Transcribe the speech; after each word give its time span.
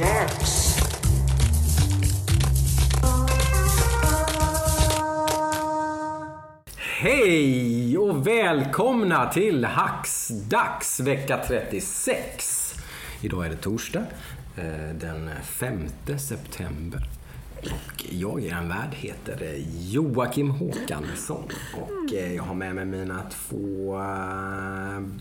Dags! 0.00 0.76
Hej 6.76 7.98
och 7.98 8.26
välkomna 8.26 9.32
till 9.32 9.64
Hacksdags 9.64 11.00
vecka 11.00 11.40
36. 11.48 12.74
Idag 13.20 13.46
är 13.46 13.50
det 13.50 13.56
torsdag 13.56 14.02
eh, 14.56 14.94
den 15.00 15.30
5 15.42 15.88
september. 16.18 17.00
Och 17.56 18.04
jag, 18.10 18.44
er 18.44 18.68
värd, 18.68 18.94
heter 18.94 19.42
eh, 19.42 19.90
Joakim 19.92 20.50
Håkansson. 20.50 21.48
Och 21.74 22.14
eh, 22.14 22.34
jag 22.34 22.42
har 22.42 22.54
med 22.54 22.74
mig 22.74 22.84
mina 22.84 23.22
två 23.30 24.00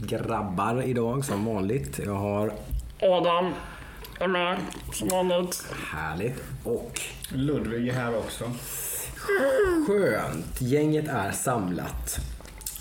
grabbar 0.07 0.82
idag 0.82 1.25
som 1.25 1.46
vanligt. 1.46 2.00
Jag 2.05 2.16
har 2.16 2.52
Adam 3.02 3.54
är 4.19 4.28
med 4.28 4.57
som 4.93 5.07
vanligt. 5.07 5.64
härligt 5.91 6.43
och 6.64 7.01
Ludvig 7.29 7.87
är 7.87 7.93
här 7.93 8.18
också. 8.18 8.51
Skönt. 9.87 10.61
Gänget 10.61 11.07
är 11.07 11.32
samlat. 11.32 12.19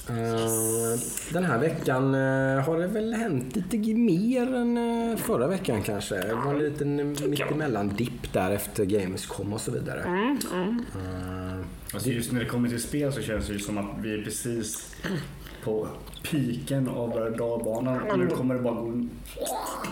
Eh, 0.09 1.01
Den 1.32 1.45
här 1.45 1.59
veckan 1.59 2.15
eh, 2.15 2.65
har 2.65 2.79
det 2.79 2.87
väl 2.87 3.15
hänt 3.15 3.56
lite 3.56 3.79
mer 3.95 4.55
än 4.55 4.77
eh, 5.10 5.16
förra 5.16 5.46
veckan 5.46 5.82
kanske. 5.82 6.15
Det 6.15 6.34
var 6.34 6.55
en 6.55 6.59
liten 6.59 6.96
mittemellan-dipp 7.30 8.32
där 8.32 8.51
efter 8.51 8.84
Gamescom 8.84 9.52
och 9.52 9.60
så 9.60 9.70
vidare. 9.70 10.29
Eh, 10.52 11.65
Alltså 11.95 12.09
just 12.10 12.32
när 12.32 12.41
det 12.41 12.46
kommer 12.46 12.68
till 12.68 12.82
spel 12.82 13.12
så 13.12 13.23
känns 13.23 13.46
det 13.46 13.52
ju 13.52 13.59
som 13.59 13.79
att 13.79 13.87
vi 14.02 14.15
är 14.20 14.24
precis 14.24 14.96
på 15.65 15.89
piken 16.30 16.89
av 16.89 17.35
dalbanan. 17.39 18.01
Och 18.11 18.19
nu 18.19 18.27
kommer 18.27 18.55
det 18.55 18.61
bara 18.61 18.75
gå... 18.75 19.07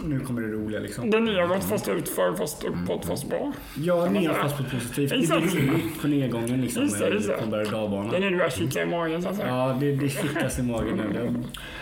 Nu 0.05 0.21
kommer 0.21 0.43
det 0.43 0.49
roliga 0.49 0.81
liksom. 0.81 1.11
Det 1.11 1.17
är 1.17 1.21
neråt 1.21 1.65
fast 1.65 1.89
utför, 1.89 2.35
fast 2.35 2.65
uppåt 2.65 3.05
fast 3.05 3.29
bra. 3.29 3.53
Ja, 3.77 4.11
ner 4.11 4.33
fast 4.33 4.57
på 4.57 4.65
positivt. 4.65 5.11
Det 5.11 5.17
blir 5.17 5.73
roligt 5.73 6.01
på 6.03 6.09
nedgången 6.09 6.61
liksom 6.61 6.83
Just 6.83 6.99
det, 6.99 7.09
just 7.09 7.29
det. 7.29 7.35
på 7.35 7.47
berg 7.51 7.65
Det 7.65 7.69
är 7.71 7.73
dalbanan. 7.73 8.21
nu 8.21 8.31
börjar 8.31 8.51
kika 8.51 8.83
i 8.83 8.87
magen 8.87 9.23
så 9.23 9.29
att 9.29 9.37
säga. 9.37 9.49
Ja, 9.49 9.77
det, 9.81 9.97
det 9.97 10.09
kickas 10.09 10.59
i 10.59 10.63
magen 10.63 10.97
nu. 10.97 11.13
Det, 11.13 11.29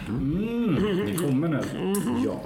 mm, 0.08 1.06
det 1.06 1.14
kommer 1.14 1.48
nu. 1.48 1.60
Ja. 2.24 2.40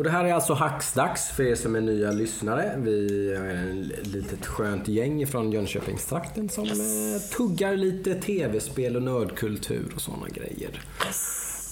Och 0.00 0.04
det 0.04 0.10
här 0.10 0.24
är 0.24 0.34
alltså 0.34 0.54
Hacksdags 0.54 1.30
för 1.30 1.42
er 1.42 1.54
som 1.54 1.76
är 1.76 1.80
nya 1.80 2.10
lyssnare. 2.10 2.74
Vi 2.78 3.32
är 3.32 4.00
ett 4.00 4.06
litet 4.06 4.46
skönt 4.46 4.88
gäng 4.88 5.26
från 5.26 5.52
Jönköpingstrakten 5.52 6.48
som 6.48 6.64
eh, 6.64 7.36
tuggar 7.36 7.76
lite 7.76 8.14
tv-spel 8.14 8.96
och 8.96 9.02
nördkultur 9.02 9.92
och 9.94 10.00
sådana 10.00 10.28
grejer. 10.28 10.80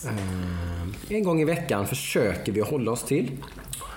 Eh, 0.06 1.16
en 1.16 1.24
gång 1.24 1.40
i 1.40 1.44
veckan 1.44 1.86
försöker 1.86 2.52
vi 2.52 2.60
hålla 2.60 2.90
oss 2.90 3.04
till. 3.04 3.30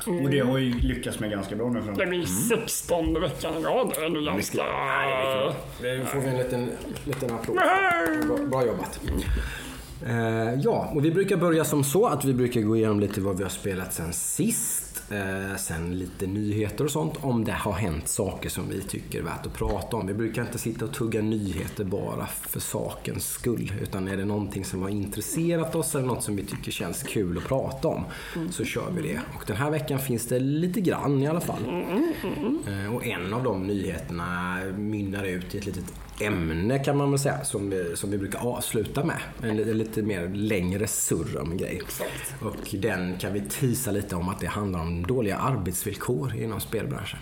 Och 0.06 0.30
det 0.30 0.40
har 0.40 0.58
ju 0.58 0.80
lyckats 0.80 1.20
med 1.20 1.32
ganska 1.32 1.56
bra 1.56 1.70
nu. 1.70 1.82
Det 1.98 2.06
blir 2.06 2.26
16 2.26 3.22
veckan 3.22 3.54
i 3.58 3.64
rad. 3.64 3.94
Det 3.96 4.06
är 4.06 4.26
ganska... 4.26 4.64
Nu 5.82 6.06
får 6.06 6.20
vi 6.20 6.28
en 6.28 6.38
liten, 6.38 6.70
liten 7.06 7.32
applåd. 7.32 7.56
Bra, 8.28 8.38
bra 8.38 8.66
jobbat. 8.66 9.00
Eh, 10.08 10.54
ja, 10.64 10.92
och 10.96 11.06
vi 11.06 11.12
brukar 11.12 11.38
börja 11.38 11.66
som 11.66 11.84
så 11.84 12.06
att 12.08 12.26
vi 12.26 12.34
brukar 12.34 12.62
gå 12.62 12.76
igenom 12.78 13.00
lite 13.00 13.22
vad 13.22 13.38
vi 13.38 13.44
har 13.44 13.50
spelat 13.50 13.94
sen 13.94 14.14
sist. 14.14 15.04
Eh, 15.12 15.58
sen 15.58 16.00
lite 16.00 16.28
nyheter 16.28 16.84
och 16.86 16.92
sånt 16.92 17.14
om 17.22 17.44
det 17.44 17.52
har 17.52 17.72
hänt 17.74 18.08
saker 18.08 18.50
som 18.50 18.70
vi 18.70 18.82
tycker 18.82 19.20
är 19.20 19.24
värt 19.24 19.46
att 19.46 19.54
prata 19.54 19.96
om. 19.98 20.08
Vi 20.08 20.14
brukar 20.14 20.42
inte 20.42 20.58
sitta 20.58 20.86
och 20.86 20.94
tugga 20.94 21.22
nyheter 21.22 21.84
bara 21.84 22.26
för 22.28 22.60
sakens 22.60 23.28
skull. 23.30 23.74
Utan 23.82 24.08
är 24.08 24.18
det 24.18 24.26
någonting 24.26 24.66
som 24.66 24.82
har 24.82 24.90
intresserat 24.90 25.76
oss 25.76 25.96
eller 25.96 26.08
något 26.08 26.24
som 26.24 26.36
vi 26.36 26.44
tycker 26.46 26.72
känns 26.72 27.04
kul 27.04 27.38
att 27.38 27.44
prata 27.48 27.88
om 27.88 28.04
så 28.52 28.64
kör 28.66 28.92
vi 28.96 29.02
det. 29.02 29.20
Och 29.36 29.44
den 29.48 29.58
här 29.58 29.72
veckan 29.72 30.00
finns 30.00 30.28
det 30.28 30.40
lite 30.40 30.82
grann 30.82 31.22
i 31.22 31.28
alla 31.28 31.42
fall. 31.42 31.62
Eh, 32.68 32.96
Och 32.96 33.06
en 33.06 33.34
av 33.34 33.44
de 33.44 33.64
nyheterna 33.68 34.58
mynnar 34.78 35.24
ut 35.24 35.56
i 35.56 35.58
ett 35.58 35.66
litet 35.66 35.94
ämne 36.26 36.80
kan 36.80 36.98
man 36.98 37.12
väl 37.12 37.20
säga 37.20 37.44
som 37.44 37.70
vi, 37.70 37.96
som 37.96 38.12
vi 38.12 38.18
brukar 38.18 38.40
avsluta 38.40 39.04
med. 39.04 39.18
En 39.44 39.58
li- 39.58 39.74
lite 39.74 40.02
mer 40.02 40.28
längre 40.28 40.88
surr 40.88 41.38
om 41.42 41.52
en 41.52 41.58
grej. 41.58 41.82
Och 42.42 42.76
den 42.82 43.18
kan 43.18 43.34
vi 43.34 43.42
tisa 43.42 43.92
lite 43.92 44.16
om 44.16 44.30
att 44.30 44.40
det 44.40 44.48
handlar 44.48 44.80
om 44.82 45.04
dåliga 45.08 45.38
arbetsvillkor 45.38 46.36
inom 46.36 46.60
spelbranschen. 46.60 47.20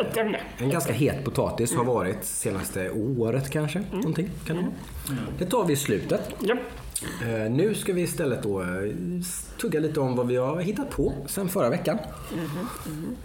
Ett 0.00 0.16
ämne. 0.16 0.40
En 0.58 0.70
ganska 0.70 0.92
het 0.92 1.24
potatis 1.24 1.74
har 1.74 1.84
varit 1.84 2.24
senaste 2.24 2.90
året 2.90 3.50
kanske. 3.50 3.82
Någonting 3.92 4.30
kan 4.46 4.56
det 4.56 4.62
vara. 4.62 4.72
Det 5.38 5.44
tar 5.46 5.64
vi 5.64 5.72
i 5.72 5.76
slutet. 5.76 6.30
Ja. 6.40 6.56
Eh, 7.02 7.50
nu 7.50 7.74
ska 7.74 7.92
vi 7.92 8.02
istället 8.02 8.42
då 8.42 8.62
eh, 8.62 8.66
tugga 9.60 9.80
lite 9.80 10.00
om 10.00 10.16
vad 10.16 10.26
vi 10.26 10.36
har 10.36 10.60
hittat 10.60 10.90
på 10.90 11.12
sen 11.26 11.48
förra 11.48 11.70
veckan. 11.70 11.98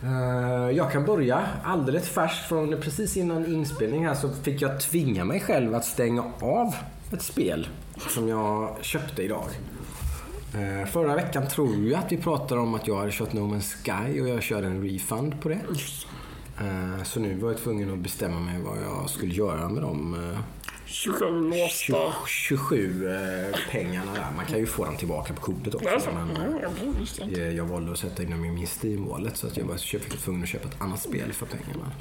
Eh, 0.03 0.75
jag 0.77 0.91
kan 0.91 1.05
börja 1.05 1.45
alldeles 1.63 2.09
färskt 2.09 2.47
från 2.47 2.81
precis 2.81 3.17
innan 3.17 3.45
inspelning 3.45 4.05
här 4.05 4.15
så 4.15 4.29
fick 4.29 4.61
jag 4.61 4.81
tvinga 4.81 5.25
mig 5.25 5.39
själv 5.39 5.75
att 5.75 5.85
stänga 5.85 6.23
av 6.39 6.75
ett 7.13 7.21
spel 7.21 7.67
som 8.09 8.27
jag 8.27 8.75
köpte 8.81 9.23
idag. 9.23 9.45
Eh, 10.53 10.87
förra 10.87 11.15
veckan 11.15 11.47
tror 11.47 11.75
jag 11.75 11.99
att 11.99 12.11
vi 12.11 12.17
pratade 12.17 12.61
om 12.61 12.73
att 12.73 12.87
jag 12.87 12.97
hade 12.97 13.11
kört 13.11 13.33
No 13.33 13.39
Man's 13.39 13.75
Sky 13.83 14.21
och 14.21 14.29
jag 14.29 14.43
körde 14.43 14.67
en 14.67 14.83
refund 14.83 15.41
på 15.41 15.49
det. 15.49 15.59
Eh, 16.59 17.03
så 17.03 17.19
nu 17.19 17.35
var 17.35 17.49
jag 17.49 17.57
tvungen 17.57 17.93
att 17.93 17.99
bestämma 17.99 18.39
mig 18.39 18.61
vad 18.61 18.77
jag 18.77 19.09
skulle 19.09 19.33
göra 19.33 19.69
med 19.69 19.81
de 19.81 20.13
eh, 20.13 20.39
27 20.85 21.49
låsta. 21.49 22.13
27 22.27 23.07
eh, 23.07 23.59
pengarna 23.71 24.13
där. 24.13 24.27
Man 24.35 24.45
kan 24.45 24.59
ju 24.59 24.65
få 24.65 24.85
dem 24.85 24.97
tillbaka 24.97 25.33
på 25.33 25.41
kortet 25.41 25.75
också. 25.75 25.87
Det 25.89 25.95
är 25.95 25.99
så? 25.99 26.11
Men, 26.11 27.33
eh, 27.35 27.49
jag 27.55 27.65
valde 27.65 27.91
att 27.91 27.97
sätta 27.99 28.23
in 28.23 28.29
dem 28.31 28.45
i 28.45 28.51
min 28.51 28.65
Steam-wallet 28.67 29.35
så 29.37 29.47
att 29.47 29.57
jag 29.57 29.65
var 29.65 29.77
köpt- 29.77 30.23
tvungen 30.23 30.43
att 30.43 30.49
köpa 30.49 30.67
ett 30.67 30.81
annat 30.81 31.01
spel 31.01 31.33
för 31.33 31.45
pengarna. 31.45 31.91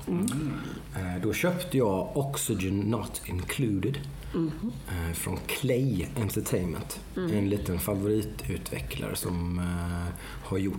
Eh, 0.96 1.22
Då 1.22 1.32
köpte 1.32 1.78
jag 1.78 2.16
Oxygen 2.16 2.78
Not 2.80 3.22
Included 3.26 3.98
eh, 4.88 5.12
från 5.14 5.38
Clay 5.46 6.06
Entertainment. 6.16 7.00
En 7.16 7.48
liten 7.50 7.78
favoritutvecklare 7.78 9.16
som 9.16 9.58
eh, 9.58 10.14
har 10.48 10.58
gjort 10.58 10.78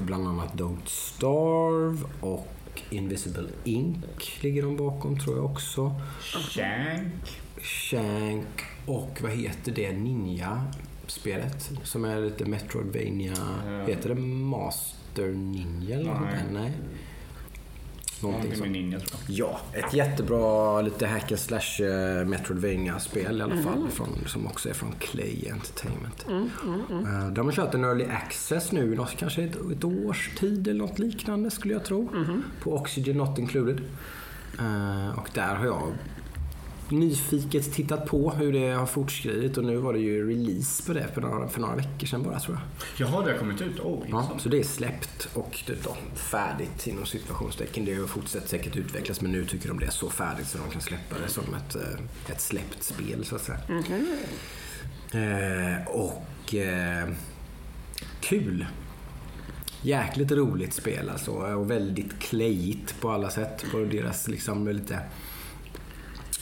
bland 0.00 0.28
annat 0.28 0.54
Don't 0.54 0.86
Starve 0.86 1.98
och 2.20 2.48
Invisible 2.90 3.48
Ink 3.64 4.38
ligger 4.40 4.62
de 4.62 4.76
bakom 4.76 5.18
tror 5.18 5.36
jag 5.36 5.44
också. 5.44 6.00
Shank. 6.20 7.40
Shank 7.60 8.62
och 8.86 9.18
vad 9.22 9.32
heter 9.32 9.72
det 9.72 9.92
Ninja-spelet? 9.92 11.70
Som 11.82 12.04
är 12.04 12.20
lite 12.20 12.44
Metroidvania. 12.44 13.34
Heter 13.86 14.08
det 14.08 14.20
Master 14.20 15.28
Ninja 15.28 15.96
eller 15.96 16.10
något 16.10 16.52
Nej. 16.52 16.72
Någonting 18.30 18.56
sånt. 18.56 18.70
ninja 18.70 18.98
tror 19.00 19.20
jag. 19.28 19.48
Ja, 19.48 19.60
ett 19.86 19.94
jättebra 19.94 20.82
lite 20.82 21.06
hack 21.06 21.32
and 21.32 21.38
slash 21.40 21.84
eh, 21.84 22.24
Metroidvania-spel 22.26 23.38
i 23.38 23.42
alla 23.42 23.56
fall. 23.62 23.88
Från, 23.90 24.08
som 24.26 24.46
också 24.46 24.68
är 24.68 24.72
från 24.72 24.92
Clay 24.98 25.48
Entertainment. 25.52 26.26
Eh, 26.28 27.28
De 27.32 27.46
har 27.46 27.52
kört 27.52 27.74
en 27.74 27.84
early 27.84 28.04
access 28.04 28.72
nu, 28.72 28.94
något, 28.94 29.16
kanske 29.16 29.42
ett, 29.42 29.56
ett 29.72 29.84
års 29.84 30.30
tid 30.38 30.68
eller 30.68 30.78
något 30.86 30.98
liknande 30.98 31.50
skulle 31.50 31.74
jag 31.74 31.84
tro. 31.84 32.08
På 32.62 32.74
Oxygen 32.74 33.16
Not 33.16 33.38
Included. 33.38 33.80
Eh, 34.58 35.18
Och 35.18 35.28
där 35.34 35.54
har 35.54 35.66
jag 35.66 35.82
nyfiket 36.90 37.72
tittat 37.72 38.06
på 38.06 38.30
hur 38.30 38.52
det 38.52 38.68
har 38.70 38.86
fortskridit 38.86 39.58
och 39.58 39.64
nu 39.64 39.76
var 39.76 39.92
det 39.92 39.98
ju 39.98 40.28
release 40.30 40.82
på 40.86 40.92
det 40.92 41.08
för 41.14 41.20
några, 41.20 41.48
för 41.48 41.60
några 41.60 41.76
veckor 41.76 42.06
sedan 42.06 42.22
bara 42.22 42.40
tror 42.40 42.58
jag. 42.58 43.08
Jaha, 43.08 43.24
det 43.24 43.32
har 43.32 43.38
kommit 43.38 43.60
ut? 43.60 43.80
Oh, 43.80 44.02
Ja, 44.10 44.30
så 44.38 44.48
det 44.48 44.58
är 44.58 44.64
släppt 44.64 45.28
och 45.34 45.62
det 45.66 45.84
då, 45.84 45.96
färdigt 46.14 46.86
inom 46.86 47.06
situationstecken. 47.06 47.84
Det 47.84 47.94
har 47.94 48.06
fortsatt 48.06 48.48
säkert 48.48 48.76
utvecklas 48.76 49.20
men 49.20 49.32
nu 49.32 49.44
tycker 49.44 49.68
de 49.68 49.78
det 49.78 49.86
är 49.86 49.90
så 49.90 50.10
färdigt 50.10 50.46
så 50.46 50.58
de 50.58 50.70
kan 50.70 50.80
släppa 50.80 51.16
det 51.22 51.28
som 51.28 51.44
ett, 51.54 51.74
eh, 51.74 52.32
ett 52.32 52.40
släppt 52.40 52.82
spel 52.82 53.24
så 53.24 53.36
att 53.36 53.42
säga. 53.42 53.58
Eh, 55.12 55.86
och 55.88 56.54
eh, 56.54 57.08
kul. 58.20 58.66
Jäkligt 59.82 60.32
roligt 60.32 60.74
spel 60.74 61.08
alltså 61.10 61.30
och 61.30 61.70
väldigt 61.70 62.18
clayigt 62.18 63.00
på 63.00 63.10
alla 63.10 63.30
sätt. 63.30 63.64
På 63.72 63.78
deras 63.78 64.28
liksom 64.28 64.68
lite 64.68 65.00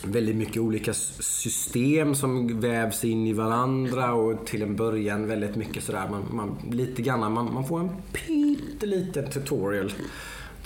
väldigt 0.04 0.36
mycket 0.36 0.56
olika 0.56 0.92
system 0.94 2.14
som 2.14 2.60
vävs 2.60 3.04
in 3.04 3.26
i 3.26 3.32
varandra 3.32 4.12
och 4.12 4.46
till 4.46 4.62
en 4.62 4.76
början 4.76 5.26
väldigt 5.26 5.56
mycket 5.56 5.84
sådär. 5.84 6.08
Man, 6.10 6.24
man, 6.32 6.56
lite 6.70 7.02
grann, 7.02 7.32
man, 7.32 7.54
man 7.54 7.64
får 7.66 7.80
en 7.80 7.90
pytteliten 8.12 9.30
tutorial. 9.30 9.92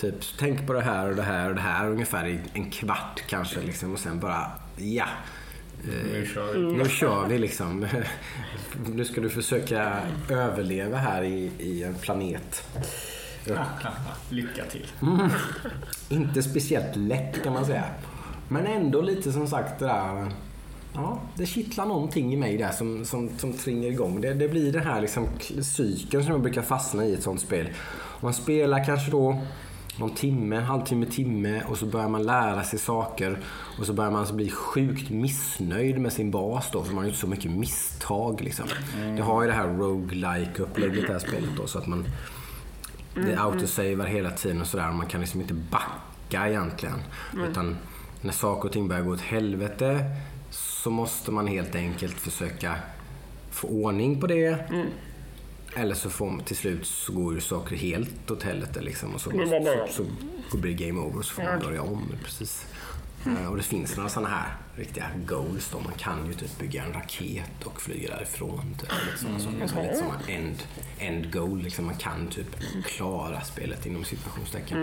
Typ, 0.00 0.14
tänk 0.38 0.66
på 0.66 0.72
det 0.72 0.82
här 0.82 1.08
och 1.10 1.16
det 1.16 1.22
här 1.22 1.48
och 1.48 1.54
det 1.54 1.60
här 1.60 1.90
ungefär 1.90 2.26
i 2.26 2.40
en 2.52 2.70
kvart 2.70 3.22
kanske 3.26 3.60
liksom 3.60 3.92
och 3.92 3.98
sen 3.98 4.20
bara, 4.20 4.50
ja. 4.76 5.04
Eh, 5.84 6.06
Nu 6.12 6.26
kör 6.34 6.52
vi. 6.52 6.76
nu 6.76 6.88
kör 6.88 7.26
vi 7.28 7.38
liksom. 7.38 7.86
Nu 8.94 9.04
ska 9.04 9.20
du 9.20 9.28
försöka 9.28 10.00
överleva 10.30 10.96
här 10.96 11.22
i, 11.22 11.50
i 11.58 11.82
en 11.82 11.94
planet. 11.94 12.68
Lycka 14.30 14.64
till. 14.64 14.86
Inte 16.08 16.42
speciellt 16.42 16.96
lätt 16.96 17.42
kan 17.42 17.52
man 17.52 17.66
säga. 17.66 17.84
Men 18.48 18.66
ändå 18.66 19.00
lite 19.00 19.32
som 19.32 19.48
sagt 19.48 19.78
det 19.78 19.86
där 19.86 20.30
ja, 20.94 21.18
det 21.34 21.46
kittlar 21.46 21.86
någonting 21.86 22.32
i 22.32 22.36
mig 22.36 22.58
där 22.58 22.72
som, 22.72 23.04
som, 23.04 23.30
som 23.38 23.52
tringar 23.52 23.88
igång. 23.88 24.20
Det, 24.20 24.34
det 24.34 24.48
blir 24.48 24.72
den 24.72 24.82
här 24.82 25.00
liksom 25.00 25.26
cykeln 25.62 26.22
som 26.24 26.32
jag 26.32 26.42
brukar 26.42 26.62
fastna 26.62 27.04
i 27.04 27.14
ett 27.14 27.22
sånt 27.22 27.40
spel. 27.40 27.68
Man 28.20 28.34
spelar 28.34 28.84
kanske 28.84 29.10
då 29.10 29.42
någon 29.98 30.14
timme, 30.14 30.60
halvtimme, 30.60 31.06
timme 31.06 31.62
och 31.68 31.78
så 31.78 31.86
börjar 31.86 32.08
man 32.08 32.22
lära 32.22 32.64
sig 32.64 32.78
saker 32.78 33.38
och 33.78 33.86
så 33.86 33.92
börjar 33.92 34.10
man 34.10 34.20
alltså 34.20 34.34
bli 34.34 34.50
sjukt 34.50 35.10
missnöjd 35.10 35.98
med 36.00 36.12
sin 36.12 36.30
bas 36.30 36.70
då 36.72 36.84
för 36.84 36.94
man 36.94 37.04
har 37.04 37.10
gjort 37.10 37.18
så 37.18 37.26
mycket 37.26 37.50
misstag 37.50 38.40
liksom. 38.40 38.66
Det 39.16 39.22
har 39.22 39.42
ju 39.42 39.48
det 39.48 39.54
här 39.54 39.68
roguelike 39.68 40.62
upplägget 40.62 41.06
det 41.06 41.12
här 41.12 41.20
spelet 41.20 41.50
då 41.56 41.66
så 41.66 41.78
att 41.78 41.86
man 41.86 42.04
det 43.14 43.36
autosavar 43.36 44.06
hela 44.06 44.30
tiden 44.30 44.60
och 44.60 44.66
sådär. 44.66 44.92
Man 44.92 45.06
kan 45.06 45.20
liksom 45.20 45.40
inte 45.40 45.54
backa 45.54 46.48
egentligen. 46.48 47.02
Utan 47.50 47.76
när 48.26 48.32
saker 48.32 48.68
och 48.68 48.72
ting 48.72 48.88
börjar 48.88 49.02
gå 49.02 49.10
åt 49.12 49.20
helvete 49.20 50.04
så 50.50 50.90
måste 50.90 51.30
man 51.30 51.46
helt 51.46 51.74
enkelt 51.74 52.14
försöka 52.20 52.74
få 53.50 53.68
ordning 53.68 54.20
på 54.20 54.26
det. 54.26 54.58
Eller 55.74 55.94
så 55.94 56.10
får 56.10 56.30
man, 56.30 56.44
till 56.44 56.56
slut 56.56 56.86
så 56.86 57.12
går 57.12 57.34
ju 57.34 57.40
saker 57.40 57.76
helt 57.76 58.30
åt 58.30 58.42
helvete 58.42 58.80
liksom. 58.82 59.14
Och 59.14 59.20
så, 59.20 59.30
bara- 59.30 59.86
så, 59.88 60.06
så 60.50 60.56
blir 60.58 60.74
det 60.76 60.86
game 60.86 61.00
over 61.00 61.18
och 61.18 61.24
så 61.24 61.34
får 61.34 61.42
man 61.42 61.60
börja 61.60 61.82
om. 61.82 62.02
Precis. 62.24 62.66
Eh, 63.26 63.50
Och 63.50 63.56
det 63.56 63.62
finns 63.62 63.96
några 63.96 64.08
sådana 64.08 64.28
här 64.28 64.48
riktiga 64.76 65.06
goals 65.26 65.70
då. 65.72 65.80
Man 65.80 65.92
kan 65.92 66.26
ju 66.26 66.34
typ 66.34 66.58
bygga 66.58 66.84
en 66.84 66.92
raket 66.92 67.64
och 67.64 67.80
flyga 67.80 68.08
därifrån. 68.16 68.74
Typ. 68.80 68.90
Lite 69.06 69.18
sådana 69.18 69.38
saker. 69.38 69.66
Så 69.68 69.82
lite 69.82 69.94
sådana 69.96 70.20
end, 70.28 70.62
end 70.98 71.32
goal. 71.32 71.62
Liksom. 71.62 71.86
Man 71.86 71.94
kan 71.96 72.26
typ 72.26 72.56
klara 72.84 73.40
spelet 73.40 73.86
inom 73.86 74.04
situationstecken. 74.04 74.78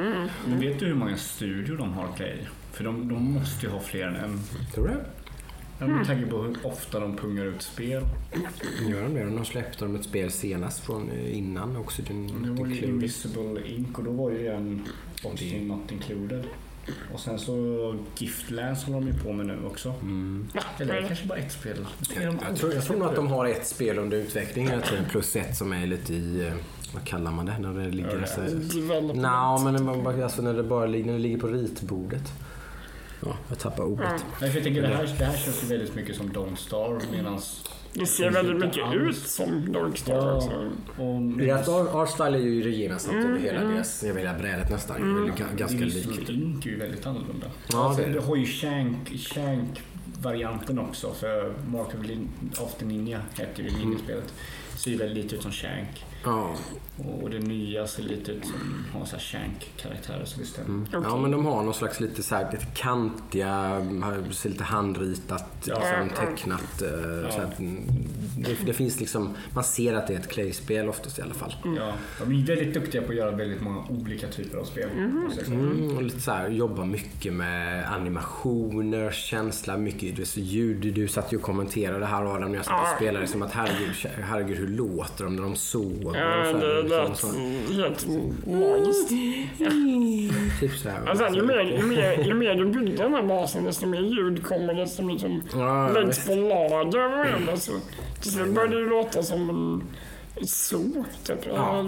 Men 0.47 0.59
vet 0.59 0.79
du 0.79 0.85
hur 0.85 0.95
många 0.95 1.17
studior 1.17 1.77
de 1.77 1.93
har 1.93 2.07
Clay? 2.17 2.37
För 2.73 2.83
de, 2.83 3.07
de 3.09 3.23
måste 3.33 3.65
ju 3.65 3.71
ha 3.71 3.79
fler 3.79 4.07
än 4.07 4.15
en. 4.15 4.39
Tror 4.73 4.87
du? 4.87 4.93
Jag 5.79 5.89
med 5.89 6.05
tanke 6.07 6.27
på 6.29 6.41
hur 6.41 6.57
ofta 6.63 6.99
de 6.99 7.15
pungar 7.15 7.45
ut 7.45 7.61
spel. 7.61 8.03
Gör 8.89 9.01
de 9.03 9.13
det? 9.13 9.23
De 9.25 9.45
släppte 9.45 9.85
de 9.85 9.95
ett 9.95 10.03
spel 10.03 10.31
senast 10.31 10.79
från 10.79 11.11
eh, 11.11 11.37
innan 11.37 11.77
Oxygen 11.77 12.43
Det 12.43 12.61
var 12.61 12.67
ju. 12.69 12.75
Invisible 12.85 13.67
Ink 13.67 13.97
och 13.97 14.03
då 14.03 14.11
var 14.11 14.31
ju 14.31 14.47
en 14.47 14.85
Oxygen 15.23 15.67
Not 15.67 15.91
Included. 15.91 16.43
Och 17.13 17.19
sen 17.19 17.39
så 17.39 17.95
Giftlands 18.17 18.83
håller 18.83 18.99
de 18.99 19.07
ju 19.07 19.23
på 19.23 19.33
med 19.33 19.45
nu 19.45 19.57
också. 19.65 19.93
Eller 20.79 20.93
är 20.93 21.01
det 21.01 21.07
kanske 21.07 21.27
bara 21.27 21.37
ett 21.39 21.51
spel? 21.51 21.87
Jag 22.21 22.55
tror, 22.55 22.73
jag 22.73 22.83
tror 22.85 22.97
nog 22.97 23.07
att 23.07 23.15
de 23.15 23.27
har 23.27 23.45
ett 23.45 23.67
spel 23.67 23.97
under 23.99 24.17
utveckling 24.17 24.67
hela 24.69 24.81
tiden 24.81 25.05
plus 25.09 25.35
ett 25.35 25.57
som 25.57 25.73
är 25.73 25.87
lite 25.87 26.13
i, 26.13 26.47
eh, 26.47 26.53
vad 26.93 27.03
kallar 27.03 27.31
man 27.31 27.45
det 27.45 27.59
när 27.59 27.73
det 27.73 27.89
ligger 27.89 28.09
Early 28.09 28.27
så, 28.27 28.41
Development. 28.79 29.15
Nja, 29.21 29.59
men 29.63 29.73
det 29.73 30.03
bara- 30.03 30.23
alltså 30.23 30.41
när 30.41 30.53
det 30.53 30.63
bara 30.63 30.85
när 30.85 31.13
det 31.13 31.19
ligger 31.19 31.37
på 31.37 31.47
ritbordet. 31.47 32.33
Ja, 33.53 33.59
jag 33.59 33.59
tappar 33.59 33.83
ordet. 33.83 34.25
Nej, 34.41 34.49
för 34.49 34.57
jag 34.57 34.63
tänker 34.63 34.81
det 34.81 34.87
här, 34.87 35.15
det 35.19 35.25
här 35.25 35.37
känns 35.37 35.63
ju 35.63 35.67
väldigt 35.67 35.95
mycket 35.95 36.15
som 36.15 36.29
Don't 36.29 36.55
Starve 36.55 37.01
medans... 37.11 37.63
Det 37.93 38.05
ser 38.05 38.31
väldigt 38.31 38.57
mycket 38.57 38.93
ut 38.93 39.17
som 39.17 39.71
Darkstar 39.73 40.13
Ja, 40.13 40.35
också. 40.37 40.71
Deras 41.37 41.69
art- 41.69 41.95
artstyle 41.95 42.35
är 42.35 42.39
ju 42.39 42.75
gemensamt 42.75 43.25
över 43.25 43.39
hela 43.39 43.63
deras, 43.63 44.03
över 44.03 44.19
hela 44.19 44.33
brädet 44.39 44.69
nästan. 44.69 45.01
Det 45.25 45.31
är 45.31 45.35
ga- 45.35 45.55
ganska 45.57 45.77
likt. 45.77 46.29
Ink 46.29 46.65
är 46.65 46.69
ju 46.69 46.77
väldigt 46.77 47.05
annorlunda. 47.05 47.47
Ja, 47.71 47.83
alltså, 47.85 48.01
det 48.01 48.07
det. 48.07 48.13
du 48.13 48.19
har 48.19 48.35
ju 48.35 48.45
Shank, 48.45 49.17
Shank 49.17 49.81
varianten 50.21 50.79
också 50.79 51.13
för 51.13 51.53
Mark 51.67 51.87
of, 51.87 52.05
Lin- 52.07 52.29
of 52.59 52.75
the 52.75 52.85
Ninja 52.85 53.21
heter 53.39 53.63
ju 53.63 53.69
ninjaspelet. 53.71 54.33
Ser 54.77 54.91
ju 54.91 54.97
väldigt 54.97 55.23
lite 55.23 55.35
ut 55.35 55.41
som 55.41 55.51
Shank. 55.51 56.05
Ja. 56.23 56.55
Och 57.21 57.29
det 57.29 57.39
nya 57.39 57.87
ser 57.87 58.03
lite 58.03 58.31
ut 58.31 58.45
som 58.45 58.85
har 58.99 59.05
så 59.05 59.15
här 59.15 59.23
Shank-karaktärer 59.23 60.25
så 60.25 60.39
det 60.39 60.45
stämmer. 60.45 60.87
ja, 60.91 61.17
men 61.17 61.31
de 61.31 61.45
har 61.45 61.63
någon 61.63 61.73
slags 61.73 61.99
lite 61.99 62.23
så 62.23 62.35
här, 62.35 62.51
lite 62.51 62.65
kantiga, 62.65 63.81
ser 64.31 64.49
lite 64.49 64.63
handritat, 64.63 65.45
Ja. 65.65 65.79
liksom, 65.79 66.25
tecknat. 66.25 66.81
eh, 66.81 67.29
Så 67.35 67.41
att, 67.41 67.59
mm, 67.59 67.83
det, 68.37 68.57
det 68.65 68.73
finns 68.73 68.99
liksom, 68.99 69.29
man 69.53 69.63
ser 69.63 69.93
att 69.93 70.07
det 70.07 70.13
är 70.13 70.19
ett 70.19 70.29
Clay-spel 70.29 70.89
oftast 70.89 71.19
i 71.19 71.21
alla 71.21 71.33
fall. 71.33 71.55
Ja, 71.77 71.93
de 72.19 72.41
är 72.41 72.45
väldigt 72.47 72.73
duktiga 72.73 73.01
på 73.01 73.09
att 73.09 73.15
göra 73.15 73.31
väldigt 73.31 73.61
många 73.61 73.83
olika 73.89 74.27
typer 74.27 74.57
av 74.57 74.63
spel. 74.65 74.89
säga. 75.35 75.45
Mm, 75.47 75.97
och 75.97 76.03
lite 76.03 76.19
så 76.19 76.31
här, 76.31 76.49
jobba 76.49 76.85
mycket 76.85 77.33
med 77.33 77.91
animationer, 77.93 79.11
känsla, 79.11 79.77
mycket 79.77 80.37
ljud. 80.37 80.93
Du 80.93 81.07
satt 81.07 81.33
ju 81.33 81.37
och 81.37 81.43
kommenterade 81.43 82.05
här 82.05 82.35
Adam 82.35 82.51
när 82.51 82.57
jag 82.57 82.65
satt 82.65 82.81
och 82.81 82.95
spelade 82.95 83.27
som 83.27 83.41
att 83.41 83.51
herregud, 83.51 83.95
herregud 84.23 84.57
hur 84.57 84.67
låter 84.67 85.23
de 85.23 85.35
när 85.35 85.43
de 85.43 85.55
sover? 85.55 86.12
Ja, 86.15 86.49
och 86.49 86.59
det 86.59 86.83
lät 86.83 87.23
helt 87.75 88.07
magiskt. 88.47 89.09
Typ 90.59 90.71
så 90.77 90.89
här. 90.89 91.09
Alltså, 91.09 91.27
ju, 91.35 91.41
mer, 91.41 91.61
ju, 91.61 91.83
mer, 91.85 92.23
ju 92.27 92.33
mer 92.33 92.55
du 92.55 92.65
byggde 92.79 93.03
den 93.03 93.13
här 93.13 93.23
basen, 93.23 93.63
desto 93.63 93.85
mer 93.87 93.99
ljud 94.01 94.45
kommer, 94.45 94.73
desto 94.73 95.03
mer 95.03 95.17
som 95.17 95.43
Ja, 95.53 95.89
läggs 95.89 96.27
på 96.27 96.35
lager 96.35 97.05
och 97.05 97.11
varandra. 97.11 97.57
Så 97.57 97.71
till 98.21 98.31
slut 98.31 98.53
började 98.55 98.83
det 98.83 98.89
låta 98.89 99.23
som 99.23 99.49
en 99.49 100.47
zoo, 100.47 101.05
typ. 101.23 101.39
Ja. 101.47 101.85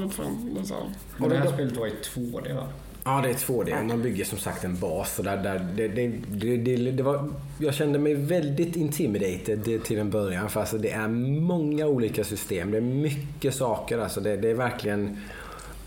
Och 1.19 1.29
det 1.29 1.37
här 1.37 1.47
spelet 1.47 1.77
var 1.77 1.87
i 1.87 1.93
2D 2.15 2.55
va? 2.55 2.67
Ja, 3.07 3.21
det 3.23 3.29
är 3.29 3.33
2D. 3.33 3.83
Man 3.83 4.01
bygger 4.01 4.25
som 4.25 4.37
sagt 4.37 4.63
en 4.63 4.79
bas. 4.79 5.19
Och 5.19 5.25
där, 5.25 5.37
där, 5.37 5.67
det, 5.75 5.87
det, 5.87 6.57
det, 6.57 6.91
det, 6.91 7.03
var, 7.03 7.29
jag 7.59 7.73
kände 7.73 7.99
mig 7.99 8.13
väldigt 8.13 8.75
intimidated 8.75 9.83
till 9.83 9.99
en 9.99 10.09
början. 10.09 10.49
För 10.49 10.59
alltså, 10.59 10.77
det 10.77 10.91
är 10.91 11.07
många 11.07 11.87
olika 11.87 12.23
system. 12.23 12.71
Det 12.71 12.77
är 12.77 12.81
mycket 12.81 13.55
saker. 13.55 13.97
Alltså, 13.97 14.21
det, 14.21 14.37
det 14.37 14.49
är 14.49 14.53
verkligen... 14.53 15.17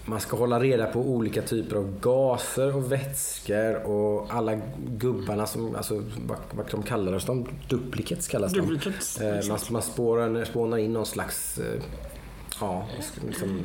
Man 0.05 0.21
ska 0.21 0.37
hålla 0.37 0.61
reda 0.61 0.87
på 0.87 1.01
olika 1.01 1.43
typer 1.43 1.77
av 1.77 2.01
gaser 2.01 2.77
och 2.77 2.93
vätskor 2.93 3.75
och 3.75 4.35
alla 4.35 4.61
gubbarna 4.87 5.47
som, 5.47 5.75
alltså 5.75 6.03
vad, 6.27 6.39
vad 6.51 6.71
de 6.71 6.83
kallar 6.83 7.23
de? 7.27 7.47
Duplicates 7.69 8.29
kallas 8.29 8.53
de. 8.53 8.61
Duplicates, 8.61 9.21
Eh, 9.21 9.49
man 9.49 9.59
man 9.71 9.83
spårar, 9.83 10.45
spånar 10.45 10.79
in 10.79 10.93
någon 10.93 11.07
slags, 11.07 11.59
eh, 11.59 11.83
ja, 12.61 12.87
liksom, 13.27 13.65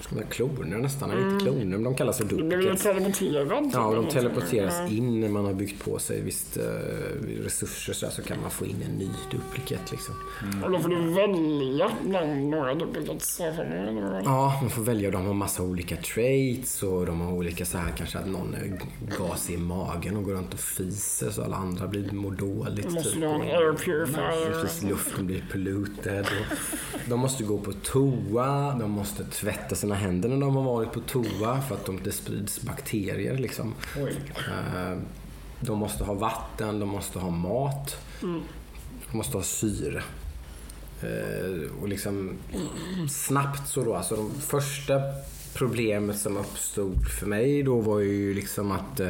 ska 0.00 0.14
man, 0.14 0.24
kloner 0.30 0.78
nästan. 0.78 1.10
Mm. 1.10 1.30
Inte 1.30 1.44
kloner, 1.44 1.64
men 1.64 1.82
de 1.84 1.94
kallas 1.94 2.18
för 2.18 2.24
duplicates. 2.24 2.82
typ, 2.82 3.72
Ja, 3.72 3.84
och 3.86 3.92
eller 3.92 4.02
de 4.02 4.10
teleporteras 4.10 4.76
sånt. 4.76 4.90
in 4.90 5.20
när 5.20 5.28
man 5.28 5.44
har 5.44 5.52
byggt 5.52 5.84
på 5.84 5.98
sig 5.98 6.20
visst 6.22 6.56
eh, 6.56 6.62
resurser 7.44 7.92
så, 7.92 8.06
så 8.10 8.22
kan 8.22 8.40
man 8.40 8.50
få 8.50 8.66
in 8.66 8.82
en 8.82 8.96
ny 8.98 9.08
duplicate 9.30 9.84
liksom. 9.90 10.14
Ja. 10.60 10.66
Och 10.66 10.72
då 10.72 10.78
får 10.78 10.88
du 10.88 11.12
välja 11.12 11.90
bland 12.06 12.50
några 12.50 12.74
duplicates. 12.74 13.40
Ja, 14.24 14.58
man 14.60 14.70
får 14.70 14.82
välja 14.82 15.08
och 15.08 15.12
de 15.12 15.26
har 15.26 15.34
massa 15.34 15.62
olika 15.62 15.96
traits 15.96 16.82
och 16.82 17.06
de 17.06 17.20
har 17.20 17.32
olika 17.32 17.64
så 17.64 17.78
här 17.78 17.92
kanske 17.96 18.18
att 18.18 18.26
någon 18.28 18.54
är 18.54 18.78
gas 19.18 19.50
i 19.50 19.56
magen 19.56 20.16
och 20.16 20.24
går 20.24 20.32
runt 20.32 20.54
och 20.54 20.60
fiser 20.60 21.30
så 21.30 21.42
alla 21.42 21.56
andra 21.56 21.86
blir 21.86 22.12
mår 22.12 22.30
dåligt. 22.30 22.90
Måste 22.92 23.10
typ. 23.10 23.24
ha 23.24 23.42
air 23.42 23.72
purifier. 23.72 24.62
Precis, 24.62 24.82
luften 24.82 25.26
blir 25.26 25.44
polluted. 25.52 26.26
De 27.06 27.20
måste 27.20 27.44
gå 27.44 27.58
på 27.58 27.72
toa, 27.72 28.76
de 28.80 28.90
måste 28.90 29.24
tvätta 29.24 29.74
sina 29.90 30.00
händer 30.00 30.28
när 30.28 30.40
de 30.40 30.56
har 30.56 30.62
varit 30.62 30.92
på 30.92 31.00
toa 31.00 31.60
för 31.62 31.74
att 31.74 31.86
de, 31.86 32.00
det 32.04 32.12
sprids 32.12 32.60
bakterier. 32.62 33.38
Liksom. 33.38 33.74
Eh, 33.96 34.98
De 35.60 35.78
måste 35.78 36.04
ha 36.04 36.14
vatten, 36.14 36.80
de 36.80 36.88
måste 36.88 37.18
ha 37.18 37.30
mat, 37.30 37.96
de 39.10 39.16
måste 39.16 39.36
ha 39.36 39.42
syre. 39.44 40.02
Eh, 41.02 41.70
Och 41.82 41.88
liksom 41.88 42.36
snabbt 43.08 43.68
så 43.68 43.84
då, 43.84 43.94
alltså 43.94 44.16
de 44.16 44.30
första 44.40 45.00
problemet 45.54 46.18
som 46.18 46.36
uppstod 46.36 47.08
för 47.08 47.26
mig 47.26 47.62
då 47.62 47.80
var 47.80 48.00
ju 48.00 48.34
liksom 48.34 48.70
att 48.72 49.00
eh, 49.00 49.08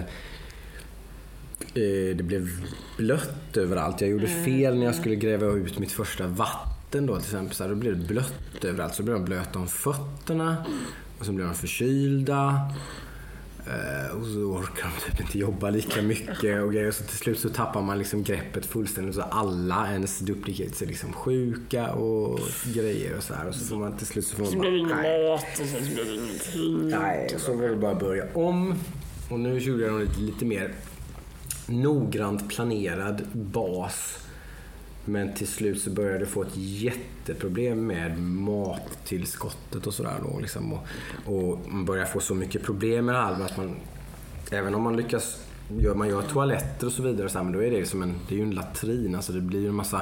eh, 1.75 2.16
det 2.16 2.25
blev 2.25 2.49
blött 2.97 3.57
överallt. 3.57 4.00
Jag 4.00 4.11
gjorde 4.11 4.26
fel 4.45 4.78
när 4.78 4.87
jag 4.87 4.95
skulle 4.95 5.14
gräva 5.16 5.47
ut 5.47 5.78
mitt 5.78 5.93
första 5.93 6.26
vatten 6.26 6.71
då 6.90 7.16
till 7.16 7.25
exempel. 7.25 7.56
Så 7.56 7.62
här, 7.62 7.70
då 7.70 7.76
blev 7.76 7.99
det 7.99 8.06
blött 8.06 8.64
överallt. 8.64 8.94
Så 8.94 9.02
blev 9.02 9.14
de 9.14 9.25
blöta 9.25 9.59
om 9.59 9.68
fötterna 9.68 10.56
och 11.18 11.26
så 11.26 11.32
blev 11.32 11.47
de 11.47 11.54
förkylda. 11.54 12.73
Eh, 13.66 14.16
och 14.16 14.26
så 14.26 14.38
orkar 14.38 14.90
de 14.94 15.11
typ 15.11 15.20
inte 15.20 15.38
jobba 15.38 15.70
lika 15.70 16.02
mycket 16.02 16.62
och 16.62 16.73
grejer. 16.73 16.90
Så 16.90 17.04
till 17.04 17.16
slut 17.16 17.38
så 17.38 17.49
tappar 17.49 17.82
man 17.82 17.99
liksom 17.99 18.23
greppet 18.23 18.66
fullständigt. 18.66 19.14
Så 19.14 19.23
alla 19.23 19.92
ens 19.92 20.18
duplicates 20.18 20.82
är 20.82 20.87
liksom 20.87 21.12
sjuka 21.12 21.92
och 21.92 22.40
grejer 22.75 23.16
och 23.16 23.23
så 23.23 23.35
här. 23.35 23.49
Och 23.49 23.54
så 23.54 23.64
får 23.64 23.76
man 23.76 23.97
till 23.97 24.06
slut 24.06 24.26
så 24.26 24.37
får 24.37 24.44
man 24.44 24.59
blir 24.59 24.76
ingen 24.76 24.97
nej. 24.97 25.30
mat 25.30 25.61
och 25.61 25.66
så 25.66 25.94
blir 25.94 26.04
det 26.04 26.14
ingenting. 26.14 26.88
Nej, 26.88 27.35
så 27.38 27.54
var 27.54 27.68
det 27.68 27.76
bara 27.76 27.94
börja 27.94 28.25
om. 28.35 28.75
Och 29.30 29.40
nu 29.40 29.59
gjorde 29.59 29.82
jag 29.82 30.00
lite, 30.00 30.20
lite 30.20 30.44
mer 30.44 30.75
noggrant 31.66 32.49
planerad 32.49 33.23
bas. 33.32 34.20
Men 35.11 35.35
till 35.35 35.47
slut 35.47 35.83
så 35.83 35.90
började 35.90 36.19
jag 36.19 36.29
få 36.29 36.43
ett 36.43 36.57
jätteproblem 36.57 37.87
med 37.87 38.19
mattillskottet 38.23 39.87
och 39.87 39.95
sådär. 39.95 40.14
då, 40.23 40.38
Liksom. 40.40 40.73
Och, 40.73 40.87
och 41.25 41.59
man 41.69 41.85
börjar 41.85 42.05
få 42.05 42.21
så 42.21 42.35
mycket 42.35 42.62
problem 42.62 43.07
med 43.07 43.14
det 43.14 43.21
här 43.21 43.45
att 43.45 43.57
man, 43.57 43.76
även 44.50 44.75
om 44.75 44.83
man 44.83 44.97
lyckas, 44.97 45.45
gör, 45.79 45.95
man 45.95 46.09
gör 46.09 46.23
toaletter 46.23 46.87
och 46.87 46.93
så 46.93 47.02
vidare, 47.02 47.29
så 47.29 47.38
här, 47.38 47.45
men 47.45 47.52
då 47.52 47.62
är 47.62 47.71
det 47.71 47.76
liksom 47.76 48.02
en, 48.02 48.14
det 48.29 48.35
är 48.35 48.37
ju 48.37 48.45
en 48.45 48.50
latrin. 48.50 49.14
Alltså 49.14 49.33
det 49.33 49.40
blir 49.40 49.61
ju 49.61 49.69
en 49.69 49.75
massa 49.75 50.00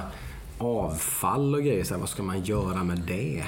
avfall 0.58 1.54
och 1.54 1.62
grejer. 1.62 1.84
Så 1.84 1.94
här, 1.94 2.00
vad 2.00 2.08
ska 2.08 2.22
man 2.22 2.42
göra 2.42 2.84
med 2.84 2.98
det? 2.98 3.44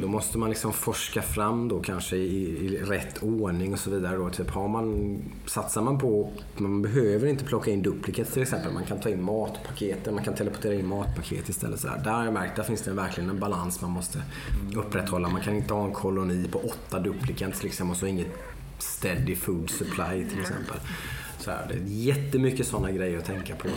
Då 0.00 0.08
måste 0.08 0.38
man 0.38 0.50
liksom 0.50 0.72
forska 0.72 1.22
fram 1.22 1.68
då 1.68 1.80
kanske 1.80 2.16
i, 2.16 2.66
i 2.66 2.76
rätt 2.76 3.22
ordning 3.22 3.72
och 3.72 3.78
så 3.78 3.90
vidare. 3.90 4.16
Då. 4.16 4.30
Typ 4.30 4.50
har 4.50 4.68
man, 4.68 5.18
satsar 5.46 5.82
man 5.82 5.98
på, 5.98 6.32
man 6.56 6.82
behöver 6.82 7.28
inte 7.28 7.44
plocka 7.44 7.70
in 7.70 7.82
duplicates 7.82 8.32
till 8.32 8.42
exempel. 8.42 8.72
Man 8.72 8.84
kan 8.84 9.00
ta 9.00 9.08
in 9.08 9.22
matpaketen, 9.22 10.14
man 10.14 10.24
kan 10.24 10.34
teleportera 10.34 10.74
in 10.74 10.86
matpaket 10.86 11.48
istället. 11.48 11.80
Så 11.80 11.86
där. 11.86 12.00
där 12.04 12.12
har 12.12 12.24
jag 12.24 12.34
märkt, 12.34 12.56
där 12.56 12.62
finns 12.62 12.82
det 12.82 12.92
verkligen 12.92 13.30
en 13.30 13.40
balans 13.40 13.80
man 13.80 13.90
måste 13.90 14.22
upprätthålla. 14.76 15.28
Man 15.28 15.40
kan 15.40 15.56
inte 15.56 15.74
ha 15.74 15.84
en 15.84 15.92
koloni 15.92 16.48
på 16.48 16.58
åtta 16.58 16.98
duplicates 16.98 17.62
liksom, 17.62 17.90
och 17.90 17.96
så 17.96 18.06
inget 18.06 18.28
steady 18.78 19.36
food 19.36 19.70
supply 19.70 20.24
till 20.30 20.40
exempel. 20.40 20.76
Så 21.38 21.50
här, 21.50 21.66
det 21.68 21.74
är 21.74 21.84
jättemycket 21.86 22.66
sådana 22.66 22.90
grejer 22.90 23.18
att 23.18 23.24
tänka 23.24 23.56
på. 23.56 23.68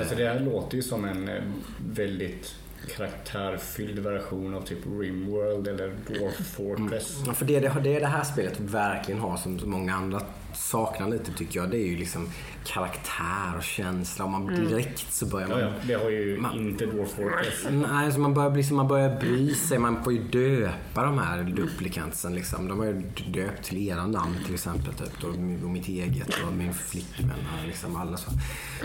Alltså 0.00 0.14
det 0.14 0.28
här 0.28 0.40
låter 0.40 0.76
ju 0.76 0.82
som 0.82 1.04
en 1.04 1.28
eh, 1.28 1.42
väldigt 1.78 2.54
karaktärfylld 2.96 3.98
version 3.98 4.54
av 4.54 4.62
typ 4.62 4.78
Rimworld 5.00 5.68
eller 5.68 5.88
Dwarf 6.06 6.54
Fortress. 6.56 7.22
Ja, 7.26 7.32
för 7.32 7.44
det, 7.44 7.60
det, 7.60 7.98
det 7.98 8.06
här 8.06 8.24
spelet 8.24 8.60
verkligen 8.60 9.20
har 9.20 9.36
som 9.36 9.60
många 9.64 9.94
andra 9.94 10.22
saknar 10.54 11.08
lite 11.08 11.32
tycker 11.32 11.60
jag. 11.60 11.70
Det 11.70 11.76
är 11.76 11.86
ju 11.86 11.96
liksom 11.96 12.28
karaktär 12.64 13.56
och 13.56 13.62
känsla. 13.62 14.24
Och 14.24 14.30
man 14.30 14.46
direkt 14.46 15.12
så 15.12 15.26
börjar 15.26 15.48
man... 15.48 15.58
Ja, 15.60 15.66
ja, 15.66 15.72
det 15.86 15.94
har 15.94 16.10
ju 16.10 16.40
Man- 16.40 16.54
inte 16.58 16.86
Dwarf 16.86 17.08
Fortress. 17.10 17.66
Nej, 17.70 18.04
alltså 18.04 18.20
man, 18.20 18.34
börjar 18.34 18.50
bli, 18.50 18.62
som 18.64 18.76
man 18.76 18.88
börjar 18.88 19.20
bry 19.20 19.54
sig. 19.54 19.78
Man 19.78 20.04
får 20.04 20.12
ju 20.12 20.22
döpa 20.28 21.02
de 21.04 21.18
här 21.18 21.42
duplikantsen. 21.42 22.34
Liksom. 22.34 22.68
De 22.68 22.78
har 22.78 22.86
ju 22.86 23.02
döpt 23.32 23.64
till 23.64 23.88
era 23.88 24.06
namn 24.06 24.36
till 24.44 24.54
exempel. 24.54 24.94
Typ, 24.94 25.24
och 25.64 25.70
mitt 25.70 25.88
eget 25.88 26.28
och 26.46 26.52
min 26.52 26.74
flickvän. 26.74 27.30
och 27.60 27.66
Liksom 27.66 27.96
alla 27.96 28.16
så, 28.16 28.30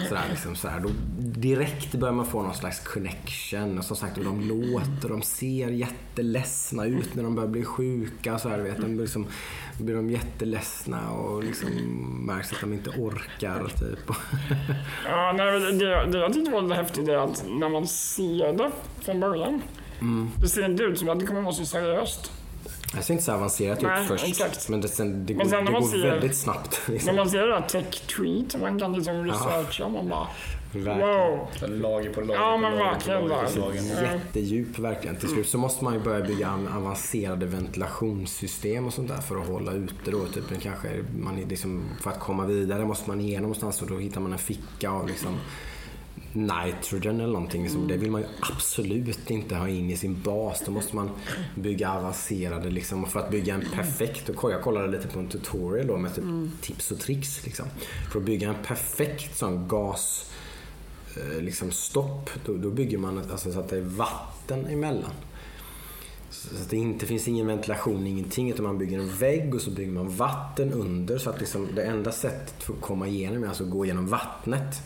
sådär, 0.10 0.24
liksom, 0.30 0.56
sådär. 0.56 0.80
Då, 0.84 0.90
direkt 1.20 1.92
börjar 1.96 2.14
man 2.14 2.26
få 2.26 2.42
någon 2.44 2.56
slags 2.56 2.80
connection. 2.80 3.78
Och 3.78 3.86
som 3.86 3.98
sagt, 3.98 4.18
och 4.18 4.24
de 4.24 4.42
låter, 4.42 5.10
de 5.10 5.22
ser 5.22 5.70
jätteledsna 5.70 6.86
ut 6.86 7.16
när 7.16 7.24
de 7.24 7.36
börjar 7.36 7.50
bli 7.50 7.64
sjuka. 7.66 8.40
Så 8.40 8.50
här, 8.50 8.60
vet, 8.60 8.78
de 8.82 8.88
blir, 8.96 9.02
liksom, 9.02 9.26
då 9.78 9.84
blir 9.84 9.96
de 9.96 10.10
jätteledsna 10.10 11.10
och 11.12 11.44
liksom 11.44 11.70
märks 12.26 12.54
att 12.54 12.62
de 12.62 12.74
inte 12.74 12.90
orkar. 12.90 13.65
Typ. 13.70 14.00
Ja, 15.10 15.34
nej, 15.38 15.60
det, 15.60 16.06
det 16.06 16.18
jag 16.18 16.34
tyckte 16.34 16.52
var 16.52 16.62
lite 16.62 16.76
häftigt 16.76 17.08
är 17.10 17.18
att 17.18 17.44
när 17.48 17.70
man 17.70 17.88
ser 17.88 18.54
det 18.54 18.72
från 19.02 19.20
början. 19.20 19.62
Mm. 20.02 20.30
Det 20.42 20.48
ser 20.48 20.66
inte 20.66 20.84
ut 20.84 21.00
som 21.00 21.10
att 21.10 21.20
det 21.20 21.26
kommer 21.26 21.42
vara 21.42 21.54
så 21.54 21.66
seriöst. 21.66 22.32
Det 22.96 23.02
ser 23.02 23.14
inte 23.14 23.24
så 23.26 23.32
avancerat 23.34 23.82
Nej, 23.82 24.02
ut 24.02 24.08
först. 24.08 24.28
exakt. 24.28 24.70
Men 24.70 24.82
det, 24.82 24.88
sen, 24.88 25.26
det 25.26 25.34
går, 25.34 25.38
Men 25.38 25.50
sen 25.50 25.66
det 25.66 25.72
går 25.72 25.82
ser- 25.82 25.98
väldigt 26.12 26.38
snabbt. 26.38 26.82
Liksom. 26.88 27.08
När 27.16 27.22
man 27.24 27.30
ser 27.30 27.40
det 27.42 27.48
där 27.54 27.62
tech 27.62 28.02
tweet 28.08 28.52
som 28.52 28.62
man 28.62 28.80
kan 28.80 28.94
liksom 28.94 29.26
researcha, 29.26 29.90
man 29.90 30.10
bara. 30.10 30.28
Wow. 30.84 31.48
Lager 31.68 32.14
på 32.14 32.22
lager 32.22 32.42
Ja, 32.42 32.52
på 32.52 32.58
men 32.58 32.72
lager 32.72 32.86
på 32.86 32.94
verkligen, 32.94 33.28
lager 33.28 33.54
på 33.54 33.60
lager. 33.60 34.14
Jättedjup 34.14 34.80
verkligen. 34.80 35.16
Till 35.16 35.30
slut 35.30 35.48
så 35.50 35.58
måste 35.58 35.84
man 35.84 35.94
ju 35.94 36.00
börja 36.00 36.26
bygga 36.26 36.48
an- 36.48 36.68
avancerade 36.68 37.46
ventilationssystem 37.46 38.86
och 38.86 38.94
sånt 38.94 39.08
där 39.08 39.22
för 39.22 39.42
att 39.42 39.48
hålla 39.48 39.72
ute 39.72 40.12
då. 40.12 40.26
Typ, 40.26 40.62
kanske 40.62 40.90
man 41.20 41.36
liksom, 41.36 41.84
för 42.02 42.10
att 42.10 42.20
komma 42.20 42.46
vidare 42.46 42.86
måste 42.86 43.10
man 43.10 43.22
igenom 43.22 43.42
någonstans 43.44 43.82
och 43.82 43.88
då 43.88 43.98
hittar 43.98 44.22
man 44.22 44.32
en 44.34 44.40
ficka 44.40 44.90
av 44.90 45.08
liksom 45.08 45.38
nitrogen 46.34 47.20
eller 47.20 47.34
någonting. 47.34 47.64
Liksom. 47.64 47.88
Det 47.88 47.98
vill 47.98 48.12
man 48.12 48.22
ju 48.22 48.28
absolut 48.42 49.30
inte 49.32 49.56
ha 49.56 49.68
in 49.70 49.90
i 49.90 49.98
sin 49.98 50.22
bas. 50.22 50.64
Då 50.66 50.72
måste 50.72 50.96
man 50.96 51.10
bygga 51.56 51.92
avancerade 51.92 52.70
liksom. 52.70 53.04
Och 53.04 53.10
för 53.10 53.20
att 53.20 53.32
bygga 53.32 53.54
en 53.54 53.66
perfekt, 53.74 54.30
och 54.30 54.52
jag 54.52 54.62
kollade 54.62 54.88
lite 54.88 55.08
på 55.08 55.20
en 55.20 55.28
tutorial 55.28 55.88
då 55.88 55.98
med 55.98 56.16
typ 56.16 56.26
tips 56.62 56.92
och 56.92 57.00
tricks. 57.00 57.46
Liksom. 57.46 57.66
För 58.12 58.20
att 58.20 58.26
bygga 58.26 58.50
en 58.50 58.56
perfekt 58.68 59.38
sån 59.38 59.68
gas 59.68 60.32
Eh, 61.18 61.42
liksom 61.42 61.72
stopp, 61.72 62.30
då, 62.46 62.54
då 62.54 62.70
bygger 62.70 62.98
man 62.98 63.18
ett- 63.18 63.32
alltså, 63.32 63.52
så 63.52 63.60
att 63.60 63.70
det 63.70 63.78
är 63.78 63.82
vatten 63.82 64.66
emellan. 64.66 65.12
Så 66.36 66.64
att 66.64 66.70
det 66.70 66.78
inte 66.78 67.06
finns 67.06 67.28
ingen 67.28 67.48
ventilation, 67.48 68.08
ingenting. 68.08 68.52
Utan 68.52 68.66
man 68.66 68.78
bygger 68.78 69.00
en 69.00 69.16
vägg 69.16 69.56
och 69.56 69.62
så 69.62 69.72
bygger 69.72 69.92
man 69.92 70.10
vatten 70.10 70.74
under. 70.74 71.18
Så 71.18 71.30
att 71.30 71.40
liksom 71.40 71.68
det 71.76 71.84
enda 71.84 72.12
sättet 72.12 72.64
för 72.64 72.74
att 72.74 72.82
komma 72.82 73.08
igenom 73.08 73.44
är 73.44 73.48
alltså 73.48 73.64
att 73.64 73.70
gå 73.70 73.86
igenom 73.86 74.08
vattnet. 74.08 74.82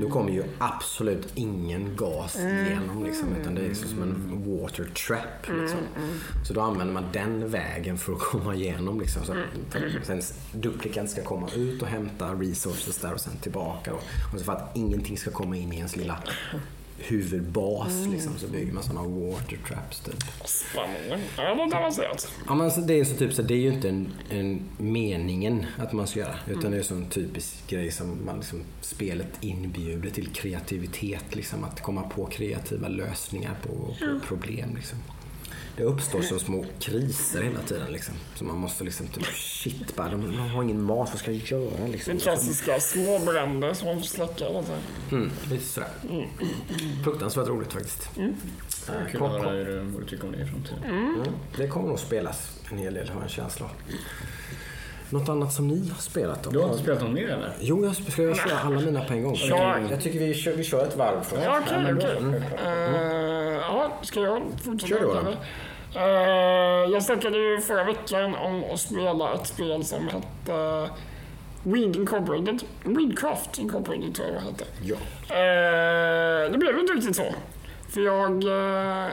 Då 0.00 0.10
kommer 0.10 0.30
ju 0.30 0.44
absolut 0.58 1.28
ingen 1.34 1.96
gas 1.96 2.36
igenom. 2.36 3.04
Liksom, 3.04 3.28
utan 3.40 3.54
det 3.54 3.60
är 3.60 3.68
liksom 3.68 3.88
som 3.88 4.02
en 4.02 4.44
water 4.60 4.84
trap. 4.84 5.60
Liksom. 5.60 5.80
Så 6.46 6.54
då 6.54 6.60
använder 6.60 6.94
man 6.94 7.04
den 7.12 7.48
vägen 7.48 7.98
för 7.98 8.12
att 8.12 8.18
komma 8.32 8.54
igenom. 8.54 9.00
Liksom, 9.00 9.24
så 9.24 9.34
för 9.70 9.98
att 10.00 10.06
sen 10.06 10.22
duplikant 10.52 11.10
ska 11.10 11.22
komma 11.22 11.48
ut 11.56 11.82
och 11.82 11.88
hämta 11.88 12.34
resources 12.34 12.98
där 12.98 13.14
och 13.14 13.20
sen 13.20 13.36
tillbaka. 13.36 13.90
Då. 13.90 13.96
Och 14.32 14.38
så 14.38 14.44
för 14.44 14.52
att 14.52 14.76
ingenting 14.76 15.18
ska 15.18 15.30
komma 15.30 15.56
in 15.56 15.72
i 15.72 15.76
ens 15.76 15.96
lilla 15.96 16.18
huvudbas 16.98 18.06
liksom, 18.10 18.32
så 18.38 18.46
bygger 18.48 18.72
man 18.72 18.82
sådana 18.82 19.08
water 19.08 19.58
traps 19.68 20.00
typ. 20.00 20.24
Spännande. 20.44 21.20
Ja, 22.46 22.54
men 22.54 22.60
alltså, 22.60 22.80
det, 22.80 23.00
är 23.00 23.04
så 23.04 23.16
typ, 23.16 23.32
så 23.32 23.42
det 23.42 23.54
är 23.54 23.58
ju 23.58 23.72
inte 23.72 23.88
en, 23.88 24.08
en 24.30 24.62
meningen 24.78 25.66
att 25.78 25.92
man 25.92 26.06
ska 26.06 26.20
göra. 26.20 26.38
Utan 26.46 26.70
det 26.70 26.76
är 26.76 26.78
en 26.78 26.84
sån 26.84 27.06
typisk 27.06 27.66
grej 27.68 27.90
som 27.90 28.24
man, 28.24 28.36
liksom, 28.36 28.62
spelet 28.80 29.28
inbjuder 29.40 30.10
till 30.10 30.26
kreativitet. 30.26 31.34
Liksom, 31.34 31.64
att 31.64 31.80
komma 31.80 32.02
på 32.02 32.26
kreativa 32.26 32.88
lösningar 32.88 33.54
på, 33.62 33.94
på 34.06 34.26
problem. 34.26 34.76
Liksom. 34.76 34.98
Det 35.76 35.82
uppstår 35.84 36.20
så 36.22 36.38
små 36.38 36.64
kriser 36.80 37.42
hela 37.42 37.60
tiden. 37.60 37.92
Liksom. 37.92 38.14
Så 38.34 38.44
man 38.44 38.58
måste 38.58 38.84
liksom 38.84 39.06
typ, 39.06 39.26
shit 39.26 39.96
bara, 39.96 40.08
de, 40.08 40.22
de 40.22 40.36
har 40.38 40.62
ingen 40.62 40.82
mat, 40.82 41.08
vad 41.10 41.18
ska 41.18 41.32
jag 41.32 41.42
göra? 41.42 41.86
Liksom. 41.86 42.10
Den 42.12 42.20
klassiska 42.20 42.80
små 42.80 43.18
bränder 43.18 43.74
som 43.74 43.86
man 43.88 43.96
får 43.98 44.06
släcka 44.06 44.34
tiden. 44.34 44.64
Mm, 45.12 45.30
lite 45.50 45.64
sådär. 45.64 45.88
Fruktansvärt 47.04 47.48
roligt 47.48 47.72
faktiskt. 47.72 48.10
Kul 48.14 48.34
Kom, 49.18 49.22
att 49.30 49.36
kom. 49.36 49.44
höra 49.44 49.50
hur 49.56 49.64
du- 49.64 49.80
vad 49.80 50.02
du 50.02 50.06
tycker 50.06 50.24
om 50.26 50.32
det 50.32 50.38
i 50.42 50.46
framtiden. 50.46 50.82
Mm. 50.84 51.22
Det 51.56 51.68
kommer 51.68 51.88
nog 51.88 51.98
spelas 51.98 52.58
en 52.70 52.78
hel 52.78 52.94
del, 52.94 53.08
har 53.08 53.14
jag 53.14 53.22
en 53.22 53.28
känsla 53.28 53.66
av. 53.66 53.72
Något 55.10 55.28
annat 55.28 55.52
som 55.52 55.68
ni 55.68 55.88
har 55.88 55.98
spelat 56.00 56.42
då? 56.42 56.50
Du 56.50 56.58
har 56.58 56.66
inte 56.68 56.78
spelat 56.82 57.02
någon 57.02 57.14
mer 57.14 57.28
eller? 57.28 57.52
Jo, 57.60 57.84
jag 57.84 57.96
ska 58.12 58.22
jag 58.22 58.36
köra 58.36 58.58
alla 58.58 58.80
mina 58.80 59.04
på 59.04 59.12
en 59.12 59.22
gång. 59.22 59.36
Ja. 59.48 59.78
Jag 59.90 60.00
tycker 60.00 60.18
vi 60.18 60.34
kör, 60.34 60.52
vi 60.56 60.64
kör 60.64 60.86
ett 60.86 60.96
varv 60.96 61.20
först. 61.22 61.42
Ja, 61.44 61.60
Okej, 61.66 61.82
men 61.82 61.96
okej. 61.98 62.20
bra. 62.20 62.70
Eh, 62.70 63.36
Ja, 63.68 63.92
ska 64.02 64.20
jag 64.20 64.42
fortsätta? 64.64 64.86
Kör 64.88 65.00
du? 65.00 65.10
Adam. 65.10 65.34
Eh, 65.96 66.90
Jag 66.92 67.02
snackade 67.02 67.38
ju 67.38 67.60
förra 67.60 67.84
veckan 67.84 68.34
om 68.34 68.64
att 68.72 68.80
spela 68.80 69.34
ett 69.34 69.46
spel 69.46 69.84
som 69.84 70.08
hette 70.08 70.90
Weed 71.62 71.96
Incorporated. 71.96 72.62
Weedcraft 72.84 73.58
Incorporated 73.58 74.14
tror 74.14 74.28
jag 74.28 74.36
det 74.36 74.40
hette. 74.40 74.64
Ja. 74.82 74.94
Eh, 75.36 76.50
det 76.52 76.58
blev 76.58 76.78
inte 76.78 76.92
riktigt 76.92 77.16
så. 77.16 77.34
För 77.94 78.00
jag 78.00 78.44
eh, 78.44 79.08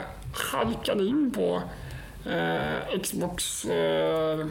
halkade 0.52 1.04
in 1.04 1.32
på 1.32 1.62
eh, 2.30 3.00
Xbox 3.04 3.66
eh, 3.66 4.46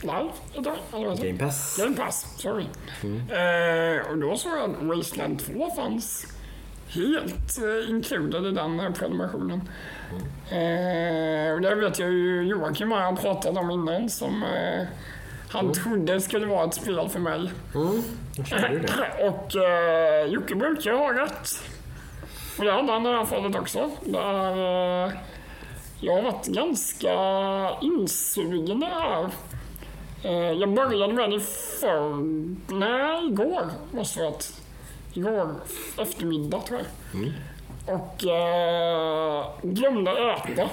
Live 0.00 0.30
idag. 0.54 0.76
Game 0.92 1.38
Pass. 1.38 1.76
Game 1.78 1.96
Pass, 1.96 2.26
sorry. 2.38 2.64
Eh, 3.30 4.10
och 4.10 4.18
då 4.18 4.36
såg 4.36 4.52
jag 4.52 4.70
att 4.70 4.82
Wasteland 4.82 5.38
2 5.46 5.70
fanns 5.76 6.26
helt 6.88 7.58
eh, 7.58 7.90
included 7.90 8.46
i 8.46 8.50
den 8.50 8.80
här 8.80 8.90
prenumerationen. 10.08 11.48
Eh, 11.48 11.54
och 11.54 11.60
det 11.60 11.74
vet 11.74 11.98
jag 11.98 12.10
ju 12.10 12.42
Joakim 12.42 12.90
jag 12.90 13.20
pratade 13.20 13.60
om 13.60 13.70
innan 13.70 14.08
som 14.10 14.42
eh, 14.42 14.86
han 15.50 15.72
trodde 15.72 16.20
skulle 16.20 16.46
vara 16.46 16.64
ett 16.64 16.74
spel 16.74 17.08
för 17.08 17.20
mig. 17.20 17.52
Mm, 17.74 18.02
det. 18.82 19.28
Och 19.28 19.56
eh, 19.56 20.26
Jocke 20.26 20.54
brukar 20.54 20.92
ha 20.92 21.22
rätt. 21.22 21.48
Och 22.58 22.64
det 22.64 22.72
hade 22.72 22.92
han 22.92 23.06
i 23.06 23.08
det 23.08 23.16
här 23.16 23.24
fallet 23.24 23.56
också. 23.56 23.90
Där, 24.04 24.50
eh, 25.06 25.12
jag 26.00 26.14
har 26.14 26.22
varit 26.22 26.46
ganska 26.46 27.12
insugen 27.82 28.82
i 28.82 28.86
här. 28.86 29.30
Eh, 30.24 30.52
jag 30.52 30.74
började 30.74 31.12
med 31.12 31.30
det 31.30 31.40
för... 31.80 32.16
Nej, 32.74 33.26
igår 33.26 33.70
måste 33.92 34.20
det 34.20 34.24
varit. 34.24 34.52
Igår 35.12 35.54
eftermiddag 35.98 36.60
tror 36.60 36.78
jag. 36.78 37.20
Och 37.88 38.24
eh, 38.26 39.46
glömde 39.62 40.10
äta. 40.10 40.68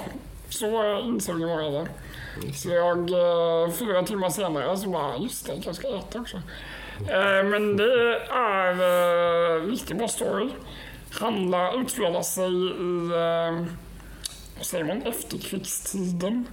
Så 0.48 1.00
insugen 1.00 1.48
var 1.48 1.60
jag 1.60 1.72
där. 1.72 1.88
Så 2.54 2.68
jag, 2.70 3.10
eh, 3.10 3.72
fyra 3.72 4.02
timmar 4.02 4.30
senare 4.30 4.76
så 4.76 4.88
bara, 4.88 5.16
just 5.16 5.46
det, 5.46 5.54
jag 5.64 5.74
ska 5.74 5.88
äta 5.88 6.20
också. 6.20 6.36
Eh, 6.98 7.44
men 7.44 7.76
det 7.76 8.16
är 8.30 8.72
eh, 8.72 9.66
riktigt 9.66 9.98
bra 9.98 10.08
story. 10.08 10.48
Handlar, 11.20 11.80
utspelar 11.80 12.22
sig 12.22 12.52
i, 12.66 13.06
eh, 13.06 13.66
vad 14.56 14.66
säger 14.66 14.84
man, 14.84 15.02
efterkrigstiden. 15.02 16.46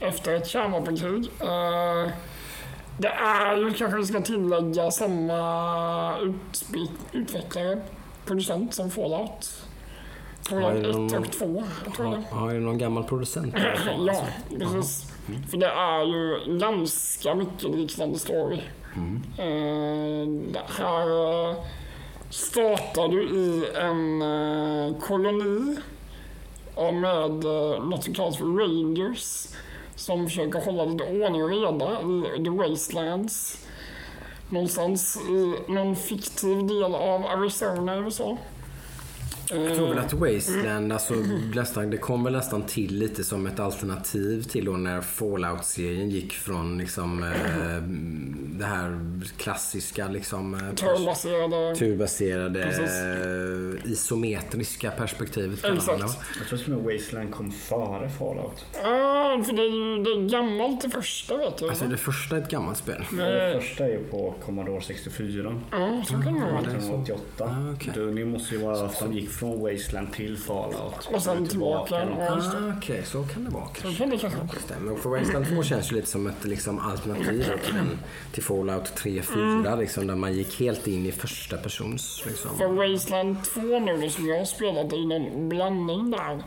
Efter 0.00 0.34
ett 0.34 0.46
kärnvapenkrig. 0.46 1.30
Eh, 1.40 2.10
det 2.98 3.08
är 3.08 3.56
ju, 3.56 3.72
kanske 3.72 3.98
vi 3.98 4.06
ska 4.06 4.20
tillägga, 4.20 4.90
samma 4.90 6.16
utvecklare, 7.12 7.80
producent 8.26 8.74
som 8.74 8.90
Fallout. 8.90 9.65
Någon- 10.50 11.06
1 11.06 11.12
och 11.18 11.32
2, 11.32 11.64
jag 11.84 11.94
tror 11.94 12.10
det. 12.10 12.22
Har, 12.30 12.40
har 12.40 12.52
du 12.54 12.60
någon 12.60 12.78
gammal 12.78 13.04
producent? 13.04 13.54
Ja, 14.06 14.24
precis. 14.58 15.12
För 15.50 15.56
det 15.56 15.66
är 15.66 16.02
ju 16.04 16.58
ganska 16.58 17.34
mycket 17.34 17.62
liknande 17.76 18.18
story. 18.18 18.60
Eh, 19.38 20.28
det 20.52 20.62
här 20.78 21.08
eh, 21.50 21.56
startar 22.30 23.08
du 23.08 23.22
i 23.22 23.66
en 23.76 24.22
eh, 24.22 24.98
koloni 25.00 25.76
med 26.76 27.44
eh, 27.44 27.84
något 27.84 28.04
som 28.04 28.14
kallas 28.14 28.36
för 28.36 28.44
Rangers 28.44 29.46
som 29.94 30.26
försöker 30.26 30.64
hålla 30.64 30.84
lite 30.84 31.04
ordning 31.04 31.44
och 31.44 31.50
reda 31.50 32.00
i 32.36 32.44
The 32.44 32.50
Wastelands. 32.50 33.66
Någonstans 34.50 35.16
i 35.28 35.54
någon 35.72 35.96
fiktiv 35.96 36.66
del 36.66 36.94
av 36.94 37.26
Arizona 37.26 37.96
i 37.96 37.98
USA. 37.98 38.36
Jag 39.50 39.74
tror 39.76 39.88
väl 39.88 39.98
att. 39.98 40.12
Wasteland, 40.12 40.92
alltså, 40.92 41.14
nästan, 41.54 41.90
det 41.90 41.96
kom 41.96 42.24
väl 42.24 42.32
nästan 42.32 42.62
till 42.62 42.98
lite 42.98 43.24
som 43.24 43.46
ett 43.46 43.60
alternativ 43.60 44.42
till 44.42 44.64
då 44.64 44.72
när 44.72 45.00
Fallout-serien 45.00 46.10
gick 46.10 46.32
från 46.32 46.78
liksom, 46.78 47.22
eh, 47.22 47.82
det 48.58 48.64
här 48.64 49.00
klassiska 49.36 50.08
liksom, 50.08 50.54
eh, 50.54 50.60
Turbaserade... 50.74 51.74
turbaserade 51.76 52.62
eh, 52.64 53.92
isometriska 53.92 54.90
perspektivet. 54.90 55.62
man? 55.62 55.76
Exakt. 55.76 56.00
Jag 56.38 56.48
tror 56.48 56.58
till 56.58 56.72
och 56.74 56.82
med 56.82 56.94
Wasteland 56.94 57.32
kom 57.34 57.52
före 57.52 58.10
Fallout. 58.10 58.64
Ja, 58.82 59.42
för 59.46 59.52
det 59.52 59.62
är 59.62 60.04
det 60.04 60.10
är 60.10 60.28
gammalt 60.28 60.82
det 60.82 60.90
första 60.90 61.36
vet 61.36 61.58
du. 61.58 61.68
Alltså 61.68 61.84
det 61.84 61.96
första 61.96 62.36
är 62.36 62.40
ett 62.42 62.50
gammalt 62.50 62.78
spel. 62.78 63.04
Det 63.16 63.60
första 63.60 63.84
är 63.84 63.88
ju 63.88 64.04
på 64.04 64.34
Commodore 64.46 64.82
64. 64.82 65.60
Ja, 65.70 66.02
så 66.06 66.12
kan 66.12 66.34
det 66.34 66.40
vara. 66.40 66.60
1988. 66.60 67.44
Ah. 67.44 67.90
Då- 67.94 68.06
Det 68.10 68.24
måste 68.24 68.54
ju 68.54 68.60
vara 68.60 68.84
att 68.86 69.00
de 69.00 69.12
gick 69.12 69.30
från 69.38 69.60
Wasteland 69.60 70.12
till 70.12 70.36
Fallout. 70.36 71.08
Och 71.12 71.22
sen 71.22 71.46
tillbaka. 71.46 71.94
Det. 71.94 72.30
Ah, 72.30 72.72
Okej, 72.76 73.02
så 73.04 73.22
kan 73.22 73.44
det 73.44 73.50
vara 73.50 73.68
Så 73.82 73.92
kan 73.98 74.10
det 74.10 74.18
kanske 74.18 74.38
vara. 74.38 74.58
Stämmer. 74.64 74.92
Och 74.92 74.98
för 74.98 75.10
Wasteland 75.10 75.48
2 75.48 75.62
känns 75.62 75.92
ju 75.92 75.96
lite 75.96 76.08
som 76.08 76.26
ett 76.26 76.44
liksom, 76.44 76.78
alternativ 76.78 77.42
till, 77.64 77.98
till 78.32 78.42
Fallout 78.42 78.92
3-4. 78.98 79.66
Mm. 79.66 79.78
Liksom, 79.78 80.06
där 80.06 80.14
man 80.14 80.34
gick 80.34 80.60
helt 80.60 80.86
in 80.86 81.06
i 81.06 81.12
första 81.12 81.56
persons. 81.56 82.22
Liksom. 82.26 82.58
För 82.58 82.66
Wasteland 82.66 83.44
2 83.44 83.60
nu 83.60 83.96
då, 83.96 84.08
som 84.08 84.28
jag 84.28 84.38
har 84.38 84.44
spelat 84.44 84.92
är 84.92 85.06
någon 85.06 85.48
blandning 85.48 86.10
där. 86.10 86.42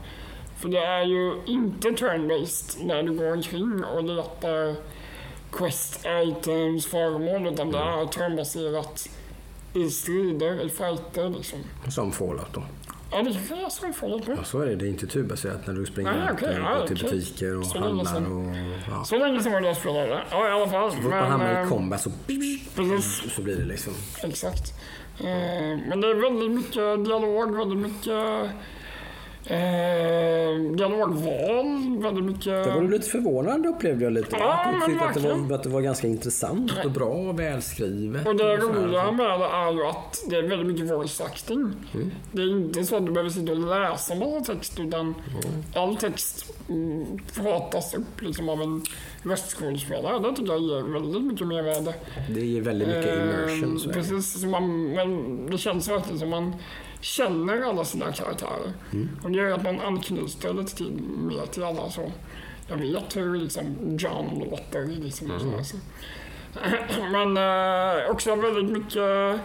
För 0.58 0.70
det 0.70 0.86
är 0.86 1.06
ju 1.06 1.34
inte 1.46 1.88
turn-based 1.88 2.86
när 2.86 3.04
du 3.04 3.18
går 3.18 3.34
omkring 3.34 3.84
och 3.84 4.04
letar 4.04 4.76
quest 5.52 6.06
items, 6.06 6.86
föremål, 6.86 7.48
utan 7.54 7.72
det 7.72 7.78
är 7.78 8.06
turnbaserat 8.06 9.10
i 9.74 9.90
strider, 9.90 10.66
i 10.66 10.70
fighter 10.70 11.30
liksom. 11.30 11.60
Som 11.90 12.12
Fallout 12.12 12.54
då. 12.54 12.64
Ja, 13.12 13.24
det 13.24 13.30
är 13.30 13.92
Fallout 13.94 14.28
nu. 14.28 14.34
Ja, 14.38 14.44
så 14.44 14.60
är 14.60 14.66
det. 14.66 14.76
Det 14.76 14.86
är 14.86 14.90
inte 14.90 15.08
turbaserat 15.08 15.68
när 15.68 15.74
du 15.74 15.86
springer 15.86 16.14
runt 16.14 16.30
okej. 16.32 16.60
och 16.60 16.80
går 16.80 16.88
till 16.88 16.98
okej. 17.06 17.20
butiker 17.20 17.58
och 17.58 17.66
Så 17.66 17.80
handlar. 17.80 18.32
Och, 18.32 18.56
ja. 18.92 19.04
Så 19.04 19.18
länge 19.18 19.44
som 19.44 19.52
jag 19.52 19.78
spelade. 19.78 20.24
Ja, 20.32 20.48
i 20.48 20.52
alla 20.52 20.68
fall. 20.68 20.92
Så 20.92 20.98
fort 20.98 21.12
man 21.12 21.32
hamnar 21.32 21.66
i 21.66 21.70
combat 21.70 22.02
så, 22.02 22.12
Precis. 22.76 23.36
så 23.36 23.42
blir 23.42 23.56
det 23.56 23.66
liksom. 23.66 23.94
Exakt. 24.24 24.74
Eh, 25.20 25.26
men 25.90 26.02
det 26.02 26.08
är 26.08 26.16
väldigt 26.16 26.52
mycket 26.52 27.06
dialog, 27.06 27.56
väldigt 27.58 27.80
mycket 27.80 28.50
eh, 29.50 30.76
dialogval, 30.76 31.98
väldigt 32.02 32.24
mycket... 32.24 32.46
Det 32.46 32.72
var 32.72 32.82
du 32.82 32.88
lite 32.88 33.10
förvånande 33.10 33.70
upplevde 33.70 34.04
jag 34.04 34.14
lite. 34.14 34.36
Ja, 34.40 34.74
jag 34.74 34.86
tyckte 34.86 35.06
att 35.06 35.14
det, 35.14 35.20
var, 35.20 35.56
att 35.56 35.64
det 35.64 35.70
var 35.70 35.82
ganska 35.82 36.08
intressant 36.08 36.72
och 36.86 36.92
bra 36.92 37.06
och 37.06 37.40
välskrivet. 37.40 38.28
Och 38.28 38.36
det 38.36 38.58
roliga 38.58 39.12
med 39.12 39.40
det 39.40 39.46
är 39.46 39.72
ju 39.72 39.86
att 39.86 40.24
det 40.30 40.36
är 40.36 40.44
väldigt 40.44 40.68
mycket 40.68 40.92
voice 40.92 41.22
acting. 41.22 41.72
Mm. 41.94 42.12
Det 42.32 42.42
är 42.42 42.52
inte 42.52 42.84
så 42.84 42.96
att 42.96 43.06
du 43.06 43.12
behöver 43.12 43.30
sitta 43.30 43.52
och 43.52 43.58
läsa 43.60 44.16
massa 44.16 44.54
text 44.54 44.80
utan 44.80 45.16
all 45.76 45.96
text 45.96 46.54
mm, 46.70 47.06
pratas 47.36 47.94
upp 47.94 48.22
liksom 48.22 48.50
av 48.50 48.62
en 48.62 48.82
röstskådespelare. 49.24 50.20
Det 50.20 50.36
tycker 50.36 50.52
jag 50.52 50.62
ger 50.62 50.94
väldigt 50.94 51.24
mycket 51.24 51.48
mervärde. 51.48 51.94
Det 52.30 52.46
ger 52.46 52.62
väldigt 52.62 52.88
mycket 52.88 53.16
immersion. 53.16 53.90
Eh, 53.90 53.94
precis, 53.94 54.44
man, 54.44 54.94
men 54.94 55.46
det 55.52 55.58
känns 55.58 55.90
verkligen 55.90 56.20
som 56.20 56.30
man 56.30 56.54
känner 57.02 57.62
alla 57.62 57.86
sina 57.86 58.12
karaktärer. 58.12 58.74
Mm. 58.94 59.10
Och 59.24 59.32
det 59.32 59.38
gör 59.38 59.52
att 59.52 59.64
man 59.64 59.80
anknyter 59.80 60.54
lite 60.54 60.76
till, 60.76 60.92
mer 61.18 61.46
till 61.46 61.64
alla. 61.64 61.90
Så 61.90 62.12
jag 62.68 62.78
vet 62.78 63.16
hur 63.16 63.38
liksom 63.38 63.98
John 64.00 64.44
låter. 64.50 64.86
Liksom, 64.86 65.32
och 65.32 65.42
Mm. 65.42 65.64
så, 65.64 65.70
så. 65.72 65.78
Men 67.12 67.38
eh, 67.38 68.10
också 68.12 68.36
väldigt 68.36 68.72
mycket 68.72 69.40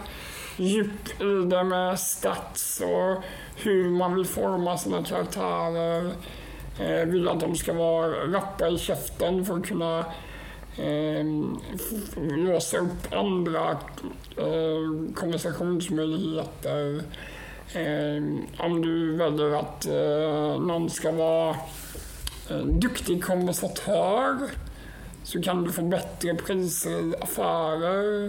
djup 0.57 1.21
i 1.21 1.45
det 1.49 1.63
med 1.63 1.99
stats 1.99 2.81
och 2.81 3.23
hur 3.55 3.89
man 3.89 4.15
vill 4.15 4.25
forma 4.25 4.77
sina 4.77 5.03
karaktärer. 5.03 6.11
Eh, 6.79 7.05
vill 7.05 7.27
att 7.27 7.39
de 7.39 7.55
ska 7.55 7.73
vara 7.73 8.27
rappa 8.27 8.67
i 8.67 8.77
käften 8.77 9.45
för 9.45 9.57
att 9.57 9.65
kunna 9.65 9.99
eh, 10.77 11.25
låsa 12.37 12.77
upp 12.77 13.13
andra 13.13 13.71
eh, 14.37 15.13
konversationsmöjligheter. 15.15 17.01
Eh, 17.73 18.65
om 18.65 18.81
du 18.81 19.15
väljer 19.15 19.59
att 19.59 19.85
eh, 19.85 20.61
någon 20.61 20.89
ska 20.89 21.11
vara 21.11 21.55
en 22.49 22.79
duktig 22.79 23.23
konversatör 23.23 24.37
så 25.23 25.41
kan 25.41 25.63
du 25.63 25.71
få 25.71 25.81
bättre 25.81 26.35
priser 26.35 26.91
i 27.09 27.13
affärer. 27.21 28.27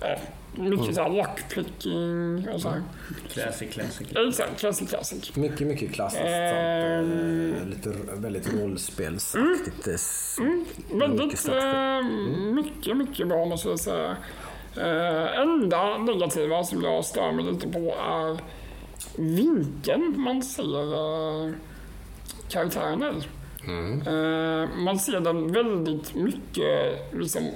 Eh, 0.00 0.18
mycket 0.54 0.94
så 0.94 1.02
här 1.02 1.10
lockpicking 1.10 2.48
och 2.54 2.60
så 2.60 2.68
här. 2.68 2.82
Classic, 3.28 3.72
classic. 3.72 4.06
Exakt, 4.28 4.60
classic, 4.60 4.88
classic. 4.90 5.36
Mycket, 5.36 5.66
mycket 5.66 5.92
klassiskt. 5.92 6.22
Ehm. 6.24 7.54
sånt, 7.54 7.62
eh, 7.62 7.68
lite, 7.68 7.94
väldigt 8.14 8.52
rollspelsaktigt. 8.54 9.84
Det 9.84 9.94
s- 9.94 10.36
mycket 10.40 11.02
Väldigt 11.02 11.38
slags- 11.38 11.64
eh, 11.64 12.02
mycket, 12.54 12.96
mycket 12.96 13.28
bra 13.28 13.44
måste 13.44 13.68
jag 13.68 13.80
säga. 13.80 14.16
Eh, 14.76 15.40
enda 15.40 15.98
negativa 15.98 16.64
som 16.64 16.82
jag 16.82 17.04
stör 17.04 17.32
mig 17.32 17.44
lite 17.44 17.68
på 17.68 17.78
är 18.10 18.38
vinkeln 19.16 20.20
man 20.20 20.42
ser 20.42 20.94
eh, 20.94 21.54
karaktären 22.48 23.02
i. 23.02 23.22
Eh, 24.06 24.76
man 24.76 24.98
ser 24.98 25.20
den 25.20 25.52
väldigt 25.52 26.14
mycket 26.14 27.14
liksom, 27.14 27.50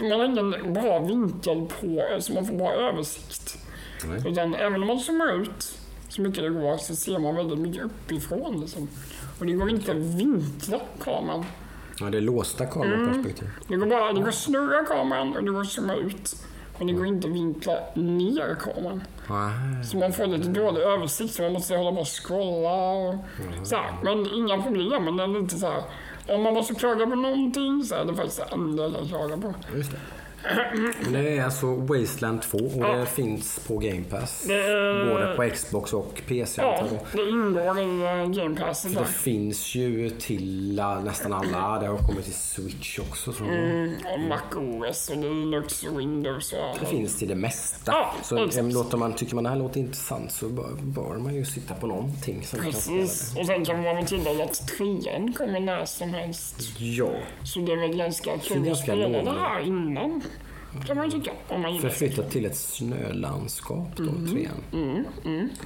man 0.00 0.12
har 0.12 0.24
ingen 0.24 0.72
bra 0.72 0.98
vinkel 0.98 1.66
på, 1.80 2.20
så 2.20 2.32
man 2.32 2.46
får 2.46 2.54
bra 2.54 2.72
översikt. 2.72 3.58
Nej. 4.08 4.32
Utan 4.32 4.54
även 4.54 4.82
om 4.82 4.88
man 4.88 4.98
zoomar 4.98 5.42
ut 5.42 5.78
så 6.08 6.22
mycket 6.22 6.42
det 6.42 6.50
går 6.50 6.76
så 6.76 6.96
ser 6.96 7.18
man 7.18 7.36
väldigt 7.36 7.58
mycket 7.58 7.84
uppifrån. 7.84 8.60
Liksom. 8.60 8.88
Och 9.38 9.46
det 9.46 9.52
går 9.52 9.70
inte 9.70 9.90
att 9.92 9.96
vinkla 9.96 10.80
kameran. 11.04 11.44
Ja, 12.00 12.10
det 12.10 12.18
är 12.18 12.22
låsta 12.22 12.66
kameraperspektiv. 12.66 13.48
Det 13.68 13.76
går 13.76 13.86
bara 13.86 14.12
det 14.12 14.20
går 14.20 14.28
att 14.28 14.34
snurra 14.34 14.84
kameran 14.84 15.36
och 15.36 15.44
det 15.44 15.50
går 15.50 15.60
att 15.60 15.68
zooma 15.68 15.94
ut. 15.94 16.36
Men 16.82 16.86
det 16.86 16.92
går 16.92 17.06
inte 17.06 17.28
att 17.28 17.34
vinkla 17.34 17.72
ner 17.94 18.54
kameran. 18.54 19.02
Nej. 19.28 19.84
Så 19.84 19.96
man 19.96 20.12
får 20.12 20.26
lite 20.26 20.48
dålig 20.48 20.80
översikt 20.80 21.34
så 21.34 21.42
man 21.42 21.52
måste 21.52 21.76
hålla 21.76 21.92
på 21.92 22.00
och 22.00 22.26
scrolla 22.26 22.90
och 22.92 23.14
så 23.62 23.76
här. 23.76 23.92
Men 24.02 24.34
inga 24.34 24.62
problem. 24.62 25.04
Men 25.04 25.16
det 25.16 25.22
är 25.22 25.42
lite 25.42 25.56
så 25.56 25.66
här. 25.66 25.82
Om 26.28 26.42
man 26.42 26.54
måste 26.54 26.74
klaga 26.74 27.06
på 27.06 27.14
någonting 27.14 27.82
så 27.84 27.94
är 27.94 28.04
det 28.04 28.14
faktiskt 28.14 28.36
det 28.38 28.54
enda 28.54 28.82
jag 28.82 29.08
klagar 29.08 29.36
på. 29.36 29.54
Just 29.76 29.90
det. 29.90 29.98
Det 31.12 31.36
är 31.38 31.44
alltså 31.44 31.66
Wasteland 31.74 32.42
2 32.42 32.58
och 32.58 32.70
Ja. 32.78 32.92
det 32.96 33.06
finns 33.06 33.60
på 33.66 33.78
Game 33.78 34.04
Pass. 34.10 34.44
Det 34.48 34.54
är- 34.54 35.06
Både 35.12 35.36
på 35.36 35.54
Xbox 35.54 35.92
och 35.92 36.22
PC 36.28 36.62
Ja, 36.62 36.84
det 37.12 37.22
ingår 37.30 37.78
i 37.78 37.82
uh, 37.84 38.30
Game 38.30 38.56
Pass. 38.60 38.82
Det 38.82 39.04
finns 39.04 39.74
ju 39.74 40.10
till 40.10 40.74
nästan 41.04 41.32
alla. 41.32 41.80
Det 41.80 41.86
har 41.86 41.98
kommit 41.98 42.24
till 42.24 42.34
Switch 42.34 42.98
också 42.98 43.32
tror 43.32 43.48
jag. 43.52 43.58
Mm, 43.58 43.94
och 44.12 44.20
Mac 44.20 44.40
OS 44.56 45.10
och 45.10 45.16
Linux 45.16 45.82
och 45.82 46.00
Windows 46.00 46.52
och 46.52 46.76
Det 46.80 46.86
finns 46.86 47.18
till 47.18 47.28
det 47.28 47.34
mesta. 47.34 47.92
Ja, 47.92 48.14
så 48.22 48.36
exakt. 48.44 48.56
eh, 48.66 48.72
låter 48.74 48.96
man, 48.98 49.12
tycker 49.12 49.34
man 49.34 49.44
det 49.44 49.50
här 49.50 49.56
låter 49.56 49.80
intressant 49.80 50.32
så 50.32 50.48
bör, 50.48 50.70
bör 50.82 51.18
man 51.18 51.34
ju 51.34 51.44
sitta 51.44 51.74
på 51.74 51.86
någonting 51.86 52.42
som 52.42 52.58
Precis. 52.60 53.34
Och 53.38 53.46
sen 53.46 53.64
kan 53.64 53.82
man 53.82 53.96
väl 53.96 54.06
tillägga 54.06 54.44
att 54.44 54.68
trean 54.68 55.32
kommer 55.32 55.60
när 55.60 55.84
som 55.84 56.14
helst. 56.14 56.56
Ja, 56.78 57.10
Så 57.44 57.58
det 57.60 57.72
är 57.72 57.76
väl 57.88 57.96
ganska 57.96 58.38
kul 58.38 58.72
att 58.72 58.78
spela 58.78 59.08
det 59.08 59.30
här 59.30 59.60
innan. 59.66 60.22
Förflyttat 61.80 62.30
till 62.30 62.46
ett 62.46 62.56
snölandskap 62.56 63.88
då, 63.96 64.04
trean. 64.04 65.06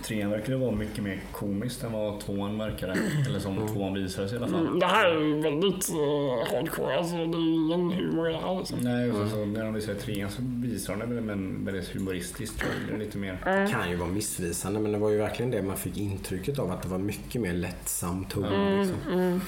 Trean 0.04 0.30
verkade 0.30 0.56
vara 0.56 0.70
mycket 0.72 1.04
mer 1.04 1.20
komiskt 1.32 1.84
än 1.84 1.92
vad 1.92 2.20
tvåan 2.20 2.58
verkade. 2.58 2.96
Eller 3.26 3.38
som 3.38 3.68
tvåan 3.68 3.94
visade 3.94 4.28
sig 4.28 4.38
i 4.38 4.42
alla 4.42 4.50
fall. 4.52 4.66
Mm, 4.66 4.78
Det 4.78 4.86
här 4.86 5.06
är 5.10 5.20
ju 5.20 5.40
väldigt 5.40 5.90
uh, 5.90 6.54
hardcore. 6.56 6.98
Alltså, 6.98 7.14
det 7.16 7.22
är 7.22 7.54
ingen 7.54 7.90
humor 7.92 8.30
i 8.30 8.32
det 8.32 8.38
här. 8.38 8.58
Liksom. 8.58 8.78
Nej, 8.80 9.10
och 9.12 9.28
så, 9.30 9.36
när 9.44 9.64
de 9.64 9.74
visade 9.74 9.98
trean 9.98 10.30
så 10.30 10.42
visade 10.42 11.06
de 11.06 11.14
det 11.14 11.20
med 11.20 11.32
en 11.32 11.64
väldigt 11.64 11.88
humoristisk 11.94 12.56
trailer. 12.58 12.98
Lite 13.04 13.18
mer. 13.18 13.68
Kan 13.70 13.90
ju 13.90 13.96
vara 13.96 14.08
missvisande 14.08 14.80
men 14.80 14.92
det 14.92 14.98
var 14.98 15.10
ju 15.10 15.16
verkligen 15.18 15.50
det 15.50 15.62
man 15.62 15.76
fick 15.76 15.96
intrycket 15.98 16.58
av 16.58 16.70
att 16.70 16.82
det 16.82 16.88
var 16.88 16.98
mycket 16.98 17.40
mer 17.40 17.52
lättsam 17.52 18.24
ton. 18.24 18.78
Liksom. 18.78 19.40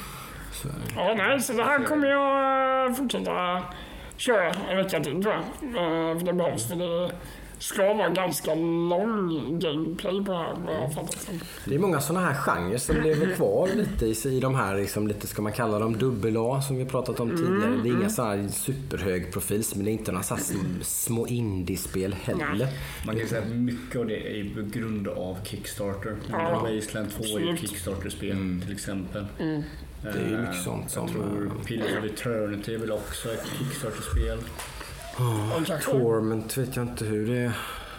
Så, 0.52 0.68
Ja, 0.96 1.14
nej, 1.16 1.40
så 1.40 1.52
det 1.52 1.62
här 1.64 1.84
kommer 1.84 2.08
jag 2.08 2.86
eh, 2.90 2.94
fortsätta 2.94 3.62
köra 4.18 4.50
en 4.70 4.76
vecka 4.76 5.00
till 5.00 5.22
tror 5.22 5.34
jag. 5.34 5.42
Eh, 5.42 6.18
För 6.18 6.26
det 6.26 6.32
behövs. 6.32 6.68
För 6.68 6.76
det, 6.76 7.12
ska 7.60 7.94
vara 7.94 8.08
ganska 8.08 8.54
lång 8.54 9.58
gameplay 9.58 10.24
på 10.24 10.32
det 10.32 10.38
här 10.38 10.54
vad 10.66 10.74
jag 10.74 10.80
har 10.80 10.88
fattat 10.88 11.20
som. 11.20 11.40
Det 11.64 11.74
är 11.74 11.78
många 11.78 12.00
sådana 12.00 12.26
här 12.26 12.34
genrer 12.34 12.78
som 12.78 12.96
lever 12.96 13.34
kvar 13.34 13.68
lite 13.76 14.06
i, 14.28 14.36
i 14.36 14.40
de 14.40 14.54
här, 14.54 14.76
liksom, 14.76 15.08
lite, 15.08 15.26
ska 15.26 15.42
man 15.42 15.52
kalla 15.52 15.78
dem 15.78 15.96
dubbel-A 15.98 16.62
som 16.62 16.76
vi 16.76 16.84
pratat 16.84 17.20
om 17.20 17.30
tidigare. 17.30 17.80
Det 17.82 17.88
är 17.88 17.92
inga 17.92 18.08
sådana 18.10 18.42
här 18.42 18.48
superhög 18.48 19.32
profil, 19.32 19.62
men 19.74 19.84
det 19.84 19.90
är 19.90 19.92
inte 19.92 20.12
några 20.12 20.24
så 20.24 20.34
här 20.34 20.42
sm- 20.42 20.82
små 20.82 21.26
indiespel 21.26 22.14
heller. 22.14 22.68
Man 23.06 23.18
kan 23.18 23.28
säga 23.28 23.42
att 23.42 23.48
mycket 23.48 23.96
av 24.00 24.06
det 24.06 24.40
är 24.40 24.54
på 24.54 24.78
grund 24.78 25.08
av 25.08 25.36
Kickstarter. 25.44 26.16
Ja, 26.30 26.68
Wasteland 26.74 27.10
2 27.10 27.24
är 27.24 27.40
ju. 27.40 27.56
Kickstarter-spel 27.56 28.62
till 28.64 28.72
exempel. 28.74 29.26
Mm. 30.02 30.14
Det 30.14 30.20
är 30.24 30.28
ju 30.30 30.36
mycket 30.38 30.62
sånt 30.62 30.90
som... 30.90 31.02
Jag 31.06 31.12
tror 31.14 31.52
Pillars 31.66 31.92
of 31.98 32.04
Eternity 32.04 32.74
är 32.74 32.78
väl 32.78 32.92
också 32.92 33.32
ett 33.32 33.46
Kickstarter-spel. 33.58 34.38
Kanske- 35.66 35.90
Torment 35.90 36.56
vet 36.58 36.76
jag 36.76 36.84
inte 36.86 37.04
hur 37.04 37.26
det 37.26 37.38
är. 37.38 37.52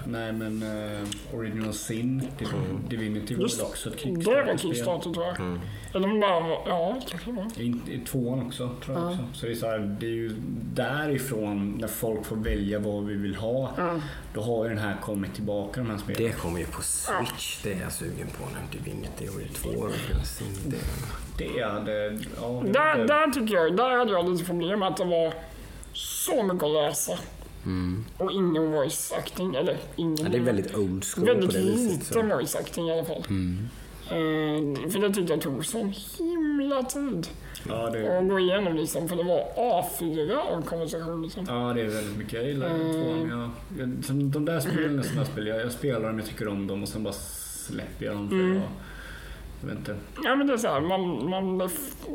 Nej 0.06 0.34
men 0.34 0.64
uh, 0.64 1.36
Original 1.40 1.74
Sin, 1.74 2.22
Div- 2.40 2.90
Divinity 2.90 3.36
var 3.36 3.42
väl 3.58 3.62
också 3.66 3.90
ett 3.90 3.96
Det 4.04 4.10
var 4.10 4.16
Kickstarter-spel. 4.16 4.60
Kickstarter 4.60 5.12
tror 5.12 5.26
jag. 5.26 5.36
Eller 5.96 6.08
de 6.08 6.20
bara, 6.20 6.50
ja 6.50 7.02
kanske 7.10 7.32
det 7.32 7.36
var. 7.38 7.48
I, 7.58 7.82
I 7.94 8.00
tvåan 8.06 8.48
också 8.48 8.70
tror 8.86 8.98
jag 8.98 9.06
också. 9.08 9.24
Så 9.34 9.46
det 9.46 9.52
är, 9.52 9.56
så 9.56 9.66
här, 9.68 9.98
det 10.00 10.06
är 10.06 10.10
ju 10.10 10.36
därifrån 10.74 11.78
när 11.82 11.88
folk 11.88 12.26
får 12.26 12.36
välja 12.36 12.80
vad 12.80 13.06
vi 13.06 13.14
vill 13.16 13.36
ha. 13.36 13.72
Då 14.34 14.42
har 14.42 14.64
ju 14.64 14.70
den 14.70 14.78
här 14.84 14.98
kommit 15.02 15.34
tillbaka 15.36 15.82
de 15.82 15.90
här 15.90 15.98
spelen. 15.98 16.24
Det 16.24 16.32
kommer 16.38 16.60
ju 16.60 16.66
på 16.66 16.82
Switch. 16.82 17.64
Det 17.64 17.74
är 17.74 17.82
jag 17.82 17.92
sugen 17.92 18.28
på 18.38 18.44
nu. 18.46 18.80
Divinity 18.80 19.28
och 19.28 19.40
det 19.40 19.76
2 19.76 19.88
det, 20.66 20.78
Det 21.38 21.64
hade... 21.64 22.20
Ja, 22.42 22.62
det 22.66 22.72
Där, 22.72 22.98
var- 22.98 23.06
där 23.06 23.32
tycker 23.32 23.56
jag, 23.56 23.78
där 23.78 23.98
hade 23.98 24.12
jag 24.12 24.30
lite 24.30 24.46
problem 24.46 24.80
med 24.80 24.88
att 24.88 24.98
det 24.98 25.06
var 25.06 25.34
så 25.94 26.44
mycket 26.44 26.64
att 26.64 26.72
läsa. 26.72 27.18
Och 28.18 28.32
ingen 28.32 28.72
voice 28.72 29.14
acting, 29.18 29.56
eller 29.56 29.78
ingen. 29.96 30.18
ja, 30.24 30.30
det 30.30 30.38
är 30.38 30.42
väldigt 30.42 30.76
old 30.76 31.06
school 31.06 31.26
väldigt 31.26 31.46
på 31.46 31.52
det 31.52 31.64
viset. 31.64 31.92
lite 31.92 32.06
Så. 32.06 32.22
voice 32.22 32.56
acting 32.56 32.88
i 32.88 32.92
alla 32.92 33.06
fall. 33.06 33.24
Eh, 34.12 34.90
för 34.90 35.00
det 35.00 35.14
tyckte 35.14 35.34
jag 35.34 35.42
tog 35.42 35.66
sån 35.66 35.94
himla 36.18 36.84
tid 36.84 37.28
ja, 37.68 37.90
det, 37.90 38.20
att 38.20 38.30
gå 38.30 38.40
igenom 38.40 38.76
liksom. 38.76 39.10
För 39.10 39.16
det 39.16 39.24
var 39.24 39.44
A4 39.58 40.38
av 40.38 40.62
konversation 40.62 41.22
liksom. 41.22 41.46
ja, 41.48 41.74
det 41.74 41.82
är 41.82 41.88
väldigt 41.88 42.18
mycket. 42.18 42.34
Jag 42.34 42.48
gillar 42.48 42.70
mm. 42.70 42.94
tvåan. 42.94 43.52
Jag, 43.78 44.16
de 44.16 44.46
där 44.46 44.60
spelen 44.60 45.04
sådana 45.04 45.26
spel. 45.26 45.48
Jag, 45.48 45.62
jag 45.62 45.72
spelar 45.72 46.08
dem, 46.08 46.20
jag 46.20 46.28
tycker 46.28 46.48
om 46.48 46.68
dem 46.68 46.84
och 46.84 46.90
sen 46.90 47.04
bara 47.04 47.14
släpper 47.14 48.06
jag 48.06 48.16
dem. 48.16 48.30
För 48.30 48.38
jag, 48.38 48.62
jag 49.62 49.70
vet 49.70 49.78
inte. 49.78 49.96
Ja 50.24 50.36
men 50.36 50.48
det 50.48 50.54
är 50.54 50.58
så 50.58 50.68
här, 50.68 50.82
man, 50.82 51.30
man 51.30 51.70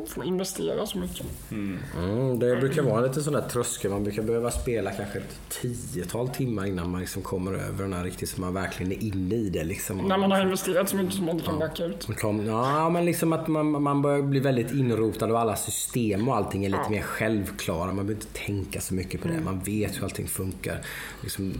får 0.07 0.25
investera 0.25 0.85
så 0.85 0.97
mycket. 0.97 1.25
Mm, 1.51 2.39
det 2.39 2.55
brukar 2.55 2.81
vara 2.81 2.97
en 2.97 3.07
liten 3.07 3.23
sån 3.23 3.33
där 3.33 3.41
tröskel. 3.41 3.91
Man 3.91 4.03
brukar 4.03 4.23
behöva 4.23 4.51
spela 4.51 4.91
kanske 4.91 5.19
ett 5.19 5.39
tiotal 5.49 6.29
timmar 6.29 6.65
innan 6.65 6.89
man 6.89 7.01
liksom 7.01 7.21
kommer 7.21 7.53
över 7.53 7.83
den 7.83 7.93
här 7.93 8.03
riktigt 8.03 8.29
så 8.29 8.41
man 8.41 8.53
verkligen 8.53 8.91
är 8.91 9.03
inne 9.03 9.35
i 9.35 9.49
det. 9.49 9.63
Liksom. 9.63 9.97
När 9.97 10.17
man 10.17 10.31
har 10.31 10.41
investerat 10.41 10.89
så 10.89 10.95
mycket 10.95 11.13
som 11.13 11.25
man 11.25 11.35
inte 11.35 11.45
kan 11.45 11.59
backa 11.59 11.85
ut. 11.85 12.07
Ja, 12.45 12.89
men 12.89 13.05
liksom 13.05 13.33
att 13.33 13.47
man, 13.47 13.83
man 13.83 14.01
börjar 14.01 14.21
bli 14.21 14.39
väldigt 14.39 14.71
inrotad 14.71 15.31
och 15.31 15.39
alla 15.39 15.55
system 15.55 16.27
och 16.27 16.35
allting 16.35 16.65
är 16.65 16.69
lite 16.69 16.89
mer 16.89 17.01
självklara. 17.01 17.85
Man 17.85 17.95
behöver 17.95 18.13
inte 18.13 18.45
tänka 18.45 18.81
så 18.81 18.93
mycket 18.93 19.21
på 19.21 19.27
det. 19.27 19.39
Man 19.45 19.59
vet 19.59 19.97
hur 19.97 20.03
allting 20.03 20.27
funkar. 20.27 20.81
Liksom, 21.21 21.53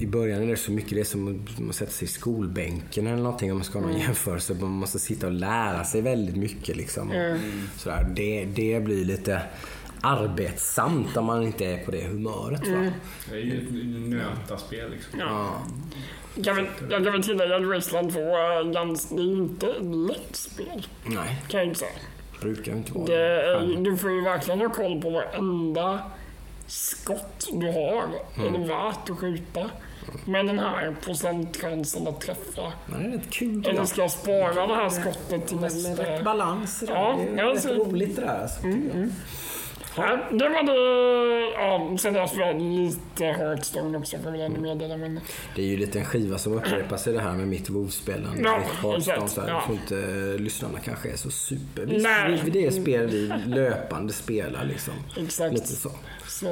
I 0.00 0.06
början 0.06 0.42
är 0.42 0.46
det 0.46 0.56
så 0.56 0.72
mycket 0.72 0.90
det 0.90 1.00
är 1.00 1.04
som 1.04 1.28
att 1.28 1.60
man 1.60 1.72
sätter 1.72 1.92
sig 1.92 2.04
i 2.04 2.08
skolbänken 2.08 3.06
eller 3.06 3.22
någonting 3.22 3.50
om 3.52 3.58
man 3.58 3.64
ska 3.64 3.78
ha 3.78 3.86
någon 3.86 4.00
jämförelse. 4.00 4.56
Man 4.60 4.70
måste 4.70 4.98
sitta 4.98 5.25
och 5.26 5.32
lära 5.32 5.84
sig 5.84 6.00
väldigt 6.02 6.36
mycket. 6.36 6.76
Liksom. 6.76 7.12
Sådär. 7.76 8.06
Det, 8.14 8.44
det 8.44 8.80
blir 8.84 9.04
lite 9.04 9.42
arbetsamt 10.00 11.16
om 11.16 11.24
man 11.24 11.42
inte 11.42 11.64
är 11.66 11.84
på 11.84 11.90
det 11.90 12.04
humöret. 12.04 12.66
Va? 12.68 12.90
Det 13.30 13.36
är 13.36 13.40
ju 13.40 13.56
ett 13.58 14.08
nötaspel 14.08 14.90
liksom. 14.90 15.18
Ja. 15.20 15.62
Jag 16.34 16.44
kan 16.44 16.56
väl- 16.56 16.66
Jag 16.90 17.04
kan 17.04 17.12
väl 17.12 17.22
tillägga 17.22 17.56
att 17.56 17.64
Wasteland 17.64 18.12
2 18.12 18.20
är 18.20 18.72
ganska, 18.72 19.14
det 19.14 19.20
är 19.22 19.26
ju 19.26 19.32
inte 19.36 19.66
ett 19.66 19.84
lätt 20.08 20.36
spel. 20.36 20.86
Nej, 21.06 21.42
Kan 21.48 21.60
jag 21.60 21.66
inte 21.68 21.78
säga. 21.80 21.90
brukar 22.40 22.72
inte 22.72 22.92
vara 22.92 23.04
Det 23.06 23.42
är, 23.42 23.84
du 23.84 23.96
får 23.96 24.10
ju 24.10 24.20
verkligen 24.24 24.60
ha 24.60 24.68
koll 24.68 25.02
på 25.02 25.10
varenda 25.10 26.00
skott 26.66 27.46
du 27.52 27.66
har. 27.66 28.08
Är 28.46 28.50
det 28.58 28.58
värt 28.68 29.10
att 29.10 29.18
skjuta? 29.18 29.70
Med 30.24 30.46
den 30.46 30.58
här 30.58 30.96
procentchansen 31.04 32.08
att 32.08 32.20
träffa. 32.20 32.72
Men 32.86 33.02
det 33.02 33.08
är 33.08 33.12
rätt 33.18 33.30
kul. 33.30 33.66
Eller 33.66 33.84
ska 33.84 34.00
jag 34.00 34.10
spara 34.10 34.66
det 34.66 34.74
här 34.74 34.88
skottet 34.88 35.46
till 35.46 35.56
Med, 35.56 35.72
med 35.82 35.98
rätt 35.98 36.08
nästa? 36.08 36.24
balans. 36.24 36.84
Ja, 36.88 37.18
det 37.18 37.40
är 37.40 37.44
jag 37.44 37.56
rätt 37.56 37.64
roligt 37.66 38.16
det 38.16 38.22
där. 38.22 38.42
Alltså, 38.42 38.62
tycker 38.62 38.98
jag. 38.98 39.08
Ja, 39.96 40.18
det 40.30 40.48
var 40.48 40.62
det. 40.62 41.52
Ja, 41.58 41.96
sen 41.98 42.14
jag 42.14 42.28
spelat 42.28 42.62
lite 42.62 43.24
Hearthstone 43.24 43.98
också 43.98 44.18
får 44.18 44.36
jag 44.36 44.44
ändå 44.46 44.60
meddela. 44.60 44.96
Men 44.96 45.20
Det 45.56 45.62
är 45.62 45.66
ju 45.66 45.76
lite 45.76 45.98
en 45.98 46.04
skiva 46.04 46.38
som 46.38 46.52
upprepar 46.52 46.96
sig 46.96 47.12
det 47.12 47.20
här 47.20 47.32
med 47.32 47.48
mitt 47.48 47.70
WoW-spelande. 47.70 48.42
Ja, 48.44 48.58
Mitt 48.58 48.66
Hearthstone, 48.68 48.96
exakt, 49.16 49.30
så 49.32 49.40
här. 49.40 49.48
ja. 49.48 49.54
Jag 49.54 49.64
tror 49.64 49.76
inte 49.76 50.10
eh, 50.34 50.40
lyssnarna 50.40 50.78
kanske 50.84 51.08
är 51.12 51.16
så 51.16 51.30
super... 51.30 51.86
Nej. 51.86 52.40
vi- 52.44 52.50
det 52.50 52.66
är 52.66 52.70
spel 52.70 53.06
vi 53.06 53.32
löpande 53.46 54.12
spelar 54.12 54.64
liksom. 54.64 54.94
exakt. 55.16 55.52
Lite 55.54 55.66
så. 55.66 55.90
Så, 56.28 56.46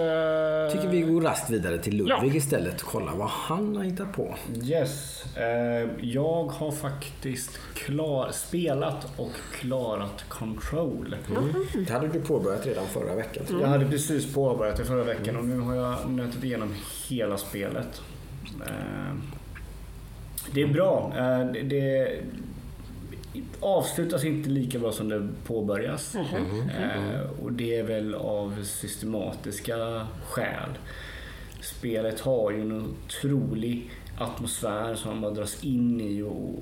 Tycker 0.72 0.88
vi 0.90 1.00
går 1.00 1.20
raskt 1.20 1.50
vidare 1.50 1.78
till 1.78 1.96
Ludvig 1.96 2.30
Ja. 2.32 2.36
istället 2.36 2.82
och 2.82 2.88
kollar 2.88 3.12
vad 3.12 3.28
han 3.28 3.76
har 3.76 3.84
hittat 3.84 4.12
på. 4.12 4.34
Yes. 4.64 5.24
Eh, 5.36 5.88
jag 6.00 6.44
har 6.44 6.72
faktiskt 6.72 7.50
klar, 7.74 8.30
spelat 8.32 9.06
och 9.18 9.30
klarat 9.60 10.24
Control. 10.28 11.16
Det 11.86 11.92
hade 11.92 12.08
du 12.08 12.20
påbörjat 12.20 12.66
redan 12.66 12.86
förra 12.86 13.14
veckan. 13.14 13.33
Tror 13.42 13.60
jag. 13.60 13.66
Jag 13.68 13.72
hade 13.72 13.86
precis 13.90 14.34
påbörjat 14.34 14.76
det 14.76 14.84
förra 14.84 15.04
veckan 15.04 15.36
och 15.36 15.44
nu 15.44 15.58
har 15.60 15.74
jag 15.74 16.10
nötit 16.10 16.44
igenom 16.44 16.74
hela 17.08 17.38
spelet. 17.38 18.02
Eh, 18.66 19.14
Det 20.52 20.62
är 20.62 20.66
bra. 20.66 21.12
Eh, 21.16 21.46
det- 21.64 22.18
avslutas 23.60 24.24
inte 24.24 24.50
lika 24.50 24.78
bra 24.78 24.92
som 24.92 25.08
det 25.08 25.28
påbörjas. 25.46 26.14
Eh, 26.14 27.30
Och 27.42 27.52
det 27.52 27.76
är 27.78 27.82
väl 27.82 28.14
av 28.14 28.62
systematiska 28.62 30.06
skäl. 30.28 30.68
Spelet 31.60 32.20
har 32.20 32.50
ju 32.50 32.60
en 32.60 32.72
otrolig 33.06 33.90
atmosfär 34.18 34.94
som 34.94 35.10
man 35.10 35.20
bara 35.20 35.30
dras 35.34 35.64
in 35.64 36.00
i 36.00 36.22
och, 36.22 36.54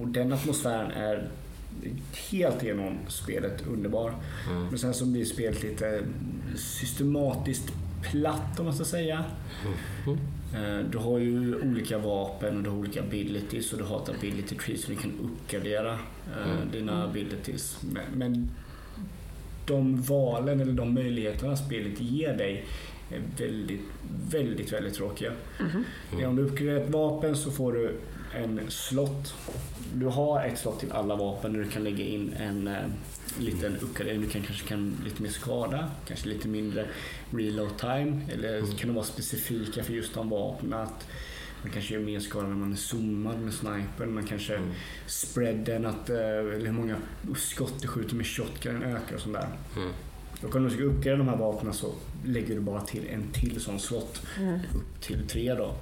och 0.00 0.08
den 0.08 0.32
atmosfären 0.32 0.90
är 0.90 1.28
helt 2.30 2.62
igenom 2.62 2.98
spelet 3.08 3.66
underbar. 3.66 4.14
Men 4.70 4.78
sen 4.78 4.94
så 4.94 5.06
blir 5.06 5.24
spelet 5.24 5.62
lite 5.62 6.02
systematiskt 6.56 7.72
platt 8.10 8.58
om 8.60 8.64
man 8.64 8.74
ska 8.74 8.84
säga. 8.84 9.24
Eh, 10.54 10.78
Du 10.90 10.98
har 10.98 11.18
ju 11.18 11.60
olika 11.62 11.98
vapen 11.98 12.56
och 12.56 12.62
du 12.62 12.70
har 12.70 12.76
olika 12.76 13.02
abilities 13.02 13.72
och 13.72 13.78
du 13.78 13.84
har 13.84 14.02
ett 14.02 14.08
ability 14.08 14.56
tree 14.56 14.78
så 14.78 14.90
du 14.90 14.96
kan 14.96 15.12
uppgradera 15.22 15.92
eh, 15.92 16.72
dina 16.72 17.04
abilities. 17.04 17.78
Men, 17.92 18.04
men 18.14 18.50
de 19.66 20.02
valen 20.02 20.60
eller 20.60 20.72
de 20.72 20.94
möjligheterna 20.94 21.56
spelet 21.56 22.00
ger 22.00 22.36
dig 22.36 22.64
är 23.10 23.20
väldigt, 23.38 23.80
väldigt, 24.30 24.72
väldigt 24.72 24.94
tråkiga. 24.94 25.32
Ja, 26.20 26.28
Om 26.28 26.36
du 26.36 26.42
uppgraderar 26.42 26.76
ett 26.80 26.90
vapen 26.90 27.36
så 27.36 27.50
får 27.50 27.72
du 27.72 27.92
en 28.36 28.60
slott. 28.68 29.34
Du 29.94 30.06
har 30.06 30.44
ett 30.44 30.58
slott 30.58 30.80
till 30.80 30.92
alla 30.92 31.16
vapen 31.16 31.52
där 31.52 31.60
du 31.60 31.70
kan 31.70 31.84
lägga 31.84 32.04
in 32.04 32.32
en 32.38 32.68
eh, 32.68 32.74
liten 33.38 33.76
uppgradering. 33.76 34.20
Du 34.20 34.28
kan, 34.28 34.42
kanske 34.42 34.68
kan 34.68 34.96
lite 35.04 35.22
mer 35.22 35.30
skada, 35.30 35.90
kanske 36.06 36.28
lite 36.28 36.48
mindre 36.48 36.86
reload 37.30 37.78
time. 37.78 38.20
Eller 38.32 38.76
kan 38.78 38.88
det 38.88 38.94
vara 38.94 39.04
specifika 39.04 39.84
för 39.84 39.92
just 39.92 40.14
de 40.14 40.28
vapnen. 40.28 40.80
Att 40.80 41.08
man 41.62 41.72
kanske 41.72 41.94
gör 41.94 42.00
mer 42.00 42.20
skada 42.20 42.46
när 42.48 42.56
man 42.56 42.72
är 42.72 42.76
zoomad 42.76 43.38
med 43.38 43.54
snipern. 43.54 44.14
Man 44.14 44.26
kanske 44.26 44.60
spreaden, 45.06 45.86
att, 45.86 46.10
eh, 46.10 46.16
eller 46.18 46.66
hur 46.66 46.72
många 46.72 46.96
skott 47.36 47.82
du 47.82 47.88
skjuter 47.88 48.14
med 48.14 48.26
shotgun 48.26 48.82
ökar 48.82 49.14
och 49.14 49.20
sånt 49.20 49.34
där. 49.34 49.48
Och 50.42 50.56
om 50.56 50.64
du 50.64 50.70
ska 50.70 50.82
uppgradera 50.82 51.16
de 51.18 51.28
här 51.28 51.36
vapnen 51.36 51.72
så 51.72 51.92
lägger 52.24 52.54
du 52.54 52.60
bara 52.60 52.80
till 52.80 53.08
en 53.08 53.32
till 53.32 53.60
sån 53.60 53.80
slott. 53.80 54.22
Upp 54.74 55.00
till 55.00 55.28
tre 55.28 55.54
då. 55.54 55.74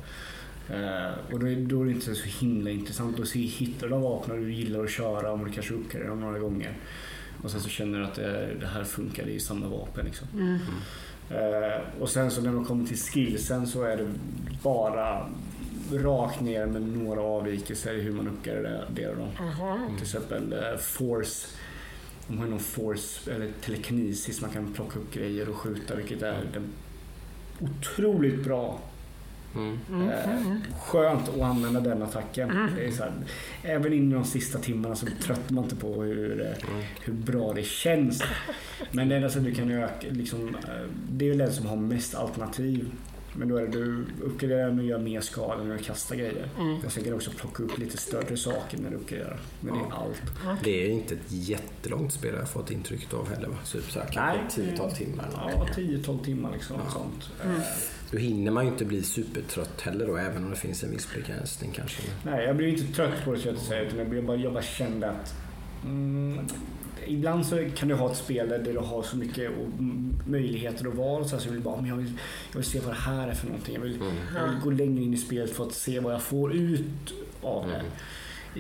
Eh, 0.70 1.32
och 1.32 1.38
då 1.40 1.48
är, 1.48 1.56
då 1.56 1.80
är 1.80 1.84
det 1.84 1.92
inte 1.92 2.14
så 2.14 2.44
himla 2.44 2.70
intressant 2.70 3.20
att 3.20 3.28
se, 3.28 3.38
hittar 3.38 3.88
du 3.88 3.94
vapnen 3.98 4.40
du 4.40 4.52
gillar 4.52 4.84
att 4.84 4.90
köra 4.90 5.32
om 5.32 5.44
du 5.44 5.50
kanske 5.52 5.74
uppgraderar 5.74 6.08
dem 6.10 6.20
några 6.20 6.38
gånger. 6.38 6.78
Och 7.42 7.50
sen 7.50 7.60
så 7.60 7.68
känner 7.68 7.98
du 7.98 8.04
att 8.04 8.14
det, 8.14 8.54
det 8.60 8.66
här 8.66 8.84
funkar 8.84 9.26
i 9.26 9.40
samma 9.40 9.68
vapen. 9.68 10.04
Liksom. 10.06 10.28
Eh, 11.30 12.00
och 12.00 12.08
sen 12.08 12.30
så 12.30 12.40
när 12.42 12.52
man 12.52 12.64
kommer 12.64 12.86
till 12.86 12.98
skillsen 12.98 13.66
så 13.66 13.82
är 13.82 13.96
det 13.96 14.08
bara 14.62 15.30
rakt 15.92 16.40
ner 16.40 16.66
med 16.66 16.82
några 16.82 17.20
avvikelser 17.20 17.94
i 17.94 18.00
hur 18.00 18.12
man 18.12 18.28
uppgraderar 18.28 19.16
dem. 19.16 19.28
Till 19.94 20.02
exempel 20.02 20.52
eh, 20.52 20.78
force. 20.78 21.48
De 22.28 22.38
har 22.38 22.46
någon 22.46 22.60
force 22.60 23.32
eller 23.32 23.50
telekinesis 23.64 24.40
man 24.40 24.50
kan 24.50 24.72
plocka 24.72 24.98
upp 24.98 25.14
grejer 25.14 25.48
och 25.48 25.56
skjuta 25.56 25.94
vilket 25.94 26.22
är 26.22 26.44
den 26.52 26.72
otroligt 27.60 28.44
bra. 28.44 28.80
Eh, 29.56 30.56
skönt 30.80 31.28
att 31.28 31.40
använda 31.40 31.80
den 31.80 32.02
attacken. 32.02 32.70
Det 32.76 32.86
är 32.86 32.90
så 32.90 33.02
här, 33.02 33.12
även 33.62 33.92
in 33.92 34.10
i 34.12 34.14
de 34.14 34.24
sista 34.24 34.58
timmarna 34.58 34.94
så 34.96 35.06
tröttnar 35.22 35.54
man 35.54 35.64
inte 35.64 35.76
på 35.76 36.02
hur, 36.02 36.40
eh, 36.40 36.68
hur 37.04 37.12
bra 37.12 37.52
det 37.52 37.62
känns. 37.66 38.22
Men 38.92 39.08
det 39.08 39.16
enda 39.16 39.28
sättet 39.28 39.44
du 39.44 39.54
kan 39.54 39.70
öka, 39.70 40.06
liksom, 40.10 40.48
eh, 40.48 40.70
det 41.10 41.24
är 41.24 41.28
väl 41.28 41.38
den 41.38 41.52
som 41.52 41.66
har 41.66 41.76
mest 41.76 42.14
alternativ 42.14 42.90
Men 43.36 43.48
då 43.48 43.56
är 43.56 43.62
det 43.62 43.68
du 43.68 44.04
uppgraderar 44.22 44.78
och 44.78 44.84
gör 44.84 44.98
mer 44.98 45.20
skada 45.20 45.64
när 45.64 45.76
du 45.78 45.82
kastar 45.84 46.16
grejer. 46.16 46.48
Och 46.86 46.92
sen 46.92 47.02
kan 47.02 47.10
du 47.10 47.16
också 47.16 47.30
plocka 47.30 47.62
upp 47.62 47.78
lite 47.78 47.96
större 47.96 48.36
saker 48.36 48.78
när 48.78 48.90
du 48.90 48.96
uppgraderar. 48.96 49.40
Men 49.60 49.74
det 49.74 49.80
är 49.80 49.92
allt. 49.92 50.22
Det 50.64 50.86
är 50.86 50.90
inte 50.90 51.14
ett 51.14 51.20
jättelångt 51.32 52.12
spel 52.12 52.30
jag 52.32 52.40
har 52.40 52.46
fått 52.46 52.70
intrycket 52.70 53.14
av 53.14 53.28
heller 53.28 53.48
va? 53.48 53.56
Så 53.64 53.78
typ 53.78 53.90
så 53.90 53.98
här, 54.00 54.06
kanske 54.12 54.32
Nej. 54.32 54.46
ett 54.48 54.54
tiotal 54.54 54.92
timmar. 54.92 55.24
eller 55.24 55.50
Ja, 55.50 55.58
någonting. 55.58 55.86
10-12 56.02 56.24
timmar 56.24 56.52
liksom. 56.52 56.76
något 56.76 56.92
Sånt. 56.92 57.30
Eh, 57.44 57.50
Då 58.14 58.20
hinner 58.20 58.50
man 58.50 58.64
ju 58.64 58.70
inte 58.70 58.84
bli 58.84 59.02
supertrött 59.02 59.80
heller 59.80 60.06
då, 60.06 60.16
även 60.16 60.44
om 60.44 60.50
det 60.50 60.56
finns 60.56 60.84
en 60.84 60.90
viss 60.90 61.08
begränsning 61.14 61.70
kanske. 61.74 62.02
Nej, 62.22 62.44
jag 62.44 62.56
blir 62.56 62.68
inte 62.68 62.92
trött 62.92 63.24
på 63.24 63.32
det 63.32 63.38
så 63.38 63.48
jag 63.48 63.58
säga. 63.58 63.82
Utan 63.82 63.98
jag, 63.98 64.08
blir 64.08 64.22
bara, 64.22 64.36
jag 64.36 64.52
bara 64.52 64.62
kände 64.62 65.10
att 65.10 65.34
mm, 65.84 66.46
Ibland 67.06 67.46
så 67.46 67.68
kan 67.76 67.88
du 67.88 67.94
ha 67.94 68.10
ett 68.10 68.16
spel 68.16 68.48
där 68.48 68.58
du 68.58 68.78
har 68.78 69.02
så 69.02 69.16
mycket 69.16 69.50
och, 69.50 69.78
mm, 69.78 70.16
möjligheter 70.26 70.88
att 70.88 70.94
vara. 70.94 71.24
Så, 71.24 71.36
jag 71.44 71.52
vill 71.52 71.60
bara, 71.60 71.76
men 71.76 71.86
jag 71.86 71.96
vill, 71.96 72.12
jag 72.52 72.56
vill 72.56 72.70
se 72.70 72.80
vad 72.80 72.90
det 72.90 73.00
här 73.00 73.28
är 73.28 73.34
för 73.34 73.46
någonting. 73.46 73.74
Jag 73.74 73.82
vill, 73.82 73.98
jag 74.34 74.48
vill 74.48 74.60
gå 74.64 74.70
längre 74.70 75.02
in 75.02 75.14
i 75.14 75.16
spelet 75.16 75.50
för 75.50 75.64
att 75.64 75.74
se 75.74 76.00
vad 76.00 76.12
jag 76.12 76.22
får 76.22 76.54
ut 76.54 77.14
av 77.42 77.68
det. 77.68 77.82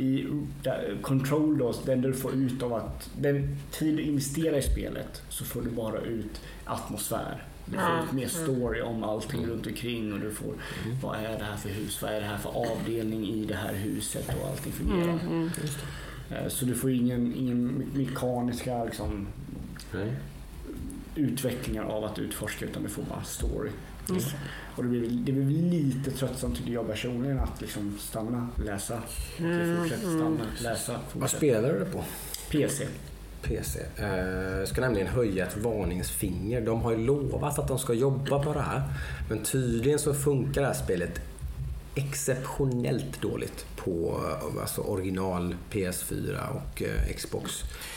I 0.00 0.26
där, 0.62 0.98
Control 1.02 1.58
då, 1.58 1.74
den 1.86 2.00
du 2.00 2.12
får 2.12 2.34
ut 2.34 2.62
av 2.62 2.74
att 2.74 3.10
den 3.20 3.56
tid 3.70 3.96
du 3.96 4.02
investerar 4.02 4.56
i 4.56 4.62
spelet 4.62 5.22
så 5.28 5.44
får 5.44 5.62
du 5.62 5.70
bara 5.70 6.00
ut 6.00 6.40
atmosfär. 6.64 7.44
Du 7.66 7.72
får 7.78 8.04
ut 8.04 8.12
mer 8.12 8.28
story 8.28 8.80
om 8.82 9.04
allting 9.04 9.46
runt 9.46 9.66
omkring 9.66 10.12
och 10.12 10.20
du 10.20 10.30
får 10.30 10.54
vad 11.02 11.16
är 11.18 11.38
det 11.38 11.44
här 11.44 11.56
för 11.56 11.68
hus, 11.68 12.02
vad 12.02 12.10
är 12.12 12.20
det 12.20 12.26
här 12.26 12.38
för 12.38 12.50
avdelning 12.50 13.26
i 13.28 13.44
det 13.44 13.54
här 13.54 13.74
huset 13.74 14.28
och 14.42 14.48
allting 14.50 14.72
fungerar. 14.72 15.18
Eh, 16.30 16.48
Så 16.48 16.64
du 16.64 16.74
får 16.74 16.90
ingen, 16.90 17.34
ingen 17.34 17.70
me- 17.70 17.98
mekaniska 17.98 18.84
liksom, 18.84 19.26
utvecklingar 21.14 21.84
av 21.84 22.04
att 22.04 22.18
utforska 22.18 22.64
utan 22.64 22.82
du 22.82 22.88
får 22.88 23.02
bara 23.02 23.22
story. 23.24 23.70
Och 24.76 24.82
det 24.82 24.88
blir, 24.88 25.10
det 25.10 25.32
blir 25.32 25.62
lite 25.70 26.10
tröttsamt 26.10 26.56
tycker 26.58 26.72
jag 26.72 26.86
personligen 26.88 27.38
att 27.38 27.60
liksom 27.60 27.96
stanna, 28.00 28.48
läsa, 28.64 28.98
okej, 29.38 29.76
fortsätta 29.78 30.00
stanna, 30.02 30.46
läsa, 30.62 30.92
Vad 30.92 31.00
fortsätta. 31.12 31.36
spelar 31.36 31.72
du 31.72 31.78
det 31.78 31.84
på? 31.84 32.04
PC. 32.50 32.86
PC. 33.48 33.80
Eh, 33.96 34.58
Jag 34.58 34.68
ska 34.68 34.80
nämligen 34.80 35.06
höja 35.08 35.46
ett 35.46 35.56
varningsfinger. 35.56 36.60
De 36.60 36.80
har 36.82 36.90
ju 36.90 36.96
lovat 37.06 37.58
att 37.58 37.68
de 37.68 37.78
ska 37.78 37.92
jobba 37.92 38.38
på 38.42 38.52
det 38.52 38.60
här. 38.60 38.82
Men 39.28 39.42
tydligen 39.42 39.98
så 39.98 40.14
funkar 40.14 40.60
det 40.60 40.66
här 40.66 40.74
spelet 40.74 41.20
exceptionellt 41.94 43.22
dåligt 43.22 43.66
på 43.76 44.20
eh, 44.56 44.60
alltså 44.62 44.80
original 44.80 45.54
PS4 45.72 46.36
och 46.50 46.82
eh, 46.82 47.14
Xbox. 47.16 47.52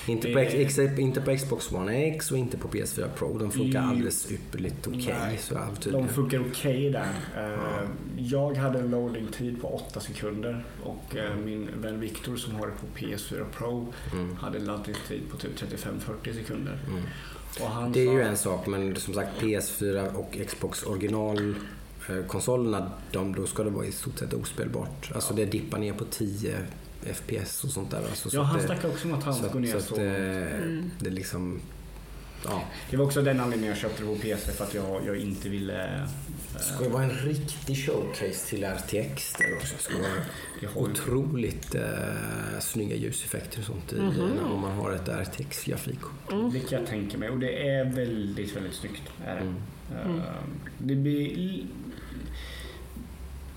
Inte 0.07 0.27
på, 0.33 0.39
Det- 0.39 0.45
X, 0.61 0.79
inte 0.79 1.21
på 1.21 1.37
Xbox 1.37 1.71
One 1.71 1.95
X 2.05 2.31
och 2.31 2.37
inte 2.37 2.57
på 2.57 2.67
PS4 2.67 3.07
Pro. 3.17 3.37
De 3.37 3.51
funkar 3.51 3.79
Mm. 3.79 3.89
alldeles 3.91 4.31
ypperligt 4.31 4.87
okej. 4.87 5.37
Så 5.39 5.57
här 5.57 5.67
De 5.91 6.07
funkar 6.07 6.43
okej 6.51 6.89
där. 6.89 7.07
Eh, 7.37 7.89
Jag 8.17 8.55
hade 8.55 8.79
en 8.79 8.89
loading-tid 8.91 9.61
på 9.61 9.67
8 9.67 9.99
sekunder 9.99 10.65
och 10.83 11.15
min 11.45 11.69
vän 11.81 11.99
Viktor 11.99 12.35
som 12.35 12.55
har 12.55 12.67
det 12.67 12.73
på 12.73 12.85
PS4 12.99 13.45
Pro 13.57 13.93
Mm. 14.13 14.35
hade 14.35 14.57
en 14.57 14.65
laddningstid 14.65 15.21
på 15.31 15.37
typ 15.37 15.51
35-40 15.59 16.33
sekunder. 16.33 16.79
Mm. 16.87 17.01
Det 17.93 18.01
är 18.01 18.05
sa, 18.05 18.13
ju 18.13 18.21
en 18.21 18.37
sak, 18.37 18.67
men 18.67 18.95
som 18.95 19.13
sagt 19.13 19.41
PS4 19.41 20.15
och 20.15 20.37
Xbox 20.47 20.83
original 20.83 21.55
konsolerna, 22.27 22.91
de, 23.11 23.35
då 23.35 23.45
ska 23.47 23.63
det 23.63 23.69
vara 23.69 23.85
i 23.85 23.91
stort 23.91 24.19
sett 24.19 24.33
ospelbart. 24.33 25.11
Alltså 25.15 25.33
det 25.33 25.45
dippar 25.45 25.77
ner 25.77 25.93
på 25.93 26.05
10 26.05 26.57
FPS 27.13 27.63
och 27.63 27.69
sånt 27.69 27.91
där. 27.91 27.97
Alltså, 28.09 28.29
så 28.29 28.35
Ja, 28.37 28.41
att 28.41 28.47
han 28.47 28.57
det- 28.59 28.65
snackade 28.65 28.93
också 28.93 29.07
om 29.07 29.13
att 29.13 29.23
han 29.23 29.41
går 29.53 29.59
ner 29.59 29.73
så 29.73 29.81
så. 29.81 29.93
att 29.93 29.99
eh, 29.99 30.05
det 30.99 31.09
liksom... 31.09 31.59
Ja. 32.45 32.63
Det 32.89 32.97
var 32.97 33.05
också 33.05 33.21
den 33.21 33.39
anledningen 33.39 33.69
jag 33.69 33.77
köpte 33.81 34.03
det 34.03 34.07
på 34.07 34.15
PC 34.15 34.51
för 34.51 34.63
att 34.63 34.73
jag, 34.73 35.01
jag 35.05 35.17
inte 35.17 35.49
ville... 35.49 35.95
eh, 35.95 36.01
Det 36.53 36.59
ska 36.63 36.83
ju 36.83 36.89
vara 36.89 37.03
en 37.03 37.09
riktig 37.09 37.85
showcase 37.85 38.49
till 38.49 38.63
RTX 38.63 39.33
där 39.33 39.55
också. 39.55 39.75
Det 39.77 39.83
ska 39.83 39.93
vara 39.97 40.07
har 40.73 40.87
ju- 40.87 40.91
otroligt 40.91 41.75
eh, 41.75 42.59
snygga 42.59 42.95
ljuseffekter 42.95 43.59
och 43.59 43.65
sånt 43.65 43.93
i, 43.93 43.95
när- 43.95 44.51
om 44.53 44.59
man 44.61 44.71
har 44.71 44.91
ett 44.91 45.07
RTX-grafikkort. 45.09 46.51
Det 46.53 46.59
kan 46.59 46.79
jag 46.79 46.87
tänka 46.87 47.17
mig 47.17 47.29
och 47.29 47.39
det 47.39 47.67
är 47.69 47.85
väldigt, 47.85 48.55
väldigt 48.55 48.73
snyggt. 48.73 49.01
Är 49.25 49.35
det. 49.35 49.41
Mm. 49.41 50.17
Eh, 50.19 50.23
det 50.77 50.95
blir 50.95 51.35
li- 51.35 51.65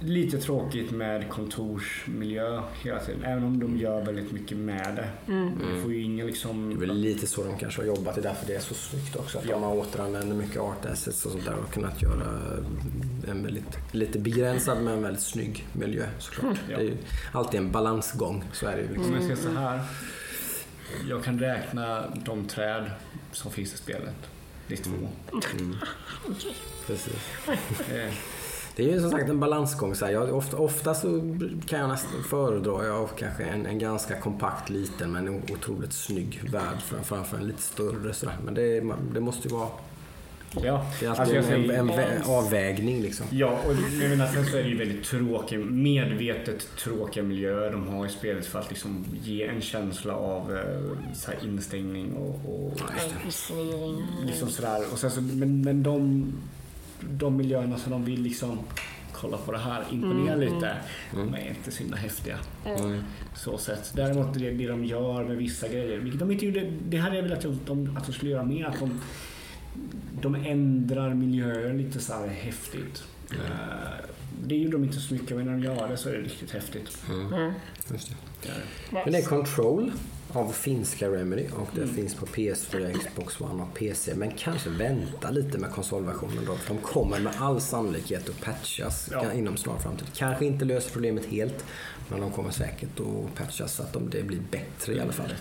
lite 0.00 0.38
tråkigt 0.38 0.90
med 0.90 1.28
kontorsmiljö 1.28 2.62
hela 2.82 3.00
tiden. 3.00 3.24
Även 3.24 3.44
om 3.44 3.60
de 3.60 3.76
gör 3.76 4.04
väldigt 4.04 4.32
mycket 4.32 4.58
med 4.58 4.96
det. 4.96 5.32
Du 5.74 5.82
får 5.82 5.92
ju 5.92 6.02
ingen 6.02 6.16
Det 6.16 6.22
är 6.22 6.26
liksom... 6.26 6.80
väl 6.80 6.96
lite 6.96 7.26
så 7.26 7.44
de 7.44 7.58
kanske 7.58 7.80
har 7.80 7.86
jobbat. 7.86 8.14
Det 8.14 8.20
är 8.20 8.22
därför 8.22 8.46
det 8.46 8.54
är 8.54 8.60
så 8.60 8.74
snyggt 8.74 9.16
också. 9.16 9.38
Att 9.38 9.44
de 9.44 9.62
har 9.62 9.76
återanvänder 9.76 10.36
mycket 10.36 10.60
art 10.60 10.86
assets 10.86 11.26
och 11.26 11.32
sånt 11.32 11.44
där 11.44 11.54
och 11.54 11.72
kunnat 11.72 12.02
göra 12.02 12.24
en 13.28 13.42
väldigt, 13.42 13.78
lite 13.92 14.18
begränsad 14.18 14.82
men 14.82 15.02
väldigt 15.02 15.22
snygg 15.22 15.66
miljö 15.72 16.06
såklart. 16.18 16.58
Ja. 16.68 16.76
Det 16.76 16.82
är 16.82 16.86
ju 16.86 16.96
alltid 17.32 17.60
en 17.60 17.72
balansgång. 17.72 18.44
Så 18.52 18.66
är 18.66 18.76
det 18.76 18.82
ju 18.82 18.88
Om 18.88 18.94
liksom. 18.94 19.14
jag 19.14 19.22
säger 19.22 19.54
så 19.54 19.60
här. 19.60 19.80
Jag 21.08 21.24
kan 21.24 21.38
räkna 21.38 22.04
de 22.24 22.44
träd 22.48 22.90
som 23.32 23.50
finns 23.50 23.74
i 23.74 23.76
spelet. 23.76 24.14
Det 24.68 24.74
är 24.74 24.82
två. 24.82 25.08
Mm. 25.58 25.76
Precis. 26.86 27.14
Det 28.76 28.82
är 28.84 28.92
ju 28.94 29.00
som 29.00 29.10
sagt 29.10 29.28
en 29.28 29.40
balansgång. 29.40 29.94
Så 29.94 30.04
här. 30.04 30.12
Jag, 30.12 30.34
ofta, 30.34 30.56
ofta 30.56 30.94
så 30.94 31.36
kan 31.66 31.80
jag 31.80 31.88
nästan 31.88 32.22
föredra 32.30 32.86
jag 32.86 33.08
kanske 33.18 33.44
en, 33.44 33.66
en 33.66 33.78
ganska 33.78 34.20
kompakt 34.20 34.70
liten 34.70 35.12
men 35.12 35.28
en 35.28 35.42
otroligt 35.52 35.92
snygg 35.92 36.40
värld 36.52 36.80
fram- 36.84 37.04
framför 37.04 37.36
en 37.36 37.46
lite 37.46 37.62
större. 37.62 38.12
Så. 38.14 38.26
Men 38.44 38.54
det, 38.54 38.80
det 39.14 39.20
måste 39.20 39.48
ju 39.48 39.54
vara 39.54 39.68
Ja, 40.62 40.86
det 41.00 41.06
är 41.06 41.10
alltså 41.10 41.22
alltid 41.22 41.36
jag 41.36 41.44
en, 41.54 41.70
en, 41.70 41.90
vä- 41.90 42.28
avvägning 42.28 43.02
liksom. 43.02 43.26
Ja, 43.30 43.58
och 43.66 43.72
jag 44.02 44.10
menar, 44.10 44.26
sen 44.26 44.46
så 44.46 44.56
är 44.56 44.62
det 44.62 44.68
ju 44.68 44.76
väldigt 44.78 45.04
tråkiga, 45.04 45.58
medvetet 45.60 46.68
tråkiga 46.78 47.22
miljöer 47.24 47.72
de 47.72 47.88
har 47.88 48.06
i 48.06 48.08
spelet 48.08 48.46
för 48.46 48.58
att 48.58 48.68
liksom 48.70 49.04
ge 49.22 49.44
en 49.46 49.60
känsla 49.60 50.14
av 50.14 50.56
eh, 50.56 51.14
så 51.14 51.30
här 51.30 51.38
instängning 51.44 52.12
och, 52.12 52.54
och 52.54 52.80
liksom 54.26 54.48
sådär. 54.48 54.84
Och 54.92 54.98
sen 54.98 55.10
så, 55.10 55.20
men 55.20 55.60
men 55.62 55.82
de, 55.82 56.32
de 57.10 57.36
miljöerna 57.36 57.78
som 57.78 57.92
de 57.92 58.04
vill 58.04 58.22
liksom 58.22 58.58
kolla 59.12 59.36
på 59.36 59.52
det 59.52 59.58
här, 59.58 59.84
imponera 59.90 60.36
lite, 60.36 60.76
de 61.12 61.34
är 61.34 61.48
inte 61.48 61.70
så 61.70 61.82
himla 61.82 61.96
häftiga. 61.96 62.38
Mm. 62.66 63.02
Så 63.34 63.58
sett. 63.58 63.92
Däremot 63.94 64.34
det, 64.34 64.50
det 64.50 64.68
de 64.68 64.84
gör 64.84 65.24
med 65.24 65.36
vissa 65.36 65.68
grejer, 65.68 65.98
vilket 65.98 66.20
de 66.20 66.30
inte 66.30 66.46
gjorde, 66.46 66.72
det 66.88 66.98
här 66.98 67.10
är 67.10 67.22
väl 67.22 67.32
att 67.32 67.66
de, 67.66 67.96
att 67.96 68.06
de 68.06 68.12
skulle 68.12 68.30
göra 68.30 68.44
mer, 68.44 68.64
att 68.64 68.78
de, 68.78 69.00
de 70.20 70.34
ändrar 70.34 71.14
miljöer 71.14 71.74
lite 71.74 72.00
så 72.00 72.12
här 72.12 72.28
häftigt. 72.28 73.04
Eh, 73.30 74.06
det 74.44 74.56
gjorde 74.56 74.76
de 74.76 74.84
inte 74.84 75.00
så 75.00 75.14
mycket, 75.14 75.36
men 75.36 75.46
när 75.46 75.52
de 75.52 75.62
gör 75.62 75.88
det 75.88 75.96
så 75.96 76.08
är 76.08 76.12
det 76.12 76.18
riktigt 76.18 76.50
häftigt. 76.50 77.02
Mm. 77.10 77.52
Just 77.92 78.08
det. 78.08 78.14
Det 78.42 78.48
är 78.48 78.54
det. 78.54 79.02
Men 79.04 79.12
det 79.12 79.18
är 79.18 79.22
Control 79.22 79.92
av 80.32 80.52
finska 80.52 81.08
Remedy 81.08 81.46
och 81.56 81.68
det 81.74 81.82
Mm. 81.82 81.94
finns 81.94 82.14
på 82.14 82.26
PS4, 82.26 82.92
Xbox 82.98 83.40
One 83.40 83.62
och 83.62 83.74
PC. 83.74 84.14
Men 84.14 84.30
kanske 84.30 84.70
vänta 84.70 85.30
lite 85.30 85.58
med 85.58 85.70
konsolversionen 85.70 86.44
då. 86.46 86.56
För 86.56 86.74
de 86.74 86.80
kommer 86.80 87.20
med 87.20 87.32
all 87.38 87.60
sannolikhet 87.60 88.28
att 88.28 88.40
patchas 88.40 89.08
Ja. 89.12 89.32
inom 89.32 89.56
snar 89.56 89.78
framtid. 89.78 90.06
Kanske 90.16 90.44
inte 90.44 90.64
löser 90.64 90.90
problemet 90.90 91.26
helt. 91.26 91.64
Men 92.08 92.20
de 92.20 92.30
kommer 92.30 92.50
säkert 92.50 93.00
att 93.00 93.34
patchas 93.34 93.74
så 93.74 93.82
att 93.82 93.92
de, 93.92 94.10
det 94.10 94.22
blir 94.22 94.40
bättre 94.50 94.94
i 94.94 95.00
alla 95.00 95.12
fall. 95.12 95.32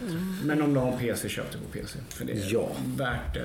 Men 0.43 0.61
om 0.61 0.73
du 0.73 0.79
har 0.79 0.91
en 0.91 0.97
PC, 0.99 1.29
köp 1.29 1.51
det 1.51 1.57
på 1.57 1.63
PC. 1.79 1.99
För 2.09 2.25
det 2.25 2.31
är 2.33 2.53
Ja. 2.53 2.69
värt, 2.85 3.37
eh, 3.37 3.43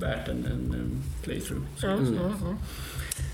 värt 0.00 0.28
en, 0.28 0.36
en, 0.36 0.74
en 0.74 1.02
playthrough. 1.22 1.62
Mm. 1.84 2.18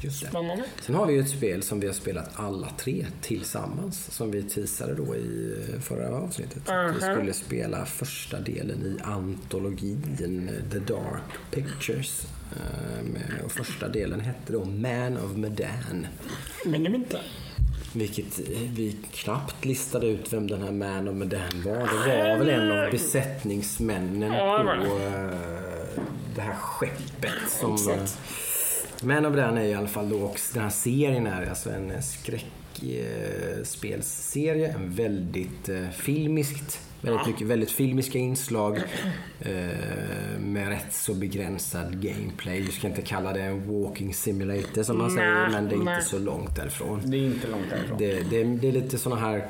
Just 0.02 0.22
det. 0.22 0.28
Spännande. 0.28 0.64
Sen 0.80 0.94
har 0.94 1.06
vi 1.06 1.14
ju 1.14 1.20
ett 1.20 1.28
spel 1.30 1.62
som 1.62 1.80
vi 1.80 1.86
har 1.86 1.94
spelat 1.94 2.30
alla 2.34 2.68
tre 2.78 3.06
tillsammans. 3.22 4.12
Som 4.14 4.30
vi 4.30 4.42
teasade 4.42 4.94
då 4.94 5.16
i 5.16 5.54
förra 5.80 6.08
avsnittet. 6.08 6.68
Att 6.68 6.96
Vi 6.96 7.00
Mhm. 7.06 7.14
skulle 7.14 7.32
spela 7.32 7.86
första 7.86 8.40
delen 8.40 8.82
i 8.82 9.02
antologin 9.02 10.50
The 10.72 10.78
Dark 10.78 11.22
Pictures. 11.50 12.26
Eh, 12.56 13.44
Och 13.44 13.52
första 13.52 13.88
delen 13.88 14.20
hette 14.20 14.52
då 14.52 14.64
Man 14.64 15.16
of 15.16 15.36
Medan. 15.36 16.06
Men 16.64 16.84
det 16.84 16.90
inte. 16.90 17.20
Vilket 17.94 18.38
vi 18.72 18.96
knappt 19.12 19.64
listade 19.64 20.06
ut 20.06 20.32
vem 20.32 20.46
den 20.46 20.62
här 20.62 20.72
Man 20.72 21.08
of 21.08 21.14
Medan 21.14 21.62
var. 21.64 21.72
Det 21.74 22.28
var 22.28 22.38
väl 22.38 22.48
en 22.48 22.70
av 22.84 22.90
besättningsmännen 22.90 24.30
på 24.32 24.98
eh, 25.02 26.02
det 26.34 26.40
här 26.40 26.54
skeppet. 26.54 27.32
Som, 27.60 27.74
Exakt. 27.74 28.18
Eh, 29.00 29.06
Man 29.06 29.26
of 29.26 29.34
Medan 29.34 29.58
är 29.58 29.64
i 29.64 29.74
alla 29.74 29.88
fall 29.88 30.08
då 30.08 30.24
också, 30.24 30.54
den 30.54 30.62
här 30.62 30.70
serien 30.70 31.26
är 31.26 31.48
alltså 31.48 31.70
en 31.70 32.02
skräckspelsserie. 32.02 34.72
En 34.72 34.94
väldigt 34.94 35.68
eh, 35.68 35.90
filmiskt 35.90 36.80
Väldigt, 37.00 37.26
mycket, 37.26 37.46
väldigt 37.46 37.70
filmiska 37.70 38.18
inslag 38.18 38.82
eh, 39.40 39.52
med 40.38 40.68
rätt 40.68 40.94
så 40.94 41.14
begränsad 41.14 42.02
gameplay. 42.02 42.60
Du 42.60 42.72
ska 42.72 42.86
inte 42.86 43.02
kalla 43.02 43.32
det 43.32 43.42
en 43.42 43.82
walking 43.82 44.14
simulator 44.14 44.82
som 44.82 44.98
man 44.98 45.10
säger, 45.10 45.48
men 45.48 45.68
det 45.68 45.74
är 45.74 45.78
nej. 45.78 45.94
inte 45.94 46.08
så 46.08 46.18
långt 46.18 46.56
därifrån. 46.56 47.02
Det 47.04 47.16
är 47.16 47.20
inte 47.20 47.48
långt 47.48 47.70
därifrån. 47.70 47.98
Det, 47.98 48.30
det, 48.30 48.44
det 48.44 48.68
är 48.68 48.72
lite 48.72 48.98
såna 48.98 49.16
här 49.16 49.48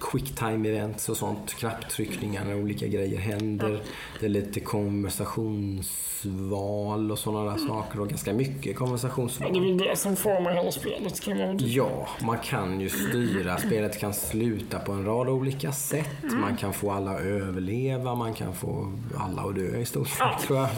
quicktime 0.00 0.68
events 0.68 1.08
och 1.08 1.16
sånt. 1.16 1.54
Knapptryckningar 1.54 2.44
när 2.44 2.60
olika 2.60 2.86
grejer 2.86 3.18
händer. 3.20 3.82
Det 4.20 4.26
är 4.26 4.30
lite 4.30 4.60
konversationsval 4.60 7.12
och 7.12 7.18
sådana 7.18 7.50
där 7.50 7.58
saker 7.58 8.00
och 8.00 8.08
ganska 8.08 8.32
mycket 8.32 8.66
Ja, 8.66 8.74
konversationsval. 8.78 9.52
det 9.52 9.58
är 9.58 9.62
väl 9.62 9.78
det 9.78 9.96
som 9.96 10.16
formar 10.16 10.52
hela 10.54 10.72
spelet 10.72 11.20
kan 11.20 11.38
man. 11.38 11.58
Ja, 11.60 12.08
man 12.22 12.38
kan 12.38 12.80
ju 12.80 12.88
styra. 12.88 13.58
Spelet 13.58 14.00
kan 14.00 14.14
sluta 14.14 14.78
på 14.78 14.92
en 14.92 15.04
rad 15.04 15.28
olika 15.28 15.72
sätt. 15.72 16.08
Man 16.22 16.56
kan 16.56 16.72
få 16.72 16.90
alla 16.90 17.10
att 17.10 17.20
överleva, 17.20 18.14
man 18.14 18.34
kan 18.34 18.54
få 18.54 18.92
alla 19.16 19.42
att 19.42 19.54
dö 19.54 19.78
i 19.78 19.84
stort 19.84 20.08
sett 20.08 20.18
Ja, 20.20 20.38
tror 20.46 20.58
jag. 20.58 20.68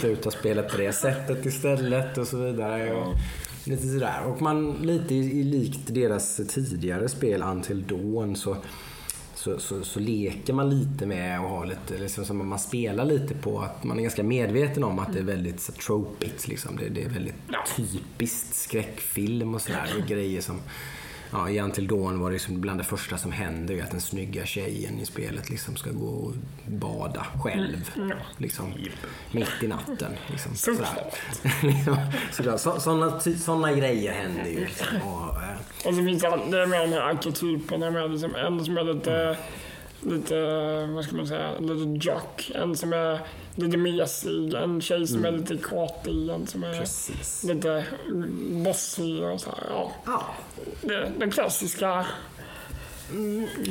slutar 0.00 0.30
spelet 0.30 0.70
på 0.70 0.76
det 0.76 0.92
sättet 0.92 1.46
istället 1.46 2.18
och 2.18 2.26
så 2.26 2.36
vidare. 2.36 2.94
Och 2.94 3.06
lite 3.64 3.88
sådär. 3.88 4.22
Och 4.26 4.42
man, 4.42 4.72
lite 4.72 5.14
likt 5.14 5.80
deras 5.86 6.40
tidigare 6.48 7.08
spel 7.08 7.42
Until 7.42 7.82
Dawn 7.86 8.36
så 8.36 8.56
så, 9.42 9.58
så, 9.58 9.84
så 9.84 10.00
leker 10.00 10.52
man 10.52 10.70
lite 10.70 11.06
med 11.06 11.40
och 11.40 11.48
har 11.48 11.66
lite, 11.66 11.98
liksom, 11.98 12.24
som 12.24 12.48
man 12.48 12.58
spelar 12.58 13.04
lite 13.04 13.34
på 13.34 13.60
att 13.60 13.84
man 13.84 13.98
är 13.98 14.02
ganska 14.02 14.22
medveten 14.22 14.84
om 14.84 14.98
att 14.98 15.12
det 15.12 15.18
är 15.18 15.24
väldigt 15.24 15.60
så, 15.60 15.72
tropigt. 15.72 16.48
Liksom. 16.48 16.76
Det, 16.76 16.88
det 16.88 17.02
är 17.02 17.08
väldigt 17.08 17.34
typiskt 17.76 18.54
skräckfilm 18.54 19.54
och 19.54 19.60
sådär. 19.60 19.94
Och 19.98 20.08
grejer 20.08 20.40
som, 20.40 20.60
ja, 21.32 21.50
i 21.50 21.60
Until 21.60 21.86
Dawn 21.86 22.20
var 22.20 22.30
det 22.30 22.32
liksom 22.32 22.60
bland 22.60 22.80
det 22.80 22.84
första 22.84 23.18
som 23.18 23.32
händer 23.32 23.82
att 23.82 23.90
den 23.90 24.00
snygga 24.00 24.46
tjejen 24.46 24.98
i 25.00 25.06
spelet 25.06 25.50
liksom 25.50 25.76
ska 25.76 25.90
gå 25.90 26.06
och 26.06 26.32
bada 26.66 27.26
själv. 27.42 27.90
Ja. 27.96 28.14
Liksom, 28.36 28.74
mitt 29.30 29.62
i 29.62 29.68
natten. 29.68 30.12
Liksom, 30.30 30.54
Såklart. 30.54 31.16
sådär. 32.32 32.56
Så, 32.56 32.80
såna 33.38 33.72
grejer 33.72 34.12
händer 34.12 34.50
ju. 34.50 34.60
Liksom. 34.60 35.02
Och, 35.02 35.42
eh, 35.42 35.88
Och 35.88 35.94
så 35.94 36.04
finns 36.04 36.22
det, 36.22 36.40
det 36.50 36.66
med 36.66 36.80
den 36.80 36.92
här 36.92 37.00
arketypen. 37.00 37.80
Med 37.80 38.10
liksom 38.10 38.34
en 38.34 38.64
som 38.64 38.76
är 38.76 38.94
lite, 38.94 39.36
lite, 40.02 40.34
vad 40.86 41.04
ska 41.04 41.16
man 41.16 41.26
säga, 41.26 41.58
lite 41.58 42.08
jock. 42.08 42.50
En 42.54 42.76
som 42.76 42.92
är 42.92 43.20
lite 43.54 43.76
mesig. 43.76 44.54
En 44.54 44.80
tjej 44.80 45.06
som 45.06 45.24
är 45.24 45.32
lite 45.32 45.56
katig. 45.56 46.28
En 46.28 46.46
som 46.46 46.64
är 46.64 46.78
precis. 46.80 47.44
lite 47.44 47.84
bossig 48.50 49.22
och 49.22 49.40
så 49.40 49.50
här. 49.50 49.66
Ja, 49.70 49.92
Ja. 50.06 50.22
det, 50.82 51.12
den 51.18 51.30
klassiska 51.30 52.06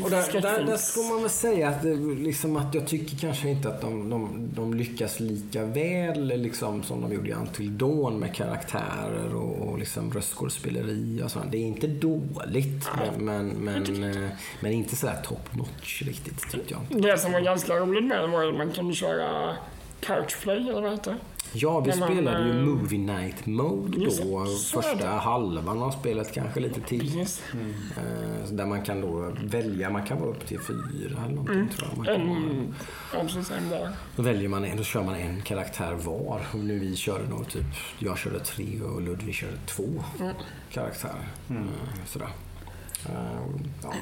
Och 0.03 0.09
där, 0.09 0.41
där, 0.41 0.63
där 0.65 0.77
får 0.77 1.13
man 1.13 1.21
väl 1.21 1.29
säga 1.29 1.69
att, 1.69 1.83
liksom 2.19 2.57
att 2.57 2.73
jag 2.73 2.87
tycker 2.87 3.17
kanske 3.17 3.49
inte 3.49 3.69
att 3.69 3.81
de, 3.81 4.09
de, 4.09 4.49
de 4.55 4.73
lyckas 4.73 5.19
lika 5.19 5.65
väl 5.65 6.27
liksom, 6.27 6.83
som 6.83 7.01
de 7.01 7.13
gjorde 7.13 7.29
i 7.29 7.33
Until 7.33 7.77
Dawn 7.77 8.19
med 8.19 8.35
karaktärer 8.35 9.35
och, 9.35 9.67
och 9.67 9.79
liksom 9.79 10.13
röstskådespeleri 10.13 11.21
och 11.25 11.31
sånt. 11.31 11.51
Det 11.51 11.57
är 11.57 11.61
inte 11.61 11.87
dåligt, 11.87 12.89
men, 12.97 13.25
men, 13.25 13.47
men, 13.47 14.03
eh, 14.03 14.29
men 14.59 14.71
inte 14.71 14.95
sådär 14.95 15.21
top 15.23 15.55
notch 15.55 16.01
riktigt 16.01 16.51
tyckte 16.51 16.73
jag. 16.73 17.01
Det 17.01 17.17
som 17.17 17.31
var 17.31 17.39
ganska 17.39 17.75
roligt 17.75 18.03
med 18.03 18.21
det 18.21 18.27
var 18.27 18.47
att 18.47 18.55
man 18.55 18.71
kunde 18.71 18.93
köra 18.93 19.55
couchplay, 19.99 20.57
eller 20.57 20.81
vad 20.81 20.91
heter 20.91 21.11
det? 21.11 21.17
Ja, 21.53 21.79
vi 21.79 21.99
man, 21.99 22.09
spelade 22.09 22.43
ju 22.43 22.49
eh, 22.59 22.65
Movie 22.65 22.99
Night 22.99 23.45
Mode 23.45 23.97
just 23.97 24.23
då. 24.23 24.39
är 24.39 24.45
Första 24.81 25.07
halvan 25.07 25.81
av 25.83 25.91
spelet 25.91 26.33
kanske 26.33 26.59
lite 26.59 26.81
till. 26.81 26.99
Precis. 26.99 27.43
Eh, 27.97 28.49
Där 28.51 28.65
man 28.65 28.81
kan 28.81 29.01
då 29.01 29.33
välja, 29.43 29.89
man 29.89 30.05
kan 30.05 30.19
vara 30.19 30.29
upp 30.29 30.47
till 30.47 30.59
fyra 30.59 31.19
eller 31.25 31.35
någonting 31.35 31.69
tror 31.77 31.87
jag. 31.89 31.97
Man 31.97 32.05
kan 32.05 32.29
vara. 32.29 32.37
En 33.57 33.69
dag. 33.69 33.89
Då 34.15 34.21
väljer 34.23 34.49
man 34.49 34.65
en, 34.65 34.77
då 34.77 34.83
kör 34.83 35.03
man 35.03 35.15
en 35.15 35.41
karaktär 35.41 35.93
var. 35.93 36.41
Och 36.53 36.59
nu 36.59 36.79
vi 36.79 36.95
körde 36.95 37.27
nog 37.27 37.47
typ, 37.49 37.65
jag 37.99 38.17
körde 38.17 38.39
tre 38.39 38.81
och 38.81 39.01
Ludvig 39.01 39.35
körde 39.35 39.57
två 39.65 39.83
karaktärer. 40.71 41.27
Mm. 41.49 41.67
Sådär. 42.05 42.27
Eh, 43.05 43.13
ja, 43.83 43.93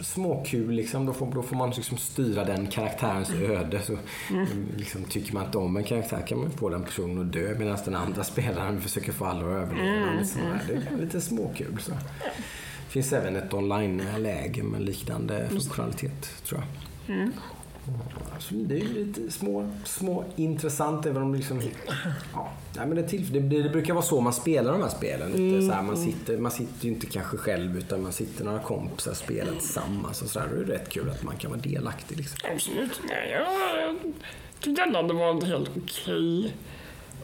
småkul 0.00 0.70
liksom. 0.70 1.06
Då 1.06 1.12
får, 1.12 1.32
då 1.34 1.42
får 1.42 1.56
man 1.56 1.70
liksom 1.70 1.98
styra 1.98 2.44
den 2.44 2.66
karaktärens 2.66 3.30
öde. 3.30 3.82
Så, 3.82 3.98
liksom, 4.76 5.04
tycker 5.04 5.34
man 5.34 5.44
inte 5.44 5.58
om 5.58 5.76
en 5.76 5.84
karaktär 5.84 6.26
kan 6.26 6.38
man 6.38 6.50
få 6.50 6.68
den 6.68 6.84
personen 6.84 7.26
att 7.26 7.32
dö 7.32 7.54
medan 7.58 7.78
den 7.84 7.96
andra 7.96 8.24
spelaren 8.32 8.80
försöker 8.80 9.12
få 9.12 9.24
alla 9.24 9.40
att 9.40 9.44
överleva. 9.44 10.12
Lite 10.12 10.24
sådär. 10.24 10.62
Det 10.66 10.74
är 10.74 10.96
lite 10.96 11.20
småkul. 11.20 11.78
Så. 11.80 11.92
Det 11.92 12.94
finns 12.94 13.12
även 13.12 13.36
ett 13.36 13.54
online-läge 13.54 14.62
med 14.62 14.82
liknande 14.82 15.48
funktionalitet 15.48 16.30
tror 16.44 16.60
jag. 17.06 17.30
Alltså, 18.42 18.54
det 18.54 18.74
är 18.74 18.78
ju 18.78 19.04
lite 19.04 19.30
små, 19.30 19.72
små 19.84 20.24
intressant 20.36 21.06
även 21.06 21.22
om 21.22 21.34
liksom... 21.34 21.62
Ja, 22.32 22.52
nej, 22.76 22.86
men 22.86 22.96
det, 22.96 23.02
till, 23.02 23.32
det, 23.32 23.62
det 23.62 23.68
brukar 23.68 23.94
vara 23.94 24.04
så 24.04 24.20
man 24.20 24.32
spelar 24.32 24.72
de 24.72 24.82
här 24.82 24.88
spelen. 24.88 25.32
Lite, 25.32 25.66
så 25.66 25.72
här, 25.72 25.82
man, 25.82 25.96
sitter, 25.96 26.36
man 26.36 26.50
sitter 26.50 26.84
ju 26.84 26.90
inte 26.90 27.06
kanske 27.06 27.36
själv 27.36 27.78
utan 27.78 28.02
man 28.02 28.12
sitter 28.12 28.44
några 28.44 28.58
kompisar 28.58 29.10
och 29.10 29.16
spelar 29.16 29.52
tillsammans. 29.52 30.22
Och 30.22 30.28
så 30.28 30.38
där. 30.38 30.48
Då 30.48 30.60
är 30.60 30.64
det 30.64 30.72
rätt 30.72 30.88
kul 30.88 31.10
att 31.10 31.22
man 31.22 31.36
kan 31.36 31.50
vara 31.50 31.60
delaktig. 31.60 32.16
Liksom. 32.16 32.38
Absolut. 32.52 33.00
Nej, 33.08 33.30
jag, 33.30 33.82
jag 33.82 33.96
tyckte 34.60 34.82
ändå 34.82 34.98
att 34.98 35.08
det 35.08 35.14
var 35.14 35.30
en 35.30 35.42
helt 35.42 35.70
okej 35.76 36.54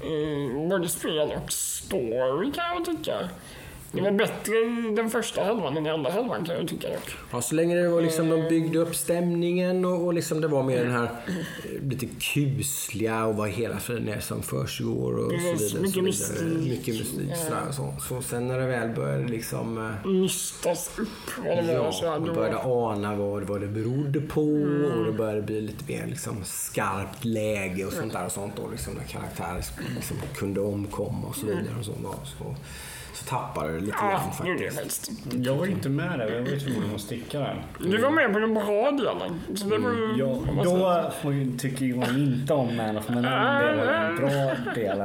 eh, 0.03 0.69
både 0.69 0.89
spel 0.89 1.33
och 1.45 1.53
story 1.53 2.53
kan 2.53 2.65
jag 2.77 2.85
tycka. 2.85 3.29
Det 3.92 4.01
var 4.01 4.11
bättre 4.11 4.53
den 4.96 5.11
första 5.11 5.44
halvan 5.44 5.77
än 5.77 5.87
i 5.87 5.90
andra 5.90 6.11
halvan 6.11 6.44
kan 6.44 6.57
jag 6.57 6.68
tycka 6.68 6.88
dock. 6.88 7.11
Ja, 7.33 7.40
så 7.42 7.55
länge 7.55 7.77
det 7.77 7.88
var 7.88 8.03
liksom, 8.03 8.29
de 8.29 8.48
byggde 8.48 8.79
upp 8.79 8.94
stämningen 8.96 9.85
och, 9.85 10.05
och 10.07 10.14
liksom 10.14 10.40
det 10.40 10.48
var 10.48 10.62
mer 10.62 10.85
den 10.85 10.92
här 10.92 11.05
eh, 11.05 11.88
lite 11.88 12.07
kusliga 12.07 13.24
och 13.24 13.35
vad 13.37 13.48
hela 13.51 13.79
friden 13.79 14.09
är 14.09 14.20
som 14.20 14.42
försiggår 14.42 15.16
och 15.18 15.31
så 15.31 15.64
vidare. 15.64 15.83
mycket 15.83 16.05
mystik. 16.05 16.42
Mycket 16.68 16.94
mystik. 16.94 17.31
Ja. 17.51 17.72
Så, 17.72 17.94
så 18.09 18.22
sen 18.22 18.48
när 18.48 18.59
det 18.59 18.66
väl 18.66 18.88
började 18.88 19.29
liksom... 19.29 19.79
eh, 20.05 20.11
Nystas 20.11 20.90
upp 20.98 21.09
vad 21.46 21.57
det 21.64 21.79
var. 21.79 21.94
Ja, 22.03 22.18
man 22.20 22.35
började 22.35 22.59
ana 22.64 23.14
vad, 23.16 23.42
vad 23.42 23.61
det 23.61 23.66
berodde 23.68 24.20
på 24.20 24.42
och 24.98 25.05
det 25.05 25.12
började 25.12 25.42
bli 25.42 25.61
lite 25.61 25.85
mer 25.92 26.07
liksom 26.07 26.44
skarpt 26.44 27.24
läge 27.24 27.85
och 27.85 27.92
sånt 27.92 28.12
där 28.12 28.27
och 28.27 28.33
sånt 28.33 28.53
då. 28.57 28.68
Liksom, 28.70 28.94
när 28.94 29.05
karaktärer 29.05 29.64
liksom 29.94 30.16
kunde 30.37 30.61
omkomma 30.61 31.29
och 31.29 31.37
så 31.37 31.46
vidare. 31.46 31.74
Och 31.79 31.85
så, 31.85 31.92
då, 32.03 32.14
så, 32.38 32.55
så 33.19 33.25
tappade 33.25 33.73
det 33.73 33.81
lite 33.81 33.97
ja, 34.01 34.11
grann 34.11 34.33
faktiskt. 34.33 35.11
Jag 35.33 35.55
var 35.55 35.67
inte 35.67 35.89
med 35.89 36.19
där, 36.19 36.29
jag 36.29 36.43
var 36.43 36.49
ju 36.49 36.61
tvungen 36.61 36.95
att 36.95 37.01
sticka 37.01 37.39
där. 37.41 37.65
Du 37.79 37.99
var 37.99 38.11
med 38.11 38.33
på 38.33 38.39
den 38.39 38.55
bra 38.55 38.91
delen. 38.91 39.41
Så 39.55 39.69
det 39.69 39.79
var 39.79 39.91
ju... 39.91 40.15
Ja, 40.19 40.27
man 40.27 40.65
säger. 40.65 41.03
då 41.03 41.11
får 41.23 41.33
ju- 41.33 41.57
tycker 41.59 41.85
jag 41.85 42.09
inte 42.09 42.55
om 42.55 42.77
Man 42.77 42.97
of 42.97 43.09
Medan. 43.09 43.23
Det 43.65 43.77
var 43.77 43.93
en 43.93 44.17
bra 44.17 44.73
del. 44.75 44.99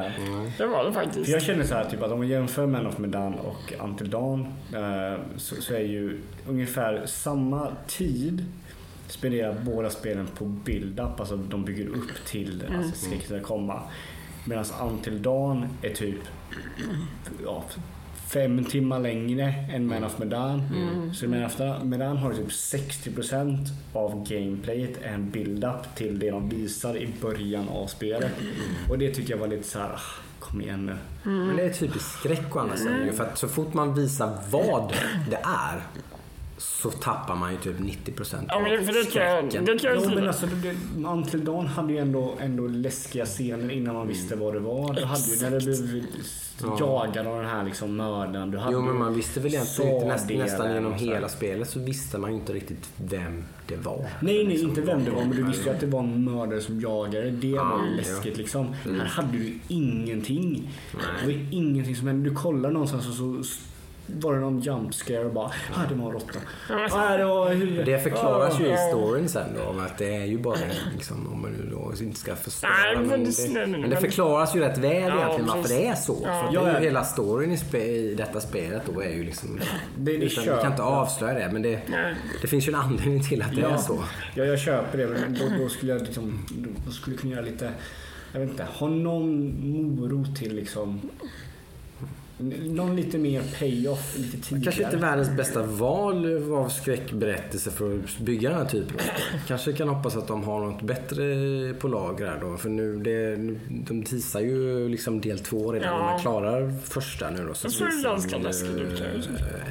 Det 0.57 0.65
var 0.65 0.85
det 0.85 0.93
För 0.93 1.01
faktiskt. 1.01 1.29
jag 1.29 1.41
känner 1.41 1.63
så 1.63 1.75
här, 1.75 1.89
typ 1.89 2.03
att 2.03 2.11
om 2.11 2.17
man 2.17 2.27
jämför 2.27 2.65
Man 2.65 2.87
of 2.87 2.97
Medan 2.97 3.33
och 3.33 3.73
Until 3.83 4.09
Dawn 4.09 4.41
eh, 4.73 5.19
så, 5.37 5.55
så 5.55 5.73
är 5.73 5.79
ju 5.79 6.21
ungefär 6.47 7.03
samma 7.05 7.67
tid 7.87 8.45
spenderar 9.07 9.55
båda 9.61 9.89
spelen 9.89 10.27
på 10.27 10.45
build-up, 10.45 11.19
alltså 11.19 11.37
de 11.37 11.65
bygger 11.65 11.87
upp 11.87 12.25
till 12.25 12.63
alltså, 12.77 13.05
skräcket 13.05 13.25
ska 13.25 13.39
komma. 13.39 13.81
Medan 14.45 14.65
Until 14.81 15.21
Dawn 15.21 15.67
är 15.81 15.89
typ 15.89 16.19
ja, 17.45 17.63
fem 18.33 18.63
timmar 18.63 18.99
längre 18.99 19.53
än 19.73 19.87
Man 19.87 20.03
of 20.03 20.19
Medan. 20.19 20.61
Så 21.13 21.27
Man 21.27 21.43
of 21.45 21.59
Medan 21.83 22.17
har 22.17 22.33
typ 22.33 22.47
60% 22.49 23.57
av 23.93 24.27
gameplayet 24.29 25.01
är 25.03 25.13
en 25.13 25.29
build-up 25.31 25.95
till 25.95 26.19
det 26.19 26.31
de 26.31 26.49
visar 26.49 26.97
i 26.97 27.13
början 27.21 27.69
av 27.69 27.87
spelet. 27.87 28.31
Och 28.89 28.97
det 28.97 29.11
tycker 29.13 29.31
jag 29.33 29.37
var 29.37 29.47
lite 29.47 29.67
så 29.67 29.79
här, 29.79 29.89
ah, 29.89 29.99
kom 30.39 30.61
igen 30.61 30.85
nu. 30.85 30.95
Men 31.23 31.55
det 31.55 31.63
är 31.63 31.73
typiskt 31.73 32.19
skräck 32.19 32.55
å 32.55 32.59
andra 32.59 32.77
sidan. 32.77 33.05
ju, 33.05 33.11
För 33.11 33.23
att 33.23 33.37
så 33.37 33.47
fort 33.47 33.73
man 33.73 33.93
visar 33.95 34.37
vad 34.51 34.93
det 35.29 35.37
är 35.43 35.81
så 36.57 36.89
tappar 36.91 37.35
man 37.35 37.51
ju 37.51 37.57
typ 37.57 37.79
90% 37.79 38.45
Ja, 38.47 38.59
men 38.59 38.79
av 38.79 38.85
för 38.85 38.93
det 38.93 39.11
kan 39.13 39.23
jag, 39.23 39.39
skräcken. 39.51 39.65
det 39.65 39.77
kan 39.79 39.91
Jo 40.03 40.09
men 40.15 40.27
alltså 40.27 40.47
Until 41.07 41.45
Dawn 41.45 41.67
hade 41.67 41.93
ju 41.93 41.99
ändå, 41.99 42.33
ändå 42.39 42.67
läskiga 42.67 43.25
scener 43.25 43.71
innan 43.71 43.95
man 43.95 44.07
visste 44.07 44.35
vad 44.35 44.53
det 44.53 44.59
var. 44.59 44.93
Du 44.93 45.05
hade 45.05 45.21
ju 45.21 45.41
när 45.41 45.59
du 45.59 45.65
blev 45.65 46.05
jagad 46.79 47.27
av 47.27 47.37
den 47.37 47.49
här 47.49 47.63
liksom 47.63 47.95
mördaren. 47.95 48.51
Du 48.51 48.57
hade 48.57 48.73
Jo 48.73 48.81
men 48.81 48.97
man 48.97 49.13
visste 49.15 49.39
väl 49.39 49.53
egentligen 49.53 49.95
inte 50.19 50.37
nästan 50.37 50.73
genom 50.73 50.91
här. 50.93 50.99
hela 50.99 51.29
spelet 51.29 51.69
så 51.69 51.79
visste 51.79 52.17
man 52.17 52.29
ju 52.31 52.35
inte 52.37 52.53
riktigt 52.53 52.89
vem 52.97 53.43
det 53.67 53.75
var. 53.75 53.97
Nej, 53.99 54.07
nej, 54.21 54.45
Liksom, 54.45 54.69
inte 54.69 54.81
vem 54.81 55.03
det 55.05 55.11
var, 55.11 55.21
men 55.21 55.29
du 55.37 55.43
visste 55.43 55.63
ju 55.63 55.67
Ja. 55.69 55.73
att 55.73 55.79
det 55.79 55.87
var 55.87 55.99
en 55.99 56.23
mördare 56.23 56.61
som 56.61 56.81
jagade. 56.81 57.31
Det 57.31 57.51
var 57.57 57.79
ju 57.81 57.89
Ja. 57.91 57.95
läskigt 57.97 58.37
liksom. 58.37 58.73
Här 58.83 59.05
hade 59.05 59.31
du 59.37 59.53
ingenting. 59.67 60.71
Det 61.21 61.25
var 61.25 61.47
ingenting 61.51 61.95
som 61.95 62.07
hände. 62.07 62.29
Du 62.29 62.35
kollar 62.35 62.71
någonstans 62.71 63.07
och 63.07 63.13
så 63.15 63.43
var 64.07 64.33
det 64.33 64.39
någon 64.39 64.59
jump 64.59 64.93
scare 64.93 65.25
och 65.25 65.33
bara, 65.33 65.45
ah, 65.45 65.81
det 65.89 65.95
var 65.95 66.05
en 66.07 66.11
råtta. 66.11 66.39
Ah, 66.91 67.17
det 67.17 67.25
var. 67.25 67.85
Det 67.85 67.99
förklaras 67.99 68.59
ju 68.59 68.65
i 68.65 68.69
Ja. 68.71 68.77
storyn 68.77 69.29
sen 69.29 69.47
då, 69.55 69.63
om 69.69 69.79
att 69.79 69.97
det 69.97 70.15
är 70.15 70.25
ju 70.25 70.37
bara 70.37 70.57
liksom, 70.93 71.27
om 71.33 71.41
man 71.41 71.51
nu 71.51 71.69
då 71.71 71.93
inte 72.03 72.19
ska 72.19 72.35
förstöra. 72.35 72.71
Men 72.95 73.07
men, 73.53 73.71
men 73.81 73.89
det 73.89 73.97
förklaras 73.97 74.55
ju 74.55 74.59
rätt 74.59 74.77
väl 74.77 74.93
Ja, 75.01 75.17
egentligen 75.17 75.47
varför 75.47 75.69
det 75.69 75.87
är 75.87 75.95
så. 75.95 76.17
Ja. 76.25 76.43
För 76.47 76.55
Ja, 76.55 76.61
det 76.63 76.69
är 76.69 76.73
ja. 76.73 76.79
ju 76.79 76.85
hela 76.85 77.03
storyn 77.03 77.51
i, 77.51 77.57
spe, 77.57 77.77
i 77.85 78.15
detta 78.15 78.39
spelet 78.39 78.81
då 78.93 79.01
är 79.01 79.09
ju 79.09 79.23
liksom... 79.23 79.59
Det- 79.97 80.17
det 80.17 80.25
utan, 80.25 80.43
vi 80.43 80.61
kan 80.61 80.71
inte 80.71 80.83
avslöja 80.83 81.33
det, 81.39 81.49
men 81.53 81.61
det, 81.61 81.79
det 82.41 82.47
finns 82.47 82.67
ju 82.67 82.69
en 82.69 82.79
anledning 82.79 83.23
till 83.23 83.41
att 83.41 83.55
det 83.55 83.61
är 83.61 83.77
så. 83.77 83.99
Ja, 84.35 84.43
jag 84.45 84.59
köper 84.59 84.97
det. 84.97 85.07
Men 85.07 85.33
då, 85.33 85.63
då 85.63 85.69
skulle 85.69 85.91
jag 85.93 86.01
liksom, 86.01 86.45
då 86.85 86.91
skulle 86.91 87.17
kunna 87.17 87.33
göra 87.35 87.45
lite, 87.45 87.71
jag 88.33 88.39
vet 88.39 88.49
inte, 88.49 88.63
ha 88.73 88.87
någon 88.87 89.95
morot 89.95 90.35
till 90.35 90.55
liksom 90.55 91.01
Någon 92.49 92.95
lite 92.95 93.17
mer 93.17 93.41
payoff 93.59 94.17
lite 94.17 94.37
tidigare. 94.37 94.63
Kanske 94.63 94.83
inte 94.83 94.97
världens 94.97 95.29
bästa 95.29 95.63
val 95.63 96.53
av 96.53 96.69
skräckberättelse 96.69 97.71
för 97.71 97.99
att 97.99 98.17
bygga 98.19 98.49
den 98.49 98.57
här 98.57 98.65
typen. 98.65 98.97
Kanske 99.47 99.73
kan 99.73 99.89
hoppas 99.89 100.15
att 100.15 100.27
de 100.27 100.43
har 100.43 100.59
något 100.59 100.81
bättre 100.81 101.23
på 101.73 101.87
lager 101.87 102.27
här 102.27 102.39
då. 102.41 102.57
För 102.57 102.69
nu, 102.69 102.95
det, 102.97 103.35
de 103.87 104.03
teasar 104.03 104.39
ju 104.39 104.89
liksom 104.89 105.21
del 105.21 105.39
två 105.39 105.71
redan. 105.71 105.87
Ja. 105.87 105.97
När 105.97 106.11
man 106.11 106.19
klarar 106.19 106.73
första 106.83 107.29
nu 107.29 107.45
då. 107.47 107.53
Så 107.53 107.67
Det 107.67 107.73
ser 107.73 107.85
de 107.85 108.03
ganska 108.03 108.37
läskigt 108.37 108.69
ut, 108.77 109.03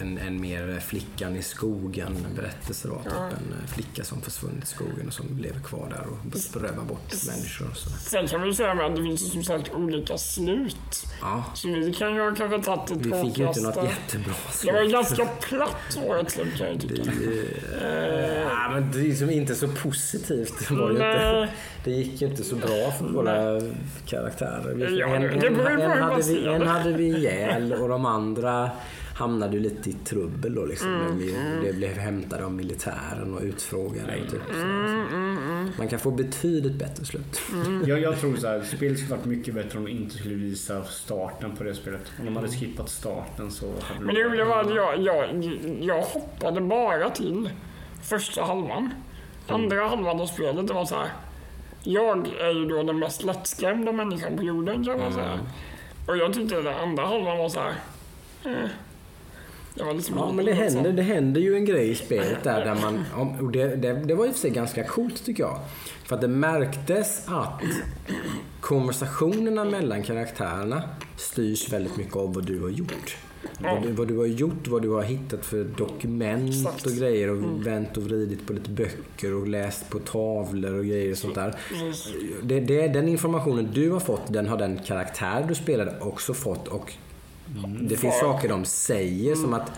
en, 0.02 0.18
en 0.18 0.40
mer 0.40 0.80
flickan 0.80 1.36
i 1.36 1.42
skogen 1.42 2.16
berättelse 2.36 2.88
då. 2.88 2.94
Typ 2.94 3.12
en 3.12 3.68
flicka 3.68 4.04
som 4.04 4.20
försvunnit 4.20 4.64
i 4.64 4.66
skogen 4.66 5.06
och 5.06 5.12
som 5.12 5.38
lever 5.40 5.60
kvar 5.60 5.88
där 5.90 6.06
och 6.06 6.62
rövar 6.62 6.84
bort 6.84 7.12
människor 7.26 7.70
och 7.70 7.76
sådär. 7.76 7.96
Sen 7.96 8.26
kan 8.26 8.40
vi 8.42 8.46
ju 8.48 8.54
säga 8.54 8.72
att 8.72 8.96
det 8.96 9.02
finns 9.02 9.32
som 9.32 9.42
sagt 9.44 9.74
olika 9.74 10.18
slut. 10.18 11.06
Ja, 11.20 11.44
Så 11.54 11.68
vi 11.68 11.94
kan 11.94 12.14
ju 12.14 12.34
kanske 12.34 12.61
tagit 12.62 12.88
det 12.88 12.94
vi 13.16 13.22
fick 13.22 13.38
ju 13.38 13.46
inte 13.48 13.60
något 13.60 13.76
jättebra 13.76 14.34
Det 14.64 14.72
var 14.72 14.90
ganska 14.92 15.24
platt 15.40 15.76
slut 16.30 16.58
kan 16.58 16.66
jag 16.68 16.80
tycka. 16.80 17.02
Ja, 18.50 18.68
men 18.72 18.90
det 18.92 18.98
är 18.98 19.02
liksom 19.02 19.30
inte 19.30 19.54
så 19.54 19.68
positivt. 19.68 20.68
Det, 20.68 20.74
var 20.74 20.88
Nej. 20.88 21.42
inte, 21.42 21.48
det 21.84 21.90
gick 21.90 22.22
ju 22.22 22.28
inte 22.28 22.44
så 22.44 22.56
bra 22.56 22.90
för 22.98 23.04
våra 23.04 23.60
karaktärer. 24.06 24.70
En, 24.72 24.78
det- 24.78 25.38
det 25.40 25.50
vi, 25.50 26.42
det. 26.44 26.66
hade 26.66 26.92
vi 26.92 27.04
ihjäl 27.04 27.72
och 27.72 27.88
de 27.88 28.06
andra 28.06 28.70
hamnade 29.22 29.56
ju 29.56 29.62
lite 29.62 29.90
i 29.90 29.92
trubbel 29.92 30.54
då 30.54 30.64
liksom. 30.64 30.88
Mm, 30.88 31.06
När 31.06 31.12
vi 31.12 31.60
blev, 31.60 31.76
blev 31.76 31.98
hämtade 31.98 32.44
av 32.44 32.52
militären 32.52 33.34
och 33.34 33.42
utfrågade. 33.42 34.20
Och 34.24 34.30
typ, 34.30 34.40
så, 34.52 34.60
Mm, 34.60 35.68
så. 35.72 35.78
Man 35.78 35.88
kan 35.88 35.98
få 35.98 36.10
betydligt 36.10 36.74
bättre 36.74 37.04
slut. 37.04 37.40
Jag, 37.86 38.00
jag 38.00 38.20
tror 38.20 38.36
så 38.36 38.46
här, 38.46 38.62
spelet 38.62 38.98
skulle 38.98 39.16
varit 39.16 39.24
mycket 39.24 39.54
bättre 39.54 39.78
om 39.78 39.84
de 39.84 39.90
inte 39.90 40.16
skulle 40.16 40.34
visa 40.34 40.84
starten 40.84 41.56
på 41.56 41.64
det 41.64 41.74
spelet. 41.74 42.12
Om 42.18 42.24
de 42.24 42.36
hade 42.36 42.48
skippat 42.48 42.88
starten 42.88 43.50
så 43.50 43.66
hade 43.66 44.04
Men 44.04 44.14
det 44.14 44.22
roliga 44.22 44.44
var 44.44 44.60
att 44.60 44.74
jag, 44.74 45.00
jag, 45.00 45.44
jag 45.80 46.02
hoppade 46.02 46.60
bara 46.60 47.10
till 47.10 47.50
första 48.02 48.44
halvan. 48.44 48.90
Andra 49.48 49.88
halvan 49.88 50.20
av 50.20 50.26
spelet 50.26 50.66
det 50.66 50.74
var 50.74 50.84
så 50.84 50.94
här. 50.94 51.08
Jag 51.82 52.28
är 52.28 52.50
ju 52.50 52.66
då 52.66 52.82
den 52.82 52.98
mest 52.98 53.24
lättskrämda 53.24 53.92
människan 53.92 54.36
på 54.36 54.42
jorden 54.42 54.84
kan 54.84 54.98
man 54.98 55.12
säga. 55.12 55.38
Och 56.08 56.16
jag 56.16 56.32
tyckte 56.34 56.62
den 56.62 56.74
andra 56.74 57.06
halvan 57.06 57.38
var 57.38 57.48
så 57.48 57.60
här. 57.60 57.74
Eh. 58.44 58.70
Var 59.76 59.94
liksom 59.94 60.16
Ja, 60.16 60.32
men 60.32 60.44
det 60.44 60.52
händer, 60.52 60.92
det 60.92 61.02
händer 61.02 61.40
ju 61.40 61.56
en 61.56 61.64
grej 61.64 61.90
i 61.90 61.94
spelet 61.94 62.44
där, 62.44 62.64
där 62.64 62.74
man... 62.74 63.04
Och 63.40 63.52
det, 63.52 63.76
det, 63.76 63.92
det 63.92 64.14
var 64.14 64.26
i 64.26 64.30
och 64.30 64.32
för 64.32 64.40
sig 64.40 64.50
ganska 64.50 64.84
coolt 64.84 65.24
tycker 65.24 65.42
jag. 65.42 65.58
För 66.04 66.14
att 66.14 66.20
det 66.20 66.28
märktes 66.28 67.28
att 67.28 67.62
konversationerna 68.60 69.64
mellan 69.64 70.02
karaktärerna 70.02 70.82
styrs 71.16 71.72
väldigt 71.72 71.96
mycket 71.96 72.16
av 72.16 72.34
vad 72.34 72.46
du 72.46 72.60
har 72.60 72.68
gjort. 72.68 73.16
Vad, 73.58 73.82
du, 73.82 73.92
vad 73.92 74.08
du 74.08 74.18
har 74.18 74.26
gjort, 74.26 74.68
vad 74.68 74.82
du 74.82 74.88
har 74.88 75.02
hittat 75.02 75.44
för 75.44 75.64
dokument 75.64 76.48
Exakt. 76.48 76.86
och 76.86 76.92
grejer 76.92 77.30
och 77.30 77.66
vänt 77.66 77.96
och 77.96 78.02
vridit 78.02 78.46
på 78.46 78.52
lite 78.52 78.70
böcker 78.70 79.34
och 79.34 79.48
läst 79.48 79.90
på 79.90 79.98
tavlor 79.98 80.78
och 80.78 80.84
grejer 80.84 81.10
och 81.10 81.18
sånt 81.18 81.34
där. 81.34 81.54
Precis. 81.68 82.12
Det, 82.42 82.60
det, 82.60 82.88
den 82.88 83.08
informationen 83.08 83.68
du 83.74 83.90
har 83.90 84.00
fått, 84.00 84.32
den 84.32 84.48
har 84.48 84.56
den 84.56 84.78
karaktär 84.78 85.44
du 85.48 85.54
spelade 85.54 85.94
också 86.00 86.34
fått. 86.34 86.68
Och 86.68 86.92
det 87.80 87.96
finns 87.96 88.18
saker 88.18 88.48
de 88.48 88.64
säger 88.64 89.34
som 89.34 89.54
att 89.54 89.72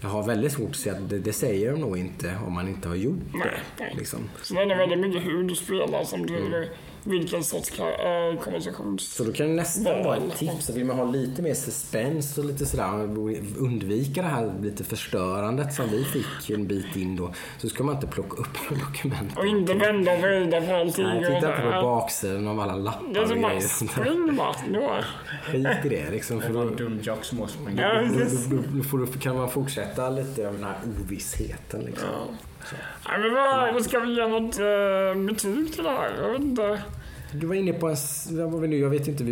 jag 0.00 0.08
har 0.08 0.22
väldigt 0.22 0.52
svårt 0.52 0.70
att 0.70 0.76
se 0.76 0.90
att 0.90 1.08
det, 1.08 1.18
det 1.18 1.32
säger 1.32 1.72
de 1.72 1.80
nog 1.80 1.98
inte 1.98 2.38
om 2.46 2.52
man 2.52 2.68
inte 2.68 2.88
har 2.88 2.94
gjort 2.94 3.34
Nej, 3.34 3.60
det. 3.78 3.98
Liksom. 3.98 4.30
Så 4.42 4.54
det 4.54 4.60
är 4.60 4.76
väldigt 4.76 4.98
mycket 4.98 5.24
hur 5.24 5.42
du 5.42 5.54
spelar 5.54 6.04
som 6.04 6.26
driver 6.26 6.68
vilken 7.04 7.44
sorts 7.44 7.78
äh, 7.78 8.40
konversations... 8.40 9.12
Så 9.14 9.24
då 9.24 9.32
kan 9.32 9.46
det 9.46 9.52
nästan 9.52 10.04
vara 10.04 10.16
ett 10.16 10.36
tips. 10.38 10.70
att 10.70 10.76
Vill 10.76 10.84
man 10.84 10.96
ha 10.96 11.04
lite 11.04 11.42
mer 11.42 11.54
suspense 11.54 12.40
och 12.40 12.46
lite 12.46 12.66
sådär, 12.66 12.92
undvika 13.58 14.22
det 14.22 14.28
här 14.28 14.52
lite 14.62 14.84
förstörandet 14.84 15.74
som 15.74 15.88
vi 15.90 16.04
fick 16.04 16.50
en 16.50 16.66
bit 16.66 16.96
in 16.96 17.16
då. 17.16 17.32
Så 17.58 17.68
ska 17.68 17.84
man 17.84 17.94
inte 17.94 18.06
plocka 18.06 18.36
upp 18.36 18.58
dokument. 18.68 19.38
Och 19.38 19.46
inte 19.46 19.74
vända 19.74 20.12
och 20.12 20.18
vrida 20.18 20.60
på 20.60 20.74
allting. 20.74 21.04
Nej, 21.04 21.18
och 21.18 21.24
titta 21.24 21.36
inte 21.36 21.62
på 21.62 21.82
baksidan 21.82 22.48
av 22.48 22.60
alla 22.60 22.72
Det 22.72 22.78
är 22.78 22.82
lappar 22.82 23.22
och 23.22 23.28
som 23.28 23.40
bara, 23.42 23.60
spring 23.60 24.36
bara. 24.36 24.54
Då. 24.72 25.02
Skit 25.52 25.84
i 25.84 25.88
det 25.88 26.10
liksom. 26.10 26.40
För 26.40 26.48
Det 26.48 26.54
då, 26.54 26.60
en 26.60 26.76
dum 26.76 27.00
jock 27.02 27.24
som 27.24 27.48
sprungit. 27.48 27.80
Ja, 27.80 28.02
då, 28.50 28.56
då, 28.56 28.98
då, 28.98 29.06
då 29.06 29.18
kan 29.20 29.36
man 29.36 29.50
fortsätta 29.50 30.10
lite 30.10 30.48
av 30.48 30.54
den 30.54 30.64
här 30.64 30.76
ovissheten 30.84 31.80
liksom. 31.80 32.08
Nej, 33.08 33.18
men 33.18 33.34
vad, 33.74 33.84
ska 33.84 33.98
vi 34.00 34.14
ge 34.14 34.26
något 34.26 34.58
eh, 34.58 35.22
betyg 35.26 35.72
till 35.72 35.84
det 35.84 35.90
här? 35.90 36.10
Jag 36.22 36.30
vet 36.30 36.40
inte. 36.40 36.82
Du 37.32 37.46
var 37.46 37.54
inne 37.54 37.72
på 37.72 37.88
en... 37.88 37.96
Vad 38.30 38.50
var 38.52 38.60
vi 38.60 38.68
nu? 38.68 38.78
Jag 38.78 38.90
vet 38.90 39.08
inte. 39.08 39.24
Vi, 39.24 39.30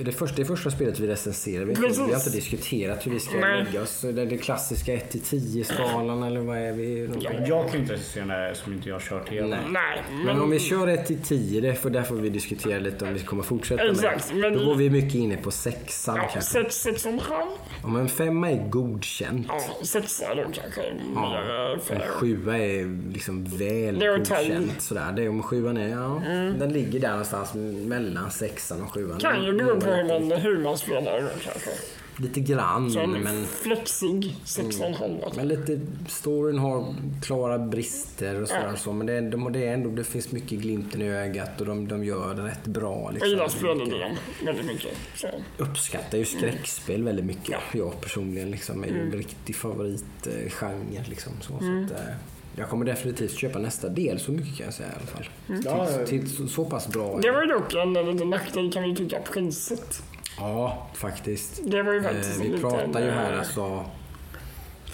är 0.00 0.04
det, 0.04 0.12
första, 0.12 0.36
det 0.36 0.44
första 0.44 0.70
spelet 0.70 1.00
vi 1.00 1.06
recenserar. 1.06 1.64
Vi, 1.64 1.74
vi 1.74 1.86
har 1.86 2.14
inte 2.14 2.30
diskuterat 2.30 3.06
hur 3.06 3.10
vi 3.12 3.20
ska 3.20 3.38
Nej. 3.40 3.64
lägga 3.64 3.82
oss. 3.82 4.00
Det 4.00 4.22
är 4.22 4.26
det 4.26 4.36
klassiska 4.38 4.92
1-10-skalan 4.96 6.22
eller 6.22 6.40
vad 6.40 6.58
är 6.58 6.72
vi? 6.72 7.10
Jag 7.48 7.70
kan 7.70 7.80
inte 7.80 7.92
recensera 7.92 8.24
det 8.26 8.32
här 8.32 8.54
som 8.54 8.72
inte 8.72 8.88
jag 8.88 8.94
har 8.94 9.00
kört 9.00 9.28
hela. 9.28 9.46
Nej. 9.46 9.58
Nej, 9.70 10.02
men, 10.10 10.26
Men 10.26 10.40
om 10.40 10.50
vi 10.50 10.58
kör 10.58 10.86
1-10, 10.86 11.60
det 11.60 11.74
får, 11.74 11.90
där 11.90 12.02
får 12.02 12.14
vi 12.14 12.28
diskutera 12.28 12.78
lite 12.78 13.04
om 13.04 13.14
vi 13.14 13.20
kommer 13.20 13.42
fortsätta 13.42 13.90
Exakt, 13.90 14.32
med. 14.32 14.40
men- 14.40 14.52
Då 14.58 14.64
går 14.64 14.74
vi 14.74 14.90
mycket 14.90 15.14
inne 15.14 15.36
på 15.36 15.50
sexan 15.50 16.16
ja, 16.16 16.22
kanske. 16.32 16.50
sex, 16.52 16.74
sex 16.76 17.04
och 17.06 17.12
en 17.12 17.18
halv. 17.18 17.48
Om 17.82 17.96
en 17.96 18.08
femma 18.08 18.50
är 18.50 18.68
godkänt. 18.68 19.46
Ja, 19.48 19.60
sexa 19.84 20.34
då 20.34 20.42
kanske. 20.52 20.80
Eh, 20.82 21.96
En 21.96 22.00
sjua 22.08 22.58
är 22.58 23.12
liksom 23.12 23.44
väl 23.44 23.94
godkänt. 24.16 24.80
Sådär. 24.82 25.12
Det 25.16 25.22
är 25.22 25.28
om 25.28 25.42
sjuan 25.42 25.76
är, 25.76 25.88
ja. 25.88 26.22
Den 26.58 26.72
ligger 26.72 27.00
där 27.00 27.08
någonstans 27.32 27.88
mellan 27.88 28.30
sexan 28.30 28.82
och 28.82 28.94
sjuan. 28.94 29.18
Kan 29.20 29.44
ju 29.44 29.52
bero 29.52 29.80
på 29.80 29.86
hur 29.90 30.04
man, 30.28 30.40
hur 30.40 30.58
man 30.58 30.78
spelar 30.78 31.18
kanske. 31.42 31.70
Lite 32.16 32.40
grann, 32.40 32.90
Så 32.90 33.00
en 33.00 33.10
men... 33.10 33.46
flexig 33.46 34.36
sex 34.44 34.80
och 34.80 34.86
en 34.86 34.94
halv. 34.94 35.18
Men 35.36 35.48
lite, 35.48 35.80
storyn 36.08 36.58
har 36.58 36.94
klara 37.22 37.58
brister 37.58 38.42
och 38.42 38.48
sådär 38.48 38.68
Ja. 38.70 38.76
så. 38.76 38.92
Men 38.92 39.06
det, 39.06 39.20
de, 39.20 39.52
det 39.52 39.66
är 39.66 39.74
ändå, 39.74 39.90
det 39.90 40.04
finns 40.04 40.32
mycket 40.32 40.58
glimten 40.58 41.02
i 41.02 41.08
ögat 41.10 41.60
och 41.60 41.66
de, 41.66 41.88
de 41.88 42.04
gör 42.04 42.34
det 42.34 42.42
rätt 42.42 42.64
bra. 42.66 43.02
Jag 43.04 43.12
Liksom. 43.12 43.30
gillar 43.30 43.48
spelidén 43.48 44.16
väldigt 44.44 44.66
mycket. 44.66 44.96
Så. 45.16 45.28
uppskattar 45.58 46.18
ju 46.18 46.24
skräckspel 46.24 47.02
väldigt 47.04 47.24
mycket. 47.24 47.56
Jag 47.72 48.00
personligen 48.00 48.50
liksom 48.50 48.84
är 48.84 48.88
ju 48.88 48.94
Mm. 48.94 49.06
en 49.12 49.18
riktig 49.18 49.56
favoritgenre. 49.56 51.04
Liksom, 51.08 51.32
så, 51.40 51.46
så 51.48 51.54
att, 51.94 52.00
eh, 52.00 52.14
jag 52.56 52.68
kommer 52.68 52.84
definitivt 52.84 53.38
köpa 53.38 53.58
nästa 53.58 53.88
del, 53.88 54.20
så 54.20 54.32
mycket 54.32 54.56
kan 54.56 54.64
jag 54.66 54.74
säga 54.74 54.88
i 54.88 54.92
alla 54.96 55.06
fall. 55.06 55.28
Ja, 55.64 56.04
Till, 56.06 56.20
till 56.20 56.36
så, 56.36 56.46
så 56.46 56.64
pass 56.64 56.88
bra. 56.88 57.18
Det 57.22 57.30
var 57.30 57.42
ju 57.42 57.48
dock 57.48 57.74
en 57.74 57.92
liten 57.92 58.30
nackdel 58.30 58.72
kan 58.72 58.82
vi 58.82 58.96
tycka, 58.96 59.20
priset. 59.32 60.02
Ja, 60.38 60.86
faktiskt. 60.94 61.60
Det 61.64 61.82
var 61.82 61.92
ju 61.92 62.02
faktiskt 62.02 62.40
Eh, 62.40 62.46
vi 62.52 62.60
pratar 62.60 63.00
ju 63.00 63.10
här 63.10 63.32
eh, 63.32 63.38
alltså 63.38 63.84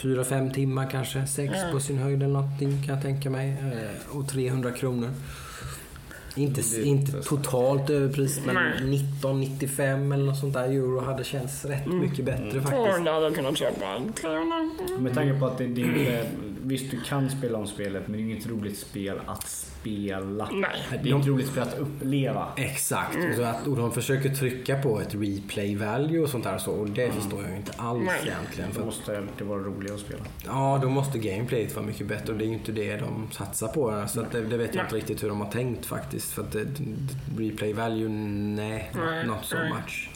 fyra, 0.03 0.25
fem 0.25 0.51
timmar 0.53 0.91
kanske. 0.91 1.27
Sex 1.27 1.55
på 1.73 1.81
sin 1.81 1.99
höjd 1.99 2.23
eller 2.23 2.33
någonting 2.33 2.83
kan 2.87 2.95
jag 2.95 3.03
tänka 3.03 3.31
mig. 3.31 3.51
Eh, 3.51 4.17
och 4.17 4.29
300 4.29 4.71
kronor. 4.71 5.11
Inte, 6.39 6.61
Det 6.77 6.83
inte 6.85 7.23
så. 7.23 7.37
totalt 7.37 7.91
överpris 7.91 8.41
men 8.47 8.55
Nej. 8.55 8.73
1995 9.01 10.13
eller 10.13 10.25
något 10.25 10.39
sånt 10.39 10.55
där 10.55 10.65
euro 10.69 11.01
hade 11.01 11.25
känts 11.25 11.65
rätt 11.65 11.87
Mm. 11.87 11.99
mycket 11.99 12.25
bättre 12.25 12.51
faktiskt. 12.61 12.73
Och 12.73 13.05
där 13.05 13.13
hade 13.13 13.27
jag 13.27 13.35
kunnat 13.35 13.59
köpa 13.59 14.03
300. 14.21 14.71
Med 14.99 15.15
tanke 15.15 15.39
på 15.41 15.47
att 15.47 15.59
det, 15.59 15.67
det 15.67 15.81
är 15.83 15.85
inte... 15.87 16.27
Visst, 16.63 16.91
du 16.91 17.01
kan 17.01 17.31
spela 17.31 17.59
om 17.59 17.67
spelet, 17.67 18.03
men 18.09 18.13
det 18.13 18.19
är 18.19 18.23
inget 18.33 18.47
roligt 18.47 18.79
spel 18.79 19.21
att 19.27 19.49
spela. 19.49 19.78
Nej. 19.85 20.71
Det 20.91 20.97
är 20.97 21.07
inget 21.15 21.27
roligt 21.27 21.47
spel 21.49 21.63
att 21.63 21.79
uppleva. 21.79 22.47
Exakt. 22.57 23.15
Mm. 23.15 23.31
Och, 23.31 23.37
så 23.37 23.43
att, 23.43 23.67
och 23.67 23.77
de 23.77 23.93
försöker 23.93 24.29
trycka 24.35 24.83
på 24.83 25.01
ett 25.01 25.15
replay 25.15 25.77
value 25.77 26.19
och 26.21 26.29
sånt 26.29 26.45
där. 26.45 26.59
Så, 26.59 26.73
och 26.73 26.89
det 26.91 27.13
förstår 27.13 27.43
jag 27.43 27.51
ju 27.51 27.57
inte 27.57 27.73
alls 27.77 28.03
Nej. 28.07 28.21
egentligen. 28.27 28.69
Då 28.69 28.75
För, 28.75 28.81
att- 28.81 28.87
måste 28.87 29.27
det 29.39 29.45
vara 29.45 29.61
roligare 29.61 29.95
att 29.95 30.01
spela. 30.01 30.21
ja, 30.47 30.79
då 30.83 30.89
måste 30.89 31.19
gameplayet 31.19 31.77
vara 31.77 31.87
mycket 31.87 32.07
bättre 32.07 32.33
och 32.33 32.39
det 32.39 32.45
är 32.45 32.49
ju 32.49 32.55
inte 32.55 32.73
det 32.73 32.97
de 32.97 33.29
satsar 33.33 33.69
på. 33.69 34.05
Så 34.09 34.21
att 34.21 34.33
det, 34.33 34.41
det 34.41 34.57
vet 34.57 34.67
jag 34.67 34.75
Nej. 34.75 34.85
inte 34.85 34.97
riktigt 34.97 35.23
hur 35.23 35.29
de 35.29 35.41
har 35.41 35.51
tänkt 35.51 35.87
faktiskt. 35.87 36.33
För 36.33 36.43
att 36.43 36.53
det, 36.53 36.67
replay 37.39 37.73
value, 37.73 38.09
nej, 38.09 38.91
Nej, 38.95 39.27
not 39.27 39.45
so 39.45 39.57
nej. 39.57 39.73
much. 39.73 40.11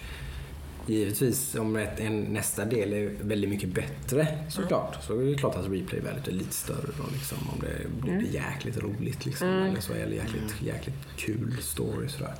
Givetvis 0.86 1.54
om 1.54 1.76
ett, 1.76 2.00
en, 2.00 2.20
nästa 2.22 2.64
del 2.64 2.92
är 2.92 3.10
väldigt 3.20 3.50
mycket 3.50 3.68
bättre 3.68 4.28
såklart. 4.48 5.04
Så 5.04 5.20
är 5.20 5.24
det 5.24 5.34
klart 5.34 5.56
att 5.56 5.68
replay 5.68 6.00
value 6.00 6.22
är 6.26 6.32
lite 6.32 6.54
större 6.54 6.90
då 6.98 7.04
liksom. 7.12 7.38
Om 7.52 7.60
det 7.60 8.00
blir 8.00 8.12
Mm. 8.12 8.26
jäkligt 8.32 8.78
roligt 8.78 9.26
liksom. 9.26 9.48
Eller 9.48 9.80
så 9.80 9.92
eller 9.92 10.16
jäkligt, 10.16 10.62
jäkligt 10.62 10.94
kul 11.16 11.56
story 11.60 12.08
sådär. 12.08 12.34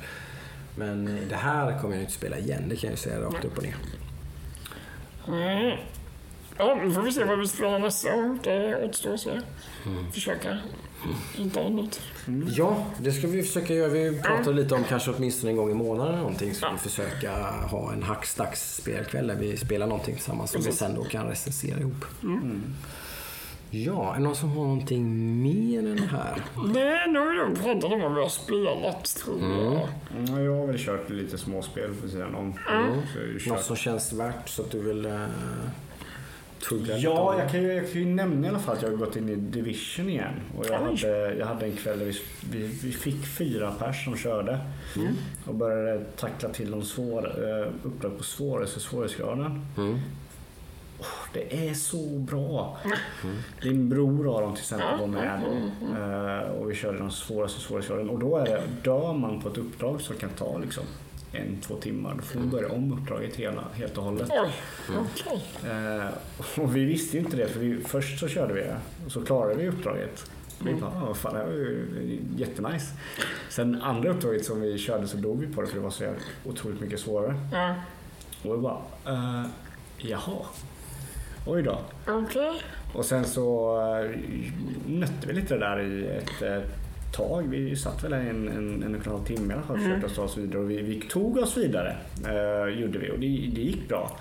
Men 0.76 1.08
eh, 1.08 1.22
det 1.28 1.36
här 1.36 1.80
kommer 1.80 1.94
jag 1.94 2.02
inte 2.02 2.12
spela 2.14 2.38
igen, 2.38 2.62
det 2.68 2.76
kan 2.76 2.88
jag 2.88 2.92
ju 2.92 2.96
säga 3.02 3.20
rakt 3.20 3.44
upp 3.44 3.56
och 3.58 3.62
ner. 3.62 3.76
Mm. 5.28 5.78
Ja, 6.58 6.74
nu 6.84 6.92
får 6.92 7.02
vi 7.02 7.12
se 7.12 7.24
vad 7.24 7.38
vi 7.38 7.48
spelar 7.48 7.78
nästa 7.78 8.16
gång. 8.16 8.38
Det 8.42 8.84
återstår 8.84 9.14
att 9.14 9.20
se. 9.20 9.30
Mm. 9.86 10.12
Försöka 10.12 10.58
hitta 11.34 11.68
något 11.68 12.00
nytt. 12.26 12.56
Ja, 12.58 12.86
det 12.98 13.12
ska 13.12 13.26
vi 13.26 13.42
försöka 13.42 13.74
göra. 13.74 13.88
Vi 13.88 14.20
pratar 14.22 14.52
lite 14.52 14.74
om 14.74 14.84
kanske 14.84 15.10
åtminstone 15.10 15.50
en 15.50 15.56
gång 15.56 15.70
i 15.70 15.74
månaden 15.74 16.08
eller 16.12 16.22
någonting. 16.22 16.54
Så 16.54 16.66
Ja. 16.66 16.70
vi 16.72 16.78
försöka 16.90 17.32
ha 17.70 17.92
en 17.92 18.02
hackstacks 18.02 18.76
spelkväll 18.76 19.26
där 19.26 19.36
vi 19.36 19.56
spelar 19.56 19.86
någonting 19.86 20.14
tillsammans 20.14 20.50
som 20.50 20.62
vi 20.62 20.72
sen 20.72 20.94
då 20.94 21.04
kan 21.04 21.26
recensera 21.28 21.78
ihop. 21.80 22.04
Ja, 23.74 24.10
är 24.14 24.18
det 24.18 24.24
någon 24.24 24.36
som 24.36 24.48
har 24.50 24.64
någonting 24.64 25.42
mer 25.42 25.78
än 25.78 25.96
det 25.96 26.06
här? 26.06 26.42
Nej, 26.74 27.08
nu 27.08 27.18
har 27.18 27.48
vi 27.50 27.56
pratat 27.56 27.84
om 27.92 28.00
vad 28.00 28.14
vi 28.14 28.20
har 28.22 28.28
spelat 28.28 29.04
tror 29.04 29.40
jag. 29.42 29.88
Mm, 30.18 30.44
jag 30.44 30.56
har 30.56 30.66
väl 30.66 30.78
kört 30.78 31.10
lite 31.10 31.38
småspel 31.38 31.94
på 32.02 32.08
sidan 32.08 32.34
om. 32.34 32.54
Ju 33.44 33.50
Något 33.50 33.64
som 33.64 33.76
känns 33.76 34.12
värt 34.12 34.48
så 34.48 34.62
att 34.62 34.70
du 34.70 34.80
vill 34.82 35.06
uh, 35.06 35.26
tugga 36.68 36.94
lite 36.94 36.98
Ja, 36.98 37.38
jag 37.38 37.50
kan, 37.50 37.62
ju, 37.62 37.72
jag 37.72 37.92
kan 37.92 38.00
ju 38.00 38.06
nämna 38.06 38.46
i 38.46 38.50
alla 38.50 38.58
fall 38.58 38.76
att 38.76 38.82
jag 38.82 38.90
har 38.90 38.96
gått 38.96 39.16
in 39.16 39.28
i 39.28 39.36
Division 39.36 40.08
igen. 40.08 40.34
Och 40.58 40.66
jag, 40.66 40.82
Oj. 40.82 40.96
hade, 41.02 41.34
jag 41.34 41.46
hade 41.46 41.66
en 41.66 41.76
kväll 41.76 41.98
där 41.98 42.06
vi, 42.06 42.12
vi, 42.50 42.66
vi 42.66 42.92
fick 42.92 43.26
fyra 43.26 43.72
pers 43.78 44.04
som 44.04 44.16
körde. 44.16 44.58
Och 45.44 45.54
började 45.54 46.04
tackla 46.04 46.48
till 46.48 46.70
de 46.70 46.82
svåra, 46.82 47.60
eh, 47.60 47.66
uppdrag 47.82 48.18
på 48.18 48.24
svåraste 48.24 48.80
svårighetsgraden. 48.80 49.66
Mm. 49.76 49.98
Åh, 50.98 51.06
Det 51.32 51.68
är 51.68 51.74
så 51.74 52.18
bra. 52.18 52.78
Din 53.62 53.88
bror 53.88 54.38
Aron 54.38 54.54
till 54.54 54.60
exempel 54.62 55.00
var 55.00 55.06
med. 55.06 55.40
Eh, 56.42 56.50
och 56.50 56.70
vi 56.70 56.74
körde 56.74 56.98
de 56.98 57.10
svåraste 57.10 57.60
svårighetsgraden. 57.60 58.10
Och 58.10 58.18
då 58.18 58.36
är 58.36 58.44
det, 58.44 58.62
dör 58.84 59.12
man 59.12 59.40
på 59.40 59.48
ett 59.48 59.58
uppdrag 59.58 60.00
som 60.00 60.16
kan 60.16 60.30
ta 60.30 60.58
liksom 60.58 60.84
en, 61.32 61.60
två 61.60 61.76
timmar. 61.76 62.14
Då 62.16 62.22
får 62.22 62.38
man 62.38 62.50
börja 62.50 62.68
om 62.68 62.92
uppdraget 62.92 63.36
hela, 63.36 63.64
helt 63.74 63.98
och 63.98 64.04
hållet. 64.04 64.28
Okej. 64.88 65.44
Eh, 65.70 66.08
och 66.62 66.76
vi 66.76 66.84
visste 66.84 67.16
ju 67.16 67.22
inte 67.24 67.36
det 67.36 67.48
för 67.48 67.60
vi, 67.60 67.76
först 67.84 68.18
så 68.18 68.28
körde 68.28 68.54
vi 68.54 68.60
det 68.60 68.76
och 69.06 69.12
så 69.12 69.24
klarade 69.24 69.54
vi 69.54 69.68
uppdraget. 69.68 70.30
Vi 70.64 70.74
bara, 70.74 70.90
ah, 71.10 71.14
fan, 71.14 71.34
det 71.34 71.44
var 71.44 71.52
ju 71.52 72.18
jättenice. 72.36 72.92
Sen 73.48 73.82
andra 73.82 74.10
uppdraget 74.10 74.44
som 74.44 74.60
vi 74.60 74.78
körde 74.78 75.08
så 75.08 75.16
dog 75.16 75.40
vi 75.40 75.46
på 75.54 75.60
det 75.60 75.66
för 75.66 75.74
det 75.76 75.82
var 75.82 75.90
så 75.90 76.12
otroligt 76.44 76.80
mycket 76.80 77.00
svårare. 77.00 77.34
Ja, 77.52 77.74
Och 78.44 78.54
vi 78.54 78.58
bara, 78.58 78.78
eh, 79.06 79.46
jaha. 79.98 80.46
Oj 81.46 81.62
då. 81.62 81.78
okej. 82.08 82.62
Och 82.94 83.04
sen 83.04 83.24
så 83.24 83.76
eh, 83.80 84.10
nötte 84.86 85.26
vi 85.26 85.32
lite 85.32 85.54
det 85.54 85.60
där 85.60 85.80
i 85.80 86.06
ett 86.06 86.42
eh, 86.42 86.58
tag. 87.12 87.48
Vi 87.48 87.76
satt 87.76 88.04
väl 88.04 88.12
en, 88.12 88.48
en, 88.48 88.82
en 88.82 88.94
och 88.94 89.06
en 89.06 89.12
halv 89.12 89.24
timme 89.24 89.54
i 89.54 89.56
alla 89.56 89.66
fall 89.66 89.76
och 89.76 89.82
försökte 89.82 90.08
ta 90.08 90.22
oss 90.22 90.38
vidare. 90.38 90.58
Och 90.62 90.70
vi, 90.70 90.82
vi 90.82 91.00
tog 91.00 91.38
oss 91.38 91.56
vidare, 91.56 91.96
eh, 92.24 92.80
gjorde 92.80 92.98
vi. 92.98 93.10
Och 93.10 93.18
det, 93.18 93.26
det 93.26 93.60
gick 93.60 93.88
bra. 93.88 94.18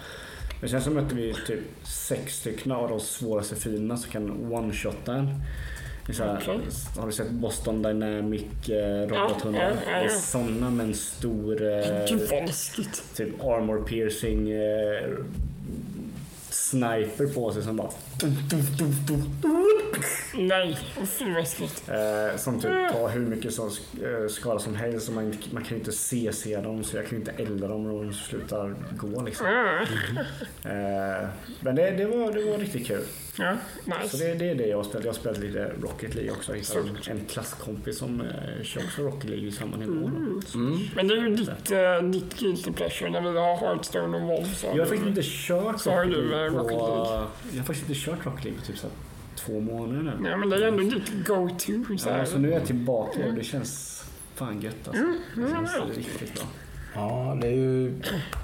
Men 0.60 0.70
sen 0.70 0.82
så 0.82 0.92
mötte 0.92 1.16
vi 1.16 1.34
typ 1.48 1.60
sex 1.84 2.36
stycken 2.40 2.72
av 2.72 2.90
de 2.90 3.00
svåraste 3.00 3.56
fienderna 3.56 3.98
som 3.98 4.12
kan 4.12 4.54
one-shotta 4.54 5.16
en. 5.16 5.30
Okej. 6.10 6.60
Har 6.98 7.06
du 7.06 7.12
sett 7.12 7.32
Boston 7.32 7.82
Dynamic 7.82 8.70
eh, 8.70 9.08
robothundar? 9.08 9.62
Ja, 9.62 9.70
ja, 9.86 9.92
ja. 9.92 10.00
Det 10.00 10.06
är 10.06 10.10
sådana 10.10 10.70
med 10.70 10.86
en 10.86 10.94
stor 10.94 11.64
eh, 11.64 12.06
typ 13.16 13.44
armor 13.44 13.84
piercing 13.84 14.52
eh, 14.52 15.18
sniper 16.50 17.34
på 17.34 17.52
sig 17.52 17.64
som 17.64 17.78
bara 17.78 17.90
Nej, 20.34 20.78
vad 21.20 21.30
läskigt. 21.34 21.90
Eh, 21.90 22.38
som 22.38 22.60
typ 22.60 22.72
tar 22.92 23.10
hur 23.10 23.22
mycket 23.22 23.54
som, 23.54 23.68
eh, 23.68 24.28
skada 24.30 24.60
som 24.60 24.76
helst. 24.76 25.10
Och 25.10 25.16
man, 25.16 25.26
inte- 25.26 25.54
man 25.54 25.64
kan 25.64 25.70
ju 25.72 25.78
inte 25.80 25.92
se, 25.92 26.34
se 26.34 26.58
dem 26.62 26.84
så 26.84 26.98
jag 26.98 27.04
kan 27.08 27.12
ju 27.12 27.18
inte 27.18 27.32
elda 27.44 27.68
dem 27.68 27.86
och 27.86 28.04
de 28.06 28.14
slutar 28.14 28.76
gå 28.92 29.22
liksom. 29.22 29.48
Ja, 29.48 29.80
Eh, 30.64 31.28
men 31.60 31.76
det, 31.76 31.92
det, 31.92 32.06
var, 32.06 32.32
det 32.32 32.44
var 32.52 32.58
riktigt 32.58 32.88
kul. 32.88 33.04
ja 33.38 33.56
Så 33.86 33.90
nice. 34.04 34.18
det, 34.18 34.34
det 34.34 34.50
är 34.50 34.56
det 34.56 34.68
jag 34.68 34.78
har 34.78 34.84
spelat. 34.84 35.06
Jag 35.06 35.12
har 35.14 35.20
spelat 35.20 35.40
lite 35.40 35.72
Rocket 35.82 36.16
League 36.16 36.32
också. 36.32 36.52
Jag 36.52 36.58
hittade 36.60 36.90
en, 37.08 37.18
en 37.18 37.26
klasskompis 37.26 37.98
som 37.98 38.22
eh, 38.22 38.64
kör 38.64 38.82
också 38.84 39.02
Rocket 39.02 39.30
League 39.30 39.48
i 39.48 39.52
samma 39.52 39.78
nivå. 39.78 39.94
då. 39.94 40.60
Men 40.96 41.08
det 41.08 41.14
är 41.14 41.18
ju 41.18 41.36
ditt, 41.36 41.72
uh, 41.72 42.10
ditt 42.12 42.40
guilty 42.40 42.72
pleasure 42.72 43.10
när 43.10 43.22
vi 43.22 43.40
har 43.40 43.58
Hearthstone 43.58 44.18
och 44.18 44.24
WoW. 44.24 44.44
Så 44.56 44.68
Jag 44.68 44.72
har 44.78 44.86
faktiskt 44.86 45.08
inte 45.08 45.22
kört 45.24 45.82
Så 45.82 45.92
Rocket 45.92 46.12
du, 46.14 46.30
League 46.30 46.46
eh, 46.48 46.64
på... 46.64 46.70
Jag 47.52 47.58
har 47.60 47.66
faktiskt 47.66 47.90
inte 47.90 48.02
kört 48.02 48.11
Rocket 48.26 48.44
League 48.44 48.60
på 48.60 48.66
typ 48.66 48.78
så 48.78 48.88
här 48.88 48.96
två 49.36 49.60
månader 49.60 50.18
nu. 50.20 50.30
Ja, 50.30 50.38
men 50.38 50.50
det 50.50 50.56
är 50.56 50.68
ändå 50.68 50.84
ditt 50.84 51.28
go-to. 51.28 51.98
Så 51.98 52.10
Ja, 52.10 52.26
så 52.26 52.38
nu 52.38 52.50
är 52.50 52.54
jag 52.54 52.66
tillbaka 52.66 53.28
och 53.28 53.34
det 53.34 53.44
känns 53.44 54.04
fan 54.36 54.62
gött 54.62 54.88
alltså. 54.88 55.04
Det 55.36 55.50
känns 55.50 55.98
riktigt 55.98 56.34
bra. 56.34 56.44
Ja, 56.96 57.38
det 57.42 57.48
är 57.48 57.52
ju... 57.52 58.02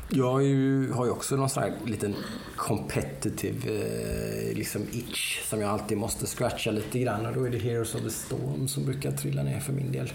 Jag 0.10 0.32
har 0.32 0.40
ju, 0.40 0.92
har 0.92 1.06
ju 1.06 1.12
också 1.12 1.36
någon 1.36 1.50
sån 1.50 1.64
här 1.64 1.74
liten 1.86 2.16
competitive 2.56 3.70
eh, 3.70 4.58
liksom 4.58 4.82
itch 4.92 5.42
som 5.44 5.62
jag 5.62 5.70
alltid 5.70 5.98
måste 5.98 6.26
scratcha 6.26 6.72
lite 6.72 7.00
grann 7.00 7.26
och 7.26 7.34
då 7.34 7.44
är 7.44 7.50
det 7.50 7.58
Heroes 7.58 7.96
of 7.96 8.02
the 8.02 8.10
Storm 8.10 8.68
som 8.68 8.86
brukar 8.86 9.12
trilla 9.12 9.44
ner 9.44 9.60
för 9.60 9.74
min 9.74 9.92
del. 9.92 10.12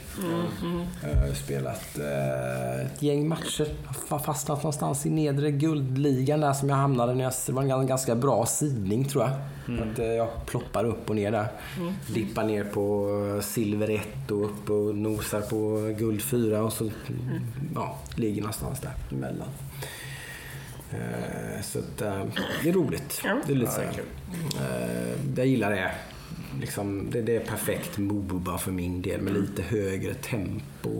Jag 1.03 1.27
har 1.27 1.35
spelat 1.35 1.99
eh, 1.99 2.87
ett 2.87 3.03
gäng 3.03 3.29
matcher. 3.29 3.67
Har 4.09 4.19
fastnat 4.19 4.59
någonstans 4.59 5.07
i 5.07 5.11
nedre 5.11 5.51
guldligan 5.51 6.41
där 6.41 6.53
som 6.53 6.69
jag 6.69 6.77
hamnade 6.77 7.15
när 7.15 7.25
jag, 7.25 7.33
det 7.47 7.53
var 7.53 7.63
en 7.63 7.87
ganska 7.87 8.15
bra 8.15 8.47
sidning 8.47 9.05
tror 9.05 9.25
jag. 9.25 9.33
Att, 9.81 9.99
eh, 9.99 10.07
jag 10.07 10.29
ploppar 10.47 10.85
upp 10.85 11.11
och 11.11 11.17
ner 11.17 11.31
där. 11.31 11.47
Dippar 12.15 12.45
ner 12.45 12.65
på 12.65 13.41
silver 13.43 13.91
1 13.91 14.31
och 14.31 14.45
upp 14.45 14.71
och 14.71 14.95
nosar 14.95 15.41
på 15.41 15.95
guld 15.99 16.23
4 16.23 16.63
och 16.63 16.73
så 16.73 16.91
ja, 17.75 17.99
ligger 18.17 18.43
någonstans 18.43 18.81
där 18.81 19.17
emellan. 19.17 19.49
Eh, 20.93 21.63
Så 21.63 21.79
att, 21.79 22.03
eh, 22.03 22.25
det 22.63 22.69
är 22.69 22.73
roligt. 22.73 23.21
Ja. 23.25 23.37
Det 23.47 23.53
är 23.53 23.57
lite 23.57 23.73
Ja, 23.73 23.79
det 23.79 23.83
är 23.83 23.87
här. 23.87 23.95
kul. 23.95 24.05
Eh, 24.61 25.37
Jag 25.37 25.47
gillar 25.47 25.71
det. 25.71 25.91
Liksom, 26.61 27.11
det, 27.11 27.23
det 27.23 27.37
är 27.37 27.41
perfekt 27.41 27.99
Moba 27.99 28.59
för 28.59 28.71
min 28.73 29.03
del 29.03 29.21
med 29.21 29.33
lite 29.35 29.63
högre 29.63 30.15
tempo 30.15 30.91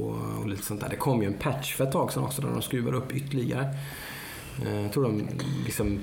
och 0.41 0.49
lite 0.49 0.63
sånt 0.63 0.81
där. 0.81 0.89
Det 0.89 0.97
kom 0.97 1.23
ju 1.23 1.27
en 1.27 1.35
patch 1.35 1.75
för 1.75 1.85
ett 1.85 1.93
tag 1.93 2.13
sedan 2.13 2.23
också 2.25 2.43
där 2.43 2.49
de 2.49 2.63
skruvar 2.63 2.93
upp 2.95 3.13
ytterligare. 3.13 3.67
Eh, 4.67 4.81
Jag 4.83 4.93
tror 4.93 5.03
de 5.03 5.29
liksom 5.65 6.01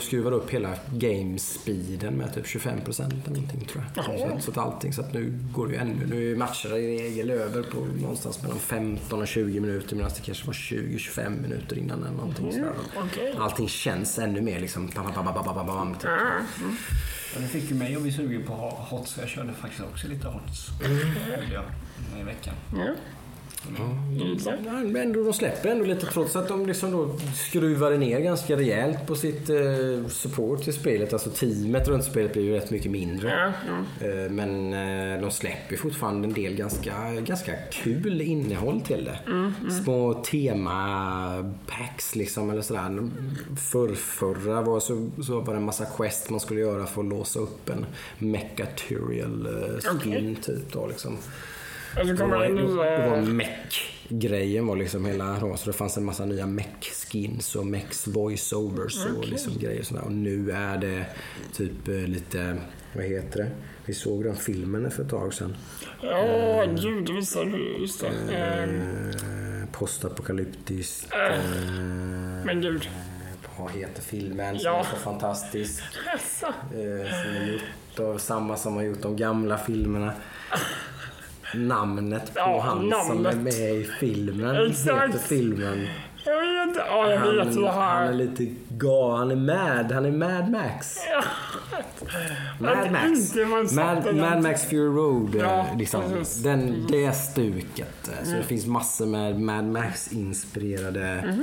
skruvar, 0.00 0.32
upp 0.32 0.50
hela 0.50 0.74
game 0.94 1.38
speeden 1.38 2.14
med 2.14 2.34
typ 2.34 2.46
25 2.46 2.80
procent 2.80 3.12
eller 3.26 3.36
någonting 3.40 3.60
tror 3.68 3.84
jag. 3.96 4.04
Så, 4.04 4.10
att- 4.36 4.44
så 4.44 4.50
att 4.50 4.58
allting, 4.58 4.92
så 4.92 5.00
att 5.00 5.12
nu 5.12 5.38
går 5.52 5.66
det 5.66 5.72
ju 5.72 5.78
ännu, 5.80 6.06
nu 6.06 6.32
är 6.32 6.36
matcher 6.36 6.76
i 6.76 6.98
regel 7.02 7.30
över 7.30 7.62
på 7.62 7.78
någonstans 8.00 8.42
mellan 8.42 8.58
15 8.58 9.20
och 9.20 9.26
20 9.28 9.60
minuter 9.60 9.96
medan 9.96 10.10
det 10.16 10.20
kanske 10.26 10.46
var 10.46 10.54
20-25 10.54 11.42
minuter 11.42 11.78
innan 11.78 12.02
eller 12.04 12.16
någonting 12.16 12.52
sådär. 12.52 12.72
Okej. 12.96 13.34
Allting 13.38 13.68
känns 13.68 14.18
ännu 14.18 14.40
mer 14.40 14.60
liksom 14.60 14.90
bam, 14.94 15.04
bam, 15.24 15.24
bam, 15.24 15.54
bam, 15.54 15.66
bam, 15.66 15.94
typ. 15.94 16.04
Ja, 16.04 16.10
mm. 16.60 16.76
Ja, 17.34 17.40
det 17.40 17.46
fick 17.48 17.70
ju 17.70 17.76
mig 17.76 17.96
att 17.96 18.02
bli 18.02 18.12
sugen 18.12 18.42
på 18.46 18.52
HOTS. 18.54 19.10
så 19.10 19.20
Jag 19.20 19.28
körde 19.28 19.52
faktiskt 19.52 19.82
också 19.82 20.08
lite 20.08 20.28
HOTS. 20.28 20.68
Jag 21.52 22.20
i 22.20 22.24
veckan. 22.24 22.54
ja. 22.76 22.94
Ja, 23.78 23.84
men 24.84 24.96
ändå, 24.96 25.22
de 25.22 25.32
släpper 25.32 25.68
ändå 25.68 25.84
lite 25.84 26.06
trots 26.06 26.36
att 26.36 26.48
de 26.48 26.66
liksom 26.66 26.90
då 26.90 27.10
skruvade 27.34 27.98
ner 27.98 28.20
ganska 28.20 28.56
rejält 28.56 29.06
på 29.06 29.14
sitt 29.14 29.50
eh, 29.50 29.56
support 30.08 30.64
till 30.64 30.72
spelet. 30.72 31.12
Alltså 31.12 31.30
teamet 31.30 31.88
runt 31.88 32.04
spelet 32.04 32.32
blir 32.32 32.42
ju 32.42 32.52
rätt 32.52 32.70
mycket 32.70 32.90
mindre. 32.90 33.54
Ja. 33.66 34.06
Eh, 34.06 34.30
men 34.30 34.72
eh, 34.72 35.20
de 35.20 35.30
släpper 35.30 35.76
fortfarande 35.76 36.28
en 36.28 36.34
del 36.34 36.54
ganska, 36.54 37.10
ganska 37.20 37.52
kul 37.72 38.20
innehåll 38.20 38.80
till 38.80 39.04
det. 39.04 39.18
Små 39.84 40.14
tema-packs 40.14 42.16
liksom 42.16 42.50
eller 42.50 42.62
sådär. 42.62 43.08
Förra 43.96 44.62
var 44.62 44.80
så, 44.80 45.10
så 45.22 45.40
var 45.40 45.52
det 45.52 45.58
en 45.58 45.64
massa 45.64 45.84
quest 45.84 46.30
man 46.30 46.40
skulle 46.40 46.60
göra 46.60 46.86
för 46.86 47.00
att 47.00 47.08
låsa 47.08 47.40
upp 47.40 47.68
en 47.70 47.86
Mechatural 48.18 49.46
eh, 49.46 49.80
skin 49.80 50.12
Okej. 50.12 50.36
typ 50.42 50.72
då 50.72 50.86
liksom. 50.86 51.18
Och 52.00 52.06
så 52.08 52.16
kommer 52.16 52.38
det 52.48 52.62
var 53.08 53.16
nya... 53.16 53.32
mech-grejen 53.32 54.66
var 54.66 54.76
liksom 54.76 55.04
hela 55.06 55.40
så 55.56 55.66
det 55.70 55.72
fanns 55.72 55.96
en 55.96 56.04
massa 56.04 56.24
nya 56.24 56.46
mech-skins 56.46 57.56
och 57.56 57.66
mechs 57.66 58.06
voiceovers 58.06 59.06
och 59.16 59.24
liksom 59.28 59.58
grejer 59.58 59.82
sådär. 59.82 60.02
Och 60.04 60.12
nu 60.12 60.50
är 60.50 60.78
det 60.78 61.04
typ 61.52 61.88
eh, 61.88 61.94
lite, 61.94 62.56
vad 62.96 63.04
heter 63.04 63.38
det? 63.38 63.50
Vi 63.86 63.94
såg 63.94 64.24
den 64.24 64.36
filmen 64.36 64.90
för 64.90 65.02
ett 65.02 65.08
tag 65.10 65.34
sedan. 65.34 65.56
Ja, 66.02 66.64
gud, 66.64 67.06
det 67.06 67.12
visar 67.12 67.44
du. 67.44 67.76
Just 67.80 68.00
det. 68.00 68.36
Eh, 68.36 69.68
postapokalyptiskt. 69.72 71.12
Eh, 71.12 71.38
Men 72.44 72.60
gud. 72.60 72.88
vad 73.58 73.70
heter 73.72 74.02
filmen 74.02 74.58
som 74.58 74.64
Ja. 74.72 74.78
är 74.80 74.84
så 74.84 74.96
fantastisk? 74.96 75.82
Eh, 76.14 76.20
som 76.70 77.34
är 77.36 77.52
gjort 77.52 78.00
av 78.00 78.18
samma 78.18 78.56
som 78.56 78.74
har 78.76 78.82
gjort 78.82 79.02
de 79.02 79.16
gamla 79.16 79.58
filmerna. 79.58 80.12
Namnet 81.54 82.34
på 82.34 82.40
Ja, 82.40 82.60
han 82.64 82.78
som 83.06 83.18
är 83.26 83.32
namnet. 83.32 83.36
med 83.58 83.70
i 83.76 83.84
filmen 84.00 84.66
Exakt. 84.70 85.06
heter 85.14 85.18
filmen. 85.18 85.86
Jag 86.24 86.66
vet 86.66 86.76
Ja, 86.76 87.10
jag 87.10 87.20
vet 87.20 87.44
Han, 87.54 87.62
det 87.62 87.70
han 87.70 88.08
är 88.08 88.12
lite 88.12 88.46
gal. 88.70 89.18
Han 89.18 89.30
är 89.30 89.36
mad. 89.36 89.92
Han 89.92 90.04
är 90.04 90.10
Mad 90.10 90.50
Max. 90.50 90.98
Mad 92.58 92.92
Max. 92.92 93.34
Mad, 93.72 94.14
Mad 94.16 94.42
Max 94.42 94.64
Fury 94.64 94.78
Road. 94.96 95.34
eh, 95.34 95.40
Ja, 95.40 95.66
liksom, 95.78 96.02
precis. 96.12 96.42
den, 96.42 96.86
det 96.90 97.12
stuket. 97.12 98.08
eh, 98.08 98.24
Så 98.28 98.36
det 98.36 98.42
finns 98.42 98.66
massor 98.66 99.06
med 99.06 99.40
Mad 99.40 99.64
Max-inspirerade 99.64 101.34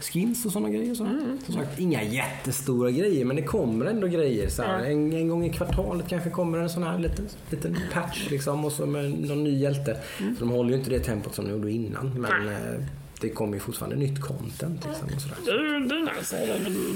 skins 0.00 0.46
och 0.46 0.52
sådana 0.52 0.70
grejer. 0.70 0.94
Så. 0.94 1.06
Som 1.46 1.54
sagt, 1.54 1.78
inga 1.78 2.02
jättestora 2.02 2.90
grejer, 2.90 3.24
men 3.24 3.36
det 3.36 3.42
kommer 3.42 3.86
ändå 3.86 4.06
grejer. 4.06 4.48
Så 4.48 4.62
här. 4.62 4.84
En, 4.84 5.12
en 5.12 5.28
gång 5.28 5.44
i 5.44 5.52
kvartalet 5.52 6.08
kanske 6.08 6.30
kommer 6.30 6.58
en 6.58 6.68
sån 6.70 6.82
här 6.82 6.98
liten, 6.98 7.28
liten 7.50 7.76
patch 7.92 8.30
liksom, 8.30 8.64
och 8.64 8.72
så 8.72 8.86
med 8.86 9.10
någon 9.28 9.44
ny 9.44 9.58
hjälte. 9.58 9.96
Så 10.18 10.44
de 10.44 10.50
håller 10.50 10.70
ju 10.70 10.76
inte 10.76 10.90
det 10.90 10.98
tempot 11.00 11.34
som 11.34 11.44
de 11.44 11.50
gjorde 11.50 11.70
innan. 11.70 12.20
Men 12.20 12.48
eh, 12.48 12.80
det 13.20 13.28
kommer 13.30 13.54
ju 13.54 13.60
fortfarande 13.60 13.96
nytt 13.96 14.20
content. 14.20 14.86
Liksom, 14.88 15.08
och 15.14 15.22
sådär. 15.22 15.36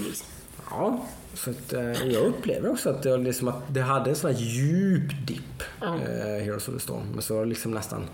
Liksom. 0.05 0.27
Ja, 0.71 1.07
så 1.35 1.51
att, 1.51 1.73
eh, 1.73 1.83
jag 2.07 2.23
upplever 2.27 2.71
också 2.71 2.91
att 2.91 3.03
det, 3.03 3.17
liksom 3.17 3.49
att 3.49 3.63
det 3.69 3.81
hade 3.81 4.11
en 4.11 4.17
sån 4.17 4.31
här 4.35 4.41
djup 4.41 5.27
dipp, 5.27 5.63
Ja. 5.81 5.95
eh, 5.95 6.45
Heroes 6.45 6.69
of 6.69 6.75
the 6.75 6.81
Storm. 6.81 7.07
Men 7.13 7.23
så 7.23 7.45
liksom 7.45 7.71
nästan 7.75 8.05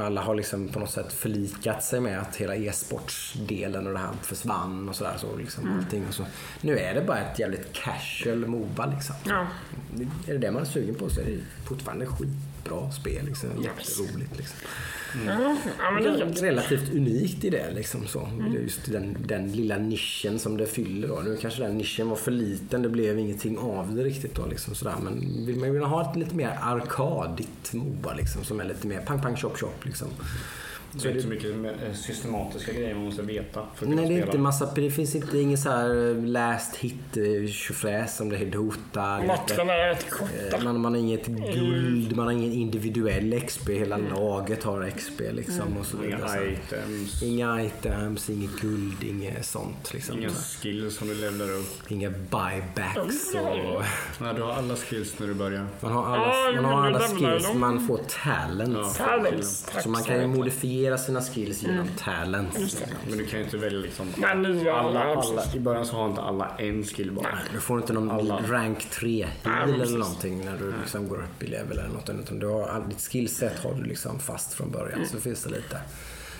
alla 0.00 0.20
har 0.20 0.34
liksom 0.34 0.68
på 0.68 0.78
något 0.80 0.90
sätt 0.90 1.12
förlikat 1.12 1.84
sig 1.84 2.00
med 2.00 2.20
att 2.20 2.36
hela 2.36 2.56
e-sportsdelen 2.56 3.86
och 3.86 3.92
det 3.92 3.98
här 3.98 4.10
försvann 4.22 4.88
och 4.88 4.96
sådär. 4.96 5.14
Så 5.20 5.36
liksom 5.36 5.78
allting. 5.78 6.04
Och 6.08 6.14
så. 6.14 6.24
Nu 6.60 6.78
är 6.78 6.94
det 6.94 7.00
bara 7.00 7.18
ett 7.18 7.38
jävligt 7.38 7.72
casual 7.72 8.46
Moba 8.46 8.86
liksom. 8.86 9.14
Ja. 9.26 9.46
Är 10.26 10.32
det 10.32 10.38
det 10.38 10.50
man 10.50 10.62
är 10.62 10.66
sugen 10.66 10.94
på 10.94 11.10
så 11.10 11.20
är 11.20 11.24
det 11.24 11.38
fortfarande 11.68 12.06
skitbra 12.06 12.90
spel. 12.92 13.26
Liksom. 13.26 13.48
Jätteroligt. 13.62 14.36
Liksom. 14.36 14.56
Är 15.26 16.18
gött. 16.18 16.42
Relativt 16.42 16.94
unikt 16.94 17.44
i 17.44 17.50
det. 17.50 17.70
Liksom, 17.70 18.06
så. 18.06 18.28
Det 18.52 18.58
är 18.58 18.62
Just 18.62 18.92
den, 18.92 19.16
den 19.26 19.52
lilla 19.52 19.78
nischen 19.78 20.38
som 20.38 20.56
det 20.56 20.66
fyller. 20.66 21.08
Då. 21.08 21.14
Nu 21.14 21.36
kanske 21.36 21.62
den 21.62 21.76
nischen 21.76 22.08
var 22.08 22.16
för 22.16 22.30
liten. 22.30 22.82
Det 22.82 22.88
blev 22.88 23.18
ingenting 23.18 23.58
av 23.58 23.94
det 23.94 24.02
riktigt. 24.04 24.34
Då, 24.34 24.46
liksom, 24.46 24.74
sådär. 24.74 24.94
Men 25.02 25.46
vill 25.46 25.56
man 25.56 25.72
vill 25.72 25.82
ha 25.82 26.10
ett 26.10 26.16
lite 26.16 26.34
mer 26.34 26.58
arkadigt 26.62 27.72
Moba 27.72 28.14
liksom, 28.14 28.44
som 28.44 28.60
är 28.60 28.64
lite 28.64 28.86
mer 28.86 29.00
pang, 29.00 29.20
pang, 29.20 29.36
chop, 29.36 29.58
chop. 29.58 29.84
Liksom. 29.84 30.08
Det 31.02 31.08
är 31.08 31.10
inte 31.10 31.22
så 31.22 31.28
mycket 31.28 31.50
eh, 31.82 31.92
systematiska 31.94 32.72
grejer 32.72 32.94
man 32.94 33.04
måste 33.04 33.22
veta 33.22 33.66
för 33.74 33.86
att 33.86 33.94
Nej, 33.94 34.08
det 34.08 34.14
är 34.14 34.24
inte 34.26 34.38
massa, 34.38 34.74
det 34.74 34.90
finns 34.90 35.14
inte 35.14 35.38
ingen 35.38 35.58
så 35.58 35.70
här 35.70 36.14
last 36.26 36.76
hit 36.76 37.16
eh, 37.16 37.50
tjofräs 37.50 38.16
som 38.16 38.28
det 38.28 38.36
är 38.36 38.46
Dota. 38.46 39.00
Matcherna 39.00 39.72
är 39.74 39.88
rätt 39.88 40.10
korta. 40.10 40.56
Eh, 40.56 40.64
Man, 40.64 40.80
man 40.80 40.94
har 40.94 41.00
inget 41.00 41.26
guld, 41.26 42.16
man 42.16 42.24
har 42.26 42.32
ingen 42.32 42.52
individuell 42.52 43.40
XP. 43.40 43.68
Hela 43.68 43.96
laget 43.96 44.64
har 44.64 44.90
XP 44.90 45.20
liksom. 45.32 45.76
Och 45.80 45.86
så. 45.86 46.04
Inga 46.04 46.28
Så 46.28 46.44
items, 46.44 47.22
Inga 47.22 47.62
items, 47.64 48.30
inget 48.30 48.60
guld, 48.60 49.02
inget 49.04 49.46
sånt. 49.46 49.92
Liksom. 49.94 50.18
inga 50.18 50.30
skills 50.30 50.96
som 50.96 51.08
du 51.08 51.14
levlar 51.14 51.50
upp. 51.50 51.90
Inga 51.90 52.10
buybacks. 52.10 53.34
Och 53.34 53.82
Nej, 54.20 54.34
du 54.36 54.42
har 54.42 54.52
alla 54.52 54.76
skills 54.76 55.18
när 55.18 55.26
du 55.26 55.34
börjar. 55.34 55.66
man 55.80 55.92
har 55.92 56.04
alla, 56.06 56.52
Ja, 56.54 56.62
man 56.62 56.64
har 56.72 56.86
alla 56.86 57.00
skills. 57.00 57.54
Man 57.54 57.86
får 57.86 58.00
talents. 58.24 58.96
Talents, 58.98 59.62
tack 59.72 59.82
Så 59.82 59.88
man 59.88 60.02
kan 60.02 60.20
ju 60.20 60.26
mycket. 60.26 60.54
Modifiera 60.84 60.98
sina 60.98 61.20
skills 61.20 61.62
genom 61.62 61.88
talents. 61.98 62.82
Men 63.08 63.18
du 63.18 63.26
kan 63.26 63.38
ju 63.38 63.44
inte 63.44 63.56
välja 63.56 63.78
liksom... 63.78 64.06
Alla, 64.24 64.72
alla, 64.72 65.00
alla, 65.00 65.42
I 65.54 65.60
början 65.60 65.86
så 65.86 65.96
har 65.96 66.08
inte 66.08 66.20
alla 66.20 66.56
en 66.58 66.84
skill 66.84 67.12
bara. 67.12 67.38
Du 67.52 67.60
får 67.60 67.80
inte 67.80 67.92
någon 67.92 68.10
Alla. 68.10 68.40
rank 68.48 68.90
3 68.90 69.28
Nej, 69.44 69.54
heal 69.54 69.80
eller 69.80 69.98
någonting 69.98 70.44
när 70.44 70.58
du 70.58 70.74
liksom 70.80 71.08
går 71.08 71.16
upp 71.16 71.42
i 71.42 71.46
level 71.46 71.78
eller 71.78 71.88
något. 71.88 72.10
Utan 72.10 72.38
du 72.38 72.46
har, 72.46 72.84
ditt 72.88 73.00
skillset 73.00 73.58
har 73.64 73.74
du 73.74 73.84
liksom 73.84 74.18
fast 74.18 74.52
från 74.52 74.70
början. 74.70 74.98
Mm. 74.98 75.08
Så 75.08 75.20
finns 75.20 75.42
det 75.42 75.50
lite, 75.50 75.80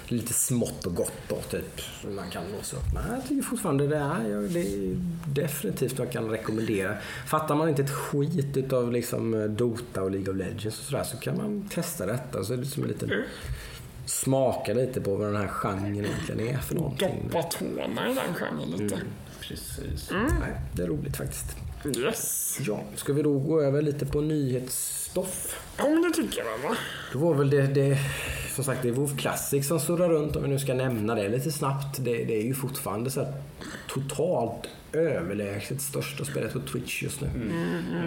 lite 0.09 0.33
smått 0.33 0.87
och 0.87 0.95
gott 0.95 1.13
då 1.29 1.37
typ. 1.51 1.81
Man 2.17 2.31
kan 2.31 2.43
låsa 2.57 2.77
upp. 2.77 2.95
Men 2.95 3.15
jag 3.15 3.29
tycker 3.29 3.43
fortfarande 3.43 3.87
det 3.87 3.97
är, 3.97 4.49
det 4.49 4.61
är 4.61 4.97
definitivt 5.27 5.99
jag 5.99 6.13
kan 6.13 6.31
rekommendera. 6.31 6.97
Fattar 7.27 7.55
man 7.55 7.69
inte 7.69 7.83
ett 7.83 7.91
skit 7.91 8.57
utav 8.57 8.93
liksom 8.93 9.57
Dota 9.57 10.03
och 10.03 10.11
League 10.11 10.31
of 10.33 10.39
Legends 10.39 10.79
och 10.79 10.85
sådär 10.85 11.05
så 11.05 11.17
kan 11.17 11.37
man 11.37 11.69
testa 11.69 12.07
detta. 12.07 12.45
Så 12.45 12.53
är 12.53 12.57
det 12.57 12.67
som 12.67 12.83
en 12.83 12.89
liten 12.89 13.11
Mm. 13.11 13.25
Smaka 14.07 14.73
lite 14.75 15.01
på 15.01 15.17
vad 15.17 15.27
den 15.27 15.37
här 15.37 15.49
genren 15.49 16.05
egentligen 16.05 16.55
är 16.55 16.59
för 16.59 16.75
någonting. 16.75 17.29
Doppa 17.33 17.43
tårna 17.43 18.11
i 18.11 18.15
den 18.15 18.35
genren 18.35 18.71
lite. 18.71 19.01
Precis. 19.41 20.11
Mm. 20.11 20.27
Nej, 20.41 20.61
det 20.73 20.83
är 20.83 20.87
roligt 20.87 21.17
faktiskt. 21.17 21.57
Yes. 21.99 22.59
Ja, 22.67 22.81
ska 22.97 23.13
vi 23.13 23.23
då 23.23 23.39
gå 23.39 23.61
över 23.61 23.83
lite 23.83 24.07
på 24.07 24.21
nyhetsstoff? 25.15 25.61
Ja, 25.79 25.89
men 25.89 26.03
det 26.03 26.11
tycker 26.11 26.39
jag 26.39 26.69
va? 26.69 26.77
Då 27.13 27.19
var 27.19 27.35
väl 27.35 27.51
det, 27.51 27.67
det 27.67 27.99
som 28.55 28.65
sagt, 28.65 28.83
det 28.83 28.89
är 28.89 28.93
WoW 28.93 29.17
Classic 29.17 29.69
som 29.69 29.81
surrar 29.81 30.09
runt 30.09 30.37
om 30.37 30.43
vi 30.43 30.49
nu 30.49 30.59
ska 30.59 30.75
nämna 30.75 31.15
det 31.15 31.29
lite 31.29 31.53
snabbt. 31.53 32.05
Det, 32.05 32.25
det 32.25 32.37
är 32.41 32.43
ju 32.43 32.55
fortfarande 32.55 33.11
så 33.11 33.27
totalt 33.89 34.69
överlägset 34.93 35.81
största 35.81 36.25
spelet 36.25 36.53
på 36.53 36.61
Twitch 36.61 37.03
just 37.03 37.21
nu. 37.21 37.29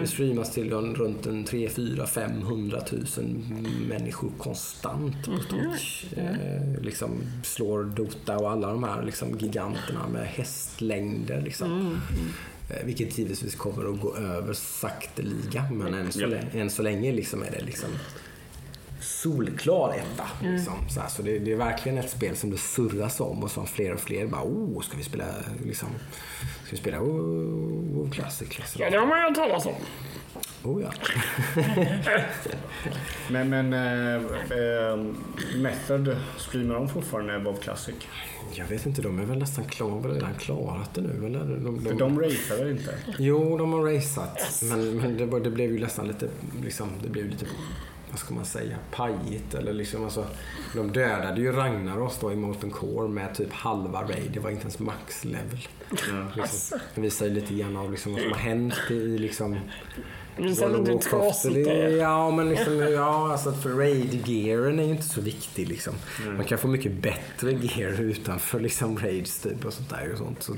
Det 0.00 0.06
streamas 0.06 0.52
till 0.52 0.70
runt 0.70 1.26
en 1.26 1.44
3, 1.44 1.68
4, 1.68 2.06
500 2.06 2.80
000 2.92 3.04
människor 3.88 4.30
konstant 4.38 5.24
på 5.24 5.38
Twitch. 5.50 6.04
Eh, 6.16 6.82
liksom 6.82 7.10
slår 7.42 7.84
Dota 7.84 8.36
och 8.36 8.50
alla 8.50 8.68
de 8.68 8.84
här 8.84 9.02
liksom, 9.02 9.38
giganterna 9.38 10.08
med 10.12 10.26
hästlängder. 10.26 11.40
Liksom. 11.40 12.00
Eh, 12.70 12.84
Vilket 12.86 13.18
givetvis 13.18 13.54
kommer 13.54 13.92
att 13.94 14.00
gå 14.00 14.16
över 14.16 14.52
sakteliga. 14.54 15.68
Men 15.72 15.94
än 15.94 16.12
så, 16.12 16.20
Ja. 16.20 16.26
länge, 16.26 16.46
än 16.60 16.70
så 16.70 16.82
länge 16.82 17.12
liksom 17.12 17.42
är 17.42 17.50
det 17.50 17.64
liksom 17.64 17.88
solklar 19.00 19.94
etta. 19.94 20.28
Liksom. 20.42 20.74
Så, 20.88 21.00
här, 21.00 21.08
så 21.08 21.22
det, 21.22 21.38
det 21.38 21.52
är 21.52 21.56
verkligen 21.56 21.98
ett 21.98 22.10
spel 22.10 22.36
som 22.36 22.50
det 22.50 22.58
surras 22.58 23.20
om 23.20 23.42
och 23.42 23.50
som 23.50 23.66
fler 23.66 23.94
och 23.94 24.00
fler 24.00 24.26
bara 24.26 24.42
oh, 24.44 24.82
ska 24.82 24.96
vi 24.96 25.02
spela 25.02 25.24
liksom, 25.64 25.88
ska 26.68 26.76
vi 26.76 26.82
spela 26.82 27.00
WoW 27.00 28.10
Classic? 28.10 28.76
Ja, 28.78 28.90
det 28.90 28.96
har 28.96 29.06
man 29.06 29.18
ju 29.18 29.24
hört 29.24 29.34
talas 29.34 29.66
om. 29.66 29.74
Oh, 30.62 30.82
ja. 30.82 30.92
Men, 33.30 33.48
men 33.48 33.72
äh, 33.72 34.14
äh, 34.14 34.96
Method 35.56 36.16
streamar 36.38 36.74
de 36.74 36.88
fortfarande 36.88 37.38
WoW 37.38 37.56
Classic? 37.56 37.94
Jag 38.54 38.66
vet 38.66 38.86
inte, 38.86 39.02
de 39.02 39.18
är 39.18 39.24
väl 39.24 39.38
nästan 39.38 39.64
klar, 39.64 40.00
väl 40.00 40.12
redan 40.12 40.34
klarat 40.34 40.94
det 40.94 41.00
nu? 41.00 41.26
Eller? 41.26 41.40
De, 41.44 41.80
För 41.82 41.90
de, 41.90 41.98
de 41.98 42.20
racear 42.20 42.58
väl 42.58 42.70
inte? 42.70 42.94
Jo, 43.18 43.58
de 43.58 43.72
har 43.72 43.94
raceat. 43.94 44.62
Men, 44.62 44.96
men 44.96 45.16
det, 45.16 45.40
det 45.40 45.50
blev 45.50 45.72
ju 45.72 45.80
nästan 45.80 46.08
lite, 46.08 46.28
liksom, 46.62 46.88
det 47.02 47.08
blev 47.08 47.30
lite, 47.30 47.46
vad 48.10 48.18
ska 48.18 48.34
man 48.34 48.44
säga, 48.44 48.76
pajigt. 48.90 49.54
Eller 49.54 49.72
liksom, 49.72 50.04
alltså, 50.04 50.26
de 50.74 50.92
dödade 50.92 51.40
ju 51.40 51.52
Ragnaros 51.52 52.18
då 52.20 52.32
i 52.32 52.36
Molten 52.36 52.70
Core 52.70 53.08
med 53.08 53.34
typ 53.34 53.52
halva 53.52 54.02
raid. 54.02 54.30
Det 54.34 54.40
var 54.40 54.50
inte 54.50 54.62
ens 54.62 54.78
max 54.78 55.24
level. 55.24 55.58
Liksom. 56.36 56.78
Det 56.94 57.00
visar 57.00 57.26
ju 57.26 57.32
lite 57.34 57.54
grann 57.54 57.76
av 57.76 57.90
liksom, 57.90 58.12
vad 58.12 58.22
som 58.22 58.30
har 58.32 58.38
hänt 58.38 58.74
i 58.90 59.18
liksom, 59.18 59.58
Det 60.36 60.42
visar 60.42 60.68
World 60.68 60.80
of 60.80 60.88
lite 60.88 61.08
hur 61.10 61.18
Warcraft. 61.18 61.42
trasigt 61.42 61.54
Det- 61.54 61.64
det 61.64 61.82
är. 61.84 61.88
Ja, 61.96 62.30
men 62.30 62.48
liksom, 62.48 62.78
ja, 62.78 63.32
alltså 63.32 63.52
för 63.52 63.70
raid-gearen 63.70 64.78
är 64.80 64.84
ju 64.84 64.90
inte 64.90 65.02
så 65.08 65.20
viktig. 65.20 65.68
Liksom. 65.68 65.94
Man 66.36 66.44
kan 66.44 66.58
få 66.58 66.68
mycket 66.68 66.92
bättre 66.92 67.52
gear 67.52 68.00
utanför 68.00 68.60
liksom, 68.60 68.98
raids 68.98 69.40
typ, 69.40 69.64
och 69.64 69.72
sånt 69.72 69.90
där. 69.90 70.12
Och 70.12 70.18
sånt. 70.18 70.42
Så, 70.42 70.54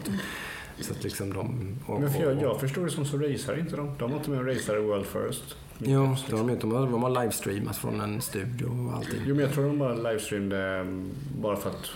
så 0.80 0.92
att 0.92 1.04
liksom 1.04 1.32
de... 1.32 1.76
Och, 1.86 2.00
Men 2.00 2.12
för 2.12 2.20
jag, 2.22 2.42
jag 2.42 2.60
förstår 2.60 2.84
det 2.84 2.90
som 2.90 3.04
så 3.06 3.16
racear 3.16 3.58
inte 3.58 3.76
de. 3.76 3.94
De 3.98 4.10
var 4.10 4.18
inte 4.18 4.30
med 4.30 4.38
och 4.38 4.46
raceade 4.46 4.80
World 4.80 5.06
First. 5.06 5.56
Jo, 5.82 6.16
det 6.26 6.36
har 6.36 6.38
de 6.38 6.50
gjort. 6.50 6.60
De 6.60 7.02
har, 7.02 7.22
livestreamat 7.22 7.76
från 7.76 8.00
en 8.00 8.20
studio 8.20 8.66
och 8.88 8.96
allting. 8.96 9.20
Jo 9.26 9.34
men 9.34 9.44
jag 9.44 9.54
tror 9.54 9.64
de 9.64 9.78
bara 9.78 9.94
livestreamade 9.94 10.78
mm, 10.78 11.10
bara 11.40 11.56
för 11.56 11.70
att... 11.70 11.90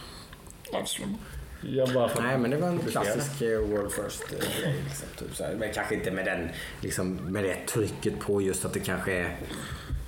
Livestream. 0.73 1.15
Ja, 1.63 1.87
bara 1.95 2.09
för 2.09 2.19
att 2.19 2.25
Nej, 2.25 2.39
men 2.39 2.51
det 2.51 2.57
var 2.57 2.69
en 2.69 2.79
klassisk 2.79 3.43
eh, 3.43 3.59
World 3.59 3.93
First-grej. 3.93 4.75
Liksom, 4.85 5.09
typ, 5.19 5.37
så 5.37 5.45
här. 5.45 5.55
Men 5.55 5.73
kanske 5.75 5.95
inte 5.95 6.11
med, 6.11 6.25
den, 6.25 6.49
liksom, 6.81 7.15
med 7.15 7.45
det 7.45 7.67
trycket 7.67 8.21
på 8.21 8.43
just 8.43 8.65
att 8.65 8.73
det 8.73 8.81
kanske 8.81 9.13
är... 9.13 9.37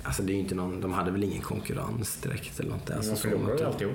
Alltså 0.03 0.23
det 0.23 0.31
är 0.31 0.33
ju 0.33 0.39
inte 0.39 0.55
någon, 0.55 0.81
de 0.81 0.93
hade 0.93 1.11
väl 1.11 1.23
ingen 1.23 1.41
konkurrens 1.41 2.17
direkt 2.21 2.59
eller 2.59 2.71
något. 2.71 2.85
där. 2.85 2.95
Alltså, 2.95 3.11
De 3.11 3.17
så 3.17 3.29
något- 3.29 3.61
ju 3.61 3.65
alltihop. 3.65 3.93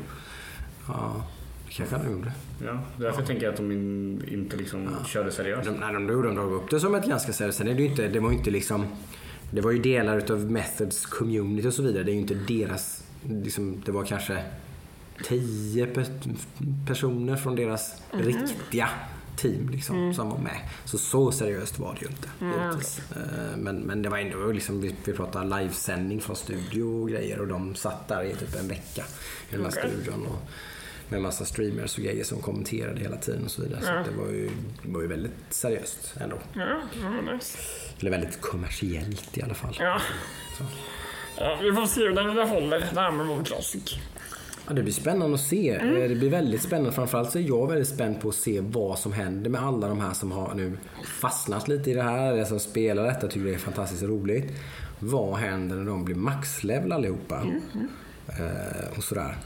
Ja, 0.89 1.27
det 1.67 1.73
kanske 1.73 1.97
de 1.97 2.13
gjorde. 2.13 2.33
Ja, 2.65 2.81
därför 2.97 3.23
tänker 3.23 3.43
jag 3.45 3.51
att 3.53 3.57
de 3.57 3.73
in, 3.73 4.25
inte 4.29 4.57
liksom 4.57 4.97
körde 5.07 5.33
seriöst. 5.33 5.65
De, 5.69 5.71
nej, 5.71 5.93
de, 5.93 6.07
de, 6.07 6.23
de 6.23 6.35
drog 6.35 6.53
upp 6.53 6.71
det 6.71 6.81
som 6.81 6.95
ett 6.95 7.07
ganska 7.07 7.33
seriöst. 7.33 7.59
Sen 7.59 7.69
är 7.69 7.75
det 7.75 7.83
ju 7.83 7.89
inte, 7.89 8.09
det 8.09 8.21
var 8.21 8.31
ju 8.31 8.37
inte 8.37 8.51
liksom... 8.51 8.87
Det 9.55 9.61
var 9.61 9.71
ju 9.71 9.79
delar 9.79 10.19
utav 10.19 10.51
Methods 10.51 11.07
community 11.07 11.69
och 11.69 11.75
så 11.75 11.83
vidare. 11.83 12.03
Det 12.03 12.11
är 12.11 12.15
ju 12.15 12.21
inte 12.21 12.35
deras... 12.35 13.05
Liksom, 13.29 13.83
det 13.87 13.93
var 13.93 14.05
kanske 14.05 14.45
tio 15.25 15.87
pe- 15.87 16.37
personer 16.87 17.37
från 17.37 17.57
deras 17.57 18.03
riktiga 18.11 18.89
team 19.37 19.69
liksom, 19.69 20.15
som 20.15 20.31
var 20.31 20.39
med. 20.39 20.61
Så 20.85 20.99
så 20.99 21.33
seriöst 21.33 21.79
var 21.79 21.95
det 21.95 22.01
ju 22.01 22.07
inte. 22.11 22.29
givetvis. 22.41 23.01
Eh, 23.17 23.57
Men, 23.57 23.77
men 23.77 24.03
det 24.03 24.09
var 24.09 24.19
ändå 24.19 24.53
liksom, 24.53 24.81
vi, 24.81 24.95
vi 25.05 25.13
pratade 25.13 25.57
livesändning 25.63 26.21
från 26.21 26.37
studio 26.37 26.83
och 26.83 27.09
grejer 27.09 27.41
och 27.41 27.47
de 27.47 27.75
satt 27.75 28.09
där 28.09 28.25
i 28.25 28.35
typ 28.35 28.57
en 28.61 28.69
vecka 28.69 29.05
i 29.51 29.53
den 29.57 29.61
här 29.65 29.71
Okej. 29.71 29.91
studion. 29.91 30.27
Och, 30.27 30.49
med 31.13 31.23
massa 31.23 31.45
streamers 31.45 31.99
och 31.99 32.05
grejer 32.05 32.25
som 32.25 32.41
kommenterade 32.41 33.01
hela 33.01 33.17
tiden 33.17 33.45
och 33.45 33.51
så 33.51 33.63
vidare. 33.63 33.81
Så 33.83 33.87
Ja. 33.89 33.99
att 33.99 34.07
det 34.07 34.13
var 34.13 34.29
ju, 34.29 34.51
var 34.83 35.01
ju 35.01 35.07
väldigt 35.07 35.33
seriöst 35.51 36.15
ändå. 36.21 36.37
Ja, 36.55 36.81
ja, 37.03 37.33
nice. 37.33 37.59
Eller 38.01 38.11
väldigt 38.11 38.41
kommersiellt 38.41 39.39
i 39.39 39.43
alla 39.43 39.55
fall. 39.55 39.77
Ja. 39.81 40.01
Så. 40.59 40.65
ja. 41.39 41.59
Vi 41.63 41.73
får 41.73 41.87
se 41.87 42.01
hur 42.01 42.13
länge 42.15 42.35
det 42.35 42.45
håller, 42.45 42.79
det 42.95 43.01
här 43.01 43.11
med 43.13 43.27
WoW 43.27 43.45
Classic. 43.45 43.97
Ja, 44.67 44.73
det 44.75 44.83
blir 44.83 44.93
spännande 44.93 45.35
att 45.35 45.41
se. 45.41 45.71
Eh, 45.71 46.09
Det 46.09 46.15
blir 46.15 46.31
väldigt 46.31 46.63
spännande. 46.63 46.93
Framförallt 46.93 47.31
så 47.31 47.39
är 47.39 47.43
jag 47.43 47.67
väldigt 47.69 47.89
spänd 47.89 48.21
på 48.21 48.29
att 48.29 48.35
se 48.35 48.61
vad 48.61 48.99
som 48.99 49.13
händer 49.13 49.51
med 49.51 49.63
alla 49.63 49.89
de 49.89 50.01
här 50.01 50.13
som 50.13 50.33
har 50.33 50.55
nu 50.55 50.79
fastnat 51.21 51.69
lite 51.69 51.91
i 51.91 51.95
det 51.95 52.03
här. 52.03 52.33
Eller 52.33 52.45
som 52.45 52.61
spelar 52.61 53.05
detta 53.05 53.29
tycker 53.29 53.47
det 53.47 53.55
är 53.55 53.59
fantastiskt 53.59 54.03
roligt. 54.03 54.53
Vad 54.99 55.35
händer 55.37 55.77
när 55.77 55.85
de 55.85 56.05
blir 56.05 56.15
maxlevel 56.17 56.93
allihopa? 56.93 57.43
Eh, 58.29 58.97
och 58.99 59.05
sådär. 59.05 59.37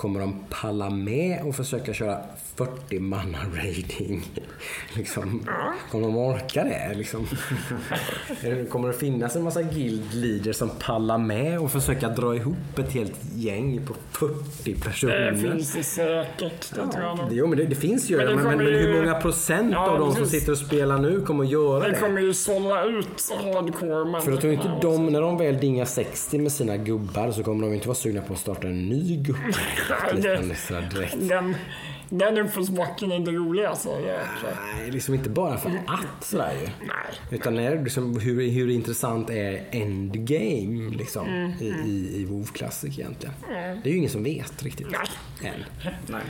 Kommer 0.00 0.20
de 0.20 0.34
palla 0.50 0.90
med 0.90 1.42
och 1.42 1.54
försöka 1.56 1.94
köra 1.94 2.18
40 2.56 2.98
manna 2.98 3.38
raiding? 3.56 4.24
liksom, 4.96 5.48
kommer 5.90 6.06
de 6.06 6.16
orka 6.16 6.64
det? 6.64 6.94
Liksom? 6.94 7.26
kommer 8.70 8.88
det 8.88 8.94
finnas 8.94 9.36
en 9.36 9.42
massa 9.42 9.62
guild 9.62 10.14
leaders 10.14 10.56
som 10.56 10.70
pallar 10.70 11.18
med 11.18 11.58
och 11.60 11.72
försöka 11.72 12.08
dra 12.08 12.36
ihop 12.36 12.78
ett 12.78 12.92
helt 12.92 13.14
gäng 13.34 13.80
på 13.86 13.94
40 14.12 14.74
personer? 14.74 15.30
Det 15.30 15.38
finns 15.38 15.74
det 15.74 15.82
säkert. 15.82 16.70
Det 16.74 16.76
tror 16.76 17.02
jag 17.02 17.18
nog. 17.18 17.26
Jo, 17.30 17.46
men 17.46 17.58
det, 17.58 17.64
det 17.64 17.74
finns 17.74 18.10
ju. 18.10 18.16
Men 18.16 18.26
Men, 18.26 18.36
det 18.36 18.42
men, 18.44 18.58
men 18.58 18.66
hur 18.66 19.00
många 19.00 19.14
procent 19.14 19.72
Ja, 19.72 19.90
av 19.90 19.98
de 19.98 20.14
som 20.14 20.26
sitter 20.26 20.52
och 20.52 20.58
spelar 20.58 20.98
nu 20.98 21.20
kommer 21.20 21.44
att 21.44 21.50
göra 21.50 21.84
Det 21.84 21.90
det? 21.90 21.98
kommer 21.98 22.20
ju 22.20 22.34
sålla 22.34 22.84
ut 22.84 23.30
hardcore 23.30 24.20
För 24.20 24.30
jag 24.30 24.40
tror 24.40 24.52
inte 24.52 24.78
de, 24.82 25.06
när 25.06 25.20
de 25.20 25.38
väl 25.38 25.58
dingar 25.58 25.84
60 25.84 26.38
med 26.38 26.52
sina 26.52 26.76
gubbar 26.76 27.30
så 27.30 27.42
kommer 27.42 27.66
de 27.66 27.74
inte 27.74 27.88
vara 27.88 27.96
sugna 27.96 28.22
på 28.22 28.32
att 28.32 28.38
starta 28.38 28.66
en 28.66 28.88
ny 28.88 29.16
gubbe. 29.16 29.54
Direkt. 30.94 31.28
Den, 31.28 31.56
den 32.08 32.38
uppförsbacken 32.38 33.12
är 33.12 33.16
inte 33.16 33.30
rolig 33.30 33.64
alltså. 33.64 33.98
Nej, 33.98 34.90
liksom 34.90 35.14
inte 35.14 35.30
bara 35.30 35.56
för 35.58 35.70
att 35.86 36.24
sådär 36.24 36.52
ju. 36.62 36.66
Nej. 36.66 37.30
Utan 37.30 37.58
är 37.58 37.76
det 37.76 37.82
liksom 37.82 38.20
hur, 38.20 38.50
hur 38.50 38.70
intressant 38.70 39.30
är 39.30 39.64
endgame 39.70 40.90
liksom, 40.96 41.26
Mm. 41.28 41.50
i, 41.60 41.64
i, 41.86 42.20
i 42.20 42.24
WoW 42.24 42.44
Classic 42.52 42.98
egentligen? 42.98 43.34
Det 43.82 43.88
är 43.88 43.92
ju 43.92 43.96
ingen 43.98 44.10
som 44.10 44.22
vet 44.24 44.62
riktigt 44.62 44.86
Nej. 44.90 45.50
än. 45.52 45.92
Nej. 46.06 46.20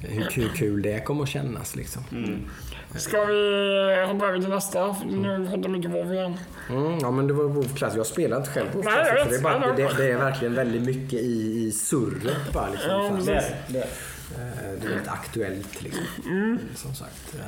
Hur 0.00 0.24
kul, 0.30 0.48
kul 0.56 0.82
det 0.82 1.04
kommer 1.04 1.22
att 1.22 1.28
kännas 1.28 1.76
liksom. 1.76 2.02
Ska 2.96 3.24
vi 3.24 4.04
hoppa 4.12 4.26
över 4.26 4.38
till 4.40 4.48
nästa? 4.48 4.96
Nu 5.10 5.46
har 5.46 5.56
de 5.56 5.72
mycket 5.72 5.90
WoW 5.90 6.12
igen. 6.14 6.36
Mm, 6.70 6.98
ja 7.00 7.10
men 7.10 7.26
det 7.26 7.32
var 7.32 7.44
WoW 7.44 7.68
Classic. 7.76 7.96
Jag 7.96 8.06
spelar 8.06 8.36
inte 8.36 8.50
själv 8.50 8.68
WoW 8.72 8.84
Nej, 8.84 8.94
Classic. 8.94 9.24
så 9.24 9.30
det, 9.30 9.36
är 9.36 9.42
bara, 9.42 9.58
Nej, 9.58 9.68
det, 9.76 9.96
det 10.04 10.12
är 10.12 10.16
verkligen 10.18 10.54
väldigt 10.54 10.82
mycket 10.82 11.12
i, 11.20 11.64
i 11.66 11.72
surret 11.72 12.52
bara. 12.52 12.68
Liksom, 12.68 12.90
Ja, 12.90 13.20
så 13.20 13.30
här. 13.32 13.36
precis. 13.40 13.52
Det, 13.68 13.72
det. 13.72 13.78
Eh, 13.82 14.80
Det 14.80 14.86
är 14.86 14.88
väldigt 14.90 15.08
aktuellt 15.08 15.82
liksom. 15.82 16.04
Som 16.74 16.94
sagt. 16.94 17.34
Eh, 17.34 17.40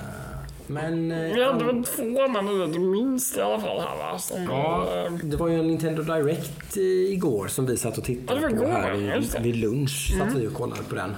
Men... 0.66 1.12
eh, 1.12 1.18
Vi 1.34 1.44
hade 1.44 1.64
väl 1.64 1.84
två 1.84 2.02
nyheter 2.02 2.78
minst 2.78 3.36
i 3.36 3.40
alla 3.40 3.60
fall 3.60 3.80
här 3.80 3.96
va? 3.98 4.18
Som, 4.18 4.42
Ja, 4.44 4.88
eh, 5.06 5.12
det 5.12 5.36
var 5.36 5.48
ju 5.48 5.58
en 5.60 5.66
Nintendo 5.66 6.02
Direct 6.02 6.76
eh, 6.76 6.82
igår 7.12 7.48
som 7.48 7.66
vi 7.66 7.76
satt 7.76 7.98
och 7.98 8.04
tittade 8.04 8.40
Ja, 8.40 8.48
det 8.48 8.54
var 8.54 8.62
på 8.62 8.68
igår, 8.68 8.80
här 8.80 8.92
det. 8.92 9.18
vid, 9.18 9.42
vid 9.42 9.56
lunch. 9.56 10.14
Satt 10.18 10.34
vi 10.36 10.46
och 10.46 10.54
kollade 10.54 10.82
på 10.88 10.94
den. 10.94 11.14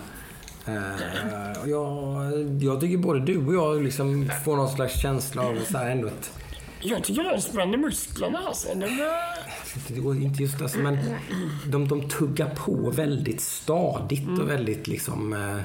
Och 1.63 1.69
jag, 1.69 2.33
jag 2.61 2.81
tycker 2.81 2.97
både 2.97 3.21
du 3.21 3.47
och 3.47 3.55
jag 3.55 3.83
liksom 3.83 4.31
får 4.45 4.57
någon 4.57 4.69
slags 4.69 5.01
känsla 5.01 5.43
av 5.43 5.59
så 5.71 5.79
här 5.79 5.91
ändå 5.91 6.09
ett 6.09 6.33
Jag 6.81 7.05
tycker 7.05 7.33
de 7.33 7.41
spänner 7.41 7.79
musklerna 7.79 8.39
alltså. 8.39 8.69
Det 9.89 10.01
går 10.01 10.17
inte 10.17 10.43
just 10.43 10.63
alltså, 10.63 10.79
men 10.79 10.99
de, 11.67 11.89
de 11.89 12.09
tuggar 12.09 12.55
på 12.55 12.91
väldigt 12.91 13.41
stadigt 13.41 14.39
och 14.41 14.51
väldigt 14.51 14.87
liksom... 14.87 15.33
Eh, 15.33 15.57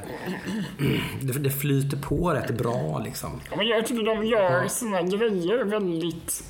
det, 1.22 1.34
det 1.34 1.50
flyter 1.50 1.98
på 1.98 2.30
rätt 2.30 2.58
bra 2.58 3.02
liksom. 3.06 3.30
Ja, 3.50 3.58
men 3.58 3.68
jag 3.68 3.88
tycker 3.88 4.06
de 4.06 4.26
gör 4.26 4.68
sina 4.68 5.02
grejer 5.02 5.64
väldigt 5.64 6.44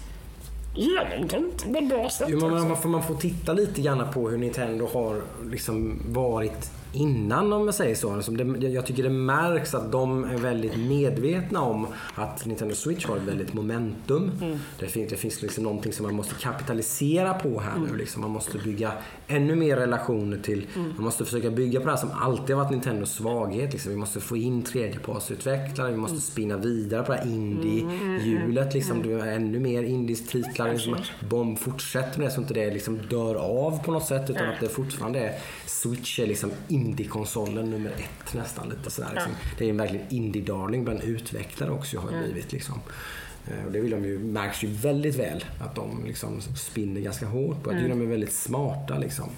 genomtänkt 0.76 1.64
på 1.72 1.78
ett 1.78 1.90
bra 1.90 2.10
sätt. 2.10 2.28
Jo, 2.32 2.38
också. 2.38 2.50
man, 2.50 2.78
får, 2.78 2.90
man 2.90 3.04
får 3.04 3.16
titta 3.16 3.54
lite 3.54 3.82
grann 3.82 4.14
på 4.14 4.30
hur 4.30 4.38
Nintendo 4.38 4.90
har 4.94 5.22
liksom 5.52 6.02
varit 6.08 6.72
innan 6.94 7.54
om 7.54 7.66
jag 7.66 7.76
säger 7.76 7.96
så. 7.96 8.22
Jag 8.60 8.86
tycker 8.86 9.04
det 9.04 9.10
märks 9.10 9.74
att 9.74 9.92
de 9.92 10.24
är 10.24 10.38
väldigt 10.38 10.78
medvetna 10.78 11.62
om 11.62 11.88
att 12.16 12.46
Nintendo 12.46 12.76
Switch 12.76 13.06
har 13.06 13.18
ett 13.18 13.24
väldigt 13.24 13.54
momentum. 13.54 14.32
Det, 14.80 14.88
finns, 14.88 15.10
det 15.10 15.16
finns 15.16 15.42
liksom 15.42 15.64
någonting 15.64 15.94
som 15.94 16.06
man 16.06 16.16
måste 16.16 16.36
kapitalisera 16.36 17.34
på 17.34 17.60
här 17.60 17.80
nu. 17.80 17.98
Liksom. 17.98 18.22
Man 18.22 18.32
måste 18.32 18.58
bygga 18.58 18.92
ännu 19.28 19.56
mer 19.56 19.78
relationer 19.78 20.38
till... 20.38 20.66
Man 20.76 21.04
måste 21.04 21.26
försöka 21.26 21.50
bygga 21.50 21.80
på 21.80 21.86
det 21.86 21.92
här 21.92 21.98
som 21.98 22.12
alltid 22.12 22.56
har 22.56 22.64
varit 22.64 22.72
Nintendos 22.72 23.12
svaghet. 23.12 23.74
Liksom. 23.74 23.92
Vi 23.92 23.98
måste 23.98 24.20
få 24.20 24.38
in 24.38 24.62
tredjepartsutvecklare. 24.62 25.92
Vi 25.92 25.98
måste 25.98 26.22
spinna 26.22 26.58
vidare 26.58 27.04
på 27.04 27.12
det 27.12 27.18
här 27.18 27.28
indie-hjulet. 27.28 28.74
Liksom. 28.74 29.02
Du 29.02 29.16
har 29.16 29.28
ännu 29.28 29.60
mer 29.60 29.84
indies-titlar. 29.84 30.74
Liksom. 30.74 30.96
Bomb 31.30 31.60
fortsätter 31.60 32.20
med 32.20 32.28
det 32.28 32.32
så 32.32 32.42
inte 32.42 32.54
det 32.54 32.74
liksom 32.74 32.98
dör 33.10 33.36
av 33.36 33.84
på 33.84 33.92
något 33.92 34.06
sätt. 34.06 34.30
Utan 34.30 34.50
att 34.50 34.60
det 34.60 34.70
fortfarande 34.70 35.20
är 35.20 35.40
Switch 35.66 36.20
är 36.20 36.28
liksom 36.28 36.52
indie-konsolen 36.82 37.70
nummer 37.72 37.90
ett 37.90 38.34
nästan. 38.34 38.70
Lite 38.70 38.92
sådär, 38.92 39.10
liksom. 39.14 39.32
Det 39.58 39.66
är 39.66 39.70
en 39.70 39.78
verkligen 39.78 40.06
indie-darling 40.10 40.84
bland 40.84 41.02
utvecklare 41.04 41.72
också 41.72 42.00
har 42.00 42.12
det 42.12 42.24
blivit. 42.24 42.52
Liksom. 42.52 42.80
Eh, 43.48 43.66
Och 43.66 43.72
det 43.72 43.80
vill 43.80 43.92
de 43.92 44.06
ju, 44.06 44.20
märks 44.20 44.64
ju 44.64 44.68
väldigt 44.68 45.16
väl 45.16 45.46
att 45.60 45.76
de 45.76 46.04
liksom 46.06 46.42
spinner 46.42 47.02
ganska 47.02 47.26
hårt 47.26 47.64
på. 47.64 47.72
Jag 47.72 47.80
tycker 47.80 47.90
de 47.90 48.02
är 48.02 48.06
väldigt 48.06 48.34
smarta 48.34 48.98
liksom. 48.98 49.30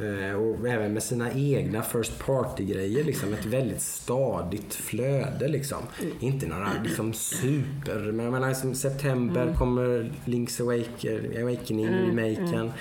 Eh, 0.00 0.34
Och 0.34 0.68
även 0.68 0.92
med 0.92 1.02
sina 1.02 1.32
egna 1.32 1.82
first 1.82 2.18
party-grejer. 2.26 3.04
Liksom, 3.04 3.32
ett 3.34 3.46
väldigt 3.46 3.80
stadigt 3.82 4.74
flöde. 4.74 5.48
Liksom. 5.48 5.78
Inte 6.20 6.46
några 6.46 6.70
liksom, 6.84 7.12
super... 7.12 8.12
Men 8.12 8.24
jag 8.24 8.32
menar, 8.32 8.54
som 8.54 8.74
september 8.74 9.54
kommer 9.58 10.12
Link's 10.24 10.60
Awaken- 10.60 11.40
Awakening, 11.42 11.86
remaken. 11.88 12.72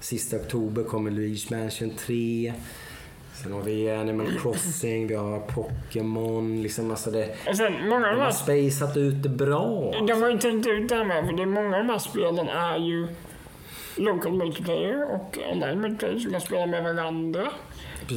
Sista 0.00 0.36
oktober 0.36 0.82
kommer 0.84 1.10
Luigi's 1.10 1.56
Mansion 1.62 1.90
3. 1.98 2.54
Sen 3.42 3.52
har 3.52 3.62
vi 3.62 3.90
Animal 3.90 4.26
Crossing, 4.42 5.06
vi 5.06 5.14
har 5.14 5.38
Pokémon. 5.40 6.62
Liksom, 6.62 6.90
alltså 6.90 7.10
det, 7.10 7.34
sen, 7.56 7.88
många 7.88 8.08
av 8.08 8.16
de 8.16 8.20
har 8.22 8.30
spaceat 8.30 8.96
ut 8.96 9.22
det 9.22 9.28
bra. 9.28 9.92
De 10.06 10.22
har 10.22 10.30
ju 10.30 10.38
tänkt 10.38 10.66
ut 10.66 10.88
det 10.88 10.94
här 10.94 11.04
med, 11.04 11.26
för 11.26 11.32
det 11.32 11.42
är 11.42 11.46
många 11.46 11.76
av 11.76 11.84
de 11.86 11.92
här 11.92 11.98
spelen 11.98 12.48
är 12.48 12.78
ju 12.78 13.08
local 13.96 14.32
multiplayer 14.32 15.14
och 15.14 15.38
online 15.52 15.80
multiplayer 15.80 16.18
som 16.18 16.30
kan 16.32 16.40
spela 16.40 16.66
med 16.66 16.82
varandra. 16.82 17.48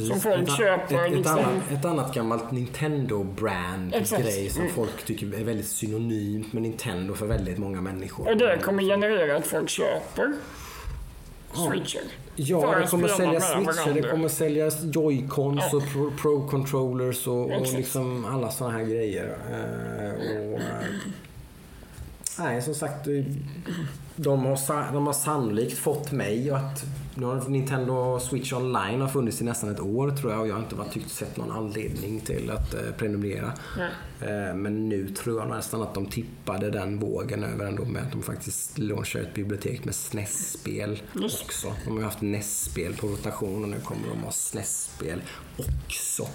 Som 0.08 0.20
folk 0.20 0.42
ett, 0.42 0.56
köper 0.56 0.94
ett, 0.94 1.06
ett, 1.06 1.16
liksom. 1.16 1.38
annat, 1.38 1.70
ett 1.72 1.84
annat 1.84 2.14
gammalt 2.14 2.50
Nintendo-brand 2.50 3.94
Exakt. 3.94 4.22
grej 4.22 4.50
som 4.50 4.62
Mm. 4.62 4.74
folk 4.74 5.04
tycker 5.04 5.26
är 5.26 5.44
väldigt 5.44 5.66
synonymt 5.66 6.52
med 6.52 6.62
Nintendo 6.62 7.14
för 7.14 7.26
väldigt 7.26 7.58
många 7.58 7.80
människor. 7.80 8.28
Och 8.30 8.36
det 8.36 8.58
kommer 8.62 8.82
generera 8.82 9.36
att 9.36 9.46
folk 9.46 9.68
köper 9.68 10.32
switcher. 11.54 12.00
Ja, 12.36 12.60
det 12.76 12.84
att 12.84 12.90
kommer 12.90 13.08
spela 13.08 13.40
sälja 13.40 13.40
switcher, 13.40 13.94
det 14.02 14.10
kommer 14.10 14.28
säljas 14.28 14.76
joycons 14.94 15.62
Ja. 15.72 15.76
och 15.76 15.82
pro- 15.92 16.10
pro-controllers 16.20 17.26
och, 17.28 17.50
och 17.60 17.72
liksom 17.72 18.24
alla 18.24 18.50
sådana 18.50 18.78
här 18.78 18.84
grejer. 18.84 19.36
Eh, 19.50 20.36
och, 20.36 20.60
eh, 20.60 20.86
nej, 22.38 22.62
som 22.62 22.74
sagt. 22.74 23.06
De 24.16 24.44
har, 24.44 24.92
de 24.92 25.06
har 25.06 25.12
sannolikt 25.12 25.78
fått 25.78 26.12
mig 26.12 26.50
att 26.50 26.84
nu 27.14 27.26
har 27.26 27.48
Nintendo 27.48 28.20
Switch 28.20 28.52
Online 28.52 29.00
har 29.00 29.08
funnits 29.08 29.40
i 29.40 29.44
nästan 29.44 29.70
ett 29.70 29.80
år 29.80 30.10
tror 30.10 30.32
jag 30.32 30.40
och 30.40 30.48
jag 30.48 30.54
har 30.54 30.62
inte 30.62 30.74
varit 30.74 30.92
tyckt 30.92 31.10
sett 31.10 31.36
någon 31.36 31.50
anledning 31.50 32.20
till 32.20 32.50
att 32.50 32.74
eh, 32.74 32.80
prenumerera. 32.98 33.52
Eh, 34.20 34.54
Men 34.54 34.88
nu 34.88 35.08
tror 35.08 35.40
jag 35.40 35.48
nästan 35.48 35.82
att 35.82 35.94
de 35.94 36.06
tippade 36.06 36.70
den 36.70 36.98
vågen 36.98 37.44
över 37.44 37.66
ändå 37.66 37.84
med 37.84 38.02
att 38.02 38.12
de 38.12 38.22
faktiskt 38.22 38.78
launchar 38.78 39.20
ett 39.20 39.34
bibliotek 39.34 39.84
med 39.84 39.94
SNES-spel 39.94 41.02
också. 41.22 41.72
De 41.84 41.90
har 41.90 41.98
ju 41.98 42.04
haft 42.04 42.20
NES-spel 42.20 42.94
på 42.96 43.06
rotation 43.06 43.62
och 43.62 43.68
nu 43.68 43.80
kommer 43.80 44.08
de 44.08 44.18
ha 44.24 44.32
SNES-spel 44.32 45.22
också. 45.58 46.26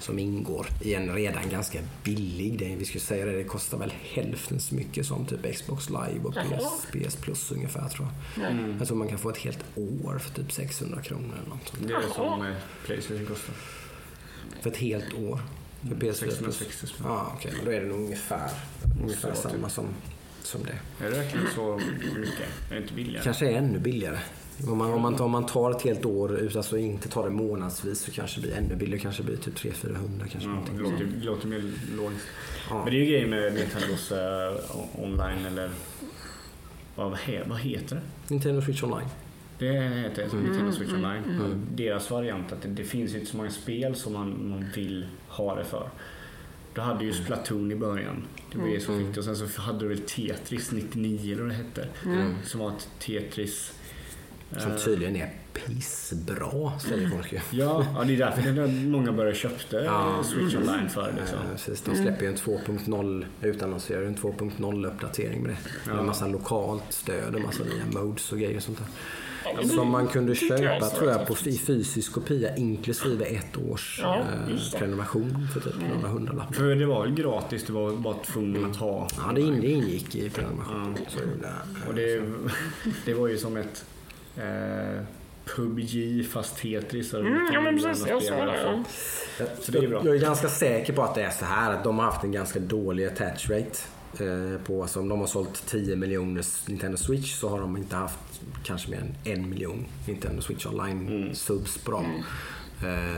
Som 0.00 0.18
ingår 0.18 0.66
i 0.82 0.94
en 0.94 1.14
redan 1.14 1.48
ganska 1.50 1.78
billig. 2.04 2.58
Det, 2.58 2.76
vi 2.78 2.84
skulle 2.84 3.00
säga 3.04 3.24
det, 3.26 3.32
det 3.36 3.44
kostar 3.44 3.78
väl 3.78 3.92
hälften 4.14 4.60
så 4.60 4.74
mycket 4.74 5.06
som 5.06 5.26
typ 5.26 5.54
Xbox 5.54 5.88
Live 5.90 6.20
och. 6.24 6.34
PS, 6.58 6.86
PS 7.08 7.16
Plus 7.16 7.52
ungefär 7.52 7.88
tror 7.88 8.08
jag. 8.36 8.52
Jag 8.80 8.86
tror 8.88 8.96
man 8.96 9.08
kan 9.08 9.18
få 9.18 9.30
ett 9.30 9.38
helt 9.38 9.64
år 9.74 10.01
för 10.18 10.34
typ 10.34 10.52
600 10.52 11.02
kronor 11.02 11.34
eller 11.40 11.48
något. 11.48 11.68
sånt. 11.68 11.88
Det 11.88 11.94
är 11.94 12.00
som 12.14 12.46
eh, 12.46 12.54
Playstation 12.86 13.26
kostar. 13.26 13.54
För 14.60 14.70
ett 14.70 14.76
helt 14.76 15.14
år. 15.14 15.40
För 15.88 15.88
PS4 15.88 15.98
Plus. 15.98 16.18
660 16.18 16.86
spänn. 16.86 17.06
Ja, 17.08 17.32
okej. 17.36 17.52
Då 17.64 17.70
är 17.70 17.80
det 17.80 17.86
nog 17.86 17.96
ungefär, 17.98 18.50
ungefär 19.02 19.28
vara 19.28 19.36
samma 19.40 19.68
som, 19.68 19.86
som 20.42 20.60
det. 20.64 21.04
Är 21.06 21.10
det 21.10 21.16
verkligen 21.16 21.46
så 21.54 21.80
mycket? 22.16 22.40
Är 22.70 22.74
det 22.74 22.82
inte 22.82 22.94
billigare? 22.94 23.24
Kanske 23.24 23.46
är 23.50 23.58
ännu 23.58 23.78
billigare. 23.78 24.18
Om 24.68 24.78
man, 24.78 24.92
om 24.92 25.02
man, 25.02 25.16
tar- 25.16 25.24
om 25.24 25.30
man 25.30 25.46
tar 25.46 25.70
ett 25.70 25.82
helt 25.82 26.04
år, 26.04 26.36
ut- 26.38 26.56
alltså 26.56 26.78
inte 26.78 27.08
tar 27.08 27.24
det 27.24 27.30
månadsvis, 27.30 28.00
så 28.00 28.10
kanske 28.10 28.40
det 28.40 28.46
blir 28.46 28.56
ännu 28.56 28.76
billigare. 28.76 29.00
Kanske 29.02 29.22
blir 29.22 29.36
typ 29.36 29.54
300-400 29.58 30.28
kanske. 30.32 30.50
Ja, 30.50 30.64
det 30.72 30.78
låter, 30.82 31.04
det 31.04 31.24
låter 31.24 31.46
mer 31.48 31.72
logiskt. 31.96 32.24
Ja. 32.70 32.76
Men 32.84 32.84
det 32.84 32.90
är 33.00 33.04
ju 33.04 33.06
grejen 33.06 33.30
med 33.30 33.54
Nintendos 33.54 34.12
eh, 34.12 35.02
online 35.04 35.46
eller 35.46 35.70
vad, 36.96 37.18
vad 37.46 37.58
heter 37.60 37.96
det? 37.96 38.02
Nintendo 38.28 38.62
Switch 38.62 38.82
Online. 38.82 39.08
Det 39.62 39.72
heter 39.72 40.22
mm. 40.22 40.44
Nintendo 40.44 40.72
Switch 40.72 40.92
Online. 40.92 41.66
Deras 41.74 42.10
variant 42.10 42.52
att 42.52 42.62
det, 42.62 42.68
det 42.68 42.84
finns 42.84 43.14
ju 43.14 43.18
inte 43.18 43.30
så 43.30 43.36
många 43.36 43.50
spel 43.50 43.94
som 43.94 44.12
man, 44.12 44.50
man 44.50 44.66
vill 44.74 45.06
ha 45.28 45.54
det 45.54 45.64
för. 45.64 45.88
Du 46.74 46.80
hade 46.80 47.04
ju 47.04 47.12
Splatoon 47.12 47.72
i 47.72 47.74
början. 47.74 48.24
Det 48.52 48.58
var 48.58 48.66
det 48.68 48.80
som 48.80 49.06
fick. 49.06 49.18
Och 49.18 49.24
sen 49.24 49.36
så 49.36 49.60
hade 49.60 49.78
du 49.78 49.88
väl 49.88 50.00
Tetris 50.00 50.72
99 50.72 51.32
eller 51.32 51.42
vad 51.42 51.50
det 51.50 51.56
hette. 51.56 51.88
Som 52.44 52.60
var 52.60 52.68
ett 52.68 52.88
Tetris. 52.98 53.72
Som 54.58 54.70
eh, 54.70 54.76
tydligen 54.76 55.16
är 55.16 55.32
pissbra, 55.52 56.78
säger 56.78 57.08
folk 57.08 57.32
ju. 57.32 57.40
Ja, 57.50 57.86
ja, 57.94 58.04
det 58.04 58.14
är 58.14 58.18
därför 58.18 58.52
det 58.52 58.62
är 58.62 58.86
många 58.86 59.12
började 59.12 59.36
köpte 59.36 59.76
Ja. 59.76 60.22
Switch 60.24 60.54
Online 60.54 60.88
för. 60.88 61.14
Liksom. 61.20 61.38
Precis, 61.52 61.82
de 61.82 61.96
släpper 61.96 62.22
ju 62.22 62.28
en 62.28 62.36
2.0, 62.36 63.26
utannonserar 63.42 64.00
ju 64.00 64.06
en 64.06 64.16
2.0 64.16 64.86
uppdatering 64.86 65.42
med 65.42 65.50
det. 65.50 65.56
Med 65.86 65.96
Ja. 65.96 66.00
en 66.00 66.06
massa 66.06 66.26
lokalt 66.26 66.84
stöd 66.92 67.34
och 67.34 67.40
massa 67.40 67.64
nya 67.64 68.02
modes 68.02 68.32
och 68.32 68.38
grejer 68.38 68.56
och 68.56 68.62
sånt 68.62 68.78
där. 68.78 68.86
Som 69.68 69.90
man 69.90 70.08
kunde 70.08 70.34
köpa 70.34 70.86
tror 70.88 71.10
jag 71.10 71.26
på 71.26 71.36
i 71.44 71.58
fysisk 71.58 72.12
kopia 72.12 72.56
inklusive 72.56 73.24
ett 73.24 73.56
års 73.70 73.98
Ja, 74.02 74.16
eh, 74.18 74.78
prenumeration 74.78 75.48
för 75.52 75.60
typ 75.60 75.74
några 75.94 76.08
hundralappar. 76.08 76.52
För 76.54 76.74
det 76.74 76.86
var 76.86 77.02
väl 77.02 77.14
gratis, 77.14 77.64
du 77.66 77.72
var 77.72 77.92
bara 77.92 78.14
tvungen 78.14 78.70
att 78.70 78.76
ha. 78.76 79.08
Ja, 79.26 79.32
det 79.34 79.40
in- 79.40 79.60
det 79.60 79.70
ingick 79.70 80.14
i 80.14 80.30
prenumerationen. 80.30 80.94
Det, 81.40 81.88
Och 81.88 81.94
det, 81.94 82.22
det 83.04 83.14
var 83.14 83.28
ju 83.28 83.38
som 83.38 83.56
ett 83.56 83.84
eh, 84.36 85.02
PubG 85.44 86.26
fast 86.30 86.56
Tetris. 86.58 87.14
Mm, 87.14 87.48
ja 87.52 87.60
men 87.60 87.78
precis, 87.82 88.06
jag 88.08 88.22
såg 88.22 88.38
det. 88.38 88.60
ja. 89.38 89.46
Så 89.60 89.72
det 89.72 89.78
är 89.78 89.88
bra. 89.88 90.02
Jag 90.06 90.16
är 90.16 90.20
ganska 90.20 90.48
säker 90.48 90.92
på 90.92 91.02
att 91.02 91.14
det 91.14 91.22
är 91.22 91.30
så 91.30 91.44
här 91.44 91.72
att 91.72 91.84
de 91.84 91.98
har 91.98 92.04
haft 92.06 92.24
en 92.24 92.32
ganska 92.32 92.58
dålig 92.58 93.04
attach 93.06 93.50
rate. 93.50 93.78
Eh, 94.18 94.60
på, 94.66 94.82
alltså 94.82 95.00
om 95.00 95.08
de 95.08 95.20
har 95.20 95.26
sålt 95.26 95.66
10 95.66 95.96
miljoner 95.96 96.44
Nintendo 96.68 96.96
Switch 96.96 97.34
så 97.34 97.48
har 97.48 97.60
de 97.60 97.76
inte 97.76 97.96
haft 97.96 98.18
kanske 98.64 98.90
mer 98.90 98.98
än 98.98 99.14
en 99.32 99.50
miljon 99.50 99.86
Nintendo 100.06 100.42
Switch 100.42 100.66
online 100.66 101.08
Mm. 101.08 101.34
subs 101.34 101.78
på 101.78 101.90
dem. 101.92 102.04
Eh, 102.04 102.22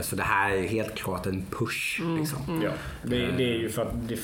så 0.01 0.15
det 0.15 0.23
här 0.23 0.51
är 0.51 0.61
ju 0.61 0.67
helt 0.67 0.95
klart 0.95 1.25
en 1.25 1.45
push. 1.51 1.99
Mm. 2.01 2.17
Liksom. 2.17 2.61
Ja, 2.63 2.71
det, 3.03 3.17
det 3.37 3.43
är 3.43 3.57
ju 3.57 3.69
för 3.69 3.81
att 3.81 4.07
det, 4.07 4.19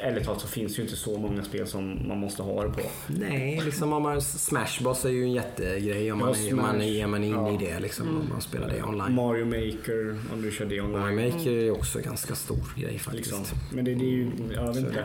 ärligt 0.00 0.24
talat 0.24 0.40
så 0.40 0.48
finns 0.48 0.78
ju 0.78 0.82
inte 0.82 0.96
så 0.96 1.18
många 1.18 1.44
spel 1.44 1.66
som 1.66 2.08
man 2.08 2.18
måste 2.18 2.42
ha 2.42 2.62
det 2.64 2.70
på. 2.70 2.80
Nej, 3.06 3.62
liksom 3.64 3.92
om 3.92 4.02
man, 4.02 4.22
Smash 4.22 4.82
Bros 4.82 5.04
är 5.04 5.08
ju 5.08 5.22
en 5.22 5.32
jättegrej 5.32 6.12
om 6.12 6.18
man, 6.18 6.46
Ja, 6.46 6.56
man, 6.56 6.80
är, 6.82 7.02
är 7.02 7.06
man 7.06 7.24
inne 7.24 7.50
i 7.50 7.54
Ja. 7.54 7.58
det. 7.74 7.80
Liksom, 7.80 8.08
Om 8.08 8.28
man 8.32 8.40
spelar 8.40 8.68
det 8.68 8.82
online. 8.82 9.14
Mario 9.14 9.44
Maker, 9.44 10.18
om 10.32 10.42
du 10.42 10.50
kör 10.50 10.64
det 10.64 10.80
online. 10.80 11.00
Mario 11.00 11.32
Maker 11.32 11.50
är 11.50 11.70
också 11.70 11.98
en 11.98 12.04
ganska 12.04 12.34
stor 12.34 12.74
grej 12.76 12.98
faktiskt. 12.98 13.38
Liksom. 13.38 13.58
Men 13.72 13.84
det, 13.84 13.94
det 13.94 14.04
är 14.04 14.10
ju, 14.10 14.30
jag 14.54 14.66
vet 14.66 14.76
inte. 14.76 15.04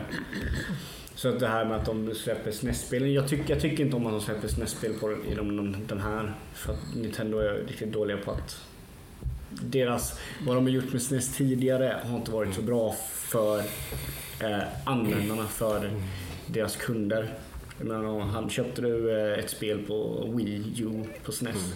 Så 1.14 1.28
att 1.28 1.40
det 1.40 1.48
här 1.48 1.64
med 1.64 1.76
att 1.76 1.86
de 1.86 2.14
släpper 2.14 2.50
SNES-spelen. 2.50 3.12
Jag, 3.12 3.28
tycker 3.28 3.54
jag 3.54 3.62
tycker 3.62 3.84
inte 3.84 3.96
om 3.96 4.06
att 4.06 4.12
de 4.12 4.20
släpper 4.20 4.48
SNES-spel 4.48 4.92
på 5.00 5.12
i 5.12 5.34
de, 5.36 5.56
de, 5.56 5.76
den 5.86 6.00
här. 6.00 6.34
För 6.54 6.72
att 6.72 6.94
Nintendo 6.96 7.38
är 7.38 7.64
riktigt 7.68 7.92
dåliga 7.92 8.16
på 8.16 8.30
att 8.30 8.62
deras, 9.60 10.18
vad 10.46 10.56
de 10.56 10.64
har 10.64 10.70
gjort 10.70 10.92
med 10.92 11.02
SNES 11.02 11.36
tidigare 11.36 11.96
har 12.04 12.16
inte 12.16 12.30
varit 12.30 12.54
så 12.54 12.62
bra 12.62 12.96
för 13.12 13.58
eh, 14.40 14.62
användarna, 14.84 15.46
för 15.46 15.90
deras 16.46 16.76
kunder. 16.76 17.34
Jag 17.78 17.88
menar, 17.88 18.20
han 18.20 18.50
köpte 18.50 18.82
du 18.82 19.10
eh, 19.10 19.38
ett 19.38 19.50
spel 19.50 19.78
på 19.78 20.28
Wii 20.34 20.74
U 20.78 21.04
på 21.24 21.32
SNES 21.32 21.74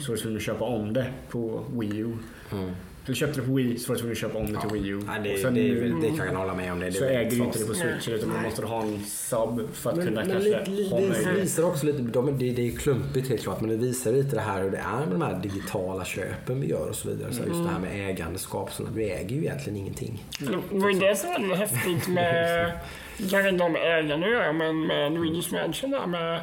så 0.00 0.08
var 0.08 0.16
du 0.16 0.22
tvungen 0.22 0.36
att 0.36 0.42
köpa 0.42 0.64
om 0.64 0.92
det 0.92 1.12
på 1.28 1.64
Wii 1.72 1.98
U. 1.98 2.16
Mm. 2.52 2.70
Eller 3.08 3.16
köpte 3.16 3.40
det 3.40 3.46
på 3.46 3.52
Wii 3.52 3.78
så 3.78 3.88
var 3.88 3.94
du 3.94 4.00
tvungen 4.00 4.12
att 4.12 4.18
köpa 4.18 4.38
om 4.38 4.52
det 4.52 4.60
till 4.60 4.70
Wii 4.70 4.88
U. 4.88 5.00
Ja, 5.06 5.12
det, 5.24 5.32
Och 5.34 5.38
sen 5.38 5.54
det, 5.54 5.60
nu- 5.60 5.94
det 6.02 6.08
kan 6.16 6.26
jag 6.26 6.34
hålla 6.34 6.54
med 6.54 6.72
om. 6.72 6.80
Det, 6.80 6.86
det 6.86 6.92
så 6.92 7.04
äger 7.04 7.30
du 7.30 7.36
inte 7.36 7.58
det 7.58 7.64
på 7.64 7.74
switchen 7.74 8.14
utan 8.14 8.28
man 8.28 8.42
måste 8.42 8.66
ha 8.66 8.82
en 8.82 9.04
sub 9.04 9.74
för 9.74 9.90
att 9.90 9.96
Men, 9.96 10.06
kunna 10.06 10.20
men 10.20 10.30
kanske 10.30 10.48
lite, 10.50 10.70
lite, 10.70 10.94
ha 10.94 11.00
det 11.00 11.08
möjlighet. 11.08 11.36
visar 11.44 11.62
också 11.62 11.86
lite, 11.86 11.98
de, 12.02 12.38
det, 12.38 12.50
det 12.52 12.68
är 12.68 12.72
klumpigt 12.76 13.28
helt 13.28 13.42
klart, 13.42 13.60
men 13.60 13.70
det 13.70 13.76
visar 13.76 14.12
lite 14.12 14.36
det 14.36 14.42
här 14.42 14.62
hur 14.62 14.70
det 14.70 14.76
är 14.78 14.98
med 15.06 15.08
de 15.10 15.22
här 15.22 15.40
digitala 15.42 16.04
köpen 16.04 16.60
vi 16.60 16.66
gör 16.66 16.88
och 16.88 16.94
så 16.96 17.08
vidare. 17.08 17.32
Så 17.32 17.38
just 17.46 17.62
det 17.64 17.68
här 17.70 17.78
med 17.80 18.10
ägandeskap, 18.10 18.72
så 18.72 18.82
du 18.94 19.02
äger 19.02 19.36
ju 19.36 19.38
egentligen 19.42 19.76
ingenting. 19.78 20.24
Det 20.40 20.56
var 20.78 20.90
ju 20.90 20.98
det 21.00 21.16
som 21.16 21.48
var 21.48 21.56
häftigt 21.56 22.08
med, 22.08 22.72
kanske 23.30 23.48
inte 23.48 23.68
med 23.68 23.98
ägarna 23.98 24.26
att 24.26 24.32
göra, 24.32 24.52
men 24.52 24.86
med 24.86 25.12
Luigi's 25.12 25.52
Mansion 25.52 25.90
där 25.90 26.06
med 26.06 26.40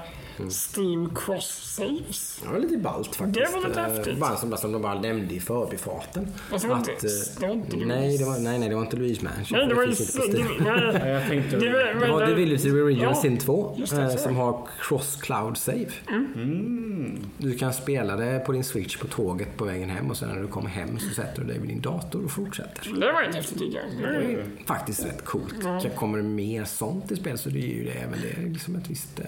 Steam 0.76 1.16
Cross 1.16 1.76
Saves. 1.76 2.40
Ja, 2.44 2.48
det 2.48 2.54
var 2.54 2.60
lite 2.60 2.78
ballt 2.78 3.16
faktiskt. 3.16 3.54
Det 3.54 3.60
var 3.62 3.68
lite 3.68 3.80
Eh, 3.82 3.86
häftigt. 3.88 4.20
Bara 4.20 4.36
som, 4.36 4.58
som 4.58 4.72
de 4.72 4.82
bara 4.82 5.00
nämnde 5.02 5.34
i 5.36 5.40
förbifarten. 5.40 6.28
Alltså, 6.52 6.68
det 6.68 6.74
var 6.74 6.80
inte- 6.80 6.92
eh, 6.92 7.40
det 7.40 7.48
var 7.48 7.54
inte 7.54 7.78
nej, 7.78 8.18
det 8.18 8.26
var, 8.26 8.40
nej, 8.40 8.60
nej, 8.60 8.70
det 8.70 8.76
var 8.76 8.82
inte 8.82 8.98
Louise 8.98 9.24
Mansion. 9.24 9.58
Nej, 9.60 9.68
det 9.68 9.74
var 9.76 9.84
ju... 9.84 9.90
Det, 9.90 10.38
det, 10.38 11.00
Ja, 11.00 11.08
jag 11.08 11.28
tänkte... 11.30 11.58
det, 11.58 11.70
var- 11.72 12.06
Det 12.06 12.12
var 12.12 12.26
The 12.28 12.34
Village 12.34 12.66
Original 12.66 13.04
Ja, 13.16 13.22
Sin 13.22 13.38
2 13.38 13.76
just 13.80 13.96
det, 13.96 14.02
eh, 14.02 14.16
som 14.16 14.36
har 14.36 14.68
cross 14.82 15.16
cloud 15.22 15.58
save. 15.58 15.86
Mm. 16.10 17.20
Du 17.38 17.58
kan 17.58 17.74
spela 17.74 18.16
det 18.16 18.40
på 18.46 18.52
din 18.52 18.64
switch 18.64 18.98
på 18.98 19.08
tåget 19.08 19.58
på 19.58 19.66
vägen 19.66 19.90
hem 19.90 20.10
och 20.10 20.18
sen 20.18 20.30
när 20.30 20.42
du 20.42 20.48
kommer 20.48 20.70
hem 20.70 21.00
så 21.00 21.10
sätter 21.16 21.42
du 21.42 21.48
dig 21.48 21.60
vid 21.60 21.70
din 21.70 21.82
dator 21.82 22.24
och 22.26 22.32
fortsätter. 22.32 22.94
Det 23.00 23.12
var 23.14 23.24
inte 23.24 23.38
häftigt 23.38 23.60
tycker 23.60 23.82
jag. 24.02 24.46
Faktiskt 24.68 25.06
rätt 25.06 25.26
coolt. 25.26 25.56
Kommer 25.96 26.18
det 26.18 26.24
mer 26.24 26.64
sånt 26.64 27.12
i 27.12 27.16
spel 27.16 27.38
så 27.38 27.50
det 27.50 27.60
är 27.60 27.76
ju 27.76 27.84
det 27.84 27.92
även 27.92 28.20
det. 28.22 28.42
är 28.42 28.50
liksom 28.50 28.76
ett 28.76 28.90
visst 28.90 29.20
eh, 29.20 29.26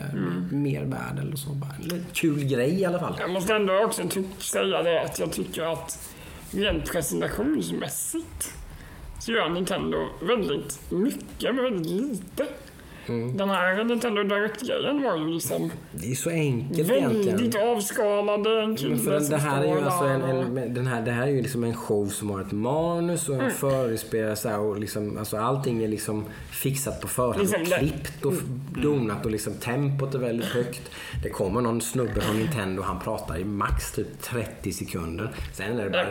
mervärde 0.98 1.22
eller 1.22 1.36
så. 1.36 1.50
Bara 1.50 1.72
en 1.92 2.06
kul 2.14 2.44
grej 2.44 2.80
i 2.82 2.86
alla 2.86 3.00
fall. 3.00 3.16
Jag 3.20 3.30
måste 3.30 3.56
ändå 3.56 3.84
också 3.84 4.02
säga 4.40 4.84
det 4.84 5.02
att 5.02 5.20
jag 5.20 5.32
tycker 5.32 5.64
att 5.74 6.14
rent 6.52 6.92
presentationsmässigt 6.92 8.54
så 9.20 9.32
gör 9.32 9.50
Nintendo 9.50 9.98
väldigt 10.22 10.92
mycket 10.92 11.56
med 11.56 11.64
väldigt 11.64 11.92
lite. 11.92 12.48
Mm. 13.10 13.38
Den 13.38 13.50
här 13.50 13.84
Nintendo 13.84 14.24
Direct-grejen 14.24 15.04
var 15.04 15.18
ju 15.18 15.28
liksom 15.34 15.72
Det 15.92 16.12
är 16.12 16.16
så 16.16 16.30
enkelt 16.30 16.90
egentligen. 16.92 17.38
väldigt 17.38 17.56
avskalade. 17.62 18.62
En 18.62 18.68
Men 18.70 18.76
kille 18.78 18.98
för 18.98 19.12
den, 19.12 19.22
som 19.22 19.30
det, 19.32 19.38
här 19.38 19.64
är 19.64 19.68
ju 19.76 19.82
alltså 19.82 20.04
en, 20.06 20.22
en, 20.58 20.74
den 20.74 20.88
här, 20.88 21.02
det 21.02 21.12
här 21.12 21.24
är 21.28 21.32
ju 21.32 21.42
liksom 21.42 21.64
en 21.64 21.76
show 21.76 22.08
som 22.08 22.30
har 22.30 22.42
ett 22.42 22.52
manus 22.52 23.30
och 23.30 23.36
en 23.36 23.42
Mm. 23.42 23.52
förespelare 23.54 24.58
och 24.58 24.80
liksom, 24.80 25.18
alltså 25.18 25.38
allting 25.38 25.84
är 25.84 25.88
liksom 25.88 26.26
fixat 26.52 27.02
på 27.02 27.08
förhand. 27.08 27.40
Liksom 27.40 27.66
klippt 27.66 28.26
och 28.26 28.34
donat 28.82 29.26
och 29.26 29.32
liksom 29.32 29.54
tempot 29.54 30.16
är 30.16 30.20
väldigt 30.20 30.48
högt. 30.48 30.92
Det 31.24 31.30
kommer 31.30 31.62
någon 31.62 31.82
snubbe 31.82 32.22
från 32.22 32.38
Nintendo 32.38 32.82
och 32.82 32.88
han 32.88 33.00
pratar 33.00 33.38
i 33.38 33.44
max 33.44 33.92
typ 33.92 34.22
30 34.22 34.72
sekunder. 34.74 35.32
Sen 35.54 35.80
är 35.80 35.84
det 35.84 35.90
bara 35.90 36.06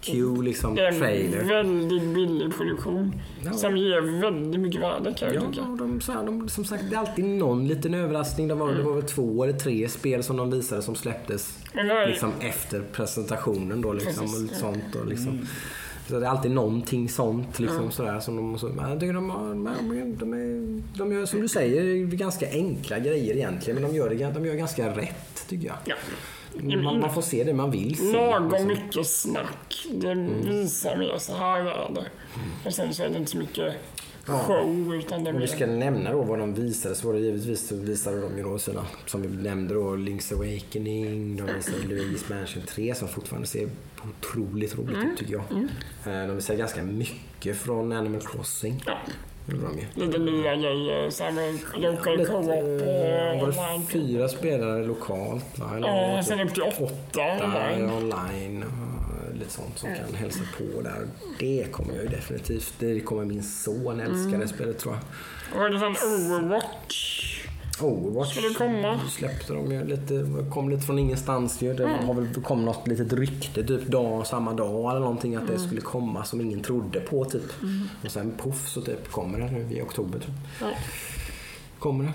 cue 0.00 0.42
liksom 0.44 0.74
Det 0.74 0.82
är 0.86 0.92
en 0.92 0.98
trailer. 0.98 1.44
väldigt 1.44 2.02
billig 2.14 2.54
produktion 2.56 3.12
Ja. 3.44 3.52
som 3.52 3.76
ger 3.76 4.20
väldigt 4.20 4.60
mycket 4.60 4.80
värde 4.82 5.14
kan 5.18 5.34
jag 5.34 5.42
Ja, 5.44 5.48
tycka. 5.50 5.62
de, 5.78 6.00
så 6.00 6.12
här, 6.12 6.24
de, 6.26 6.48
som 6.48 6.64
sagt, 6.64 6.84
det 6.90 6.96
är 6.96 7.00
alltid 7.00 7.24
någon 7.24 7.68
liten 7.68 7.94
överraskning. 7.94 8.48
Det 8.48 8.54
var, 8.54 8.72
det 8.72 8.82
var 8.82 8.94
väl 8.94 9.02
två 9.02 9.44
eller 9.44 9.58
tre 9.58 9.88
spel 9.88 10.22
som 10.22 10.36
de 10.36 10.50
visade 10.50 10.82
som 10.82 10.94
släpptes 10.94 11.58
är- 11.72 12.06
liksom 12.06 12.32
efter 12.40 12.82
presentationen 12.92 13.80
då 13.82 13.92
liksom, 13.92 14.12
Precis, 14.14 14.36
och 14.36 14.42
lite 14.42 14.54
sånt. 14.54 14.94
Och 15.00 15.06
liksom. 15.06 15.46
Så 16.08 16.20
det 16.20 16.26
är 16.26 16.30
alltid 16.30 16.50
någonting 16.50 17.08
sånt 17.08 17.58
liksom 17.58 17.90
sådär 17.90 18.20
som 18.20 18.36
de... 18.36 18.58
Så, 18.58 18.70
jag 18.90 19.00
tycker 19.00 19.12
de, 19.12 19.28
de, 19.28 20.16
de, 20.18 20.32
är, 20.32 20.82
de 20.98 21.12
gör 21.12 21.26
som 21.26 21.40
du 21.40 21.48
säger 21.48 22.06
ganska 22.06 22.46
enkla 22.50 22.98
grejer 22.98 23.34
egentligen 23.36 23.80
men 23.82 23.90
de 23.90 23.96
gör, 23.96 24.10
det, 24.10 24.30
de 24.34 24.46
gör 24.46 24.54
ganska 24.54 24.96
rätt 24.96 25.48
tycker 25.48 25.66
jag. 25.66 25.76
Ja. 25.84 25.94
Man, 26.62 27.00
man 27.00 27.14
får 27.14 27.22
se 27.22 27.44
det 27.44 27.54
man 27.54 27.70
vill 27.70 27.96
se. 27.96 28.12
Lagom 28.12 28.48
liksom. 28.50 28.66
mycket 28.68 29.06
snack. 29.06 29.86
Det 29.92 30.10
Mm. 30.12 30.42
visar 30.42 30.96
mer 30.96 31.18
så 31.18 31.34
här 31.34 31.60
är 31.60 31.94
det. 31.94 32.04
Och 32.64 32.72
sen 32.74 32.94
så 32.94 33.02
är 33.02 33.08
det 33.08 33.16
inte 33.18 33.30
så 33.30 33.38
mycket 33.38 33.74
show 34.26 34.94
utan 34.94 35.24
det 35.24 35.30
Om 35.30 35.38
vi 35.40 35.46
ska 35.46 35.66
nämna 35.66 36.12
då 36.12 36.22
vad 36.22 36.38
de 36.38 36.54
visade 36.54 36.94
så 36.94 37.06
var 37.06 37.14
det 37.14 37.20
givetvis 37.20 37.68
så 37.68 37.76
visade 37.76 38.20
de 38.20 38.36
ju 38.36 38.42
då 38.42 38.58
sina, 38.58 38.84
som 39.06 39.22
vi 39.22 39.28
nämnde 39.28 39.74
då, 39.74 39.80
Link's 39.96 40.34
Awakening, 40.34 41.36
de 41.36 41.42
visade 41.54 41.78
Luigi's 41.78 42.34
Mansion 42.38 42.62
3 42.62 42.94
som 42.94 43.08
fortfarande 43.08 43.48
ser 43.48 43.68
otroligt 44.18 44.78
roligt 44.78 44.98
ut 45.12 45.18
tycker 45.18 45.32
jag. 45.32 45.42
Eh, 46.22 46.26
De 46.28 46.34
visade 46.34 46.58
ganska 46.58 46.82
mycket 46.82 47.56
från 47.56 47.92
Animal 47.92 48.20
Crossing. 48.20 48.82
Ja, 48.86 48.98
Lite 49.94 50.18
nya 50.18 50.56
grejer. 50.56 51.10
Co-op 52.26 52.48
eh, 52.48 53.42
och 53.42 53.54
var 53.54 53.78
det 53.78 53.86
fyra 53.92 54.28
spelare 54.28 54.84
lokalt? 54.84 55.44
Va? 55.58 55.70
Eller 55.76 55.88
Ja, 55.88 56.12
var 56.14 56.22
sen 56.22 56.40
upp 56.40 56.54
till 56.54 56.62
åtta 56.62 56.84
åtta 56.84 57.44
online. 57.44 57.90
online 57.92 58.62
och 58.62 59.34
lite 59.38 59.50
sånt 59.50 59.78
som 59.78 59.88
kan 59.94 60.14
hälsa 60.14 60.40
på 60.58 60.82
där. 60.82 61.06
Det 61.38 61.72
kommer 61.72 61.94
jag 61.94 62.02
ju 62.02 62.08
definitivt. 62.08 62.74
Det 62.78 63.00
kommer 63.00 63.24
min 63.24 63.42
son 63.42 64.00
älska 64.00 64.28
Mm. 64.28 64.40
det 64.40 64.48
spelet 64.48 64.78
tror 64.78 64.94
jag. 65.52 65.66
Är 65.66 65.70
det 65.70 65.78
sen 65.78 65.96
Overwatch? 66.08 67.24
Overwatch 67.82 68.34
det 68.34 68.54
komma? 68.58 69.00
släppte 69.08 69.52
de 69.52 69.72
ju 69.72 69.84
lite, 69.84 70.26
kom 70.50 70.68
lite 70.70 70.82
från 70.82 70.98
ingenstans 70.98 71.62
ju. 71.62 71.74
Det 71.74 71.84
Mm. 71.84 72.06
har 72.06 72.14
väl 72.14 72.34
kom 72.42 72.64
något 72.64 72.86
litet 72.88 73.12
rykte 73.12 73.64
typ 73.66 73.86
dag, 73.86 74.26
samma 74.26 74.52
dag 74.52 74.90
eller 74.90 75.00
någonting 75.00 75.34
att 75.36 75.42
Mm. 75.42 75.54
det 75.54 75.60
skulle 75.60 75.80
komma 75.80 76.24
som 76.24 76.40
ingen 76.40 76.60
trodde 76.60 77.00
på 77.00 77.24
typ. 77.24 77.52
Och 78.04 78.10
sen 78.10 78.32
poff 78.38 78.68
så 78.68 78.80
typ 78.82 79.10
kommer 79.10 79.38
det 79.38 79.50
nu 79.50 79.66
i 79.76 79.82
oktober 79.82 80.18
typ. 80.18 80.30
Ja. 80.60 80.66
Kommer 81.78 82.04
det. 82.04 82.12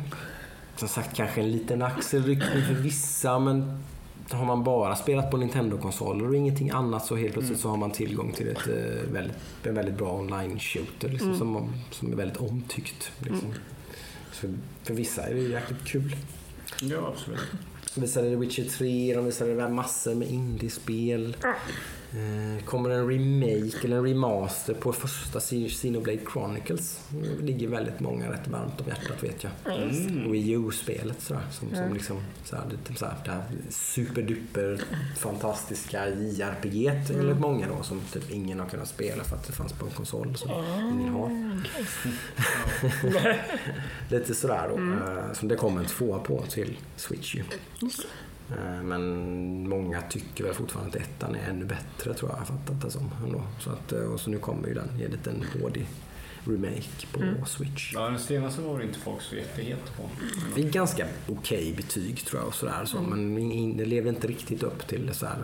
Som 0.75 0.87
sagt 0.87 1.15
kanske 1.15 1.41
en 1.41 1.51
liten 1.51 1.81
axelryckning 1.81 2.63
för 2.67 2.73
vissa 2.73 3.39
men 3.39 3.83
har 4.31 4.45
man 4.45 4.63
bara 4.63 4.95
spelat 4.95 5.31
på 5.31 5.37
Nintendo-konsoler 5.37 6.27
och 6.27 6.35
ingenting 6.35 6.69
annat 6.69 7.05
så 7.05 7.15
helt 7.15 7.33
plötsligt 7.33 7.59
så 7.59 7.69
har 7.69 7.77
man 7.77 7.91
tillgång 7.91 8.31
till 8.31 8.47
ett 8.47 8.67
eh, 8.67 9.11
väldigt, 9.13 9.35
en 9.63 9.75
väldigt 9.75 9.97
bra 9.97 10.11
online-shooter 10.19 11.09
liksom, 11.09 11.37
som, 11.37 11.69
som 11.91 12.11
är 12.11 12.15
väldigt 12.15 12.37
omtyckt. 12.37 13.11
Liksom. 13.19 13.39
Så 13.39 13.82
för 14.83 14.93
vissa 14.93 15.23
är 15.23 15.33
det 15.33 15.41
jäkligt 15.41 15.85
kul. 15.85 16.15
Ja, 16.81 17.13
absolut. 17.15 17.39
De 17.95 18.01
visade 18.01 18.29
The 18.29 18.35
Witcher 18.35 18.63
3, 18.63 19.13
de 19.15 19.25
visade 19.25 19.69
massor 19.69 20.15
med 20.15 20.27
indiespel. 20.27 21.35
Eh, 22.15 22.63
kommer 22.65 22.89
en 22.89 23.09
remake 23.09 23.87
eller 23.87 23.97
en 23.97 24.05
remaster 24.05 24.73
på 24.73 24.93
första 24.93 25.39
Xenoblade 25.39 26.19
Chronicles. 26.33 26.99
Det 27.09 27.45
ligger 27.45 27.67
väldigt 27.67 27.99
många 27.99 28.31
rätt 28.31 28.47
varmt 28.47 28.81
om 28.81 28.87
hjärtat 28.87 29.23
vet 29.23 29.43
jag. 29.43 29.51
Mm. 29.75 30.31
Wii 30.31 30.51
U-spelet 30.51 31.21
sådär. 31.21 31.41
Som, 31.51 31.75
som 31.75 31.93
liksom, 31.93 32.23
såhär, 32.43 32.63
lite 32.71 32.99
såhär, 32.99 33.15
det 33.25 33.31
här 33.31 33.43
superduper 33.69 34.81
fantastiska 35.17 36.09
JRPG 36.09 36.87
enligt 37.09 37.39
många 37.39 37.67
då 37.77 37.83
som 37.83 38.01
typ 38.13 38.31
ingen 38.31 38.59
har 38.59 38.67
kunnat 38.67 38.87
spela 38.87 39.23
för 39.23 39.35
att 39.35 39.47
det 39.47 39.53
fanns 39.53 39.73
på 39.73 39.85
en 39.85 39.91
konsol 39.91 40.35
som 40.35 40.51
ingen 40.91 41.13
har. 41.13 41.61
Lite 44.09 44.35
sådär 44.35 44.69
då. 44.69 44.77
Eh, 44.77 45.33
som 45.33 45.47
det 45.47 45.55
kom 45.55 45.77
en 45.77 45.85
tvåa 45.85 46.19
på 46.19 46.43
till 46.49 46.77
Switch 46.95 47.35
ju. 47.35 47.43
Eh, 48.57 48.83
Men 48.83 49.69
många 49.69 50.01
tycker 50.01 50.43
väl 50.43 50.53
fortfarande 50.53 50.89
att 50.97 51.03
ettan 51.05 51.35
är 51.35 51.49
ännu 51.49 51.65
bättre 51.65 52.13
tror 52.13 52.31
jag, 52.31 52.39
jag 52.39 52.47
fattat 52.47 52.81
det 52.81 52.91
som. 52.91 53.09
Ändå. 53.25 53.41
Så 53.59 53.69
att, 53.69 53.91
eh, 53.91 53.99
och 54.01 54.19
så 54.19 54.29
nu 54.29 54.37
kommer 54.37 54.67
ju 54.67 54.73
den 54.73 54.89
i 54.99 55.03
en 55.03 55.11
liten 55.11 55.45
HD-remake 55.53 57.07
på 57.39 57.45
Switch. 57.45 57.91
Ja, 57.93 58.01
den 58.09 58.19
senaste 58.19 58.61
var 58.61 58.77
det 58.79 58.83
inte 58.85 58.99
folk 58.99 59.21
så 59.21 59.35
jättehet 59.35 59.97
på. 59.97 60.03
Det 60.55 60.61
är 60.61 60.69
ganska 60.71 61.05
okej 61.29 61.73
betyg 61.77 62.25
tror 62.25 62.41
jag 62.41 62.47
och 62.47 62.53
sådär. 62.55 62.85
Så, 62.85 63.01
men 63.01 63.37
in- 63.37 63.77
det 63.77 63.85
lever 63.85 64.09
inte 64.09 64.27
riktigt 64.27 64.63
upp 64.63 64.87
till 64.87 65.07
det. 65.07 65.13
Så 65.13 65.25
här. 65.25 65.35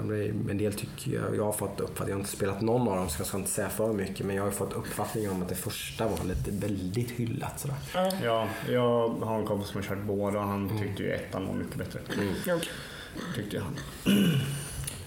En 0.50 0.58
del 0.58 0.74
tycker 0.74 1.12
jag, 1.12 1.36
jag 1.36 1.46
har 1.46 1.52
fått 1.54 1.80
upp, 1.80 2.00
jag 2.00 2.06
har 2.14 2.20
inte 2.20 2.30
spelat 2.32 2.62
någon 2.62 2.88
av 2.88 2.96
dem 2.96 3.10
så 3.10 3.20
jag 3.20 3.28
ska 3.28 3.38
inte 3.38 3.50
säga 3.50 3.70
för 3.70 3.94
mycket. 3.94 4.26
Men 4.26 4.36
jag 4.36 4.44
har 4.44 4.52
fått 4.52 4.74
uppfattningen 4.74 5.32
om 5.32 5.42
att 5.42 5.50
det 5.50 5.56
första 5.56 6.08
var 6.08 6.18
lite 6.26 6.52
väldigt 6.68 7.12
hyllat. 7.12 7.60
Sådär. 7.60 7.78
Ja, 8.24 8.48
jag 8.70 9.10
har 9.10 9.40
en 9.40 9.46
kompis 9.46 9.68
som 9.70 9.82
har 9.82 9.88
kört 9.90 10.04
båda 10.04 10.40
och 10.40 10.46
han 10.48 10.80
tyckte 10.80 11.04
ju 11.04 11.12
ettan 11.12 11.48
var 11.48 11.54
mycket 11.54 11.76
bättre. 11.76 12.00
Okej. 12.08 12.62
Tyckte 13.36 13.60
han. 13.60 13.78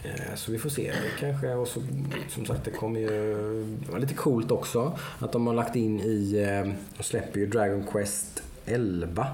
Eh, 0.05 0.34
Så 0.36 0.53
vi 0.53 0.59
får 0.59 0.70
se. 0.70 0.92
Det 0.92 1.20
kanske, 1.20 1.55
och 1.55 1.68
så, 1.68 1.82
som 2.28 2.46
sagt, 2.46 2.64
det 2.64 2.70
kommer 2.70 3.00
ju... 3.00 3.09
Det 3.86 3.92
var 3.92 3.98
lite 3.98 4.14
coolt 4.14 4.50
också 4.50 4.98
att 5.18 5.32
de 5.32 5.46
har 5.46 5.55
lagt 5.55 5.76
in 5.76 6.00
i... 6.00 6.34
eh, 6.48 6.72
De 6.96 7.03
släpper 7.03 7.40
ju 7.40 7.46
Dragon 7.46 7.86
Quest 7.92 8.42
11. 8.66 9.26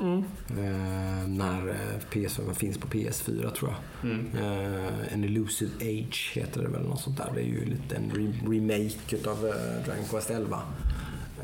Mm. 0.00 0.24
Eh, 0.50 1.28
när 1.28 1.68
eh, 1.68 1.98
PS, 2.26 2.40
finns 2.58 2.78
på 2.78 2.86
PS4 2.88 3.50
tror 3.50 3.70
jag. 4.02 4.10
Mm. 4.10 4.26
Eh, 4.36 5.12
en 5.12 5.24
Elusive 5.24 5.70
Age 5.80 6.32
heter 6.34 6.62
det 6.62 6.68
väl, 6.68 6.82
något 6.82 7.00
sånt 7.00 7.16
där. 7.16 7.30
Det 7.34 7.40
är 7.40 7.44
ju 7.44 7.64
lite 7.64 7.96
en 7.96 8.10
re- 8.12 8.50
remake 8.52 9.16
utav 9.16 9.46
eh, 9.46 9.84
Dragon 9.86 10.04
Quest 10.10 10.30
11. 10.30 10.60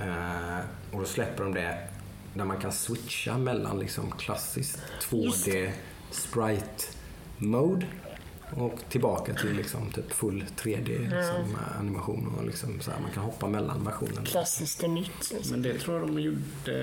Eh, 0.01 0.59
och 0.93 1.01
då 1.01 1.05
släpper 1.07 1.45
de 1.45 1.55
det 1.55 1.79
där 2.35 2.45
man 2.45 2.57
kan 2.61 2.73
switcha 2.73 3.39
mellan 3.39 3.79
liksom 3.79 4.11
klassiskt 4.11 4.79
2D 5.11 5.71
sprite 6.15 6.91
mode 7.41 7.87
och 8.51 8.80
tillbaka 8.88 9.34
till 9.34 9.53
liksom 9.53 9.90
typ 9.90 10.12
full 10.12 10.45
3D 10.57 10.99
liksom, 10.99 11.55
eh, 11.55 11.80
animation 11.80 12.34
och 12.38 12.47
liksom 12.47 12.80
så 12.80 12.90
här, 12.90 13.01
man 13.01 13.11
kan 13.11 13.22
hoppa 13.22 13.49
mellan 13.49 13.84
versionerna. 13.84 14.24
Klassiskt 14.24 14.82
och 14.82 14.90
nytt. 14.90 15.30
Liksom. 15.32 15.51
Men 15.51 15.62
det 15.62 15.78
tror 15.78 15.99
jag 15.99 16.09
de 16.09 16.20
gjorde, 16.20 16.74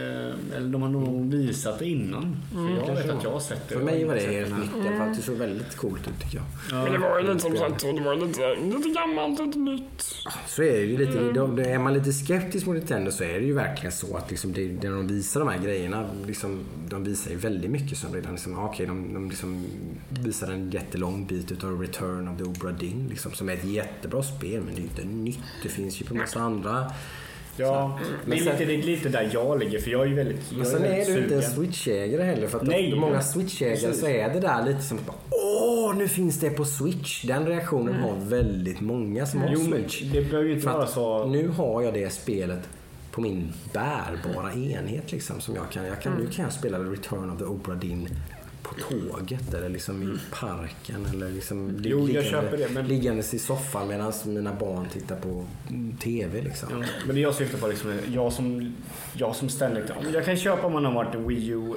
eller 0.55 0.70
de 0.70 0.82
har 0.82 0.89
nog 0.89 1.32
visat 1.32 1.80
det 1.80 1.86
innan. 1.86 2.38
För 2.51 2.88
jag 2.88 2.95
vet 2.95 3.09
att 3.09 3.24
jag 3.24 3.32
har 3.32 3.39
sett 3.39 3.70
det. 3.70 3.76
För 3.76 3.84
mig 3.84 4.03
var 4.03 4.16
det 4.16 4.22
helt 4.22 4.57
nytt. 4.57 4.84
Det, 4.84 4.97
faktiskt 4.97 5.28
såg 5.28 5.36
väldigt 5.36 5.76
coolt 5.78 6.07
ut 6.07 6.20
tycker 6.20 6.38
jag. 6.38 6.45
Ja. 6.72 6.84
Men 6.84 6.93
det 6.93 6.99
var 6.99 7.20
ju 7.20 7.28
lite 7.28 7.39
som 7.39 7.57
sagt 7.57 7.82
det 7.82 8.01
var 8.01 8.16
lite, 8.16 8.55
lite 8.55 8.89
gammalt 8.89 9.39
lite 9.39 9.59
nytt. 9.59 10.16
Så 10.47 10.64
är 10.64 10.72
det 10.72 10.86
ju 10.86 10.97
lite. 10.97 11.32
De, 11.32 11.59
är 11.59 11.80
man 11.80 11.93
lite 11.93 12.14
skeptisk 12.14 12.66
mot 12.66 12.76
Nintendo 12.76 13.12
så 13.12 13.24
är 13.24 13.39
det 13.39 13.45
ju 13.45 13.53
verkligen 13.53 13.91
så 13.91 14.18
att 14.18 14.30
liksom 14.30 14.53
det, 14.53 14.84
när 14.84 14.91
de 14.91 15.07
visar 15.07 15.39
de 15.39 15.49
här 15.49 15.59
grejerna, 15.59 16.09
liksom, 16.28 16.59
de 16.89 17.03
visar 17.03 17.32
ju 17.32 17.38
väldigt 17.38 17.72
mycket 17.72 17.97
som 17.97 18.14
redan 18.14 18.32
liksom, 18.32 18.59
okej, 18.59 18.86
de, 18.86 19.14
de 19.14 19.30
liksom 19.30 19.66
visar 20.09 20.51
en 20.51 20.72
jättelång 20.72 21.26
bit 21.26 21.51
utav 21.52 21.82
Return 21.82 22.28
of 22.28 22.38
the 22.38 22.43
Obra 22.43 22.72
Dinn 22.72 23.08
liksom, 23.10 23.32
som 23.32 23.49
är 23.49 23.54
ett 23.54 23.64
jättebra 23.66 24.24
spel 24.24 24.62
men 24.66 24.76
det 24.76 24.82
är 24.82 24.84
inte 24.84 25.04
nytt. 25.04 25.39
Det 25.64 25.70
finns 25.70 26.02
ju 26.02 26.06
på 26.06 26.16
massa 26.16 26.39
andra. 26.39 26.91
Ja, 27.58 27.99
det 28.26 28.32
är, 28.34 28.38
sen- 28.38 28.45
lite, 28.45 28.66
det 28.66 28.74
är 28.74 28.84
lite 28.84 29.10
där 29.10 29.30
jag 29.34 29.60
ligger 29.60 29.80
för 29.80 29.91
jag 29.91 30.02
är 30.02 30.06
ju 30.06 30.16
väldigt 30.16 30.52
Men 30.58 30.66
sen 30.66 30.84
är 30.84 30.89
väldigt 30.89 31.08
du 31.16 31.24
inte 31.24 31.36
en. 31.36 31.41
Switch-ägare 31.52 32.24
heller 32.24 32.47
för 32.47 32.58
att 32.58 32.68
Nej, 32.68 32.95
många. 32.95 33.22
Switch-ägare 33.22 33.93
så 33.93 34.08
är 34.08 34.34
det 34.34 34.39
där 34.39 34.66
lite 34.66 34.82
som 34.82 34.97
bara, 35.08 35.16
Åh, 35.30 35.95
nu 35.95 36.08
finns 36.08 36.39
det 36.39 36.49
på 36.49 36.66
Switch. 36.66 37.24
Den 37.26 37.45
reaktionen 37.47 37.95
har 37.95 38.16
väldigt 38.26 38.82
många 38.82 39.26
som 39.26 39.41
har 39.41 39.49
Jo, 39.54 39.60
Switch. 39.60 40.02
det 40.02 40.22
behöver 40.22 40.49
ju 40.49 40.56
inte 40.56 40.68
vara 40.68 40.88
så... 40.88 41.26
nu 41.26 41.47
har 41.47 41.82
jag 41.82 41.93
det 41.93 42.10
spelet 42.14 42.70
på 43.12 43.22
min 43.22 43.54
bärbara 43.74 44.54
enhet 44.54 45.12
liksom. 45.12 45.41
Som 45.41 45.56
jag 45.56 45.70
kan, 45.72 45.86
jag 45.86 46.02
kan, 46.02 46.14
Nu 46.14 46.28
kan 46.28 46.45
jag 46.45 46.54
spela 46.54 46.80
Return 46.80 47.30
of 47.30 47.38
the 47.39 47.45
Obra 47.45 47.76
Dinn 47.76 48.10
på 48.76 48.94
tåget 48.94 49.54
eller 49.54 49.70
liksom 49.70 50.04
i 50.04 50.18
parken 50.36 51.06
eller 51.14 51.30
liksom 51.32 51.80
Jo, 51.84 52.00
jag 52.00 52.08
liggande- 52.08 52.30
köper 52.30 52.58
det, 52.58 52.70
men- 52.74 52.88
liggandes 52.88 53.34
i 53.34 53.40
soffan 53.40 53.88
medan 53.88 54.14
mina 54.26 54.54
barn 54.54 54.86
tittar 54.94 55.16
på 55.16 55.46
mm, 55.70 55.98
TV 55.98 56.42
liksom. 56.42 56.70
Ja, 56.82 56.88
men 57.06 57.16
det 57.16 57.22
jag 57.22 57.36
syftar 57.36 57.58
på 57.58 57.68
liksom, 57.68 58.00
jag 58.14 58.34
som, 58.34 58.76
jag 59.14 59.36
som 59.36 59.50
men 60.04 60.14
jag 60.14 60.26
kan 60.26 60.38
köpa 60.38 60.68
om 60.68 60.74
man 60.74 60.86
har 60.86 60.94
varit 60.94 61.16
en 61.16 61.28
Wii 61.28 61.48
U 61.50 61.74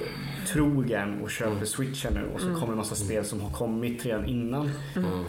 trogen 0.47 1.21
och 1.21 1.31
köper 1.31 1.65
switchen 1.65 2.13
nu 2.13 2.21
och 2.33 2.41
så 2.41 2.47
kommer 2.47 2.71
en 2.71 2.77
massa 2.77 2.95
spel 2.95 3.25
som 3.25 3.41
har 3.41 3.49
kommit 3.51 4.05
redan 4.05 4.25
innan. 4.25 4.71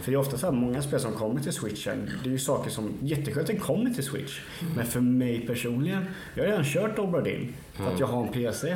För 0.01 0.11
det 0.11 0.11
är 0.11 0.15
ofta 0.17 0.37
så 0.37 0.45
här, 0.45 0.53
många 0.53 0.81
spel 0.81 0.99
som 0.99 1.11
kommer 1.13 1.41
till 1.41 1.53
switchen, 1.53 2.09
det 2.23 2.29
är 2.29 2.31
ju 2.31 2.39
saker 2.39 2.69
som, 2.71 2.93
jätteskönt 3.01 3.49
att 3.49 3.55
det 3.55 3.61
kommer 3.61 3.89
till 3.89 4.03
switch. 4.03 4.39
Men 4.75 4.85
för 4.85 4.99
mig 4.99 5.47
personligen, 5.47 6.05
jag 6.35 6.43
har 6.43 6.49
redan 6.49 6.65
kört 6.65 6.99
Obra 6.99 7.21
Dinn 7.21 7.53
för 7.77 7.93
att 7.93 7.99
jag 7.99 8.07
har 8.07 8.21
en 8.23 8.31
PC. 8.33 8.67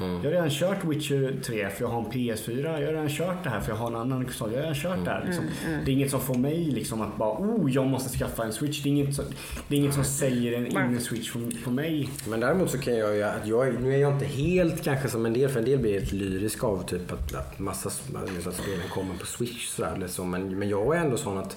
Jag 0.00 0.06
har 0.06 0.30
redan 0.30 0.50
kört 0.50 0.84
Witcher 0.84 1.40
3 1.42 1.68
för 1.70 1.84
jag 1.84 1.88
har 1.88 1.98
en 1.98 2.06
PS4. 2.10 2.62
Jag 2.64 2.72
har 2.72 2.80
redan 2.92 3.08
kört 3.08 3.44
det 3.44 3.50
här 3.50 3.60
för 3.60 3.70
jag 3.72 3.76
har 3.76 3.86
en 3.86 3.96
annan 3.96 4.24
konsol. 4.24 4.48
Jag 4.52 4.56
har 4.58 4.62
redan 4.62 4.74
kört 4.74 5.04
det 5.04 5.10
här. 5.10 5.24
Liksom. 5.26 5.44
Det 5.84 5.90
är 5.90 5.94
inget 5.94 6.10
som 6.10 6.20
får 6.20 6.34
mig 6.34 6.64
liksom 6.64 7.00
att 7.02 7.16
bara, 7.16 7.32
oh, 7.38 7.70
jag 7.72 7.86
måste 7.86 8.18
skaffa 8.18 8.44
en 8.44 8.52
switch. 8.52 8.82
Det 8.82 8.88
är 8.88 8.90
inget, 8.90 9.14
som- 9.14 9.24
det 9.68 9.74
är 9.76 9.78
inget 9.78 9.94
som 9.94 10.04
säger 10.04 10.52
en 10.52 10.66
in 10.66 10.76
en 10.78 11.00
switch 11.00 11.32
på, 11.64 11.70
mig. 11.70 12.08
Men 12.28 12.40
däremot 12.40 12.70
så 12.70 12.78
kan 12.78 12.96
jag 12.96 13.16
ju, 13.16 13.22
att 13.22 13.46
jag, 13.46 13.80
nu 13.82 13.94
är 13.94 13.98
jag 13.98 14.12
inte 14.12 14.24
helt 14.26 14.84
kanske 14.84 15.08
som 15.08 15.26
en 15.26 15.32
del, 15.32 15.48
för 15.50 15.58
en 15.58 15.64
del 15.66 15.78
blir 15.78 15.92
helt 15.92 16.12
lyrisk 16.12 16.64
av 16.64 16.82
typ 16.86 17.12
att, 17.12 17.34
att 17.34 17.58
massa 17.58 17.88
att 17.88 18.54
spelen 18.54 18.88
kommer 18.94 19.14
på 19.14 19.26
Switch 19.26 19.66
sådär 19.66 20.04
så. 20.08 20.24
Men, 20.24 20.58
men 20.58 20.68
jag 20.68 20.96
är 20.96 21.00
ändå 21.00 21.16
sån 21.16 21.38
att 21.38 21.56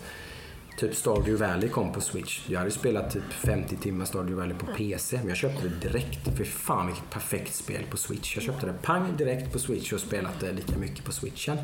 Typ 0.78 0.96
Stardew 0.96 1.36
Valley 1.48 1.70
kom 1.70 1.92
på 1.94 2.02
Switch. 2.02 2.42
Jag 2.50 2.60
hade 2.60 2.72
spelat 2.72 3.12
typ 3.14 3.34
50 3.34 3.76
timmar 3.78 4.06
Stardew 4.06 4.36
Valley 4.42 4.58
på 4.58 4.66
PC. 4.66 5.18
Men 5.18 5.28
jag 5.28 5.38
köpte 5.38 5.68
det 5.68 5.88
direkt. 5.90 6.38
För 6.38 6.44
fan 6.44 6.88
vilket 6.88 7.10
perfekt 7.10 7.56
spel 7.56 7.84
på 7.92 7.98
Switch. 7.98 8.36
Jag 8.36 8.44
köpte 8.44 8.66
det 8.66 8.74
pang 8.82 9.18
direkt 9.18 9.54
på 9.54 9.60
Switch 9.60 9.94
och 9.94 10.00
spelat 10.00 10.40
det 10.40 10.52
lika 10.52 10.78
mycket 10.78 11.06
på 11.06 11.12
Switchen. 11.12 11.58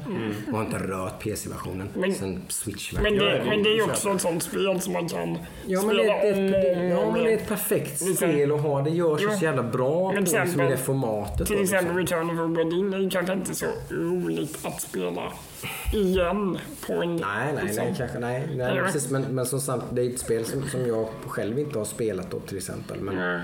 Och 0.47 0.57
har 0.57 0.66
inte 0.66 0.78
rört 0.78 1.20
PC-versionen 1.24 1.89
Men- 1.95 2.16
sen 2.16 2.32
Men 2.34 2.41
Switch-versionen. 2.49 3.16
det, 3.20 3.43
men 3.45 3.64
det 3.64 3.70
är 3.70 3.76
ju 3.76 3.84
också 3.84 4.09
ett 4.09 4.22
sånt 4.22 4.43
spel 4.43 4.82
som 4.82 4.93
man 4.93 5.09
kan 5.09 5.38
Ja 5.68 5.82
men, 5.82 5.95
det, 5.95 6.03
spela 6.03 6.14
är 6.14 6.32
ett, 6.32 6.38
om 6.38 6.51
det, 6.51 6.95
och 6.95 7.03
ja 7.03 7.11
men 7.11 7.24
det 7.24 7.32
är 7.32 7.38
ett 7.38 7.47
perfekt 7.47 8.01
Liksom- 8.01 8.16
spel 8.16 8.51
att 8.51 8.61
ha. 8.61 8.82
Det 8.82 8.89
görs 8.89 9.22
ju 9.22 9.26
Ja. 9.26 9.38
så 9.38 9.43
jävla 9.45 9.64
bra 9.64 10.11
Men 10.14 10.26
på, 10.26 10.32
till 10.32 10.39
liksom, 10.41 10.61
i 10.61 10.64
det 10.64 10.70
exempel- 10.70 10.86
formatet. 10.86 11.47
Till 11.47 11.61
exempel 11.64 11.97
liksom. 11.97 12.18
Return 12.20 12.39
of 12.39 12.45
Obra 12.45 12.64
Dinn 12.64 12.93
är 12.93 12.97
ju 12.97 13.09
kanske 13.09 13.34
inte 13.34 13.55
så 13.55 13.66
roligt 13.89 14.66
att 14.66 14.82
spela 14.82 15.34
igen 15.91 16.57
på 16.88 16.93
en... 16.93 17.16
Nej, 17.16 17.53
nej, 17.53 17.64
liksom. 17.64 17.84
nej, 17.84 17.95
kanske, 17.97 18.20
nej, 18.20 18.49
nej 18.55 18.82
precis. 18.84 19.09
Men, 19.09 19.22
men 19.22 19.45
som 19.45 19.61
sagt, 19.61 19.84
det 19.91 20.01
är 20.01 20.09
ett 20.09 20.20
spel 20.20 20.45
som, 20.45 20.70
som 20.70 20.88
jag 20.88 21.07
själv 21.28 21.59
inte 21.59 21.78
har 21.78 21.86
spelat 21.86 22.32
då 22.32 22.39
till 22.39 22.57
exempel. 22.57 23.01
Men 23.01 23.41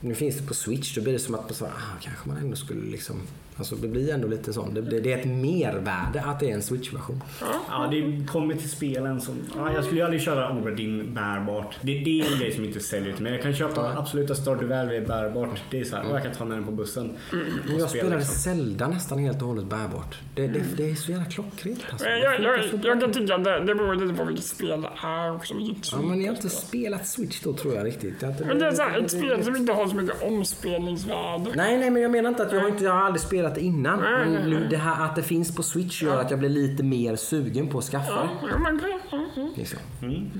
nu 0.00 0.14
finns 0.14 0.36
det 0.36 0.46
på 0.46 0.54
Switch, 0.54 0.94
då 0.94 1.02
blir 1.02 1.12
det 1.12 1.18
som 1.18 1.34
att 1.34 1.56
så, 1.56 1.64
ah, 1.64 1.98
kanske 2.00 2.28
man 2.28 2.36
ändå 2.36 2.56
skulle 2.56 2.90
liksom... 2.90 3.22
Alltså 3.60 3.76
det 3.76 3.88
blir 3.88 4.14
ändå 4.14 4.28
lite 4.28 4.52
sån. 4.52 4.74
Det, 4.74 4.80
det, 4.80 5.00
det 5.00 5.12
är 5.12 5.18
ett 5.18 5.24
mervärde 5.24 6.22
att 6.26 6.40
det 6.40 6.50
är 6.50 6.54
en 6.54 6.62
Switch-version. 6.62 7.22
Ja, 7.68 7.88
det 7.90 8.26
kommer 8.26 8.54
till 8.54 8.70
spelen 8.70 9.20
som... 9.20 9.34
Ja, 9.56 9.72
jag 9.72 9.84
skulle 9.84 10.00
ju 10.00 10.04
aldrig 10.04 10.22
köra 10.22 10.58
Obra 10.58 10.70
Dinn 10.70 11.14
bärbart. 11.14 11.76
Det, 11.80 11.98
det 11.98 12.20
är 12.20 12.32
en 12.32 12.38
grej 12.38 12.52
som 12.52 12.64
inte 12.64 12.80
säljer 12.80 13.12
till 13.12 13.22
mig. 13.22 13.32
Jag 13.32 13.42
kan 13.42 13.54
köpa 13.54 13.98
absoluta 13.98 14.34
Stardew 14.34 14.76
Valley 14.76 15.00
bärbart. 15.00 15.62
Det 15.70 15.80
är 15.80 15.84
så 15.84 15.96
här, 15.96 16.10
och 16.10 16.16
jag 16.16 16.22
kan 16.22 16.32
ta 16.32 16.44
med 16.44 16.56
den 16.56 16.64
på 16.64 16.72
bussen. 16.72 17.10
och 17.10 17.36
Men 17.66 17.78
jag 17.78 17.88
spela, 17.88 17.88
spelade 17.88 18.16
liksom. 18.16 18.34
Zelda 18.34 18.88
nästan 18.88 19.18
helt 19.18 19.42
och 19.42 19.48
hållet 19.48 19.64
bärbart. 19.64 20.18
Det, 20.34 20.46
det, 20.46 20.62
det 20.76 20.90
är 20.90 20.94
så 20.94 21.10
jävla 21.10 21.26
klockrent 21.26 21.80
alltså. 21.90 22.06
Jag, 22.06 22.18
jag, 22.20 22.34
jag, 22.34 22.80
bra. 22.80 23.00
kan 23.00 23.12
tycka 23.12 23.34
att 23.34 23.44
det, 23.44 23.60
det 23.60 23.74
beror 23.74 23.94
lite 23.94 24.18
på 24.18 24.24
vilket 24.24 24.44
spel 24.44 24.80
det 24.82 24.90
är 25.08 25.34
också. 25.34 25.54
Ja, 25.92 26.02
men 26.02 26.18
ni 26.18 26.26
har 26.26 26.34
inte 26.34 26.48
spel. 26.48 26.68
spelat 26.68 27.06
Switch 27.06 27.40
då 27.42 27.52
tror 27.52 27.74
jag 27.74 27.86
riktigt. 27.86 28.22
Jag 28.22 28.34
Men 28.46 28.58
det 28.58 28.66
är 28.66 28.72
så 28.72 28.82
här, 28.82 28.98
ett 28.98 29.10
spel 29.10 29.44
som 29.44 29.56
inte 29.56 29.72
har 29.72 29.86
så 29.88 29.96
mycket 29.96 30.22
omspelningsvärde. 30.22 31.50
Nej, 31.54 31.78
nej, 31.78 31.90
men 31.90 32.02
jag 32.02 32.10
menar 32.10 32.28
inte 32.28 32.42
att 32.42 32.52
jag 32.52 32.60
har, 32.60 32.68
inte, 32.68 32.84
jag 32.84 32.92
har 32.92 33.00
aldrig 33.00 33.20
spelat 33.20 33.49
det 33.54 33.60
innan. 33.60 34.00
Nej, 34.00 34.12
Men 34.24 34.32
nej, 34.34 34.50
nu, 34.50 34.68
det 34.68 34.76
här 34.76 35.04
att 35.04 35.16
det 35.16 35.22
finns 35.22 35.54
på 35.56 35.62
Switch 35.62 36.02
gör 36.02 36.20
att 36.20 36.30
jag 36.30 36.38
blir 36.38 36.48
lite 36.48 36.82
mer 36.82 37.16
sugen 37.16 37.68
på 37.68 37.78
att 37.78 37.84
skaffa 37.84 38.28
det. 38.42 39.50
Liksom. 39.56 39.78
Mm. 40.02 40.30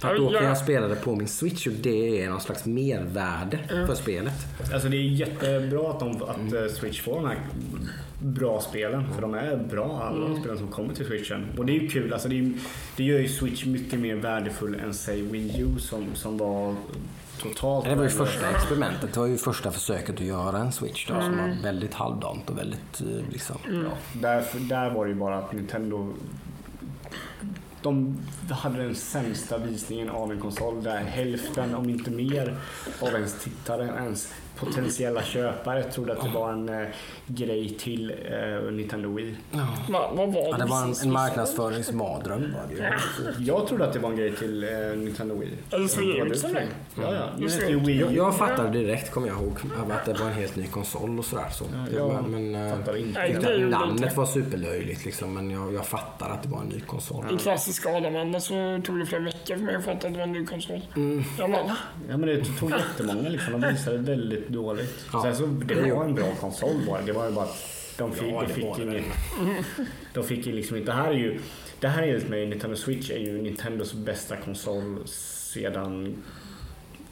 För 0.00 0.14
då 0.14 0.24
kan 0.30 0.34
Ja. 0.42 0.48
jag 0.48 0.58
spela 0.58 0.88
det 0.88 0.94
på 0.96 1.14
min 1.16 1.28
Switch 1.28 1.66
och 1.66 1.72
det 1.72 2.22
är 2.24 2.30
någon 2.30 2.40
slags 2.40 2.66
mervärde 2.66 3.58
för 3.86 3.94
spelet. 3.94 4.32
Alltså 4.72 4.88
det 4.88 4.96
är 4.96 5.00
jättebra 5.00 5.90
att, 5.90 6.00
de, 6.00 6.22
att 6.22 6.52
eh, 6.52 6.66
Switch 6.80 7.00
får 7.02 7.14
de 7.14 7.24
här 7.26 7.38
bra 8.18 8.60
spelen. 8.60 9.14
För 9.14 9.22
de 9.22 9.34
är 9.34 9.56
bra, 9.56 10.02
alla 10.02 10.26
Mm. 10.26 10.40
spelen 10.40 10.58
som 10.58 10.68
kommer 10.68 10.94
till 10.94 11.06
Switchen. 11.06 11.46
Och 11.58 11.66
det 11.66 11.72
är 11.76 11.80
ju 11.80 11.88
kul. 11.88 12.12
Alltså 12.12 12.28
det, 12.28 12.38
är, 12.38 12.52
det 12.96 13.04
gör 13.04 13.18
ju 13.18 13.28
Switch 13.28 13.64
mycket 13.66 13.98
mer 14.00 14.14
värdefull 14.16 14.74
än 14.74 14.94
säg 14.94 15.22
Wii 15.22 15.60
U 15.60 15.78
som, 15.78 16.04
som 16.14 16.38
var 16.38 16.74
totalt... 17.42 17.84
Det 17.84 17.94
var 17.94 18.02
ju 18.04 18.08
första 18.10 18.50
experimentet. 18.50 19.12
Det 19.14 19.20
var 19.20 19.26
ju 19.26 19.36
första 19.36 19.70
försöket 19.70 20.14
att 20.14 20.20
göra 20.20 20.58
en 20.58 20.72
Switch 20.72 21.06
då, 21.08 21.14
som 21.20 21.32
Mm. 21.32 21.50
var 21.50 21.62
väldigt 21.62 21.94
halvdant 21.94 22.50
och 22.50 22.58
väldigt 22.58 23.00
eh, 23.00 23.30
liksom... 23.32 23.56
Ja, 23.70 23.90
där, 24.20 24.44
där 24.68 24.90
var 24.90 25.04
det 25.04 25.08
ju 25.12 25.18
bara 25.18 25.38
att 25.38 25.52
Nintendo 25.52 26.14
de 27.82 28.18
hade 28.50 28.78
den 28.82 28.94
sämsta 28.94 29.58
visningen 29.58 30.08
av 30.10 30.32
en 30.32 30.40
konsol 30.40 30.82
där 30.82 30.96
hälften, 30.98 31.74
om 31.74 31.90
inte 31.90 32.10
mer, 32.10 32.56
av 33.00 33.08
ens 33.08 33.40
tittare, 33.44 33.84
ens 33.98 34.32
potentiella 34.60 35.22
köpare 35.22 35.82
trodde 35.82 36.12
att 36.12 36.22
det 36.22 36.28
var 36.28 36.52
en 36.52 36.68
eh, 36.68 36.86
grej 37.26 37.68
till 37.78 38.10
eh, 38.10 38.72
Nintendo 38.72 39.14
Wii. 39.14 39.36
Va, 39.88 40.10
vad 40.14 40.32
var 40.32 40.42
Ja, 40.42 40.52
det? 40.56 40.64
det 40.64 40.70
var 40.70 40.82
en, 40.82 40.94
en 41.02 41.12
marknadsföringsmardröm 41.12 42.40
var 42.52 42.60
det 42.68 42.74
ju. 42.74 43.44
Jag 43.44 43.66
trodde 43.68 43.84
att 43.86 43.92
det 43.92 43.98
var 43.98 44.10
en 44.10 44.16
grej 44.16 44.36
till 44.36 44.62
eh, 44.64 44.70
Nintendo 44.98 45.34
Wii. 45.38 45.52
Eller 45.70 45.88
så 45.88 46.00
Det 46.00 46.06
det 46.06 46.28
det 46.42 46.52
det. 46.52 46.66
Ja, 47.02 47.14
ja. 47.14 47.26
Nu 47.38 47.46
Mm. 47.46 47.52
heter 47.58 47.68
ju 47.70 47.78
Wii 47.80 48.16
Jag, 48.16 48.36
fattade 48.36 48.70
direkt, 48.70 49.10
kommer 49.10 49.28
jag 49.28 49.36
ihåg, 49.42 49.58
att 49.90 50.04
det 50.04 50.12
var 50.12 50.26
en 50.26 50.32
helt 50.32 50.56
ny 50.56 50.66
konsol 50.66 51.18
och 51.18 51.24
sådär. 51.24 51.48
Så. 51.52 51.64
Det 51.90 51.96
jag 51.96 52.08
var, 52.08 52.22
men, 52.22 52.54
eh, 52.54 52.72
inte. 53.00 53.18
Nej, 53.20 53.36
det 53.42 53.54
ju 53.54 53.68
namnet 53.68 54.16
var 54.16 54.26
superlöjligt 54.26 55.04
liksom, 55.04 55.34
men 55.34 55.50
jag, 55.50 55.74
jag 55.74 55.86
fattar 55.86 56.30
att 56.30 56.42
det 56.42 56.48
var 56.48 56.60
en 56.60 56.68
ny 56.68 56.80
konsol. 56.80 57.24
I 57.34 57.36
klassisk 57.38 57.86
Adam-anda 57.86 58.40
så 58.40 58.80
tog 58.84 58.98
det 58.98 59.06
flera 59.06 59.22
veckor 59.22 59.56
för 59.56 59.62
mig 59.64 59.74
att 59.76 59.84
fatta 59.84 60.06
att 60.06 60.12
det 60.12 60.18
var 60.18 60.22
en 60.26 60.32
ny 60.32 60.46
konsol. 60.46 60.80
Jag 61.38 61.50
bara, 61.50 61.62
va? 61.62 61.76
Ja 62.08 62.16
men 62.16 62.28
det 62.28 62.44
tog 62.44 62.70
jättemånga 62.70 63.28
liksom. 63.28 63.60
De 63.60 63.68
visade 63.68 63.96
väldigt 63.98 64.45
dåligt. 64.48 65.06
Ja. 65.12 65.22
Sen 65.22 65.36
så, 65.36 65.46
det 65.46 65.92
var 65.92 66.04
en 66.04 66.14
bra 66.14 66.34
konsol 66.40 66.76
bara. 66.86 67.02
Det 67.02 67.12
var 67.12 67.28
ju 67.28 67.32
bara 67.32 67.44
att 67.44 67.76
de 67.98 68.12
fick, 68.12 68.32
Ja, 68.32 68.44
det 68.48 68.54
fick 68.54 68.78
ingen... 68.78 69.04
De 70.14 70.24
fick 70.24 70.46
ju 70.46 70.52
liksom 70.52 70.76
inte... 70.76 70.92
Det 70.92 70.96
här 70.96 71.08
är 71.08 71.18
ju... 71.18 71.38
Det 71.80 71.88
här 71.88 72.02
är 72.02 72.06
ju 72.06 72.28
med 72.28 72.48
Nintendo 72.48 72.76
Switch 72.76 73.10
är 73.10 73.18
ju 73.18 73.42
Nintendos 73.42 73.94
bästa 73.94 74.36
konsol 74.36 75.02
sedan... 75.06 76.16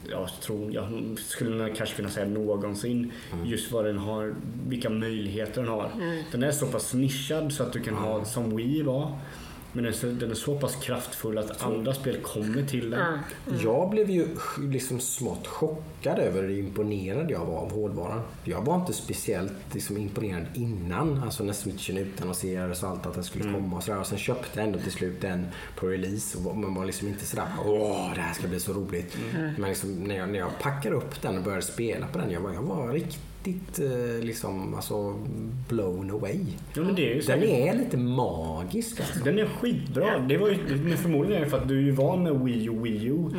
Jag 0.09 0.29
tror, 0.41 0.73
jag 0.73 1.15
skulle 1.19 1.69
kanske 1.69 1.95
kunna 1.95 2.09
säga 2.09 2.25
någonsin. 2.25 3.11
Just 3.45 3.71
vad 3.71 3.85
den 3.85 3.97
har, 3.97 4.35
vilka 4.67 4.89
möjligheter 4.89 5.61
den 5.61 5.71
har. 5.71 5.91
Den 6.31 6.43
är 6.43 6.51
så 6.51 6.67
pass 6.67 6.93
nischad 6.93 7.53
så 7.53 7.63
att 7.63 7.73
du 7.73 7.79
kan 7.79 7.93
ha 7.93 8.25
som 8.25 8.55
Wii 8.55 8.81
var. 8.81 9.19
Men 9.75 9.83
den 9.83 9.93
är, 9.93 9.97
så, 9.97 10.07
den 10.07 10.31
är 10.31 10.35
så 10.35 10.59
pass 10.59 10.75
kraftfull 10.75 11.37
att 11.37 11.63
andra 11.63 11.93
spel 11.93 12.17
kommer 12.21 12.63
till 12.63 12.89
den. 12.89 13.19
Jag 13.63 13.89
blev 13.89 14.09
ju 14.09 14.27
liksom 14.59 14.99
smått 14.99 15.47
chockad 15.47 16.19
över 16.19 16.43
hur 16.43 16.59
imponerad 16.59 17.31
jag 17.31 17.45
var 17.45 17.57
av 17.57 17.71
hårdvaran. 17.71 18.21
Jag 18.43 18.61
var 18.61 18.75
inte 18.75 18.93
speciellt 18.93 19.53
liksom 19.73 19.97
imponerad 19.97 20.45
innan, 20.53 21.23
alltså 21.23 21.43
när 21.43 21.53
switchen 21.53 21.97
utannonserades 21.97 22.83
och 22.83 22.89
allt 22.89 23.05
att 23.05 23.13
den 23.13 23.23
skulle 23.23 23.53
komma 23.53 23.77
och 23.77 23.83
sådär. 23.83 23.99
Och 23.99 24.07
sen 24.07 24.17
köpte 24.17 24.59
jag 24.59 24.67
ändå 24.67 24.79
till 24.79 24.91
slut 24.91 25.21
den 25.21 25.47
på 25.75 25.87
release 25.87 26.37
och 26.37 26.57
man 26.57 26.75
var 26.75 26.85
liksom 26.85 27.07
inte 27.07 27.25
sådär 27.25 27.47
åh 27.65 28.11
det 28.15 28.21
här 28.21 28.33
ska 28.33 28.47
bli 28.47 28.59
så 28.59 28.73
roligt. 28.73 29.17
Men 29.57 29.69
liksom, 29.69 30.03
när, 30.03 30.15
jag, 30.15 30.29
när 30.29 30.39
jag 30.39 30.59
packade 30.61 30.95
upp 30.95 31.21
den 31.21 31.37
och 31.37 31.43
började 31.43 31.63
spela 31.63 32.07
på 32.07 32.17
den, 32.17 32.31
jag 32.31 32.41
var, 32.41 32.53
jag 32.53 32.61
var 32.61 32.93
riktigt 32.93 33.19
eh, 33.79 34.23
liksom 34.23 34.73
alltså 34.75 35.15
blown 35.69 36.11
away. 36.11 36.39
Ja, 36.73 36.81
men 36.81 36.95
det 36.95 37.11
är 37.11 37.15
ju 37.15 37.21
så. 37.21 37.31
Den 37.31 37.43
är 37.43 37.73
lite 37.77 37.97
magisk 37.97 38.99
alltså. 38.99 39.19
Den 39.23 39.39
är 39.39 39.45
skitbra. 39.45 40.19
Det 40.19 40.37
var 40.37 40.49
ju, 40.49 40.57
men 40.83 40.97
förmodligen 40.97 41.41
är 41.41 41.45
det 41.45 41.51
för 41.51 41.57
att 41.57 41.67
du 41.67 41.77
är 41.77 41.81
ju 41.81 41.91
van 41.91 42.23
med 42.23 42.39
Wii 42.39 42.65
U 42.65 42.79
Wii 42.81 43.05
U. 43.05 43.29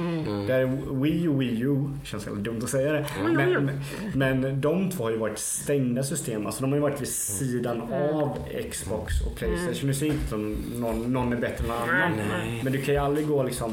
Där 0.47 0.79
Wii 1.03 1.23
U 1.25 1.33
Wii 1.39 1.61
U, 1.61 1.85
känns 2.05 2.27
jävla 2.27 2.41
dumt 2.43 2.61
att 2.63 2.71
säga 2.71 2.93
det. 2.93 3.07
Men, 3.35 3.71
men 4.15 4.61
de 4.61 4.91
två 4.91 5.05
har 5.05 5.11
ju 5.11 5.17
varit 5.17 5.39
stängda 5.39 6.03
system. 6.03 6.47
Alltså 6.47 6.61
de 6.63 6.71
har 6.73 6.77
ju 6.77 6.83
varit 6.83 7.01
vid 7.01 7.09
sidan 7.09 7.81
av 8.13 8.39
Xbox 8.71 9.21
och 9.27 9.37
Playstation. 9.37 9.87
Nu 9.89 9.95
jag 10.09 10.17
inte 10.17 10.31
de- 10.37 10.81
någon, 10.81 11.13
någon 11.13 11.33
är 11.33 11.37
bättre 11.37 11.65
än 11.65 11.69
någon 11.71 11.89
annan. 11.89 12.13
Nej. 12.39 12.61
Men 12.65 12.73
du 12.73 12.83
kan 12.83 12.95
ju 12.95 13.01
aldrig 13.01 13.27
gå 13.29 13.43
liksom... 13.43 13.73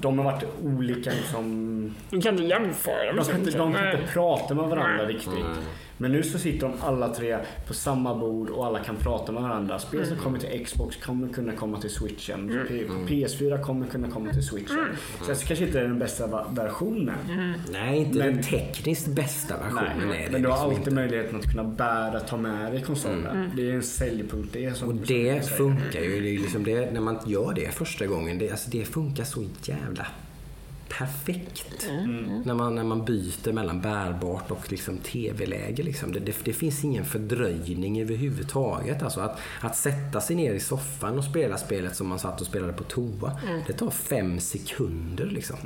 De 0.00 0.18
har 0.18 0.24
varit 0.24 0.44
olika 0.64 1.10
liksom... 1.10 1.77
Du 2.10 2.20
kan 2.20 2.32
inte 2.34 2.44
jämföra 2.46 3.06
De 3.06 3.16
med 3.16 3.26
kan 3.26 3.38
inte, 3.40 3.50
de 3.58 3.72
kan 3.72 3.84
Nej. 3.84 4.00
inte 4.00 4.12
prata 4.12 4.54
med 4.54 4.64
varandra 4.64 4.96
Nej. 5.04 5.14
riktigt. 5.14 5.44
Men 6.00 6.12
nu 6.12 6.22
så 6.22 6.38
sitter 6.38 6.68
de 6.68 6.72
alla 6.80 7.14
tre 7.14 7.38
på 7.66 7.74
samma 7.74 8.14
bord 8.14 8.50
och 8.50 8.66
alla 8.66 8.78
kan 8.78 8.96
prata 8.96 9.32
med 9.32 9.42
varandra. 9.42 9.78
Spel 9.78 10.06
som 10.06 10.16
kommer 10.16 10.38
till 10.38 10.64
Xbox 10.66 10.96
kommer 10.96 11.28
kunna 11.28 11.52
komma 11.52 11.80
till 11.80 11.90
switchen. 11.90 12.64
P- 12.68 12.84
PS4 13.08 13.62
kommer 13.62 13.86
kunna 13.86 14.10
komma 14.10 14.32
till 14.32 14.42
switchen. 14.46 14.86
Så 15.22 15.46
kanske 15.46 15.64
inte 15.66 15.78
är 15.80 15.82
den 15.82 15.98
bästa 15.98 16.44
versionen. 16.50 17.14
Nej, 17.72 17.98
inte 17.98 18.18
Men- 18.18 18.34
den 18.34 18.42
tekniskt 18.42 19.06
bästa 19.08 19.54
versionen 19.58 20.10
är 20.12 20.24
det 20.26 20.32
men 20.32 20.42
du 20.42 20.48
har 20.48 20.54
liksom 20.54 20.64
alltid 20.64 20.78
inte. 20.78 20.90
möjligheten 20.90 21.36
att 21.38 21.50
kunna 21.50 21.64
bära, 21.64 22.20
ta 22.20 22.36
med 22.36 22.72
dig 22.72 22.82
konsolen. 22.82 23.50
Det 23.56 23.70
är 23.70 23.74
en 23.74 23.82
säljpunkt 23.82 24.52
det. 24.52 24.76
Som, 24.76 24.88
Och 24.88 24.94
det 24.94 25.50
funkar 25.50 26.00
ju. 26.00 26.20
Det 26.20 26.28
är 26.34 26.38
liksom 26.38 26.64
det, 26.64 26.92
när 26.92 27.00
man 27.00 27.18
gör 27.26 27.52
det 27.54 27.74
första 27.74 28.06
gången, 28.06 28.38
det, 28.38 28.50
alltså 28.50 28.70
det 28.70 28.84
funkar 28.84 29.24
så 29.24 29.44
jävla 29.62 30.06
perfekt. 30.98 31.88
När, 32.44 32.54
man, 32.54 32.74
när 32.74 32.84
man 32.84 33.04
byter 33.04 33.52
mellan 33.52 33.80
bärbart 33.80 34.50
och 34.50 34.72
liksom 34.72 34.98
tv-läge. 34.98 35.82
Liksom. 35.82 36.12
Det, 36.12 36.20
det, 36.20 36.36
det 36.44 36.52
finns 36.52 36.84
ingen 36.84 37.04
fördröjning 37.04 38.00
överhuvudtaget. 38.00 39.02
Alltså 39.02 39.20
att, 39.20 39.38
att 39.60 39.76
sätta 39.76 40.20
sig 40.20 40.36
ner 40.36 40.54
i 40.54 40.60
soffan 40.60 41.18
och 41.18 41.24
spela 41.24 41.56
spelet 41.56 41.96
som 41.96 42.06
man 42.08 42.18
satt 42.18 42.40
och 42.40 42.46
spelade 42.46 42.72
på 42.72 42.84
toa. 42.84 43.40
Det 43.66 43.72
tar 43.72 43.90
fem 43.90 44.40
sekunder. 44.40 45.26
Liksom. 45.26 45.56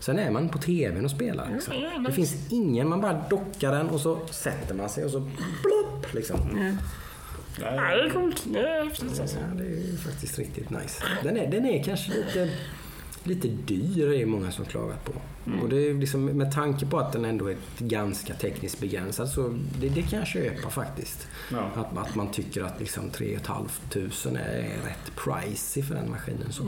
Sen 0.00 0.18
är 0.18 0.30
man 0.30 0.48
på 0.48 0.58
tvn 0.58 1.04
och 1.04 1.10
spelar. 1.10 1.50
Liksom. 1.52 1.72
Mm, 1.74 2.02
Det 2.02 2.12
finns 2.12 2.52
ingen, 2.52 2.88
man 2.88 3.00
bara 3.00 3.24
dockar 3.30 3.72
den 3.72 3.88
och 3.88 4.00
så 4.00 4.18
sätter 4.30 4.74
man 4.74 4.88
sig 4.88 5.04
och 5.04 5.10
så 5.10 5.20
plopp. 5.62 6.14
Liksom. 6.14 6.40
Nej, 7.60 7.96
det 7.96 8.02
är 8.02 8.10
coolt. 8.10 8.44
Det 8.46 8.58
är 8.58 8.80
alltså. 8.80 9.38
Det 9.56 9.64
är 9.64 9.96
faktiskt 9.96 10.38
riktigt 10.38 10.70
nice. 10.70 11.02
Den 11.22 11.36
är, 11.36 11.50
den 11.50 11.66
är 11.66 11.82
kanske 11.84 12.10
lite, 12.12 12.50
lite 13.26 13.48
dyr, 13.48 14.08
är 14.12 14.18
det 14.18 14.26
många 14.26 14.50
som 14.50 14.64
klagat 14.64 15.04
på. 15.04 15.12
Och 15.62 15.68
det 15.68 15.88
är 15.88 15.94
liksom, 15.94 16.24
med 16.24 16.52
tanke 16.52 16.86
på 16.86 16.98
att 16.98 17.12
den 17.12 17.24
ändå 17.24 17.46
är 17.50 17.56
ganska 17.78 18.34
tekniskt 18.34 18.80
begränsad 18.80 19.28
så 19.28 19.58
det, 19.80 19.88
det 19.88 20.02
kan 20.02 20.18
jag 20.18 20.28
köpa 20.28 20.70
faktiskt. 20.70 21.26
Ja. 21.52 21.70
Att, 21.74 21.96
att 21.96 22.14
man 22.14 22.30
tycker 22.30 22.62
att 22.62 22.80
liksom 22.80 23.10
3 23.10 23.38
500 23.38 24.40
är 24.40 24.62
rätt 24.62 25.12
pricey 25.16 25.82
för 25.82 25.94
den 25.94 26.10
maskinen. 26.10 26.52
Så 26.52 26.62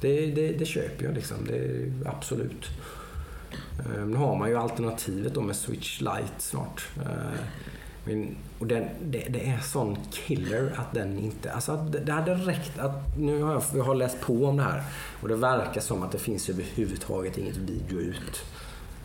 det, 0.00 0.26
det, 0.26 0.52
det 0.52 0.64
köper 0.64 1.04
jag 1.04 1.14
liksom, 1.14 1.36
det 1.46 1.56
är 1.56 1.92
absolut. 2.06 2.68
Eh, 3.78 4.06
Nu 4.06 4.16
har 4.16 4.36
man 4.36 4.48
ju 4.48 4.56
alternativet 4.56 5.34
då 5.34 5.40
med 5.40 5.56
Switch 5.56 6.00
Lite 6.00 6.32
snart. 6.38 6.88
Men, 8.04 8.36
och 8.58 8.66
den, 8.66 8.88
det, 9.02 9.26
det 9.28 9.48
är 9.48 9.58
sån 9.58 9.98
killer 10.12 10.72
att 10.76 10.94
den 10.94 11.18
inte... 11.18 11.52
Alltså 11.52 11.72
att 11.72 11.92
det, 11.92 12.00
det 12.00 12.12
hade 12.12 12.34
räckt 12.34 12.78
att... 12.78 13.18
Nu 13.18 13.42
har 13.42 13.52
jag, 13.52 13.62
jag 13.74 13.84
har 13.84 13.94
läst 13.94 14.20
på 14.20 14.46
om 14.46 14.56
det 14.56 14.62
här 14.62 14.82
och 15.22 15.28
det 15.28 15.36
verkar 15.36 15.80
som 15.80 16.02
att 16.02 16.12
det 16.12 16.18
finns 16.18 16.48
överhuvudtaget 16.48 17.38
inget 17.38 17.56
video 17.56 17.98
ut 17.98 18.44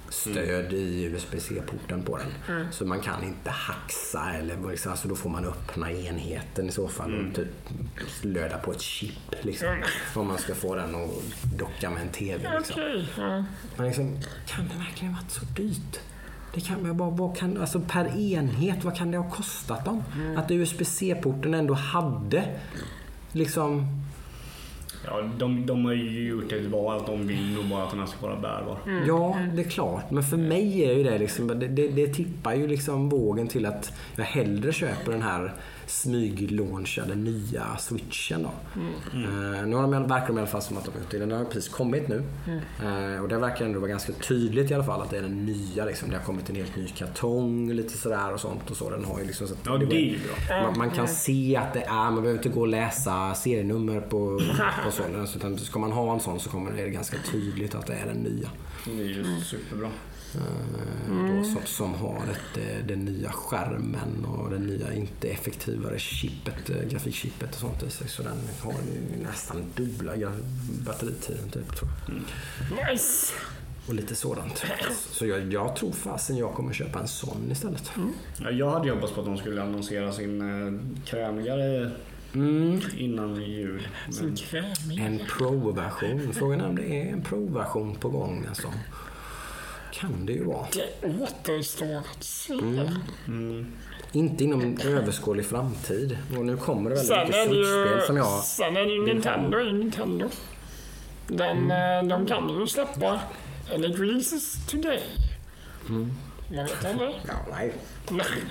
stöd 0.09 0.73
i 0.73 1.03
USB-C-porten 1.03 2.03
på 2.03 2.17
den. 2.17 2.27
Så 2.71 2.85
man 2.85 3.01
kan 3.01 3.23
inte 3.23 3.49
haxa 3.49 4.33
eller 4.33 4.69
liksom, 4.71 4.91
alltså 4.91 5.07
då 5.07 5.15
får 5.15 5.29
man 5.29 5.45
öppna 5.45 5.91
enheten 5.91 6.69
i 6.69 6.71
så 6.71 6.87
fall 6.87 7.27
och 7.29 7.35
typ 7.35 7.47
löda 8.21 8.57
på 8.57 8.71
ett 8.71 8.81
chip 8.81 9.35
liksom. 9.41 9.83
Om 10.15 10.27
man 10.27 10.37
ska 10.37 10.55
få 10.55 10.75
den 10.75 10.95
att 10.95 11.09
docka 11.57 11.89
med 11.89 12.01
en 12.01 12.09
TV 12.09 12.57
liksom. 12.57 13.45
Men 13.77 13.85
liksom, 13.87 14.19
kan 14.47 14.67
det 14.67 14.77
verkligen 14.77 15.13
varit 15.13 15.31
så 15.31 15.45
dyrt? 15.45 15.99
Det 16.53 16.61
kan 16.61 16.97
bara, 16.97 17.09
vad 17.09 17.37
kan, 17.37 17.57
alltså 17.57 17.81
per 17.87 18.17
enhet, 18.17 18.83
vad 18.83 18.97
kan 18.97 19.11
det 19.11 19.17
ha 19.17 19.29
kostat 19.29 19.85
dem? 19.85 20.03
Att 20.37 20.51
USB-C-porten 20.51 21.53
ändå 21.53 21.73
hade 21.73 22.43
liksom... 23.31 23.85
Ja, 25.05 25.21
de, 25.37 25.65
de 25.65 25.85
har 25.85 25.93
ju 25.93 26.27
gjort 26.27 26.51
ett 26.51 26.65
val 26.65 26.97
att 26.97 27.05
de 27.05 27.27
vill 27.27 27.53
nog 27.55 27.65
bara 27.65 27.83
att 27.83 27.89
den 27.89 27.99
här 27.99 28.07
ska 28.07 28.27
vara 28.27 28.39
bärbar. 28.39 28.77
Ja, 29.07 29.37
det 29.55 29.61
är 29.61 29.69
klart. 29.69 30.11
Men 30.11 30.23
för 30.23 30.37
mig 30.37 30.83
är 30.83 30.93
ju 30.93 31.03
det 31.03 31.17
liksom, 31.17 31.47
det, 31.47 31.67
det, 31.67 31.87
det 31.87 32.07
tippar 32.07 32.53
ju 32.53 32.67
liksom 32.67 33.09
vågen 33.09 33.47
till 33.47 33.65
att 33.65 33.93
jag 34.15 34.25
hellre 34.25 34.73
köper 34.73 35.11
den 35.11 35.21
här 35.21 35.53
smyglaunchade 35.89 37.15
nya 37.15 37.77
switchen 37.77 38.43
då. 38.43 38.51
Eh, 39.13 39.65
nu 39.67 39.75
har 39.75 39.81
de, 39.81 40.07
verkar 40.07 40.27
de 40.27 40.37
i 40.37 40.39
alla 40.39 40.47
fall 40.47 40.61
som 40.61 40.77
att 40.77 40.85
de 40.85 40.91
har 40.91 40.99
gjort 40.99 41.11
det. 41.11 41.17
Den 41.19 41.31
har 41.31 41.45
precis 41.45 41.69
kommit 41.69 42.07
nu. 42.07 42.23
Eh, 42.83 43.21
och 43.21 43.29
det 43.29 43.37
verkar 43.37 43.65
ändå 43.65 43.79
vara 43.79 43.89
ganska 43.89 44.13
tydligt 44.13 44.71
i 44.71 44.73
alla 44.73 44.83
fall 44.83 45.01
att 45.01 45.09
det 45.09 45.17
är 45.17 45.21
den 45.21 45.45
nya 45.45 45.85
liksom. 45.85 46.09
Det 46.09 46.17
har 46.17 46.23
kommit 46.23 46.49
en 46.49 46.55
helt 46.55 46.75
ny 46.75 46.87
kartong 46.87 47.71
lite 47.73 47.97
sådär 47.97 48.33
och 48.33 48.39
sånt 48.39 48.71
och 48.71 48.77
så. 48.77 48.89
Den 48.89 49.05
har 49.05 49.19
ju 49.19 49.25
liksom 49.25 49.47
så 49.47 49.53
att 49.53 49.59
Ja, 49.65 49.77
det 49.77 49.95
är 49.95 49.99
ju 49.99 50.19
bra. 50.47 50.61
man, 50.63 50.77
man 50.77 50.91
kan 50.91 51.07
se 51.07 51.55
att 51.55 51.73
det 51.73 51.81
är, 51.81 52.11
man 52.11 52.15
behöver 52.15 52.37
inte 52.39 52.49
gå 52.49 52.61
och 52.61 52.67
läsa 52.67 53.33
serienummer 53.33 53.99
på 54.01 54.39
konsolen. 54.83 55.27
Så 55.27 55.37
Utan 55.37 55.57
ska 55.57 55.79
man 55.79 55.91
ha 55.91 56.13
en 56.13 56.19
sån 56.19 56.39
så 56.39 56.49
kommer 56.49 56.71
det 56.71 56.81
är 56.81 56.85
det 56.85 56.91
ganska 56.91 57.17
tydligt 57.31 57.75
att 57.75 57.87
det 57.87 57.93
är 57.93 58.05
den 58.05 58.17
nya. 58.17 58.49
Det 58.85 58.91
är 58.91 59.05
ju 59.05 59.41
superbra. 59.41 59.89
Eh, 60.35 61.37
Då, 61.37 61.43
som, 61.43 61.61
som 61.65 61.93
har 61.93 62.15
ett, 62.31 62.57
eh, 62.57 62.85
den 62.87 62.99
nya 63.05 63.31
skärmen 63.31 64.25
och 64.25 64.49
den 64.49 64.61
nya 64.67 64.93
inte 64.93 65.27
effektivare 65.27 65.99
chippet, 65.99 66.69
eh, 66.69 66.89
grafikchippet 66.89 67.49
och 67.53 67.59
sånt 67.59 67.83
i 67.83 67.89
sig. 67.89 68.07
Så 68.07 68.23
den 68.23 68.37
har 68.61 68.71
ju 68.71 69.23
nästan 69.23 69.63
dubbla 69.75 70.13
batteritiden 70.85 71.49
typ 71.49 71.75
tror 71.75 71.89
jag. 72.07 72.91
Nice. 72.91 73.33
Och 73.87 73.93
lite 73.95 74.15
sådant. 74.15 74.63
Så 75.11 75.25
jag, 75.25 75.53
jag 75.53 75.75
tror 75.75 75.91
fasen 75.91 76.37
jag 76.37 76.53
kommer 76.53 76.73
köpa 76.73 76.99
en 76.99 77.07
sån 77.07 77.51
istället. 77.51 77.91
Ja, 78.39 78.51
jag 78.51 78.69
hade 78.71 78.91
hoppats 78.91 79.13
på 79.13 79.19
att 79.19 79.25
de 79.25 79.37
skulle 79.37 79.63
annonsera 79.63 80.11
sin 80.13 80.41
krämigare 81.05 81.91
Mm. 82.33 82.81
innan 82.97 83.41
jul. 83.41 83.87
Men. 84.21 84.99
En 84.99 85.19
Pro-version. 85.37 86.33
Frågan 86.33 86.61
är 86.61 86.67
om 86.69 86.75
det 86.75 86.83
är 87.01 87.13
en 87.13 87.21
Pro-version 87.21 87.95
på 87.95 88.09
gång. 88.09 88.45
Alltså. 88.49 88.67
Kan 89.99 90.25
det 90.25 90.33
ju 90.33 90.43
vara. 90.43 90.65
Det 90.73 91.07
återstår 91.21 91.95
att 91.95 92.23
se. 92.23 92.53
Mm. 93.27 93.65
Inte 94.11 94.43
inom 94.43 94.77
överskådlig 94.85 95.45
framtid. 95.45 96.17
Och 96.37 96.45
nu 96.45 96.57
kommer 96.57 96.89
det 96.89 96.95
väldigt 96.95 97.07
Sen 97.07 97.27
mycket 97.27 97.47
Switch-spel 97.47 98.01
som 98.07 98.17
jag... 98.17 98.43
sen 98.43 98.77
är 98.77 98.81
det 98.85 98.91
ju 98.93 99.05
Nintendo 99.13 99.57
är 99.57 99.73
Nintendo. 99.73 100.29
Den, 101.27 101.57
Mm. 101.71 102.11
eh, 102.11 102.17
De 102.17 102.25
kan 102.25 102.59
ju 102.59 102.67
släppa 102.67 103.19
en 103.73 103.83
it 103.85 103.99
releases 103.99 104.67
today. 104.67 104.99
Mm. 105.89 106.11
Man 106.55 106.65
vet 106.65 106.85
aldrig. 106.85 107.09
Ja, 107.27 107.33
nej, 107.51 107.73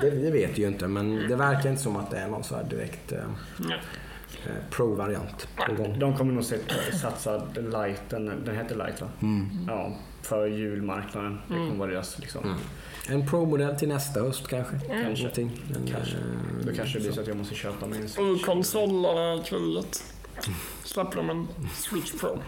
det, 0.00 0.10
det 0.10 0.30
vet 0.30 0.58
ju 0.58 0.66
inte. 0.66 0.86
Men 0.88 1.28
det 1.28 1.36
verkar 1.36 1.70
inte 1.70 1.82
som 1.82 1.96
att 1.96 2.10
det 2.10 2.16
är 2.18 2.28
någon 2.28 2.44
så 2.44 2.56
här 2.56 2.64
direkt 2.64 3.12
eh, 3.12 3.18
eh, 3.18 4.52
pro-variant. 4.70 5.48
De 5.98 6.16
kommer 6.16 6.32
nog 6.32 6.44
sätta- 6.44 6.96
satsa 6.98 7.42
lighten, 7.54 8.42
den 8.44 8.56
heter 8.56 8.76
light 8.76 9.00
va? 9.00 9.08
Mm. 9.22 9.48
Ja, 9.68 9.92
för 10.22 10.46
julmarknaden. 10.46 11.38
Det 11.48 11.54
kommer 11.54 11.76
vara 11.76 11.90
deras 11.90 12.18
liksom. 12.18 12.54
En 13.08 13.26
pro-modell 13.28 13.76
till 13.76 13.88
nästa 13.88 14.20
höst 14.20 14.48
kanske. 14.48 14.78
Kanske. 14.78 15.22
Någonting. 15.22 15.50
Men, 15.72 15.86
Kanske. 15.86 16.14
eh, 16.16 16.66
Då 16.66 16.72
kanske 16.76 16.98
det 16.98 17.02
blir 17.02 17.12
så 17.12 17.20
att 17.20 17.26
jag 17.26 17.36
måste 17.36 17.54
köpa 17.54 17.86
mig 17.86 17.98
en 17.98 18.04
I 18.04 18.08
Switch. 18.08 18.44
konsolkriget 18.44 20.04
släpper 20.84 21.16
de 21.16 21.30
en 21.30 21.48
Switch 21.74 22.12
Pro. 22.20 22.38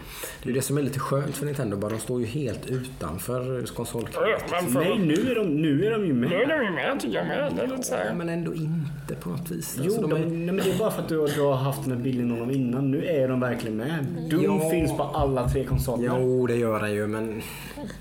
Det 0.43 0.49
är 0.49 0.53
det 0.53 0.61
som 0.61 0.77
är 0.77 0.81
lite 0.81 0.99
skönt 0.99 1.35
för 1.37 1.45
Nintendo. 1.45 1.77
Bara 1.77 1.91
de 1.91 1.99
står 1.99 2.19
ju 2.19 2.25
helt 2.25 2.65
utanför 2.67 3.65
konsolkriget. 3.75 4.43
Ja, 4.51 4.57
för, 4.61 4.79
Nej, 4.79 4.99
nu 4.99 5.13
är 5.31 5.35
de, 5.35 5.47
nu 5.61 5.85
är 5.85 5.91
de 5.91 6.05
ju 6.05 6.13
Nu 6.13 6.25
är 6.27 6.47
med. 6.47 6.59
de 6.59 6.65
ju 6.65 6.71
med 6.71 6.99
tycker 6.99 7.17
jag 7.17 7.27
med. 7.27 7.53
Det 7.55 7.61
är 7.61 7.67
lite 7.67 7.83
så 7.83 7.93
Ja, 7.93 7.97
här. 7.97 8.13
men 8.13 8.29
ändå 8.29 8.53
inte 8.53 9.15
på 9.19 9.29
något 9.29 9.51
vis. 9.51 9.75
Jo, 9.77 9.83
Alltså, 9.85 10.01
de, 10.01 10.09
de 10.09 10.15
är, 10.21 10.25
nej, 10.25 10.45
men 10.45 10.55
det 10.55 10.71
är 10.71 10.77
bara 10.79 10.91
för 10.91 11.01
att 11.01 11.09
du, 11.09 11.17
har- 11.19 11.27
du 11.27 11.41
har 11.41 11.55
haft 11.55 11.83
den 11.83 11.91
här 11.97 11.99
bilden 12.03 12.31
av 12.31 12.37
dem 12.37 12.51
innan. 12.51 12.91
Nu 12.91 13.05
är 13.05 13.27
de 13.27 13.39
verkligen 13.39 13.77
med. 13.77 14.05
Doom 14.29 14.43
Ja. 14.61 14.69
finns 14.69 14.97
på 14.97 15.03
alla 15.03 15.49
tre 15.49 15.63
konsoler. 15.63 16.19
Jo, 16.19 16.47
det 16.47 16.55
gör 16.55 16.79
den 16.79 16.91
ju, 16.93 17.07
men 17.07 17.41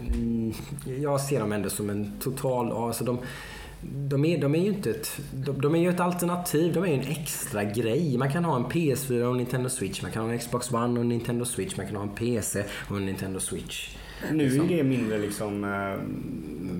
mm, 0.08 0.52
jag 1.00 1.20
ser 1.20 1.40
dem 1.40 1.52
ändå 1.52 1.70
som 1.70 1.90
en 1.90 2.12
total... 2.20 2.72
Alltså 2.72 3.04
de, 3.04 3.18
de, 3.82 4.24
är, 4.24 4.38
de 4.38 4.54
är 4.54 4.58
ju 4.58 4.66
inte 4.68 4.90
ett... 4.90 5.20
De, 5.34 5.60
de 5.60 5.74
är 5.74 5.78
ju 5.78 5.88
ett 5.88 6.00
alternativ. 6.00 6.72
De 6.72 6.84
är 6.84 6.88
ju 6.88 6.94
en 6.94 7.00
extra 7.10 7.64
grej. 7.64 8.18
Man 8.18 8.32
kan 8.32 8.44
ha 8.44 8.56
en 8.56 8.64
PS4 8.64 9.22
och 9.22 9.30
en 9.30 9.36
Nintendo 9.36 9.68
Switch. 9.68 10.02
Man 10.02 10.10
kan 10.10 10.24
ha 10.24 10.32
en 10.32 10.38
Xbox 10.38 10.72
One 10.72 10.98
och 10.98 11.00
en 11.04 11.08
Nintendo 11.08 11.44
Switch. 11.44 11.76
Man 11.76 11.86
kan 11.86 11.96
ha 11.96 12.02
en 12.02 12.14
PC 12.14 12.64
och 12.90 12.96
en 12.96 13.06
Nintendo 13.06 13.40
Switch. 13.40 13.96
Nu 14.32 14.44
är 14.56 14.68
det 14.68 14.82
mindre 14.82 15.18
liksom... 15.18 15.64
eh, 15.64 16.02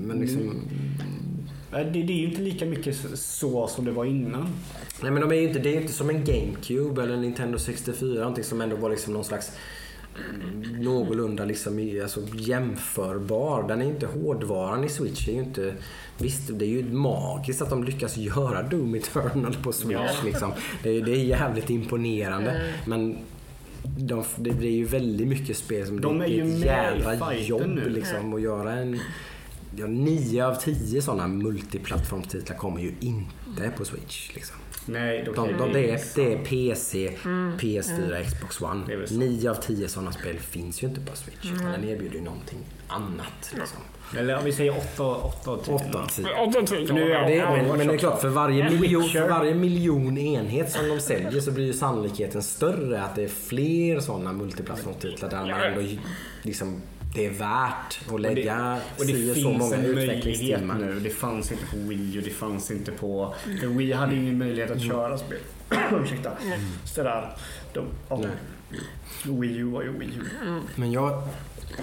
Men 0.06 0.18
liksom... 0.20 0.54
Det, 1.70 1.84
det 1.84 2.12
är 2.12 2.16
ju 2.16 2.28
inte 2.30 2.42
lika 2.42 2.66
mycket 2.66 2.96
så 3.14 3.66
som 3.66 3.84
det 3.84 3.90
var 3.90 4.04
innan. 4.04 4.48
Nej 5.02 5.10
men 5.10 5.20
de 5.20 5.30
är 5.32 5.34
ju 5.40 5.48
inte, 5.48 5.58
det 5.58 5.68
är 5.68 5.74
ju 5.74 5.80
inte 5.80 5.92
som 5.92 6.10
en 6.10 6.24
GameCube 6.24 7.02
eller 7.02 7.14
en 7.14 7.20
Nintendo 7.20 7.58
64. 7.58 8.20
Någonting 8.20 8.44
som 8.44 8.60
ändå 8.60 8.76
var 8.76 8.90
liksom 8.90 9.12
någon 9.12 9.24
slags 9.24 9.52
någorlunda 10.80 11.44
liksom, 11.44 11.98
alltså, 12.02 12.20
jämförbar. 12.34 13.68
Den 13.68 13.82
är 13.82 13.86
inte 13.86 14.06
hårdvaran 14.06 14.84
i 14.84 14.88
Switch. 14.88 15.28
är 15.28 15.32
ju 15.32 15.38
inte, 15.38 15.74
visst, 16.18 16.58
det 16.58 16.64
är 16.64 16.68
ju 16.68 16.92
magiskt 16.92 17.62
att 17.62 17.70
de 17.70 17.84
lyckas 17.84 18.16
göra 18.16 18.62
Doom 18.62 18.94
Eternal 18.94 19.56
på 19.62 19.72
Switch. 19.72 19.92
Ja. 19.92 20.24
Liksom. 20.24 20.52
Det, 20.82 20.90
är- 20.90 21.02
det 21.02 21.12
är 21.12 21.24
jävligt 21.24 21.70
imponerande. 21.70 22.60
Men 22.86 23.16
de, 23.98 24.24
det 24.36 24.50
blir 24.50 24.70
ju 24.70 24.84
väldigt 24.84 25.28
mycket 25.28 25.56
spel 25.56 25.86
som 25.86 26.00
De 26.00 26.18
det, 26.18 26.24
är 26.24 26.28
ju 26.28 26.42
ett 26.54 26.64
jävla 26.64 27.34
jobb 27.34 27.62
nu. 27.66 27.88
liksom, 27.88 28.34
att 28.34 28.40
göra 28.42 28.72
en 28.72 29.00
Ja, 29.76 29.86
nio 29.86 30.46
av 30.46 30.54
tio 30.54 31.02
sådana 31.02 31.28
multiplattformstitlar 31.28 32.56
kommer 32.56 32.80
ju 32.80 32.92
inte 33.00 33.70
på 33.76 33.84
Switch. 33.84 34.34
Liksom. 34.34 34.56
Nej, 34.86 35.22
då 35.26 35.32
De, 35.32 35.48
kan 35.48 35.58
de, 35.58 35.72
det 35.72 35.80
det, 35.80 35.90
är, 35.90 36.00
det 36.14 36.32
är 36.32 36.38
PC, 36.44 37.10
PS4, 37.58 38.24
Xbox 38.24 38.58
Det 38.58 38.64
är 38.64 38.70
One. 38.70 38.96
väl 38.96 39.08
så. 39.08 39.14
Nio 39.14 39.50
av 39.50 39.54
tio 39.54 39.88
sådana 39.88 40.12
spel 40.12 40.38
finns 40.38 40.82
ju 40.82 40.86
inte 40.86 41.00
på 41.00 41.16
Switch. 41.16 41.52
Utan 41.54 41.72
den 41.72 41.84
erbjuder 41.88 42.14
ju 42.16 42.22
någonting 42.22 42.58
annat. 42.88 43.52
Liksom. 43.58 43.78
Eller 44.18 44.38
om 44.38 44.44
vi 44.44 44.52
säger 44.52 44.72
8 44.78 45.02
åtta 45.04 45.50
av 45.50 45.56
10. 45.56 45.74
Åtta 45.74 45.98
av 45.98 46.06
tio. 46.06 46.26
Ja, 46.28 46.46
det 46.60 46.66
tycker 46.66 46.94
Nu 46.94 47.00
jag. 47.08 47.22
är 47.22 47.26
Det, 47.28 47.34
Ja, 47.34 47.56
men, 47.56 47.78
men 47.78 47.86
det 47.88 47.94
är 47.94 47.98
klart, 47.98 48.20
för 48.20 48.28
varje, 48.28 48.70
miljon, 48.70 49.04
för 49.08 49.28
varje 49.28 49.54
miljon 49.54 50.18
enhet 50.18 50.70
som 50.72 50.88
de 50.88 51.00
säljer 51.00 51.40
så 51.40 51.50
blir 51.50 51.64
ju 51.64 51.72
sannolikheten 51.72 52.42
större 52.42 53.02
att 53.02 53.14
det 53.16 53.22
är 53.24 53.28
fler 53.28 54.00
sådana 54.00 54.32
multiplattformstitlar 54.32 55.30
där 55.30 55.36
man 55.46 55.50
ändå 55.60 55.80
liksom, 56.42 56.82
det 57.14 57.26
är 57.26 57.30
värt 57.30 58.00
att 58.06 58.12
Och 58.12 58.20
det, 58.20 58.34
lägga 58.34 58.78
och 58.98 59.06
det 59.06 59.12
och 59.12 59.34
finns 59.34 59.42
så 59.42 59.50
många 59.52 59.76
en 59.76 59.82
möjlighet 59.82 60.16
utvecklingstimmar. 60.16 60.74
nu. 60.74 61.00
Det 61.00 61.10
fanns 61.10 61.52
inte 61.52 61.64
på 61.66 61.76
Wii 61.76 62.18
och 62.18 62.22
det 62.22 62.30
fanns 62.30 62.70
inte 62.70 62.92
på... 62.92 63.34
För 63.60 63.66
Wii 63.66 63.92
hade 63.92 64.14
ingen 64.16 64.38
möjlighet 64.38 64.70
att 64.70 64.82
köra 64.82 65.18
spel. 65.18 65.38
Ursäkta. 66.02 66.30
Sådär. 66.84 67.36
De, 67.72 67.86
ja. 68.08 68.20
Wii 69.24 69.56
U 69.56 69.64
var 69.64 69.82
ju 69.82 69.98
Wii 69.98 70.08
U. 70.08 70.60
Men 70.74 70.92
jag 70.92 71.22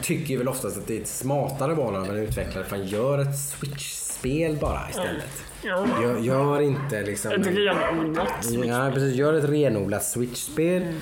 tycker 0.01 0.37
väl 0.37 0.47
oftast 0.47 0.77
att 0.77 0.87
det 0.87 0.97
är 0.97 1.01
ett 1.01 1.07
smartare 1.07 1.73
val 1.73 1.95
av 1.95 2.05
en 2.05 2.15
utvecklare. 2.15 2.65
Fan, 2.65 2.87
gör 2.87 3.19
ett 3.19 3.39
Switch-spel 3.39 4.57
bara 4.61 4.89
istället. 4.89 5.43
Ja. 5.61 5.87
Gör, 6.01 6.19
gör 6.19 6.61
inte 6.61 7.01
liksom... 7.03 7.31
Ett 7.31 7.47
renodlat 7.47 8.45
Switch. 8.45 8.65
Ja, 8.67 8.91
precis. 8.93 9.15
Gör 9.15 9.33
ett 9.33 9.49
renodlat 9.49 10.03
Switch-spel. 10.03 10.93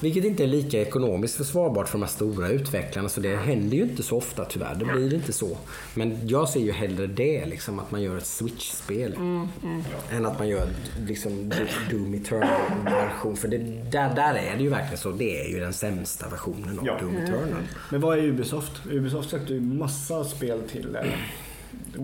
Vilket 0.00 0.24
inte 0.24 0.42
är 0.42 0.46
lika 0.46 0.80
ekonomiskt 0.80 1.36
försvarbart 1.36 1.88
för 1.88 1.98
de 1.98 2.02
här 2.02 2.10
stora 2.10 2.48
utvecklarna. 2.48 3.08
Så 3.08 3.20
det 3.20 3.36
händer 3.36 3.76
ju 3.76 3.82
inte 3.82 4.02
så 4.02 4.16
ofta 4.16 4.44
tyvärr. 4.44 4.74
Det 4.74 4.84
blir 4.84 5.14
inte 5.14 5.32
så. 5.32 5.58
Men 5.94 6.28
jag 6.28 6.48
ser 6.48 6.60
ju 6.60 6.72
hellre 6.72 7.06
det, 7.06 7.46
liksom, 7.46 7.78
att 7.78 7.90
man 7.90 8.02
gör 8.02 8.16
ett 8.16 8.26
Switch-spel. 8.26 9.16
Än 10.12 10.26
att 10.26 10.38
man 10.38 10.48
gör 10.48 10.68
liksom 11.06 11.52
Doom 11.90 12.14
Eternal-version. 12.14 13.36
För 13.36 13.48
det, 13.48 13.58
där, 13.90 14.14
där 14.14 14.34
är 14.34 14.56
det 14.56 14.62
ju 14.62 14.68
verkligen 14.68 14.98
så. 14.98 15.10
Det 15.10 15.40
är 15.40 15.48
ju 15.48 15.60
den 15.60 15.72
sämsta 15.72 16.28
versionen 16.28 16.78
av 16.78 16.86
Ja. 16.86 16.98
Doom 17.00 17.16
Eternal. 17.16 17.62
Men 17.90 18.00
vad 18.00 18.18
är 18.18 18.22
Ubisoft? 18.22 18.72
Ubisoft 18.90 19.30
släppte 19.30 19.52
ju 19.54 19.60
massa 19.60 20.24
spel 20.24 20.60
till 20.72 20.96
eh, 20.96 21.02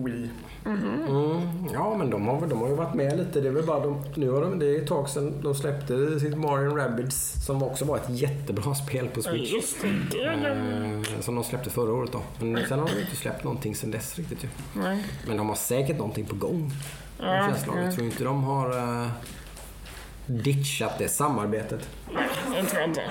Wii. 0.05 0.29
Mm, 0.65 1.67
ja, 1.73 1.97
men 1.97 2.09
de 2.09 2.27
har, 2.27 2.47
de 2.47 2.61
har 2.61 2.67
ju 2.69 2.75
varit 2.75 2.93
med 2.93 3.17
lite. 3.17 3.41
Det 3.41 3.47
är 3.47 3.51
väl 3.51 3.65
bara 3.65 3.79
de, 3.79 4.03
nu 4.15 4.29
har 4.29 4.41
de, 4.41 4.59
det 4.59 4.65
är 4.65 4.81
ett 4.81 4.87
tag 4.87 5.09
sedan 5.09 5.33
de 5.41 5.55
släppte 5.55 6.19
sitt 6.19 6.37
Mario 6.37 6.75
Rabbids 6.75 7.45
som 7.45 7.63
också 7.63 7.85
var 7.85 7.97
ett 7.97 8.09
jättebra 8.09 8.75
spel 8.75 9.07
på 9.07 9.19
Ja, 9.19 9.23
Switch. 9.31 9.53
Just 9.53 9.75
det. 10.11 10.23
Eh, 10.23 11.19
som 11.21 11.35
de 11.35 11.43
släppte 11.43 11.69
förra 11.69 11.93
året 11.93 12.11
då. 12.11 12.21
Men 12.39 12.67
sen 12.67 12.79
har 12.79 12.87
de 12.87 13.01
inte 13.01 13.15
släppt 13.15 13.43
någonting 13.43 13.75
sen 13.75 13.91
dess 13.91 14.17
riktigt 14.17 14.43
ju. 14.43 14.47
Nej. 14.73 15.05
Men 15.27 15.37
de 15.37 15.49
har 15.49 15.55
säkert 15.55 15.97
någonting 15.97 16.25
på 16.25 16.35
gång. 16.35 16.71
Ja, 17.19 17.25
Ja, 17.35 17.49
jag 17.75 17.85
ja. 17.85 17.91
tror 17.91 18.05
inte 18.05 18.23
de 18.23 18.43
har 18.43 18.69
uh, 18.77 19.07
ditchat 20.27 20.97
det 20.97 21.09
samarbetet. 21.09 21.89
Det 22.53 22.63
tror 22.63 22.81
jag 22.81 22.89
inte. 22.89 23.01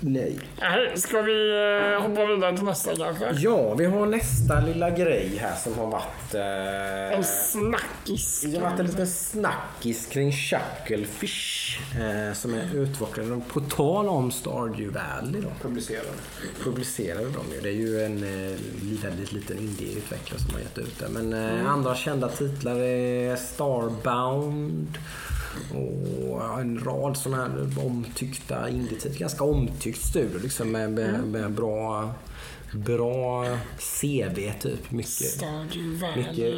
Nej. 0.00 0.38
Nej, 0.60 0.92
ska 0.94 1.22
vi 1.22 1.50
eh, 1.94 2.02
hoppa 2.02 2.26
vidare 2.26 2.56
till 2.56 2.64
nästa 2.64 2.96
kanske? 2.96 3.30
Ja, 3.38 3.74
vi 3.74 3.84
har 3.84 4.06
nästa 4.06 4.60
lilla 4.60 4.90
grej 4.90 5.36
här 5.40 5.56
som 5.56 5.78
har 5.78 5.86
varit... 5.86 6.34
eh, 6.34 7.18
En 7.18 7.24
snackis. 7.24 8.40
Det 8.46 8.58
har 8.58 8.70
varit 8.70 8.80
en 8.80 8.86
liten 8.86 9.06
snackis 9.06 10.06
kring 10.06 10.32
Chucklefish 10.32 11.78
eh, 12.00 12.34
som 12.34 12.54
är 12.54 12.74
utvecklade. 12.74 13.40
På 13.52 13.60
tal 13.60 14.08
om 14.08 14.30
Stardew 14.30 14.98
Valley 15.00 15.40
då. 15.40 15.48
Publicerade. 15.68 16.08
Publicerade 16.64 17.24
de 17.24 17.54
ju. 17.54 17.60
Det 17.60 17.68
är 17.68 17.72
ju 17.72 18.02
en 18.04 18.22
eh, 18.22 18.58
väldigt 19.02 19.32
liten 19.32 19.58
indie-utvecklare 19.58 20.40
som 20.40 20.54
har 20.54 20.60
gett 20.60 20.78
ut 20.78 20.98
det. 20.98 21.08
Men 21.08 21.32
eh, 21.32 21.70
andra 21.70 21.94
kända 21.94 22.28
titlar 22.28 22.76
är 22.76 23.36
Starbound 23.36 24.98
och 25.74 26.60
en 26.60 26.84
rad 26.84 27.16
sådana 27.16 27.42
här 27.42 27.86
omtyckta 27.86 28.68
indie-titlar. 28.68 29.18
Ganska 29.18 29.44
omtyckt 29.44 30.02
studio 30.02 30.38
liksom 30.42 30.70
med, 30.72 30.90
med, 30.92 31.24
med 31.24 31.50
bra, 31.50 32.10
bra 32.72 33.44
CV 34.00 34.52
typ. 34.60 34.90
Mycket 34.90 35.42
mycket 36.16 36.54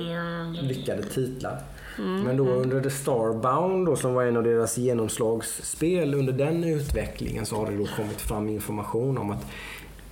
lyckade 0.65 1.03
titlar. 1.03 1.63
Men 1.97 2.37
då 2.37 2.45
under 2.45 2.81
The 2.81 2.91
Starbound 2.91 3.87
då, 3.87 3.97
som 3.97 4.15
var 4.15 4.25
en 4.25 4.37
av 4.37 4.43
deras 4.43 4.79
genomslagsspel, 4.79 6.15
under 6.15 6.33
den 6.33 6.65
utvecklingen 6.65 7.47
så 7.47 7.57
har 7.57 7.71
det 7.71 7.77
då 7.77 7.87
kommit 7.97 8.21
fram 8.21 8.49
information 8.49 9.19
om 9.19 9.31
att 9.31 9.47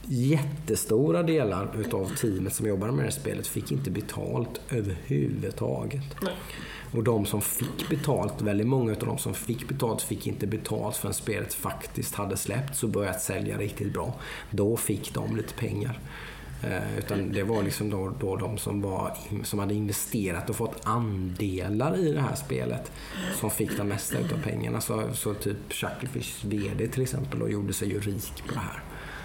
jättestora 0.04 1.22
delar 1.22 1.68
utav 1.80 2.14
teamet 2.16 2.54
som 2.54 2.66
jobbade 2.66 2.92
med 2.92 3.00
det 3.00 3.10
här 3.10 3.20
spelet 3.20 3.46
fick 3.46 3.72
inte 3.72 3.90
betalt 3.90 4.60
överhuvudtaget. 4.70 6.16
Nej. 6.22 6.34
Och 6.92 7.04
de 7.04 7.26
som 7.26 7.42
fick 7.42 7.88
betalt, 7.88 8.42
väldigt 8.42 8.66
många 8.66 8.92
av 8.92 8.98
de 8.98 9.18
som 9.18 9.34
fick 9.34 9.68
betalt 9.68 10.02
fick 10.02 10.26
inte 10.26 10.46
betalt 10.46 10.96
förrän 10.96 11.14
spelet 11.14 11.54
faktiskt 11.54 12.14
hade 12.14 12.36
släppts 12.36 12.82
och 12.82 12.88
börjat 12.88 13.22
sälja 13.22 13.58
riktigt 13.58 13.92
bra. 13.92 14.14
Då 14.50 14.76
fick 14.76 15.14
de 15.14 15.36
lite 15.36 15.54
pengar. 15.54 15.98
Eh, 16.62 16.98
utan 16.98 17.32
det 17.32 17.42
var 17.42 17.62
liksom 17.62 17.90
då, 17.90 18.12
då 18.20 18.36
de 18.36 18.58
som, 18.58 18.82
var, 18.82 19.16
som 19.42 19.58
hade 19.58 19.74
investerat 19.74 20.50
och 20.50 20.56
fått 20.56 20.86
andelar 20.86 21.98
i 21.98 22.12
det 22.12 22.20
här 22.20 22.34
spelet 22.34 22.92
som 23.40 23.50
fick 23.50 23.76
det 23.76 23.84
mesta 23.84 24.18
utav 24.18 24.42
pengarna. 24.42 24.80
Så, 24.80 25.08
så 25.14 25.34
typ 25.34 25.56
Chucklefish 25.68 26.44
VD 26.44 26.88
till 26.88 27.02
exempel 27.02 27.42
och 27.42 27.50
gjorde 27.50 27.72
sig 27.72 27.88
ju 27.88 28.00
rik 28.00 28.42
på 28.46 28.54
det 28.54 28.60
här. 28.60 28.82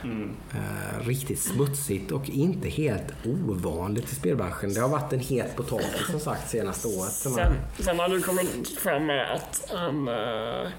Mm. 0.08 0.36
Eh, 0.54 1.08
riktigt 1.08 1.40
smutsigt 1.40 2.12
och 2.12 2.30
inte 2.30 2.70
helt 2.70 3.14
ovanligt 3.26 4.12
i 4.12 4.16
spelbranschen. 4.16 4.74
Det 4.74 4.80
har 4.80 4.90
varit 4.90 5.14
en 5.14 5.20
het 5.20 5.56
potatis 5.56 6.08
som 6.12 6.20
sagt 6.20 6.50
senaste 6.50 6.88
året. 6.88 7.12
Sen, 7.12 7.54
sen 7.80 8.00
har 8.00 8.10
du 8.10 8.22
kommit 8.22 8.80
fram 8.80 9.06
med 9.06 9.34
att 9.34 9.72
en, 9.72 10.08
eh, 10.08 10.72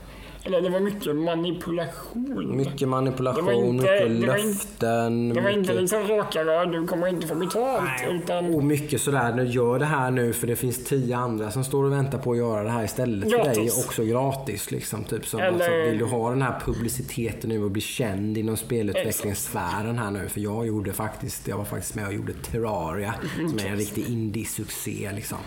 eller 0.48 0.60
det 0.60 0.68
var 0.70 0.80
mycket 0.80 1.16
manipulation. 1.16 2.56
Mycket 2.56 2.78
Det 2.78 2.86
var 2.86 3.00
manipulation, 3.00 3.54
inte- 3.54 3.72
mycket 3.72 4.20
det 4.20 4.26
var 4.26 4.36
inte- 4.36 4.48
löften. 4.48 5.34
det 5.34 5.40
var 5.40 5.50
inte 5.50 5.72
liksom 5.74 6.02
raka 6.08 6.44
rör, 6.44 6.66
du 6.66 6.86
kommer 6.86 7.08
inte 7.08 7.26
få 7.26 7.34
betalt. 7.34 7.90
Utan 8.10 8.54
Och 8.54 8.64
mycket 8.64 9.00
sådär, 9.00 9.32
nu 9.32 9.44
gör 9.46 9.78
det 9.78 9.84
här 9.84 10.10
nu 10.10 10.32
för 10.32 10.46
det 10.46 10.56
finns 10.56 10.84
tio 10.84 11.16
andra 11.16 11.50
som 11.50 11.64
står 11.64 11.84
och 11.84 11.92
väntar 11.92 12.18
på 12.18 12.32
att 12.32 12.38
göra 12.38 12.62
det 12.62 12.70
här 12.70 12.84
istället 12.84 13.30
för 13.30 13.38
dig. 13.38 13.54
Gratis. 13.54 13.84
Också 13.86 14.04
gratis 14.04 14.70
liksom. 14.70 15.04
Typ 15.04 15.26
som, 15.26 15.40
Eller- 15.40 15.52
alltså, 15.52 15.70
vill 15.90 15.98
du 15.98 16.04
ha 16.04 16.30
den 16.30 16.42
här 16.42 16.60
publiciteten 16.64 17.50
nu 17.50 17.64
och 17.64 17.70
bli 17.70 17.80
känd 17.82 18.38
inom 18.38 18.56
spelutvecklingssfären 18.56 19.98
här 19.98 20.10
nu? 20.10 20.28
För 20.28 20.40
jag 20.40 20.66
gjorde 20.66 20.92
faktiskt, 20.92 21.48
jag 21.48 21.56
var 21.56 21.64
faktiskt 21.64 21.94
med 21.94 22.06
och 22.06 22.14
gjorde 22.14 22.32
Terraria 22.32 23.14
som 23.36 23.58
är 23.58 23.70
en 23.70 23.76
riktig 23.76 24.08
indie-succé 24.08 25.10
liksom. 25.14 25.38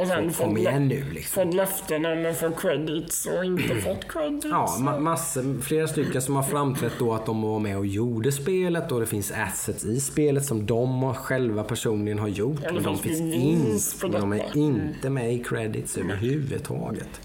Och 0.00 0.06
sen 0.06 0.32
Så 0.32 0.42
kom 0.42 0.56
igen 0.56 0.88
nu 0.88 1.04
liksom. 1.12 1.44
fått 1.44 1.54
löften 1.54 2.06
om 2.06 2.26
att 2.30 2.36
få 2.36 2.50
credits 2.50 3.26
och 3.26 3.44
inte 3.44 3.74
fått 3.74 4.08
credits. 4.12 4.46
Ja, 4.50 4.76
ma- 4.78 5.00
massor, 5.00 5.60
flera 5.62 5.88
stycken 5.88 6.22
som 6.22 6.36
har 6.36 6.42
framträtt 6.42 6.92
då 6.98 7.12
att 7.14 7.26
de 7.26 7.42
var 7.42 7.58
med 7.58 7.78
och 7.78 7.86
gjorde 7.86 8.32
spelet 8.32 8.92
och 8.92 9.00
det 9.00 9.06
finns 9.06 9.30
assets 9.32 9.84
i 9.84 10.00
spelet 10.00 10.44
som 10.44 10.66
de 10.66 11.14
själva 11.14 11.64
personligen 11.64 12.18
har 12.18 12.28
gjort. 12.28 12.60
Ja, 12.64 12.72
Men 12.72 12.82
de 12.82 12.98
finns 12.98 13.20
in, 13.20 13.78
de 14.12 14.32
är 14.32 14.56
inte 14.56 15.10
med 15.10 15.34
i 15.34 15.44
credits 15.44 15.96
överhuvudtaget. 15.98 17.20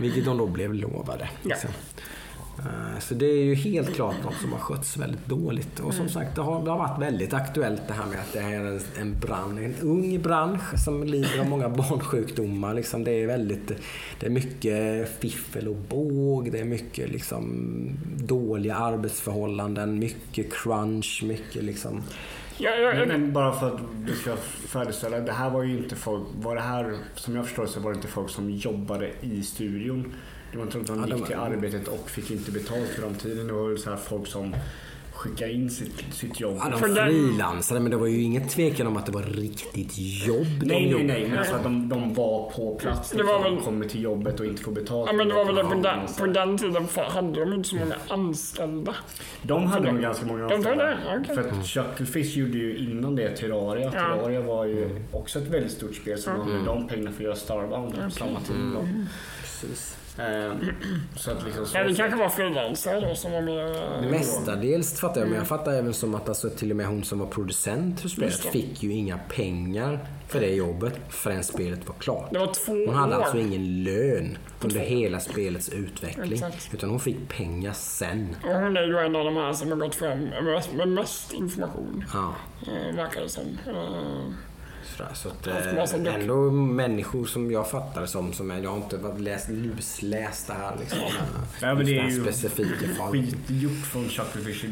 Vilket 0.00 0.24
de 0.24 0.38
då 0.38 0.46
blev 0.46 0.74
lovade. 0.74 1.28
Liksom. 1.42 1.70
Eh, 1.70 1.76
Så 3.00 3.14
det 3.14 3.26
är 3.26 3.44
ju 3.44 3.54
helt 3.54 3.94
klart 3.94 4.14
något 4.24 4.34
som 4.40 4.52
har 4.52 4.58
skötts 4.58 4.96
väldigt 4.96 5.26
dåligt. 5.26 5.80
Och 5.80 5.94
som 5.94 6.08
sagt, 6.08 6.36
det 6.36 6.42
har, 6.42 6.64
det 6.64 6.70
har 6.70 6.78
varit 6.78 7.02
väldigt 7.02 7.32
aktuellt 7.34 7.82
det 7.88 7.94
här 7.94 8.06
med 8.06 8.18
att 8.20 8.32
det 8.32 8.40
här 8.40 8.52
är 8.52 8.66
en, 8.66 8.80
en, 9.00 9.20
bransch, 9.20 9.62
en 9.62 9.74
ung 9.82 10.22
bransch 10.22 10.84
som 10.84 11.04
lider 11.04 11.40
av 11.40 11.48
många 11.48 11.68
barnsjukdomar. 11.78 12.74
Liksom 12.74 13.04
det 13.04 13.10
är 13.10 13.26
väldigt, 13.26 13.72
det 14.20 14.26
är 14.26 14.30
mycket 14.30 15.08
fiffel 15.20 15.68
och 15.68 15.76
båg, 15.76 16.52
det 16.52 16.60
är 16.60 16.64
mycket 16.64 17.10
liksom 17.10 17.44
dåliga 18.16 18.74
arbetsförhållanden, 18.74 19.98
mycket 19.98 20.52
crunch, 20.52 21.22
mycket 21.24 21.64
liksom... 21.64 22.02
Ja, 22.58 22.70
ja, 22.70 22.94
Men, 22.94 23.08
men 23.08 23.32
bara 23.32 23.52
för 23.52 23.74
att 23.74 23.80
du 24.06 24.12
ska 24.12 24.36
färdigställa. 24.68 25.20
Det 25.20 25.32
här 25.32 25.50
var 25.50 25.62
ju 25.62 25.76
inte 25.78 25.96
folk, 25.96 26.22
var 26.40 26.54
det 26.54 26.60
här, 26.60 26.98
som 27.14 27.36
jag 27.36 27.44
förstår 27.44 27.66
så 27.66 27.80
var 27.80 27.90
det 27.90 27.96
inte 27.96 28.08
folk 28.08 28.30
som 28.30 28.50
jobbade 28.50 29.10
i 29.20 29.42
studion. 29.42 30.14
Det 30.54 30.58
var 30.58 30.64
inte 30.66 30.78
att 30.78 30.86
de 30.86 31.10
de- 31.10 31.16
gick 31.18 31.26
till 31.26 31.36
arbetet 31.36 31.88
och 31.88 32.10
fick 32.10 32.30
inte 32.30 32.50
betalt 32.50 32.88
för 32.88 33.02
den 33.02 33.14
tiden. 33.14 33.46
Det 33.46 33.52
var 33.52 33.68
väl 33.68 33.78
så 33.78 33.90
här 33.90 33.96
folk 33.96 34.26
som 34.26 34.56
skickade 35.12 35.52
in 35.52 35.70
sitt, 35.70 36.04
sitt 36.14 36.40
jobb. 36.40 36.56
Ja, 36.60 36.70
de 36.70 36.78
frilansade, 36.80 37.80
men 37.80 37.90
det 37.90 37.96
var 37.96 38.06
ju 38.06 38.22
ingen 38.22 38.48
tvekan 38.48 38.86
om 38.86 38.96
att 38.96 39.06
det 39.06 39.12
var 39.12 39.22
riktigt 39.22 39.98
jobb 40.26 40.46
de 40.60 40.66
Nej, 40.66 40.66
nej, 40.66 40.90
gjorde. 40.90 41.04
nej. 41.04 41.28
Men 41.28 41.38
alltså 41.38 41.54
att 41.54 41.62
de, 41.62 41.88
de 41.88 42.14
var 42.14 42.50
på 42.50 42.74
plats. 42.74 43.10
Det 43.10 43.22
var 43.22 43.38
liksom, 43.38 43.54
väl- 43.54 43.64
kommer 43.64 43.86
till 43.88 44.02
jobbet 44.02 44.40
och 44.40 44.46
inte 44.46 44.62
får 44.62 44.72
betalt. 44.72 45.06
ja, 45.10 45.16
men 45.16 45.28
det 45.28 45.34
var 45.34 45.44
väl 45.44 45.54
det 45.54 45.64
på 45.64 45.74
den, 45.74 46.08
så 46.08 46.20
på 46.20 46.26
den 46.26 46.58
tiden 46.58 46.86
för 46.88 47.02
hade 47.04 47.40
de 47.40 47.52
inte 47.52 47.68
så 47.68 47.76
många 47.76 47.94
anställda. 48.08 48.94
De 49.42 49.66
hade 49.66 49.86
de- 49.86 49.92
nog 49.92 50.02
ganska 50.02 50.26
många 50.26 50.48
de 50.48 50.54
anställda. 50.54 50.84
hade 50.84 50.96
det? 50.96 51.20
Okej. 51.22 51.34
För 51.34 51.48
att 51.58 51.66
Chucklefish 51.66 52.36
gjorde 52.36 52.58
ju 52.58 52.76
innan 52.78 53.16
det 53.16 53.36
Terraria. 53.36 53.84
Ja. 53.84 53.90
Terraria 53.90 54.40
var 54.40 54.64
ju 54.64 55.00
också 55.12 55.38
ett 55.38 55.48
väldigt 55.48 55.72
stort 55.72 55.94
spel 55.94 56.18
som 56.18 56.32
Mm. 56.34 56.46
använde 56.46 56.66
de 56.70 56.88
pengarna 56.88 57.10
för 57.10 57.16
att 57.18 57.24
göra 57.24 57.36
Starbound 57.36 57.94
på 58.04 58.10
samma 58.10 58.40
tid. 58.40 58.56
Då. 58.74 58.88
Precis. 59.40 59.96
Eh, 60.18 60.52
så 61.16 61.30
att 61.30 61.44
liksom 61.44 61.66
så 61.66 61.78
Ja, 61.78 61.84
det 61.84 61.94
kanske 61.94 62.18
var 62.18 62.28
frilansare 62.28 63.00
då 63.08 63.14
som 63.14 63.32
var 63.32 63.40
med. 63.40 63.76
eh, 64.04 64.10
Mestadels 64.10 65.00
fattar 65.00 65.20
jag, 65.20 65.28
men 65.28 65.38
jag 65.38 65.46
fattar 65.46 65.72
även 65.72 65.94
som 65.94 66.14
att 66.14 66.28
alltså, 66.28 66.50
till 66.50 66.70
och 66.70 66.76
med 66.76 66.86
hon 66.86 67.04
som 67.04 67.18
var 67.18 67.26
producent 67.26 68.00
för 68.00 68.08
spelet 68.08 68.34
fick 68.40 68.82
ju 68.82 68.92
inga 68.92 69.18
pengar 69.18 70.06
för 70.28 70.40
det 70.40 70.54
jobbet 70.54 70.94
förrän 71.08 71.44
spelet 71.44 71.88
var 71.88 71.94
klart. 71.98 72.28
Det 72.32 72.38
var 72.38 72.52
två 72.54 72.72
Hon 72.86 72.94
hade 72.94 73.16
år. 73.16 73.22
alltså 73.22 73.38
ingen 73.38 73.84
lön 73.84 74.38
under 74.64 74.80
hela 74.80 75.20
spelets 75.20 75.68
utveckling. 75.68 76.32
Exakt. 76.32 76.74
Utan 76.74 76.90
hon 76.90 77.00
fick 77.00 77.28
pengar 77.28 77.72
sen. 77.72 78.36
Och 78.44 78.54
hon 78.54 78.76
är 78.76 78.82
ju 78.82 78.98
en 78.98 79.16
av 79.16 79.24
de 79.24 79.36
här 79.36 79.52
som 79.52 79.70
har 79.70 79.78
gått 79.78 79.94
fram 79.94 80.28
med, 80.76 80.88
mest 80.88 81.32
information. 81.32 82.04
Ja. 82.12 82.34
Eh, 82.66 82.96
verkar 82.96 83.20
det 83.20 83.28
som. 83.28 83.58
Sådär, 84.96 85.10
Så 85.14 85.28
att, 85.28 85.46
eh, 85.46 86.14
ändå 86.14 86.50
människor 86.50 87.24
som 87.24 87.50
jag 87.50 87.70
fattar 87.70 88.06
som, 88.06 88.32
som 88.32 88.50
är, 88.50 88.62
jag 88.62 88.70
har 88.70 88.76
inte 88.76 88.96
varit 88.96 89.20
läst, 89.20 89.48
lusläst 89.50 90.46
det 90.46 90.52
här 90.54 90.76
liksom. 90.80 90.98
Ja, 91.60 91.74
men 91.74 91.86
det 91.86 91.98
är 91.98 92.08
ju 92.08 92.24
här 92.24 92.32
specifika 92.32 92.94
fall. 92.98 93.12
skitgjort 93.12 93.86
från 93.92 94.08
Chucklefish. 94.08 94.64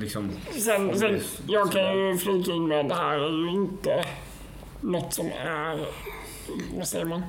Liksom. 0.00 0.30
sen, 0.50 0.98
sen, 0.98 1.20
jag 1.46 1.72
kan 1.72 1.98
ju 1.98 2.18
flika 2.18 2.52
in 2.52 2.68
med 2.68 2.88
det 2.88 2.94
här 2.94 3.18
är 3.18 3.30
ju 3.30 3.50
inte 3.50 4.04
något 4.80 5.14
som 5.14 5.26
är, 5.26 5.86
vad 6.76 6.88
säger 6.88 7.04
man, 7.04 7.22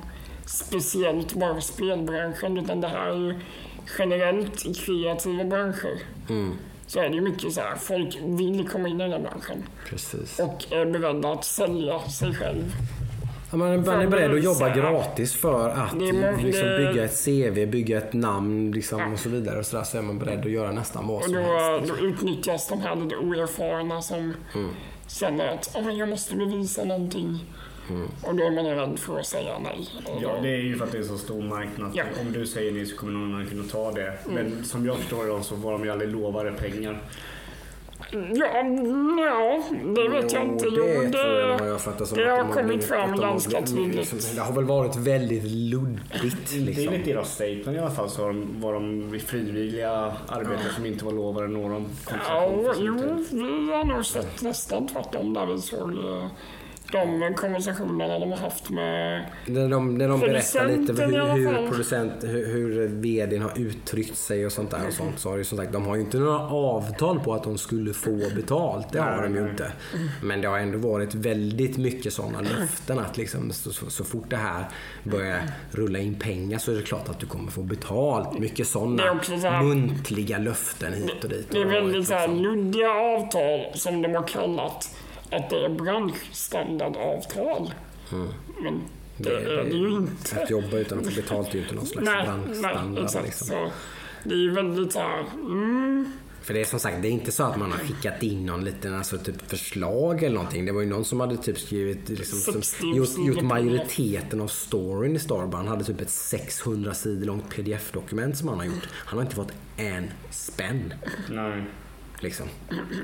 speciellt 0.46 1.34
bara 1.34 1.54
för 1.54 1.60
spelbranschen. 1.60 2.58
Utan 2.58 2.80
det 2.80 2.88
här 2.88 3.06
är 3.08 3.16
ju 3.16 3.40
generellt 3.98 4.76
kreativa 4.76 5.44
branscher. 5.44 6.02
Mm, 6.28 6.56
Så 6.86 7.00
är 7.00 7.08
det 7.08 7.14
ju 7.14 7.20
mycket 7.20 7.52
så 7.52 7.60
här, 7.60 7.76
folk 7.76 8.18
vill 8.24 8.68
komma 8.68 8.88
in 8.88 9.00
i 9.00 9.04
den 9.04 9.12
här 9.12 9.20
branschen. 9.20 9.62
precis. 9.88 10.40
Och 10.40 10.72
är 10.72 10.86
beredda 10.86 11.32
att 11.32 11.44
sälja 11.44 12.00
sig 12.00 12.34
själv. 12.34 12.72
Ja, 13.50 13.56
man, 13.56 13.84
man 13.86 14.00
är 14.00 14.06
beredd 14.06 14.34
att 14.34 14.44
jobba 14.44 14.74
gratis 14.76 15.34
för 15.34 15.68
att 15.68 15.92
liksom, 15.98 16.20
det- 16.22 16.78
bygga 16.92 17.04
ett 17.04 17.24
CV, 17.24 17.66
bygga 17.66 17.98
ett 17.98 18.12
namn 18.12 18.72
liksom, 18.72 19.12
och 19.12 19.18
så 19.18 19.28
vidare. 19.28 19.58
Och 19.58 19.66
så, 19.66 19.76
där, 19.76 19.84
så 19.84 19.98
är 19.98 20.02
man 20.02 20.18
beredd 20.18 20.38
att 20.38 20.50
göra 20.50 20.72
nästan 20.72 21.06
vad 21.06 21.16
Och 21.16 21.24
som 21.24 21.32
då, 21.34 21.40
helst. 21.40 21.92
då 22.00 22.06
utnyttjas 22.06 22.68
de 22.68 22.80
här 22.80 22.96
lite 22.96 23.16
oerfarna 23.16 24.02
som 24.02 24.34
Mm. 24.54 24.70
känner 25.08 25.48
att 25.48 25.70
"Åh, 25.74 25.90
jag 25.98 26.08
måste 26.08 26.36
bevisa 26.36 26.84
någonting. 26.84 27.44
Mm. 27.90 28.08
Och 28.22 28.34
då 28.34 28.44
är 28.44 28.50
man 28.50 28.66
rädd 28.66 28.98
för 28.98 29.18
att 29.18 29.26
säga 29.26 29.58
nej. 29.58 29.88
Ja, 30.22 30.38
det 30.42 30.48
är 30.48 30.60
ju 30.60 30.76
för 30.76 30.84
att 30.84 30.92
det 30.92 30.98
är 30.98 31.02
så 31.02 31.18
stor 31.18 31.42
marknad. 31.42 31.90
Ja. 31.94 32.04
Om 32.20 32.32
du 32.32 32.46
säger 32.46 32.72
nej 32.72 32.86
så 32.86 32.96
kommer 32.96 33.12
någon 33.12 33.34
annan 33.34 33.46
kunna 33.46 33.64
ta 33.64 33.92
det. 33.92 34.12
Men 34.26 34.64
som 34.64 34.86
jag 34.86 34.96
förstår 34.96 35.38
det 35.38 35.44
så 35.44 35.54
var 35.54 35.72
de 35.72 35.84
ju 35.84 35.90
aldrig 35.90 36.10
lovade 36.10 36.52
pengar. 36.52 37.02
Ja, 38.12 38.60
mm, 38.60 39.18
ja, 39.18 39.62
det 39.94 40.08
vet 40.08 40.32
jag 40.32 40.44
inte. 40.44 40.66
Jo, 40.66 40.84
det 40.84 41.40
jag 41.40 41.58
det, 41.58 41.66
jag 41.66 41.80
fattar 41.80 42.04
som 42.04 42.18
det 42.18 42.30
har 42.30 42.38
de 42.38 42.52
kommit 42.52 42.84
fram 42.84 43.16
ganska 43.16 43.62
tydligt. 43.62 44.12
liksom, 44.12 44.36
Det 44.36 44.40
har 44.40 44.52
väl 44.52 44.64
varit 44.64 44.96
väldigt 44.96 45.44
luddigt 45.44 46.50
Det 46.50 46.56
är 46.56 46.60
liksom. 46.60 46.94
lite 46.94 47.10
deras 47.10 47.34
statement 47.34 47.76
i 47.76 47.78
alla 47.78 47.90
fall. 47.90 48.10
Så 48.10 48.22
var 48.22 48.28
de, 48.28 48.60
var 48.60 48.72
de 48.72 49.20
frivilliga 49.26 50.12
arbetare 50.28 50.72
som 50.74 50.86
inte 50.86 51.04
var 51.04 51.12
lovade 51.12 51.48
någon 51.48 51.72
ja, 51.72 52.50
kompensation 52.50 52.74
sin 52.74 52.84
jo, 52.84 53.24
vi 53.66 53.72
har 53.72 53.84
nog 53.84 54.06
sett 54.06 54.42
nästan 54.42 54.88
tvärtom 54.88 55.34
där 55.34 55.46
vi 55.46 55.60
såg 55.60 55.92
de 56.92 57.34
konversationerna 57.34 58.18
de 58.18 58.30
har 58.30 58.38
haft 58.38 58.70
med... 58.70 59.26
När 59.46 59.68
de, 59.68 59.98
när 59.98 60.08
de 60.08 60.20
berättar 60.20 60.66
lite 60.66 60.92
hur, 61.02 61.34
hur, 61.34 61.68
producent, 61.68 62.12
hur, 62.22 62.46
hur 62.46 62.88
vdn 62.88 63.42
har 63.42 63.58
uttryckt 63.58 64.16
sig 64.16 64.46
och 64.46 64.52
sånt 64.52 64.70
där 64.70 64.86
och 64.86 64.92
sånt. 64.92 65.18
Så 65.18 65.30
har 65.30 65.36
ju 65.36 65.44
som 65.44 65.58
sagt, 65.58 65.72
de 65.72 65.86
har 65.86 65.94
ju 65.94 66.00
inte 66.00 66.18
några 66.18 66.38
avtal 66.40 67.20
på 67.20 67.34
att 67.34 67.42
de 67.42 67.58
skulle 67.58 67.92
få 67.92 68.16
betalt. 68.36 68.92
Det 68.92 69.00
har 69.00 69.22
de 69.22 69.34
ju 69.34 69.50
inte. 69.50 69.72
Men 70.22 70.40
det 70.40 70.48
har 70.48 70.58
ändå 70.58 70.78
varit 70.78 71.14
väldigt 71.14 71.76
mycket 71.76 72.12
sådana 72.12 72.40
löften 72.40 72.98
att 72.98 73.16
liksom, 73.16 73.52
så, 73.52 73.72
så, 73.72 73.90
så 73.90 74.04
fort 74.04 74.30
det 74.30 74.36
här 74.36 74.64
börjar 75.04 75.42
rulla 75.70 75.98
in 75.98 76.14
pengar 76.18 76.58
så 76.58 76.72
är 76.72 76.76
det 76.76 76.82
klart 76.82 77.08
att 77.08 77.20
du 77.20 77.26
kommer 77.26 77.50
få 77.50 77.62
betalt. 77.62 78.38
Mycket 78.38 78.68
sådana 78.68 79.20
så 79.22 79.50
muntliga 79.50 80.38
löften 80.38 80.92
hit 80.92 81.24
och 81.24 81.30
dit. 81.30 81.46
Det 81.50 81.58
är 81.58 81.64
väldigt 81.64 82.08
så 82.08 82.14
här 82.14 82.28
luddiga 82.28 82.90
avtal 82.90 83.60
som 83.74 84.02
de 84.02 84.14
har 84.14 84.26
kallat 84.26 84.96
att 85.30 85.50
det 85.50 85.64
är 85.64 85.68
branschstandardavtal. 85.68 87.74
Men 88.62 88.82
det, 89.16 89.30
är 89.30 89.64
det 89.64 89.76
ju 89.76 89.88
inte. 89.88 90.42
Att 90.42 90.50
jobba 90.50 90.76
utan 90.76 90.98
att 90.98 91.06
få 91.06 91.14
betalt 91.20 91.48
är 91.48 91.54
ju 91.54 91.60
inte 91.62 91.74
någon 91.74 91.86
slags 91.86 92.06
Nej, 92.06 92.26
nej, 92.26 92.36
branschstandard. 92.62 93.04
exakt. 93.04 93.24
Liksom. 93.24 93.46
Så 93.46 93.70
det 94.24 94.34
är 94.34 94.38
ju 94.38 94.50
väldigt 94.50 94.92
så 94.92 94.98
här, 94.98 95.24
mm, 95.34 96.12
För 96.42 96.54
det 96.54 96.60
är 96.60 96.64
som 96.64 96.80
sagt, 96.80 97.02
det 97.02 97.08
är 97.08 97.12
inte 97.12 97.32
så 97.32 97.42
att 97.42 97.56
man 97.56 97.72
har 97.72 97.78
skickat 97.78 98.22
in 98.22 98.46
någon 98.46 98.64
liten 98.64 98.94
alltså, 98.94 99.18
typ 99.18 99.50
förslag 99.50 100.22
eller 100.22 100.34
någonting. 100.34 100.64
Det 100.64 100.72
var 100.72 100.80
ju 100.80 100.86
någon 100.86 101.04
som 101.04 101.20
hade 101.20 101.36
typ 101.36 101.58
skrivit, 101.58 102.08
liksom, 102.08 102.38
som, 102.38 102.62
60 102.62 102.86
gjort, 102.86 103.08
gjort 103.18 103.42
majoriteten 103.42 104.40
av 104.40 104.48
storyn 104.48 105.16
i 105.16 105.18
Starbound. 105.18 105.54
Han 105.54 105.68
hade 105.68 105.84
typ 105.84 106.00
ett 106.00 106.10
600 106.10 106.94
sidor 106.94 107.26
långt 107.26 107.50
pdf-dokument 107.54 108.36
som 108.36 108.48
han 108.48 108.58
har 108.58 108.66
gjort. 108.66 108.88
Han 108.92 109.18
har 109.18 109.22
inte 109.24 109.36
fått 109.36 109.52
en 109.76 110.10
spänn. 110.30 110.94
Nej. 111.30 111.64
Liksom. 112.20 112.46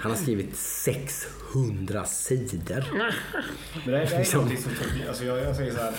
Han 0.00 0.10
har 0.10 0.18
skrivit 0.18 0.56
600 0.56 2.04
sidor. 2.04 2.84
Men 2.92 3.92
det 3.92 3.98
här, 3.98 4.06
det 4.06 4.14
här 4.16 4.20
är 4.20 4.34
någonting 4.34 4.58
som... 4.58 4.72
Alltså 5.08 5.24
jag, 5.24 5.38
jag 5.38 5.56
säger 5.56 5.72
så 5.72 5.80
här, 5.80 5.92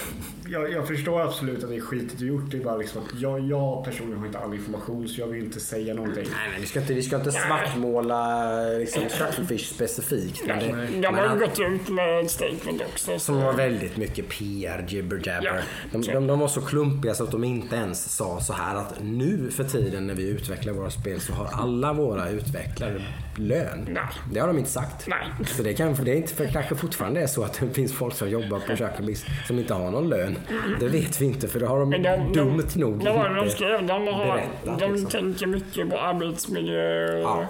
jag, 0.47 0.71
jag 0.71 0.87
förstår 0.87 1.21
absolut 1.21 1.63
att 1.63 1.69
det 1.69 1.75
är 1.75 1.81
skitigt 1.81 2.21
gjort. 2.21 2.51
Det 2.51 2.57
är 2.57 2.63
bara 2.63 2.77
liksom 2.77 3.01
att 3.03 3.21
jag, 3.21 3.39
jag 3.39 3.85
personligen 3.85 4.19
har 4.19 4.25
inte 4.25 4.39
all 4.39 4.53
information 4.53 5.07
så 5.07 5.21
jag 5.21 5.27
vill 5.27 5.43
inte 5.43 5.59
säga 5.59 5.93
någonting. 5.93 6.23
Nej, 6.23 6.49
nej, 6.51 6.61
vi 6.61 6.67
ska 6.67 6.79
inte, 6.79 6.93
vi 6.93 7.03
ska 7.03 7.15
inte 7.15 7.31
svartmåla 7.31 8.53
liksom, 8.63 9.01
Shuttlefish 9.09 9.65
specifikt. 9.65 10.47
Men 10.47 10.59
det, 10.59 10.67
de 10.75 11.01
men 11.01 11.15
har 11.15 11.35
ju 11.35 11.39
gått 11.39 11.59
ut 11.59 11.89
med 11.89 12.31
statement 12.31 12.81
också. 12.93 13.19
Som 13.19 13.41
var 13.41 13.53
väldigt 13.53 13.97
mycket 13.97 14.29
PR, 14.29 14.85
jibber 14.87 15.21
jabber. 15.27 15.63
Ja. 15.91 15.99
De, 15.99 16.01
de, 16.01 16.27
de 16.27 16.39
var 16.39 16.47
så 16.47 16.61
klumpiga 16.61 17.13
så 17.13 17.23
att 17.23 17.31
de 17.31 17.43
inte 17.43 17.75
ens 17.75 18.15
sa 18.15 18.41
så 18.41 18.53
här 18.53 18.75
att 18.75 19.03
nu 19.03 19.51
för 19.51 19.63
tiden 19.63 20.07
när 20.07 20.13
vi 20.13 20.27
utvecklar 20.27 20.73
våra 20.73 20.89
spel 20.89 21.19
så 21.21 21.33
har 21.33 21.45
alla 21.45 21.93
våra 21.93 22.29
utvecklare 22.29 23.02
lön. 23.37 23.87
Nej. 23.89 24.03
Det 24.31 24.39
har 24.39 24.47
de 24.47 24.57
inte 24.57 24.69
sagt. 24.69 25.07
Nej. 25.07 25.47
Så 25.47 25.63
det, 25.63 25.73
kan, 25.73 25.93
det 25.93 26.11
är 26.11 26.15
inte, 26.15 26.33
för 26.33 26.45
kanske 26.45 26.75
fortfarande 26.75 27.21
är 27.21 27.27
så 27.27 27.43
att 27.43 27.59
det 27.59 27.69
finns 27.69 27.93
folk 27.93 28.15
som 28.15 28.29
jobbar 28.29 28.59
på 28.59 28.75
Kökabis 28.75 29.25
som 29.47 29.59
inte 29.59 29.73
har 29.73 29.91
någon 29.91 30.09
lön. 30.09 30.37
Det 30.79 30.87
vet 30.87 31.21
vi 31.21 31.25
inte 31.25 31.47
för 31.47 31.59
det 31.59 31.67
har 31.67 31.79
de, 31.79 31.91
de, 31.91 32.33
dumt 32.33 32.67
nog 32.75 32.99
det 32.99 33.09
de 33.09 33.37
inte 33.37 33.49
skrev? 33.49 33.87
De, 33.87 34.07
har, 34.07 34.25
berättat, 34.25 34.79
de 34.79 34.93
liksom. 34.93 35.09
tänker 35.09 35.47
mycket 35.47 35.89
på 35.89 35.99
arbetsmiljö 35.99 37.17
och 37.17 37.23
Ja. 37.23 37.47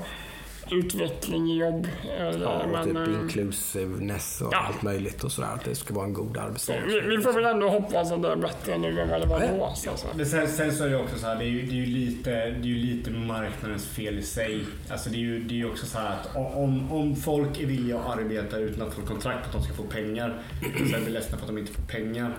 Utveckling 0.72 1.52
i 1.52 1.57
jobb. 1.60 1.88
eller, 2.18 2.45
Ja, 2.45 2.64
och 2.64 2.69
men, 2.69 2.85
typ 2.85 2.95
eh, 2.98 3.22
inclusiveness 3.22 4.41
och 4.41 4.53
Ja. 4.53 4.57
allt 4.68 4.81
möjligt 4.81 5.23
och 5.23 5.31
sådär. 5.31 5.49
Att 5.53 5.65
det 5.65 5.76
ska 5.76 5.94
vara 5.94 6.06
en 6.06 6.14
god 6.14 6.38
arbetsdag. 6.38 6.73
vi, 6.88 6.99
vi 6.99 7.18
får 7.18 7.34
väl 7.34 7.45
ändå 7.45 7.69
hoppas 7.69 8.11
att 8.11 8.22
det 8.22 8.31
är 8.31 8.35
bättre 8.35 8.77
nu 8.77 8.99
än 9.02 9.10
vad 9.10 9.22
det 9.22 9.27
var 9.27 9.40
då. 9.40 9.72
Så, 9.76 9.90
så. 9.98 10.07
Men 10.15 10.26
sen, 10.26 10.48
sen 10.48 10.72
så 10.72 10.84
är 10.84 10.90
det 10.90 10.98
också 10.98 11.19
så 11.19 11.27
här, 11.27 11.35
det 11.35 11.44
är 11.45 11.49
ju, 11.49 11.61
det 11.61 11.72
är 11.72 11.76
ju, 11.76 11.85
lite, 11.85 12.30
det 12.31 12.72
är 12.72 12.76
lite 12.76 13.11
marknadens 13.11 13.85
fel 13.88 14.19
i 14.19 14.22
sig. 14.22 14.64
Alltså 14.90 15.10
det 15.10 15.15
är 15.15 15.19
ju, 15.19 15.40
det 15.40 15.61
är 15.61 15.72
också 15.72 15.85
så 15.85 15.98
här 15.98 16.10
att 16.11 16.35
om, 16.35 16.91
om 16.91 17.15
folk 17.15 17.60
är 17.60 17.65
villiga 17.65 17.99
att 17.99 18.19
arbeta 18.19 18.57
utan 18.57 18.88
att 18.88 18.94
få 18.94 19.02
kontrakt 19.02 19.40
på 19.41 19.45
att 19.48 19.53
de 19.53 19.64
ska 19.64 19.73
få 19.73 19.84
pengar, 19.84 20.41
och 20.81 20.88
sen 20.90 21.03
blir 21.03 21.14
ledsna 21.14 21.38
för 21.38 21.44
att 21.44 21.48
de 21.48 21.57
inte 21.57 21.73
får 21.73 21.84
pengar. 21.84 22.38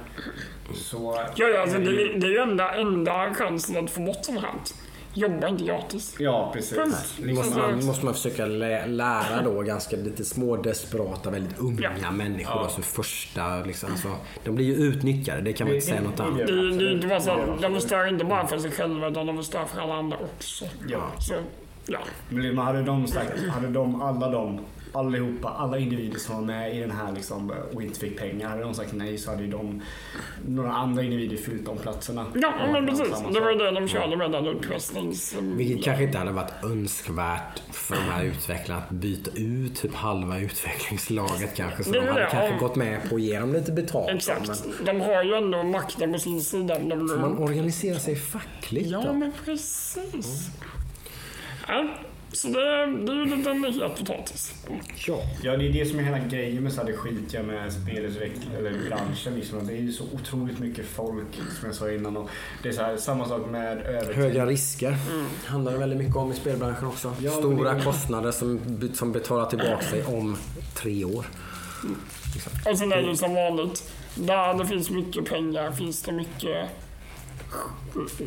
Så... 0.74 1.20
Ja, 1.36 1.48
ja, 1.48 1.60
alltså, 1.62 1.78
det, 1.78 1.90
det 2.18 2.26
är 2.26 2.30
ju 2.30 2.38
enda, 2.38 2.74
enda 2.74 3.34
chansen 3.34 3.84
att 3.84 3.90
få 3.90 4.00
bort 4.00 4.18
sånt 4.24 4.40
här. 4.40 4.50
Jobba 5.14 5.48
inte 5.48 5.64
gratis. 5.64 6.16
Ja, 6.18 6.50
precis. 6.52 6.78
Måste 7.36 7.58
man, 7.58 7.84
måste 7.86 8.04
man 8.04 8.14
försöka 8.14 8.46
lä- 8.46 8.86
lära 8.86 9.42
då 9.44 9.62
ganska 9.62 9.96
lite 9.96 10.24
små 10.24 10.56
desperata, 10.56 11.30
väldigt 11.30 11.58
unga 11.58 11.90
Ja. 12.02 12.10
människor 12.10 12.56
Ja. 12.56 12.62
då, 12.62 12.68
som 12.68 12.82
första 12.82 13.56
liksom, 13.62 13.90
alltså, 13.92 14.08
De 14.44 14.54
blir 14.54 14.66
ju 14.66 14.74
utnyttjade, 14.74 15.40
det 15.40 15.52
kan 15.52 15.66
man 15.66 15.74
inte 15.76 15.86
Det- 15.86 15.90
säga 15.90 16.00
det- 16.00 16.06
något 16.08 16.16
det 16.16 16.22
annat. 16.22 16.38
Det, 16.46 16.78
det 16.78 16.84
är 16.90 16.92
inte 16.94 17.06
bara 17.06 17.20
så 17.20 17.56
de 17.62 17.74
förstör 17.74 18.08
inte 18.08 18.24
bara 18.24 18.46
för 18.46 18.58
sig 18.58 18.70
själva 18.70 19.08
utan 19.08 19.26
de 19.26 19.36
förstör 19.36 19.64
för 19.64 19.80
alla 19.80 19.94
andra 19.94 20.16
också. 20.18 20.64
Ja. 20.88 21.00
Så, 21.18 21.34
ja. 21.86 21.98
Men 22.28 22.58
hade 22.58 22.82
de 22.82 23.06
sagt, 23.06 23.46
hade 23.48 23.68
de, 23.68 24.02
alla 24.02 24.28
de, 24.30 24.60
allihopa, 24.94 25.48
alla 25.48 25.78
individer 25.78 26.18
som 26.18 26.34
var 26.34 26.42
med 26.42 26.76
i 26.76 26.80
den 26.80 26.90
här 26.90 27.12
liksom, 27.12 27.52
och 27.74 27.82
inte 27.82 28.00
fick 28.00 28.18
pengar, 28.18 28.48
hade 28.48 28.62
de 28.62 28.74
sagt 28.74 28.92
nej 28.92 29.18
så 29.18 29.30
hade 29.30 29.42
ju 29.42 29.50
de, 29.50 29.82
några 30.48 30.72
andra 30.72 31.02
individer 31.02 31.36
fyllt 31.36 31.66
de 31.66 31.78
platserna. 31.78 32.26
Ja, 32.34 32.52
men 32.72 32.86
precis. 32.86 33.22
Det 33.34 33.40
var 33.40 33.64
det 33.64 33.80
de 33.80 33.88
körde 33.88 34.16
med 34.16 34.32
den 34.32 34.46
utpressnings... 34.46 35.36
Vilket 35.40 35.84
kanske 35.84 36.04
inte 36.04 36.18
hade 36.18 36.32
varit 36.32 36.64
önskvärt 36.64 37.62
för 37.72 37.94
de 37.94 38.02
här 38.02 38.24
utvecklarna 38.24 38.82
att 38.82 38.90
byta 38.90 39.30
ut 39.30 39.76
typ 39.76 39.94
halva 39.94 40.38
utvecklingslaget 40.38 41.56
kanske. 41.56 41.84
Så 41.84 41.90
Det 41.90 42.00
de 42.00 42.06
hade 42.06 42.20
det, 42.20 42.28
kanske 42.30 42.54
ja. 42.54 42.58
gått 42.58 42.76
med 42.76 43.08
på 43.08 43.14
att 43.14 43.22
ge 43.22 43.38
dem 43.38 43.52
lite 43.52 43.72
betalt. 43.72 44.10
Exakt. 44.10 44.64
Men 44.84 44.84
De 44.84 45.00
har 45.00 45.22
ju 45.22 45.34
ändå 45.34 45.62
makten 45.62 46.12
på 46.12 46.18
sin 46.18 46.40
sida. 46.40 46.78
De, 46.78 47.08
får 47.08 47.18
man 47.18 47.38
organisera 47.38 47.98
sig 47.98 48.16
fackligt 48.16 48.90
ja, 48.90 49.02
då? 49.06 49.12
men 49.12 49.32
precis. 49.44 50.50
Ja, 51.68 51.88
så 52.34 52.48
det, 52.48 52.86
det 52.86 53.12
är 53.12 53.16
ju 53.16 53.36
lite 53.36 53.50
en 53.50 53.64
het 53.64 53.98
potatis. 53.98 54.54
Ja. 55.06 55.22
Ja, 55.42 55.56
det 55.56 55.68
är 55.68 55.72
det 55.72 55.86
som 55.86 55.98
är 55.98 56.02
hela 56.02 56.18
grejen 56.18 56.62
med 56.62 56.72
så 56.72 56.80
här 56.80 56.86
det 56.86 56.96
skitiga 56.96 57.42
med 57.42 57.72
spelutveckling, 57.72 58.54
eller 58.58 58.72
branschen. 58.88 59.34
Liksom. 59.34 59.66
Det 59.66 59.72
är 59.72 59.80
ju 59.80 59.92
så 59.92 60.04
otroligt 60.12 60.58
mycket 60.58 60.86
folk, 60.86 61.34
som 61.34 61.66
jag 61.68 61.74
sa 61.74 61.90
innan. 61.90 62.16
Och 62.16 62.30
det 62.62 62.68
är 62.68 62.72
så 62.72 62.82
här, 62.82 62.96
samma 62.96 63.28
sak 63.28 63.50
med 63.50 63.82
övertid. 63.82 64.14
Höga 64.16 64.46
risker 64.46 64.96
handlar 65.46 65.72
det 65.72 65.78
väldigt 65.78 65.98
mycket 65.98 66.16
om 66.16 66.32
i 66.32 66.34
spelbranschen 66.34 66.86
också. 66.86 67.14
Ja, 67.20 67.30
Stora 67.30 67.74
det- 67.74 67.82
kostnader 67.82 68.30
som, 68.30 68.60
som 68.94 69.12
betalar 69.12 69.46
tillbaka 69.46 69.80
sig 69.84 70.04
om 70.04 70.36
tre 70.74 71.04
år. 71.04 71.26
Och 72.70 72.78
sen 72.78 72.92
är 72.92 72.96
det 72.96 73.08
ju 73.08 73.16
som 73.16 73.34
vanligt. 73.34 73.92
Där 74.14 74.54
det 74.58 74.66
finns 74.66 74.90
mycket 74.90 75.24
pengar 75.28 75.72
finns 75.72 76.02
det 76.02 76.12
mycket... 76.12 76.68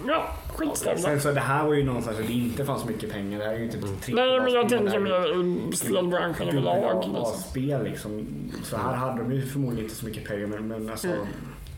Ja, 0.08 0.28
skitstövlar. 0.56 0.98
Sen 1.04 1.22
så 1.22 1.32
det 1.32 1.40
här 1.40 1.66
var 1.66 1.74
ju 1.74 1.84
någonstans 1.84 2.20
att 2.20 2.28
det 2.28 2.34
inte 2.34 2.66
fanns 2.66 2.86
mycket 2.86 3.12
pengar. 3.12 3.40
Det 3.40 3.46
här 3.46 3.54
är 3.54 3.58
ju 3.58 3.66
inte 3.66 3.78
trippel 3.78 4.16
Nej, 4.16 4.40
men 4.42 4.54
jag 4.54 4.70
tänker 4.70 5.00
mer 5.00 5.44
i 5.74 5.76
spelbranschen 5.76 6.50
överlag. 6.50 7.04
liksom. 7.04 7.16
A-spel 7.16 7.84
liksom. 7.84 8.28
Så 8.64 8.78
här 8.78 8.94
hade 8.94 9.24
de 9.24 9.32
ju 9.32 9.42
förmodligen 9.46 9.84
inte 9.86 9.96
så 9.96 10.06
mycket 10.06 10.28
pengar 10.28 10.48
men, 10.48 10.68
men 10.68 10.90
alltså 10.90 11.08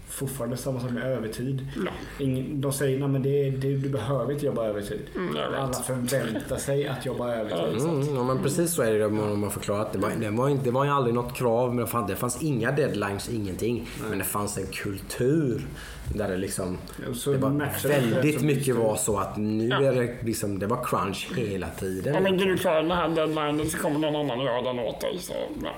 fortfarande 0.09 0.57
samma 0.57 0.79
sak 0.79 0.91
med 0.91 1.03
övertid. 1.03 1.67
Ja. 1.85 1.91
Ingen, 2.25 2.61
de 2.61 2.73
säger 2.73 2.99
nej 2.99 3.07
men 3.07 3.23
det, 3.23 3.49
det, 3.49 3.75
du 3.75 3.89
behöver 3.89 4.33
inte 4.33 4.45
jobba 4.45 4.65
övertid. 4.65 5.01
Mm. 5.15 5.35
Alla 5.57 5.73
förväntar 5.73 6.57
sig 6.57 6.87
att 6.87 7.05
jobba 7.05 7.33
övertid. 7.35 7.59
att- 7.59 7.83
Mm, 7.83 8.15
ja, 8.15 8.23
men 8.23 8.39
precis 8.43 8.73
så 8.73 8.81
är 8.81 8.93
det 8.93 9.05
om 9.05 9.39
man 9.39 9.51
förklarar 9.51 9.81
att 9.81 9.93
det 9.93 9.99
var, 9.99 10.11
det 10.19 10.29
var, 10.29 10.49
inte, 10.49 10.63
det 10.63 10.71
var 10.71 10.85
ju 10.85 10.91
aldrig 10.91 11.15
något 11.15 11.35
krav. 11.35 11.75
Men 11.75 11.85
det 11.85 11.91
fanns, 11.91 12.07
det 12.07 12.15
fanns 12.15 12.43
inga 12.43 12.71
deadlines, 12.71 13.29
ingenting. 13.29 13.89
Men 14.09 14.17
det 14.17 14.23
fanns 14.23 14.57
en 14.57 14.67
kultur 14.67 15.67
där 16.15 16.29
det 16.29 16.37
liksom 16.37 16.77
så 17.13 17.31
det 17.31 17.37
var 17.37 17.87
väldigt 17.87 18.41
mycket 18.41 18.75
var 18.75 18.95
så 18.95 19.17
att 19.17 19.37
nu 19.37 19.67
Ja. 19.67 19.81
är 19.83 19.93
det 19.93 20.15
liksom, 20.23 20.59
det 20.59 20.67
var 20.67 20.83
crunch 20.83 21.27
hela 21.37 21.69
tiden. 21.69 22.15
Om 22.15 22.27
inte 22.27 22.45
du 22.45 22.57
klarar 22.57 22.81
den 22.81 22.91
här 22.91 23.09
deadlinen 23.09 23.69
så 23.69 23.77
kommer 23.77 23.99
någon 23.99 24.15
annan 24.15 24.45
göra 24.45 24.61
den 24.61 24.79
åt 24.79 25.01
dig. 25.01 25.17
Så, 25.19 25.33
ja. 25.63 25.69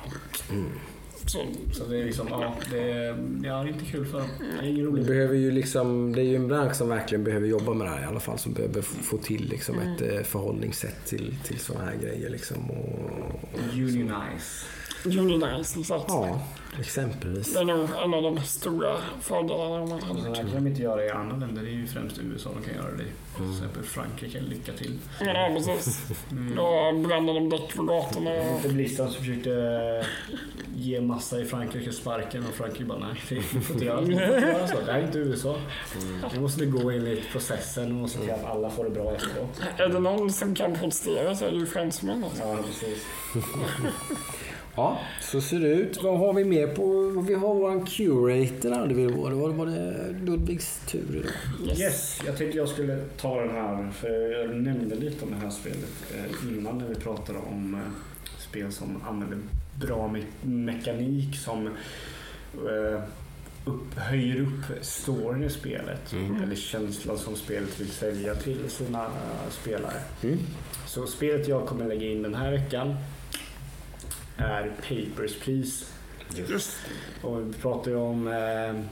Så, 1.25 1.39
Så 1.73 1.85
det 1.85 1.97
är 1.97 2.05
liksom, 2.05 2.27
ja, 2.29 2.53
det 2.71 2.91
är, 2.91 3.13
det 3.41 3.47
är 3.49 3.67
inte 3.67 3.85
kul 3.85 4.05
för 4.05 4.19
dem. 4.19 4.27
Det 4.39 4.65
är 4.65 4.69
ingen 4.69 4.75
Vi 4.85 4.91
roligt. 4.91 5.07
behöver 5.07 5.35
ju 5.35 5.51
liksom, 5.51 6.13
det 6.15 6.21
är 6.21 6.25
ju 6.25 6.35
en 6.35 6.47
bransch 6.47 6.75
som 6.75 6.89
verkligen 6.89 7.23
behöver 7.23 7.47
jobba 7.47 7.73
med 7.73 7.87
det 7.87 7.91
här 7.91 8.01
i 8.01 8.05
alla 8.05 8.19
fall. 8.19 8.37
Som 8.39 8.53
behöver 8.53 8.81
få 8.81 9.17
till 9.17 9.49
liksom 9.49 9.79
ett 9.79 10.01
eh, 10.01 10.21
förhållningssätt 10.23 11.05
till, 11.05 11.35
till 11.45 11.59
sådana 11.59 11.85
här 11.85 11.95
grejer. 12.01 12.29
Liksom. 12.29 12.69
Och, 12.71 13.41
Unionize. 13.73 14.65
Unionizing, 15.05 15.85
så 15.85 15.95
att 15.95 16.05
ja, 16.07 16.41
exempelvis. 16.79 17.53
det 17.53 17.59
är 17.59 17.65
nog 17.65 17.89
en 18.03 18.13
av 18.13 18.23
de 18.23 18.41
stora 18.41 18.97
fördelarna 19.21 19.85
man 19.85 20.01
hade. 20.01 20.21
Så 20.21 20.27
här 20.27 20.35
kan 20.35 20.51
de 20.63 20.67
inte 20.67 20.81
göra 20.81 21.05
i 21.05 21.09
andra 21.09 21.35
länder. 21.37 21.61
Det 21.61 21.69
är 21.69 21.73
ju 21.73 21.87
främst 21.87 22.19
USA 22.19 22.49
de 22.53 22.63
kan 22.69 22.75
göra 22.83 22.95
det 22.95 23.03
i. 23.03 23.07
Till 23.37 23.51
exempel 23.51 23.83
Frankrike. 23.83 24.41
Lycka 24.41 24.71
till. 24.73 24.99
Ja, 25.19 25.49
precis. 25.57 26.07
Då 26.29 26.91
bränner 27.07 27.33
de 27.33 27.49
däck 27.49 27.75
på 27.75 27.83
gatorna. 27.83 28.31
Och, 28.31 28.59
Det 28.63 28.69
Blistan 28.69 29.07
som 29.09 29.23
försökte 29.23 30.05
ge 30.75 31.01
massa 31.01 31.39
i 31.39 31.45
Frankrike 31.45 31.91
sparken 31.91 32.45
och 32.47 32.53
Frankrike 32.53 32.85
bara 32.85 32.99
nej, 32.99 33.21
det 33.29 33.41
får 33.41 33.75
inte 33.75 33.85
göra, 33.85 34.01
det 34.01 34.13
inte 34.13 34.67
så. 34.67 34.85
Det 34.85 34.91
här 34.91 34.99
är 34.99 35.05
inte 35.05 35.17
USA. 35.19 35.57
Nu 36.33 36.39
måste 36.39 36.59
det 36.59 36.65
gå 36.65 36.91
enligt 36.91 37.29
processen 37.31 37.85
och 37.85 37.91
måste 37.91 38.17
se 38.17 38.23
till 38.23 38.33
att 38.33 38.45
alla 38.45 38.69
får 38.69 38.83
det 38.83 38.89
bra 38.89 39.15
efteråt. 39.15 39.61
är 39.77 39.87
det 39.89 39.99
någon 39.99 40.31
som 40.31 40.55
kan 40.55 40.73
protestera 40.75 41.35
så 41.35 41.45
är 41.45 41.51
det 41.51 41.57
ju 41.57 41.65
fransmän. 41.65 42.23
Alltså. 42.23 42.43
Ja, 42.43 42.57
precis. 42.67 43.05
Ja, 44.75 44.99
så 45.21 45.41
ser 45.41 45.59
det 45.59 45.67
ut. 45.67 46.03
Vad 46.03 46.19
har 46.19 46.33
vi 46.33 46.43
mer 46.43 46.67
på? 46.67 47.09
Vi 47.27 47.33
har 47.33 47.55
våran 47.55 47.85
curator 47.85 48.71
hade 48.71 48.93
vi 48.93 49.05
var. 49.07 49.29
Det 49.29 49.35
var, 49.35 49.49
var 49.49 49.65
det 49.65 50.15
Ludvigs 50.25 50.81
tur 50.87 51.23
idag. 51.59 51.77
Yes, 51.79 52.19
jag 52.25 52.37
tänkte 52.37 52.57
jag 52.57 52.69
skulle 52.69 52.97
ta 53.17 53.41
den 53.41 53.49
här, 53.51 53.91
för 53.91 54.09
jag 54.31 54.55
nämnde 54.55 54.95
lite 54.95 55.25
om 55.25 55.31
det 55.31 55.37
här 55.37 55.49
spelet 55.49 56.03
eh, 56.15 56.47
innan 56.57 56.77
när 56.77 56.87
vi 56.87 56.95
pratade 56.95 57.39
om 57.39 57.73
eh, 57.75 57.79
spel 58.39 58.71
som 58.71 59.01
använder 59.07 59.37
bra 59.81 60.07
me- 60.13 60.45
mekanik 60.47 61.35
som 61.37 61.67
eh, 61.67 63.01
upp, 63.65 63.95
höjer 63.95 64.41
upp 64.41 64.85
storyn 64.85 65.43
i 65.43 65.49
spelet. 65.49 66.13
Eller 66.43 66.55
känslan 66.55 67.17
som 67.17 67.35
spelet 67.35 67.79
vill 67.79 67.89
sälja 67.89 68.35
till 68.35 68.69
sina 68.69 69.07
spelare. 69.49 69.97
Mm. 70.23 70.37
Så 70.87 71.07
spelet 71.07 71.47
jag 71.47 71.65
kommer 71.65 71.87
lägga 71.87 72.05
in 72.07 72.23
den 72.23 72.35
här 72.35 72.51
veckan 72.51 72.95
är 74.41 74.71
Papers, 74.81 75.39
Please. 75.39 75.85
Just 76.35 76.77
Och 77.21 77.49
vi 77.49 77.53
pratar 77.53 77.91
ju 77.91 77.97
om 77.97 78.27
eh, 78.27 78.83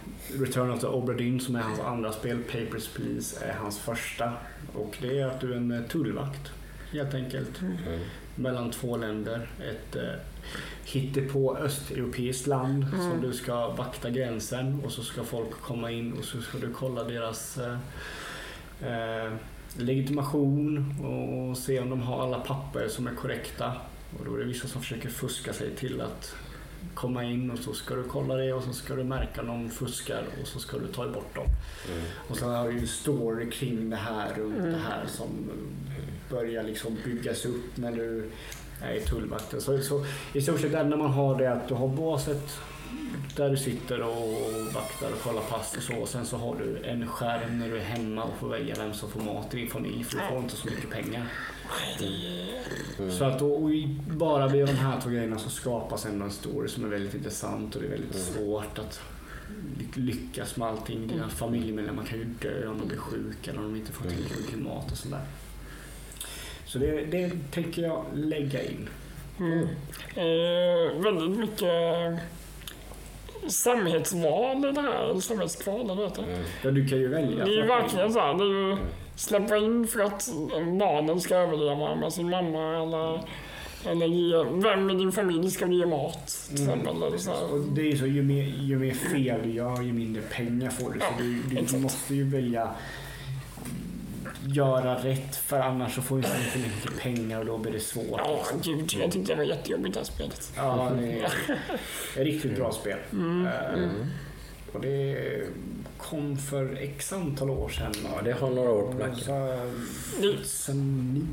Return 0.42 0.72
of 0.72 0.80
the 0.80 0.88
Obra 0.88 1.16
Dinn 1.16 1.40
som 1.40 1.56
är 1.56 1.60
hans 1.60 1.80
andra 1.80 2.12
spel. 2.12 2.44
Papers, 2.44 2.88
Please 2.88 3.46
är 3.46 3.54
hans 3.54 3.80
första. 3.80 4.34
Och 4.74 4.98
det 5.02 5.20
är 5.20 5.26
att 5.26 5.42
du 5.42 5.54
är 5.54 5.58
en 5.58 5.72
eh, 5.72 5.82
tullvakt 5.82 6.52
helt 6.92 7.14
enkelt. 7.14 7.62
Mellan 8.36 8.72
två 8.72 8.98
länder. 8.98 9.50
Ett 9.60 9.96
eh, 9.96 10.20
hittepå 10.86 11.58
östeuropeiskt 11.58 12.48
land 12.48 12.86
som 12.90 13.22
du 13.22 13.34
ska 13.34 13.70
vakta 13.70 14.10
gränsen 14.10 14.82
och 14.86 14.92
så 14.92 15.04
ska 15.04 15.24
folk 15.24 15.52
komma 15.52 15.92
in 15.92 16.14
och 16.14 16.24
så 16.24 16.42
ska 16.42 16.58
du 16.58 16.74
kolla 16.74 17.04
deras 17.04 17.58
eh, 17.58 17.78
eh, 18.90 19.32
legitimation 19.78 20.96
och 21.06 21.58
se 21.58 21.80
om 21.80 21.90
de 21.90 22.02
har 22.02 22.24
alla 22.24 22.40
papper 22.40 22.88
som 22.88 23.08
är 23.08 23.16
korrekta. 23.16 23.74
Och 24.18 24.26
då 24.26 24.36
är 24.36 24.40
det 24.40 24.46
vissa 24.46 24.68
som 24.68 24.82
försöker 24.82 25.10
fuska 25.10 25.54
sig 25.54 25.76
till 25.76 26.02
att 26.02 26.36
komma 26.94 27.24
in 27.24 27.52
och 27.52 27.60
så 27.60 27.74
ska 27.74 27.96
du 27.96 28.04
kolla 28.04 28.36
det 28.36 28.54
och 28.54 28.64
så 28.64 28.74
ska 28.74 28.96
du 28.96 29.04
märka 29.04 29.44
de 29.44 29.70
fuskar 29.70 30.24
och 30.42 30.48
så 30.48 30.60
ska 30.60 30.78
du 30.78 30.88
ta 30.88 31.08
bort 31.08 31.36
dem. 31.36 31.46
Och 32.28 32.38
sen 32.38 32.50
har 32.50 32.68
du 32.68 32.74
ju 32.74 32.80
en 32.80 32.88
story 32.88 33.52
kring 33.52 33.90
det 33.90 33.96
här 33.96 34.34
runt 34.38 34.64
det 34.64 34.82
här 34.90 35.06
som 35.08 35.30
börjar 36.30 36.64
liksom 36.64 36.98
byggas 37.06 37.46
upp 37.46 37.78
när 37.78 37.92
du 37.92 38.30
är 38.82 38.94
i 38.94 39.02
tullvakten. 39.02 39.62
Så, 39.62 39.82
så 39.82 40.06
i 40.34 40.42
stort 40.42 40.60
sett 40.60 40.72
det 40.72 40.80
enda 40.80 40.98
man 40.98 41.12
har 41.12 41.38
det 41.38 41.46
är 41.46 41.52
att 41.52 41.68
du 41.68 41.74
har 41.74 41.88
baset 41.88 42.60
där 43.36 43.50
du 43.50 43.58
sitter 43.58 44.02
och 44.02 44.74
vaktar 44.74 45.12
och 45.12 45.22
kollar 45.24 45.42
pass 45.42 45.76
och 45.78 45.84
så. 45.84 45.96
Och 45.96 46.08
sen 46.10 46.26
så 46.26 46.38
har 46.38 46.56
du 46.56 46.78
en 46.84 47.08
skärm 47.08 47.60
när 47.60 47.70
du 47.70 47.78
är 47.78 47.84
hemma 47.84 48.24
och 48.24 48.38
får 48.40 48.50
välja 48.50 48.76
vem 48.76 48.94
som 48.94 49.10
får 49.10 49.22
mat 49.22 49.54
i 49.54 49.58
din 49.58 49.70
familj 49.70 50.04
för 50.04 50.18
du 50.18 50.24
får 50.30 50.38
inte 50.38 50.56
så 50.56 50.68
mycket 50.68 50.90
pengar. 50.90 51.26
Så 53.12 53.24
att 53.26 53.42
och, 53.42 53.64
och 53.64 53.70
bara 54.08 54.48
vid 54.48 54.66
de 54.66 54.72
här 54.72 55.02
två 55.02 55.10
grejerna 55.10 55.38
så 55.40 55.50
skapas 55.50 56.06
ändå 56.06 56.26
en 56.26 56.32
story 56.32 56.68
som 56.70 56.86
är 56.86 56.88
väldigt 56.90 57.14
intressant 57.14 57.76
och 57.76 57.82
det 57.82 57.88
är 57.88 57.92
väldigt 57.92 58.16
svårt 58.16 58.80
att 58.80 59.02
ly- 59.78 60.02
lyckas 60.06 60.58
med 60.58 60.68
allting. 60.68 61.08
Dina 61.08 61.30
familjemedlemmar 61.30 62.04
kan 62.04 62.18
ju 62.18 62.26
dö 62.26 62.68
om 62.68 62.78
de 62.80 62.88
blir 62.88 62.98
sjuka 62.98 63.52
eller 63.52 63.60
om 63.60 63.74
de 63.74 63.80
inte 63.80 63.92
får 63.92 64.04
tillgång 64.04 64.44
till 64.50 64.58
mat 64.58 64.92
och 64.92 64.98
sådär. 64.98 65.22
Så 66.66 66.80
det, 66.80 67.06
det 67.06 67.32
tänker 67.52 67.82
jag 67.82 68.06
lägga 68.14 68.64
in. 68.64 68.90
Eh, 70.16 71.02
väldigt 71.04 71.40
mycket 71.40 72.20
samhällsval 73.48 74.66
i 74.66 74.72
det 74.72 74.82
här, 74.82 75.20
samhällskval, 75.20 75.82
eller 75.82 75.96
vad 75.96 76.06
heter 76.10 76.22
det? 76.22 76.44
Ja, 76.64 76.72
du 76.72 76.88
kan 76.88 76.98
ju 76.98 77.08
välja. 77.08 77.46
Det 77.46 77.52
är 77.52 77.56
ju 77.56 77.66
verkligen 77.68 78.14
så 78.14 78.20
här, 78.20 78.34
det 78.34 78.44
är 78.44 78.48
ju 78.70 78.78
släppa 79.20 79.58
in 79.58 79.88
för 79.88 80.00
att 80.00 80.30
barnen 80.80 81.22
ska 81.22 81.36
överleva 81.36 81.96
med 81.96 82.14
sin 82.14 82.30
mamma 82.30 82.84
eller, 82.84 83.22
eller 83.92 84.08
ge, 84.08 84.44
vem 84.44 84.90
i 84.90 84.96
din 84.96 85.12
familj 85.12 85.52
ska 85.52 85.66
du 85.66 85.76
ge 85.76 85.86
mat 85.86 86.28
till 86.48 86.64
exempel. 86.64 87.04
Eller 87.04 87.18
så 87.18 87.32
här. 87.32 87.54
Och 87.54 87.60
det 87.60 87.82
är 87.82 87.86
ju 87.86 87.98
så, 87.98 88.06
ju 88.06 88.24
mer, 88.24 88.44
ju 88.44 88.80
mer 88.80 88.94
fel 88.94 89.40
du 89.44 89.50
gör, 89.52 89.82
ju 89.82 89.94
mindre 89.94 90.22
pengar 90.22 90.70
får 90.70 90.92
du. 90.92 91.00
Så 91.00 91.06
Ja, 91.06 91.14
du, 91.24 91.42
du 91.44 91.58
exakt. 91.58 91.82
måste 91.82 92.16
ju 92.16 92.24
välja 92.30 92.70
göra 94.46 94.96
rätt 94.96 95.36
för 95.36 95.60
annars 95.60 95.96
så 95.96 96.02
får 96.02 96.16
du 96.16 96.22
inte 96.22 96.38
för 96.38 96.60
mycket 96.60 96.98
pengar 97.00 97.40
och 97.40 97.46
då 97.46 97.58
blir 97.58 97.72
det 97.72 97.80
svårt. 97.80 98.06
Ja, 98.26 98.40
gud, 98.64 98.94
jag 99.02 99.12
tyckte 99.12 99.32
det 99.34 99.38
var 99.38 99.44
jättejobbigt 99.44 99.94
det 99.94 100.00
här 100.00 100.06
spelet. 100.06 100.52
Ja, 100.56 100.92
det 101.00 101.12
är 101.20 101.24
ett 101.26 101.32
riktigt 102.16 102.56
bra 102.56 102.72
spel. 102.72 102.98
Mm, 103.12 103.48
Eh, 103.48 103.90
Och 104.74 104.82
det 104.82 105.14
kom 106.00 106.38
för 106.38 106.78
x 106.82 107.14
antal 107.14 107.50
år 107.50 107.70
sedan. 107.70 107.94
Ja, 108.04 108.22
det 108.24 108.32
har 108.32 108.50
några 108.50 108.70
år 108.70 108.92
på 108.92 108.98
nacken. 108.98 109.16
Så, 109.16 109.32
Det, 110.22 110.34
2009. 110.34 111.28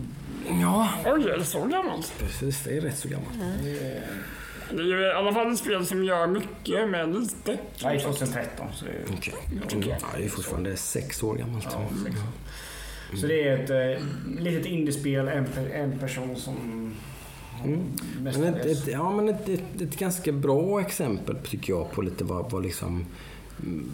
Ja, 0.61 0.89
oj, 1.07 1.29
är 1.31 1.39
det 1.39 1.45
så 1.45 1.65
gammalt? 1.65 2.13
precis. 2.19 2.65
Det 2.65 2.77
är 2.77 2.81
rätt 2.81 2.99
så 2.99 3.09
gammalt. 3.09 3.39
Det 4.71 4.83
är 4.83 4.87
ju 4.87 5.01
i 5.01 5.13
alla 5.13 5.33
fall 5.33 5.53
ett 5.53 5.59
spel 5.59 5.87
som 5.87 6.05
gör 6.05 6.27
mycket 6.27 6.89
med 6.89 7.15
lite. 7.15 7.59
Nej, 7.83 8.01
2013. 8.01 8.67
Så 8.75 8.85
det 8.85 8.91
är, 8.91 9.17
Okej. 9.17 9.35
Mm. 9.73 9.89
Ja, 9.89 9.97
det 10.17 10.25
är 10.25 10.29
fortfarande 10.29 10.77
sex 10.77 11.23
år 11.23 11.35
gammalt. 11.35 11.69
Ja, 11.73 11.89
sex. 12.05 12.17
Så 13.21 13.27
det 13.27 13.49
är 13.49 13.59
ett 13.59 13.99
eh, 13.99 14.07
litet 14.41 14.67
indiespel, 14.67 15.29
en, 15.29 15.47
en 15.73 15.99
person 15.99 16.37
som 16.37 16.95
Mm. 17.65 17.83
Men 18.21 18.45
ett, 18.45 18.67
ett, 18.67 18.87
ja, 18.87 19.11
men 19.11 19.29
ett, 19.29 19.49
ett, 19.49 19.81
ett 19.81 19.99
ganska 19.99 20.33
bra 20.33 20.81
exempel 20.81 21.37
tycker 21.37 21.73
jag 21.73 21.93
på 21.93 22.03
lite 22.03 22.25
vad, 22.25 22.51
vad, 22.51 22.63
liksom, 22.63 22.89
mm, 22.89 23.07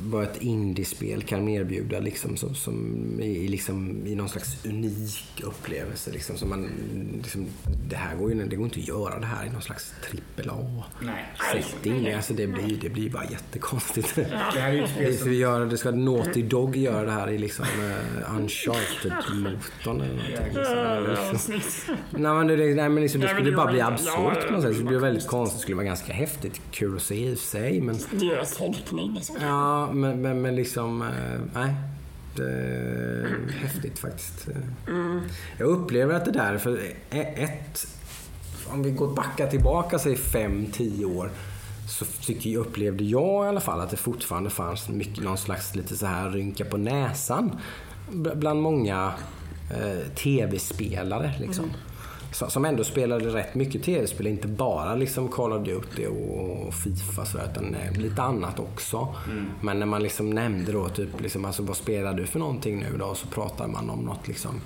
vad 0.04 0.22
ett 0.22 0.42
indiespel 0.42 1.22
kan 1.22 1.48
erbjuda 1.48 2.00
liksom, 2.00 2.36
som, 2.36 2.54
som 2.54 3.20
i, 3.20 3.48
liksom, 3.48 4.06
i 4.06 4.14
någon 4.14 4.28
slags 4.28 4.64
unik 4.64 5.42
upplevelse. 5.42 6.10
Liksom, 6.10 6.36
som 6.36 6.48
man, 6.48 6.70
liksom, 7.22 7.46
det 7.88 7.96
här 7.96 8.16
går 8.16 8.32
ju 8.32 8.44
det 8.44 8.56
går 8.56 8.64
inte 8.64 8.80
att 8.80 8.88
göra 8.88 9.18
det 9.18 9.26
här 9.26 9.46
i 9.46 9.50
någon 9.50 9.62
slags 9.62 9.94
trippel 10.10 10.50
A 10.50 10.84
Nej. 11.00 11.24
setting. 11.52 12.12
Alltså, 12.12 12.34
det, 12.34 12.46
blir, 12.46 12.78
det 12.80 12.88
blir 12.88 13.10
bara 13.10 13.24
jättekonstigt. 13.24 14.14
Det 14.14 14.60
här 14.60 14.72
är 14.72 15.10
ju 15.10 15.16
vi 15.24 15.36
göra, 15.36 15.64
det 15.64 15.78
ska 15.78 15.90
Naughty 15.90 16.42
Dog 16.42 16.76
göra 16.76 17.04
det 17.04 17.12
här 17.12 17.30
i 17.30 17.38
liksom, 17.38 17.64
uh, 17.64 18.36
Uncharted-motorn 18.36 20.00
eller 20.00 20.14
någonting. 20.14 20.54
Liksom, 20.54 20.62
Ja, 20.76 21.32
liksom. 21.32 21.96
Nej 22.10 22.34
men 22.34 22.46
det, 22.46 22.56
nej, 22.56 22.88
men 22.88 23.02
liksom, 23.02 23.20
det 23.20 23.28
skulle 23.28 23.52
bara 23.52 23.72
bli 23.72 23.80
absurt 23.80 24.08
ja, 24.16 24.34
på 24.46 24.52
något 24.52 24.62
sätt. 24.62 24.70
Det 24.70 24.74
skulle 24.74 24.88
bli 24.88 24.98
väldigt 24.98 25.26
konstigt. 25.26 25.58
Det 25.58 25.62
skulle 25.62 25.76
vara 25.76 25.86
ganska 25.86 26.12
häftigt. 26.12 26.60
Kul 26.70 26.96
att 26.96 27.02
se 27.02 27.28
i 27.28 27.36
sig. 27.36 27.80
Men, 27.80 27.98
Deras 28.10 28.56
tolkning. 28.56 29.20
Ja, 29.52 29.92
men, 29.92 30.22
men, 30.22 30.42
men 30.42 30.54
liksom... 30.56 31.02
eh, 31.02 31.08
Nej. 31.54 31.74
Det 32.36 32.50
är 32.50 33.52
häftigt 33.60 33.98
faktiskt. 33.98 34.48
Jag 35.58 35.68
upplever 35.68 36.14
att 36.14 36.24
det 36.24 36.30
där, 36.30 36.58
för 36.58 36.78
e- 37.10 37.34
ett... 37.36 37.86
Om 38.72 38.82
vi 38.82 38.90
går 38.90 39.14
backa 39.14 39.46
tillbaka, 39.46 39.98
säg 39.98 40.16
fem, 40.16 40.66
tio 40.72 41.04
år. 41.04 41.30
Så 41.88 42.04
tycker, 42.04 42.50
jag- 42.50 42.60
upplevde 42.60 43.04
jag 43.04 43.44
i 43.44 43.48
alla 43.48 43.60
fall 43.60 43.80
att 43.80 43.90
det 43.90 43.96
fortfarande 43.96 44.50
fanns 44.50 44.88
mycket, 44.88 45.24
någon 45.24 45.38
slags 45.38 45.74
lite 45.74 45.96
så 45.96 46.06
här 46.06 46.30
rynka 46.30 46.64
på 46.64 46.76
näsan. 46.76 47.56
Bland 48.12 48.62
många 48.62 49.12
eh, 49.70 50.08
tv-spelare. 50.14 51.32
Liksom. 51.40 51.64
Så- 51.64 51.91
Som 52.32 52.64
ändå 52.64 52.84
spelade 52.84 53.24
rätt 53.24 53.54
mycket 53.54 53.82
tv-spel, 53.82 54.26
inte 54.26 54.48
bara 54.48 54.94
liksom 54.94 55.28
Call 55.28 55.52
of 55.52 55.64
Duty 55.66 56.06
och 56.06 56.74
Fifa 56.74 57.24
så, 57.24 57.38
utan 57.50 57.74
eh, 57.74 57.92
lite 58.00 58.22
annat 58.22 58.58
också. 58.60 59.08
Men 59.60 59.78
när 59.78 59.86
man 59.86 60.02
liksom 60.02 60.30
nämnde 60.30 60.72
då 60.72 60.88
typ, 60.88 61.20
liksom, 61.20 61.44
alltså, 61.44 61.62
vad 61.62 61.76
spelar 61.76 62.14
du 62.14 62.26
för 62.26 62.38
någonting 62.38 62.78
nu 62.80 62.96
då? 62.98 63.14
Så 63.14 63.26
pratar 63.26 63.66
man 63.66 63.90
om 63.90 63.98
något 64.00 64.28
liksom 64.28 64.60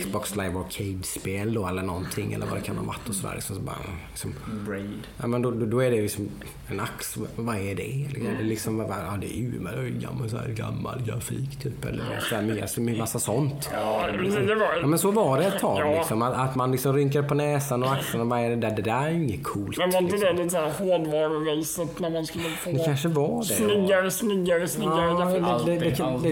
Xbox 0.00 0.36
Live 0.36 0.58
Arcade-spel 0.58 1.54
då 1.54 1.66
eller 1.66 1.82
någonting 1.82 2.32
eller 2.32 2.46
vad 2.46 2.56
det 2.58 2.62
kan 2.62 2.76
ha 2.78 2.84
varit 2.84 3.08
och 3.08 3.14
sådär. 3.14 3.34
Liksom, 3.34 3.56
så 3.56 3.62
bara, 3.62 3.76
liksom, 4.10 4.34
Braid. 4.66 5.06
Ja, 5.20 5.26
men 5.26 5.42
då, 5.42 5.50
då, 5.50 5.66
då 5.66 5.80
är 5.80 5.90
det 5.90 6.02
liksom 6.02 6.28
en 6.68 6.80
ax. 6.80 7.16
Vad 7.36 7.56
är 7.56 7.74
det? 7.74 8.06
Liksom, 8.08 8.24
det 8.24 8.42
är 8.44 8.44
liksom, 8.44 8.76
vad- 8.76 8.88
ja, 8.90 9.16
det 9.20 9.26
är 9.26 9.38
ju 9.38 9.52
men 9.60 10.00
gammal, 10.00 10.30
så 10.30 10.36
här, 10.36 10.48
gammal 10.48 11.02
grafik 11.06 11.56
typ. 11.62 11.84
Eller 11.84 12.20
så 12.28 12.34
här, 12.34 12.42
mer, 12.42 12.66
så 12.66 12.80
mycket 12.80 12.98
massa 13.00 13.18
sånt. 13.18 13.70
Ja, 13.72 14.06
det, 14.12 14.46
det 14.46 14.54
var 14.54 14.66
Ja, 14.80 14.86
men 14.86 14.98
så 14.98 15.10
var 15.10 15.38
det 15.38 15.44
ett 15.44 15.58
tag. 15.60 15.80
Ja. 15.80 15.98
Liksom, 15.98 16.22
att, 16.22 16.34
att 16.34 16.54
man 16.54 16.72
liksom 16.72 16.94
rynkar 17.00 17.22
på 17.22 17.34
näsan 17.34 17.82
och 17.82 17.92
axlarna. 17.92 18.24
Vad 18.24 18.40
är 18.40 18.50
det 18.50 18.56
där? 18.56 18.70
Det 18.70 18.82
där 18.82 19.06
är 19.06 19.10
ju 19.10 19.24
inget 19.24 19.44
coolt. 19.44 19.78
Men 19.78 19.90
var 19.90 19.98
inte 19.98 20.12
liksom. 20.16 20.36
det 20.36 20.42
lite 20.42 20.50
såhär 20.50 20.70
hårdvaruracet 20.70 21.98
när 22.00 22.10
man 22.10 22.26
skulle 22.26 22.44
få 22.44 22.70
Det 22.70 22.84
kanske 22.84 23.08
var 23.08 23.38
det. 23.38 23.44
snyggare, 23.54 24.10
snyggare, 24.10 24.68
snyggare 24.68 25.10
Ja, 25.10 25.24
det- 25.40 25.44
Alltid, 25.46 25.96
kan- 25.96 26.22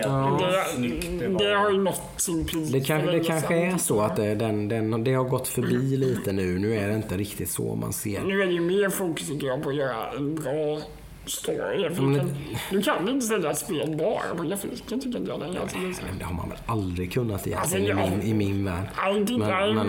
ja, 0.00 1.58
har 1.58 1.70
ju 1.70 1.78
nått 1.78 2.02
sin 2.16 2.46
peak. 2.46 2.72
Det, 2.72 2.80
kan, 2.80 3.06
det 3.06 3.20
kanske 3.20 3.54
är 3.56 3.78
så 3.78 4.00
att 4.00 4.16
det, 4.16 4.34
den, 4.34 4.68
den, 4.68 5.04
det 5.04 5.12
har 5.14 5.24
gått 5.24 5.48
förbi 5.48 5.96
lite 5.96 6.32
nu. 6.32 6.58
Nu 6.58 6.76
är 6.76 6.88
det 6.88 6.94
inte 6.94 7.16
riktigt 7.16 7.50
så 7.50 7.74
man 7.74 7.92
ser. 7.92 8.20
Nu 8.20 8.42
är 8.42 8.46
det 8.46 8.52
ju 8.52 8.60
mer 8.60 8.88
fokus 8.90 9.26
tycker 9.28 9.46
jag 9.46 9.62
på 9.62 9.68
att 9.68 9.74
göra 9.76 10.10
en 10.16 10.34
bra 10.34 10.78
story. 11.26 11.94
För 11.94 12.02
men 12.02 12.12
du, 12.12 12.18
kan, 12.20 12.34
du 12.70 12.82
kan 12.82 13.08
inte 13.08 13.26
sälja 13.26 13.50
ett 13.50 13.58
spel 13.58 13.96
bara 13.98 14.34
på 14.36 14.42
grafiken 14.42 15.00
tycker 15.00 15.18
inte 15.18 15.30
jag 15.30 15.40
längre. 15.40 15.60
Alltså, 15.60 15.78
det 15.78 15.86
är 15.88 15.92
så 15.92 16.00
här- 16.00 16.08
Men 16.10 16.18
det 16.18 16.24
har 16.24 16.34
man 16.34 16.48
väl 16.48 16.58
aldrig 16.66 17.12
kunnat 17.12 17.46
egentligen 17.46 17.98
Alltså, 17.98 18.12
ja. 18.12 18.16
i, 18.16 18.18
min, 18.18 18.22
i 18.22 18.34
min 18.34 18.64
värld. 18.64 18.86
Nej, 18.96 19.14
Men- 19.14 19.38
nej, 19.40 19.74
men- 19.74 19.86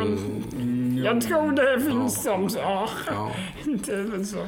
men, 0.57 0.97
jag 1.03 1.21
tror 1.21 1.51
det 1.51 1.81
finns 1.81 2.23
som 2.23 2.49
så. 2.49 2.59
Ja, 2.59 2.89
Ja. 3.07 3.31
inte 3.65 4.25
så. 4.25 4.39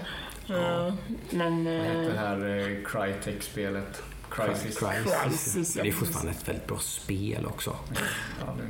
Eh, 0.53 0.93
Men... 1.29 1.65
Vad 1.65 1.73
heter 1.73 2.01
eh, 2.01 2.13
det 2.13 2.19
här 2.19 2.59
eh, 2.59 2.83
Crytek-spelet? 2.85 4.01
Crisis. 4.29 4.77
Crisis. 4.79 5.13
Crisis, 5.23 5.75
ja, 5.75 5.83
Det 5.83 5.89
är 5.89 5.93
fortfarande 5.93 6.31
ett 6.31 6.47
väldigt 6.47 6.67
bra 6.67 6.77
spel 6.77 7.45
också. 7.45 7.75
Ja, 8.39 8.53
det... 8.57 8.63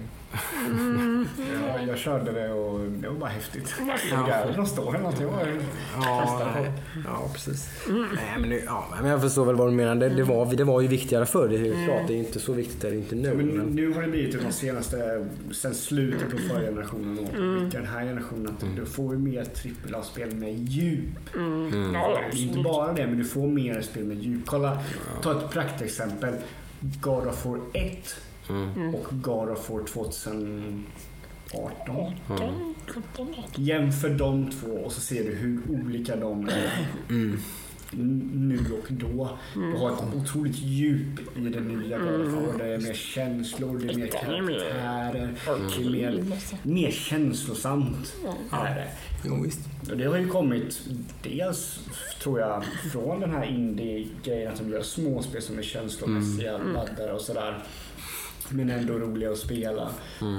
Mm. 0.66 1.28
jag, 1.68 1.88
jag 1.88 1.98
körde 1.98 2.32
det 2.32 2.50
och 2.50 2.80
det 2.80 3.08
var 3.08 3.16
bara 3.16 3.30
häftigt. 3.30 3.76
Ja. 4.12 4.46
De 4.56 4.66
står 4.66 4.96
eller 4.96 5.26
var 5.26 5.48
Ja, 5.96 6.66
ja 7.06 7.30
precis. 7.34 7.70
Nej, 7.90 8.36
men, 8.40 8.62
ja, 8.66 8.88
men 9.02 9.12
jag 9.12 9.22
förstår 9.22 9.46
väl 9.46 9.56
vad 9.56 9.68
du 9.68 9.72
menar. 9.72 9.96
Det, 9.96 10.10
det, 10.10 10.24
var, 10.24 10.46
det 10.46 10.64
var 10.64 10.82
ju 10.82 10.88
viktigare 10.88 11.26
förr. 11.26 11.48
Det 11.48 11.56
är 11.56 11.60
ju 11.60 11.86
klart, 11.86 12.08
det 12.08 12.14
är 12.14 12.18
inte 12.18 12.40
så 12.40 12.54
viktigt 12.54 12.84
är 12.84 12.92
det 12.92 12.98
inte 12.98 13.16
nu. 13.16 13.34
Men 13.34 13.48
Men, 13.48 13.66
nu 13.66 13.94
har 13.94 14.02
det 14.02 14.08
blivit 14.08 14.44
de 14.44 14.52
senaste, 14.52 15.28
sen 15.52 15.76
slutet 15.76 16.32
på 16.32 16.38
förra 16.38 16.62
generationen 16.62 17.20
och 17.20 17.34
mm. 17.34 17.70
den 17.70 17.86
här 17.86 18.06
generationen, 18.06 18.48
att 18.48 18.76
du 18.76 18.86
får 18.86 19.14
ju 19.14 19.20
mer 19.20 19.46
AAA-spel 19.94 20.36
med 20.36 20.54
djup. 20.54 21.36
mm, 21.36 21.94
ja, 21.94 22.20
Det 22.32 22.38
är 22.38 22.42
inte 22.42 22.60
bara 22.60 22.94
det, 22.94 23.08
men 23.08 23.18
du 23.18 23.26
får 23.26 23.48
mer 23.48 23.82
spel 23.82 24.04
med 24.04 24.18
djup. 24.18 24.46
Kolla, 24.46 24.78
ta 25.22 25.32
ett 25.32 25.50
praktexempel. 25.50 26.34
God 26.80 27.28
of 27.28 27.46
War 27.46 27.60
1 27.74 28.16
Mm. 28.50 28.96
och 28.96 29.06
God 29.12 29.50
of 29.50 29.70
War 29.70 29.84
2018. 29.84 30.84
18, 31.54 32.76
17, 32.88 33.04
18. 33.18 33.44
Jämför 33.56 34.10
de 34.10 34.52
två 34.52 34.72
och 34.72 34.92
så 34.92 35.02
ser 35.02 35.24
du 35.24 35.36
hur 35.36 35.62
olika 35.70 36.16
de 36.16 36.50
är. 36.50 36.88
Mm. 37.10 37.40
Nu 37.92 38.60
och 38.60 38.88
då. 38.90 39.38
Du 39.54 39.78
har 39.78 39.92
ett 39.92 40.16
otroligt 40.16 40.60
djup 40.60 41.38
i 41.38 41.40
det 41.40 41.60
nya 41.60 41.98
War. 41.98 42.58
Det 42.58 42.66
är 42.74 42.78
mer 42.78 42.94
känslor, 42.94 43.80
det 43.80 43.94
är 43.94 43.98
mer 43.98 44.08
karaktärer. 44.08 45.34
Det 45.46 46.04
är 46.04 46.12
mer, 46.12 46.24
mer 46.64 46.92
känslosamt. 46.92 48.16
Är 48.52 48.76
det. 48.76 48.88
jo, 49.26 49.44
visst. 49.44 49.60
Och 49.92 49.98
det 49.98 50.06
har 50.06 50.18
ju 50.18 50.28
kommit 50.28 50.82
dels, 51.24 51.80
tror 52.24 52.40
jag, 52.40 52.64
från 52.92 53.20
den 53.20 53.32
här 53.32 53.46
indie-grejen 53.46 54.54
att 54.54 54.60
de 54.60 54.70
gör 54.70 54.82
småspel 54.82 55.42
som 55.42 55.58
är 55.58 55.64
känslomässiga, 55.64 56.58
laddare 56.58 57.14
och 57.14 57.22
sådär. 57.22 57.64
Men 58.50 58.70
ändå 58.70 58.94
roliga 58.94 59.32
att 59.32 59.38
spela. 59.38 59.90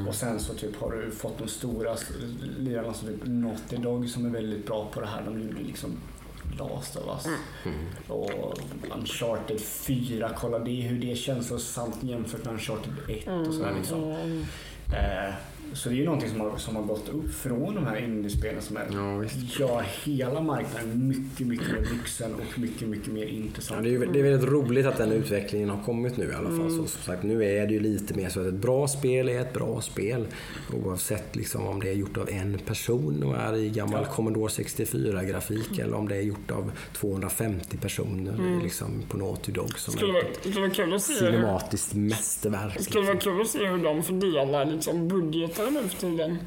Och 0.09 0.15
sen 0.15 0.41
så 0.41 0.55
typ 0.55 0.81
har 0.81 0.91
du 0.91 1.11
fått 1.11 1.39
de 1.39 1.49
stora 1.49 1.97
lirarna 2.59 2.95
som 2.95 3.09
typ 3.09 3.21
Naughty 3.25 3.77
Dog 3.77 4.09
som 4.09 4.27
är 4.27 4.31
väldigt 4.31 4.67
bra 4.67 4.89
på 4.93 5.01
det 5.01 5.07
här. 5.07 5.23
De 5.25 5.41
gjorde 5.41 5.63
liksom 5.63 5.97
Last 6.59 6.97
of 6.97 7.05
Us. 7.07 7.35
Och 8.09 8.59
Uncharted 8.99 9.61
4, 9.61 10.31
kolla 10.37 10.59
det 10.59 10.81
hur 10.81 11.01
det 11.01 11.13
är 11.13 11.17
känslosamt 11.17 12.03
jämfört 12.03 12.45
med 12.45 12.55
Uncharted 12.55 12.93
1 13.09 13.29
och 13.29 13.55
sådär 13.55 13.75
liksom. 13.79 14.13
Eh, 14.93 15.35
Så 15.73 15.89
det 15.89 15.95
är 15.95 15.97
ju 15.97 16.05
någonting 16.05 16.31
som 16.31 16.41
har, 16.41 16.57
som 16.57 16.77
har 16.77 16.83
gått 16.83 17.09
upp 17.09 17.35
från 17.35 17.75
de 17.75 17.87
här 17.87 18.05
indiespelen 18.05 18.63
som 18.63 18.77
är, 18.77 18.87
Ja, 18.93 19.17
visst. 19.17 19.61
gör 19.61 19.83
hela 20.05 20.41
marknaden 20.41 21.09
mycket, 21.09 21.47
mycket 21.47 21.69
mer 21.69 21.81
vuxen 21.99 22.35
och 22.35 22.59
mycket, 22.59 22.89
mycket 22.89 23.13
mer 23.13 23.23
Ja, 23.25 23.29
intressant. 23.29 23.83
det, 23.83 23.89
är, 23.89 23.91
ju- 23.91 24.07
det 24.13 24.19
är 24.19 24.23
väldigt 24.23 24.51
roligt 24.51 24.87
att 24.87 24.97
den 24.99 25.13
utvecklingen 25.13 25.71
har 25.71 25.83
kommit 25.85 26.17
nu 26.17 26.25
i 26.25 26.35
alla 26.35 26.49
fall. 26.49 26.61
Mm. 26.61 26.71
Så, 26.71 26.77
som 26.77 27.03
sagt, 27.03 27.23
nu 27.23 27.45
är 27.45 27.67
det 27.67 27.73
ju 27.73 27.81
lite 27.81 28.15
mer 28.15 28.29
så 28.29 28.41
att 28.41 28.47
ett 28.47 28.55
bra 28.55 28.89
spel 28.89 29.29
är 29.29 29.41
ett 29.41 29.53
bra 29.53 29.81
spel. 29.81 30.27
Oavsett 30.85 31.37
liksom 31.37 31.67
om 31.67 31.81
det 31.81 31.89
är 31.89 31.95
gjort 31.95 32.17
av 32.17 32.29
en 32.31 32.59
person 32.59 33.23
och 33.23 33.37
är 33.37 33.57
i 33.57 33.69
gammal 33.71 34.05
Commodore 34.07 34.49
64-grafik 34.49 35.79
eller 35.79 35.95
om 35.97 36.09
det 36.09 36.17
är 36.17 36.21
gjort 36.23 36.51
av 36.51 36.73
250 36.93 37.77
personer 37.77 38.61
liksom, 38.63 39.03
på 39.09 39.17
Naughty 39.17 39.53
Dog 39.53 39.79
som 39.79 39.95
Mm. 39.95 39.99
Skulle 39.99 40.19
är 40.19 40.23
vara, 40.23 40.35
skulle 40.41 40.61
vara 40.61 40.71
kul 40.71 40.95
att 40.95 41.03
se 41.03 41.13
hur, 41.25 41.33
cinematiskt 41.33 41.95
mästerverk. 41.95 42.75
det 42.77 42.83
skulle 42.85 43.05
vara 43.05 43.15
Liksom. 43.15 43.33
kul 43.33 43.41
att 43.43 43.49
se 43.49 43.67
hur 43.67 43.79
de 43.85 44.03
fördelar 44.03 44.65
liksom, 44.65 45.09
budgetar 45.59 45.71
nu 45.71 45.89
för 45.89 45.99
tiden 45.99 46.39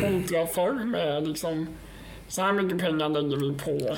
kontra 0.00 0.46
förr 0.46 0.84
med 0.84 1.28
liksom, 1.28 1.66
så 2.28 2.42
här 2.42 2.52
mycket 2.52 2.78
pengar 2.78 3.08
lägger 3.08 3.36
vi 3.36 3.52
på 3.58 3.96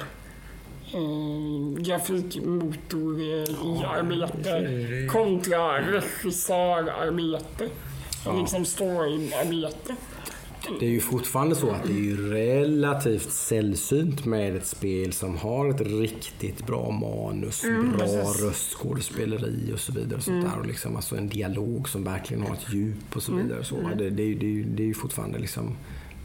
eh, 0.96 1.82
grafikmotor 1.82 3.20
i 3.20 3.46
arbete 3.86 5.06
kontra 5.10 5.80
regissörarbete. 5.80 7.68
Och 8.26 8.38
liksom 8.38 8.64
storyarbete. 8.64 9.96
Det 10.80 10.86
är 10.86 10.90
ju 10.90 11.00
fortfarande 11.00 11.54
så 11.54 11.70
att 11.70 11.82
det 11.84 11.92
är 11.92 11.96
ju 12.02 12.30
relativt 12.32 13.30
sällsynt 13.30 14.24
med 14.24 14.56
ett 14.56 14.66
spel 14.66 15.12
som 15.12 15.36
har 15.36 15.68
ett 15.70 15.80
riktigt 15.80 16.66
bra 16.66 16.90
manus, 16.90 17.64
Mm, 17.64 17.88
bra 17.92 17.98
precis. 17.98 18.42
röstskådespeleri 18.42 19.70
och 19.74 19.80
så 19.80 19.92
vidare. 19.92 20.16
Och 20.16 20.22
sånt 20.22 20.44
där. 20.44 20.58
Och 20.60 20.66
liksom, 20.66 20.96
alltså 20.96 21.16
en 21.16 21.28
dialog 21.28 21.88
som 21.88 22.04
verkligen 22.04 22.42
har 22.42 22.54
ett 22.54 22.74
djup 22.74 23.16
och 23.16 23.22
så 23.22 23.32
Mm. 23.32 23.44
vidare. 23.44 23.64
Så, 23.64 23.76
det, 23.98 24.10
det, 24.10 24.34
det, 24.34 24.46
ju- 24.46 24.64
det 24.64 24.82
är 24.82 24.86
ju 24.86 24.94
fortfarande 24.94 25.38
liksom 25.38 25.76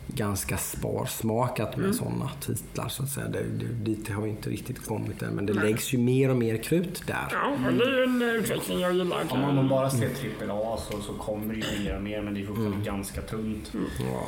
ganska 0.07 0.57
sparsmakat 0.57 1.75
med 1.77 1.85
Mm. 1.85 1.97
sådana 1.97 2.29
titlar. 2.41 2.89
Så 2.89 3.03
att 3.03 3.09
säga. 3.09 3.27
Det, 3.27 3.43
det, 3.43 3.91
dit 3.91 4.09
har 4.09 4.21
vi 4.23 4.29
inte 4.29 4.49
riktigt 4.49 4.85
kommit 4.85 5.21
än. 5.21 5.33
Men 5.33 5.45
det 5.45 5.53
läggs 5.53 5.93
ju 5.93 5.97
mer 5.97 6.29
och 6.29 6.37
mer 6.37 6.57
krut 6.57 7.03
där. 7.07 7.27
Ja, 7.31 7.55
och 7.67 7.73
det 7.73 7.83
är 7.85 7.97
ju 7.97 8.03
en 8.03 8.21
utveckling 8.21 8.79
jag 8.79 8.93
gillar. 8.93 9.25
Om 9.29 9.39
man 9.55 9.67
bara 9.69 9.89
ser 9.89 10.09
AAA 10.49 10.77
så, 10.77 11.01
så 11.01 11.13
kommer 11.13 11.53
det 11.53 11.59
ju 11.59 11.83
mer 11.83 11.95
och 11.95 12.03
mer 12.03 12.21
men 12.21 12.33
det 12.33 12.41
är 12.41 12.45
fortfarande 12.45 12.73
Mm. 12.75 12.85
ganska 12.85 13.21
tunt. 13.21 13.71
Ja. 13.99 14.23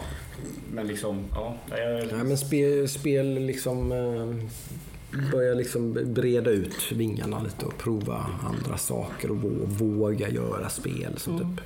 Men 0.74 0.88
liksom, 0.88 1.24
ja. 1.32 1.56
Jag, 1.70 2.08
Nej, 2.14 2.24
men 2.24 2.38
spel, 2.38 2.90
spel 2.90 3.40
liksom 3.40 3.92
eh, 3.92 4.36
börjar 5.32 5.56
liksom 5.56 5.98
breda 6.06 6.50
ut 6.52 6.92
vingarna 6.92 7.42
lite 7.44 7.66
och 7.66 7.78
prova 7.78 8.26
andra 8.50 8.78
saker 8.78 9.32
och 9.32 9.38
vå- 9.38 9.66
våga 9.66 10.30
göra 10.30 10.70
spel 10.70 11.14
som 11.18 11.40
typ 11.40 11.66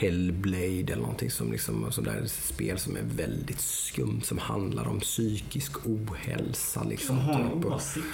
Hellblade 0.00 0.92
eller 0.92 1.02
någonting 1.02 1.30
som 1.30 1.52
liksom, 1.52 1.92
sådär 1.92 2.22
spel 2.26 2.78
som 2.78 2.96
är 2.96 3.02
väldigt 3.02 3.60
skumt 3.60 4.20
som 4.24 4.38
handlar 4.38 4.88
om 4.88 5.00
psykisk 5.00 5.86
ohälsa. 5.86 6.84
Liksom, 6.84 7.16
som 7.16 7.18
har 7.18 7.40
en 7.40 7.50
typ, 7.50 7.64
och, 7.64 7.76
åsikt. 7.76 8.06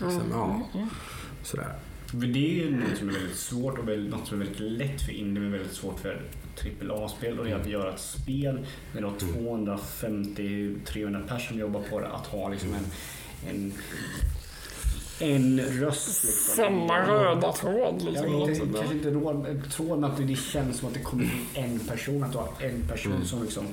liksom, 0.00 0.22
ja, 0.30 0.68
sådär. 1.42 1.74
För 2.06 2.18
det 2.18 2.60
är 2.60 2.64
ju 2.64 2.76
något 2.76 2.98
som 2.98 3.08
är 3.08 3.12
väldigt 3.12 3.36
svårt 3.36 3.78
och 3.78 3.84
något 3.84 4.26
som 4.26 4.40
är 4.40 4.44
väldigt 4.44 4.60
lätt 4.60 5.02
för 5.02 5.12
indie 5.12 5.42
men 5.42 5.52
väldigt 5.52 5.72
svårt 5.72 6.00
för 6.00 6.22
AAA-spel 6.90 7.38
och 7.38 7.44
det 7.44 7.50
är 7.50 7.56
att 7.56 7.68
göra 7.68 7.94
ett 7.94 8.00
spel 8.00 8.66
med 8.92 9.02
då 9.02 9.10
250-300 9.10 11.28
personer 11.28 11.38
som 11.38 11.58
jobbar 11.58 11.82
på 11.90 12.00
det 12.00 12.08
att 12.08 12.26
ha 12.26 12.48
liksom 12.48 12.74
en, 12.74 12.84
en, 13.50 13.72
en 15.22 15.60
röst. 15.60 16.24
Liksom. 16.24 16.56
Samma 16.56 17.06
röda 17.08 17.52
tråd 17.52 17.94
Jag 18.00 18.12
liksom. 18.12 18.32
vet 18.32 18.48
Alltså, 18.48 18.64
inte, 18.64 18.78
kanske 18.78 18.94
inte 18.94 19.10
råd, 19.10 19.62
tråd 19.72 19.98
men 19.98 20.10
att 20.10 20.16
det 20.16 20.36
känns 20.36 20.78
som 20.78 20.88
att 20.88 20.94
det 20.94 21.00
kommer 21.00 21.24
bli 21.24 21.62
en 21.62 21.78
person, 21.78 22.24
att 22.24 22.32
du 22.32 22.38
har 22.38 22.48
en 22.60 22.82
person 22.88 23.24
som 23.24 23.42
liksom 23.42 23.66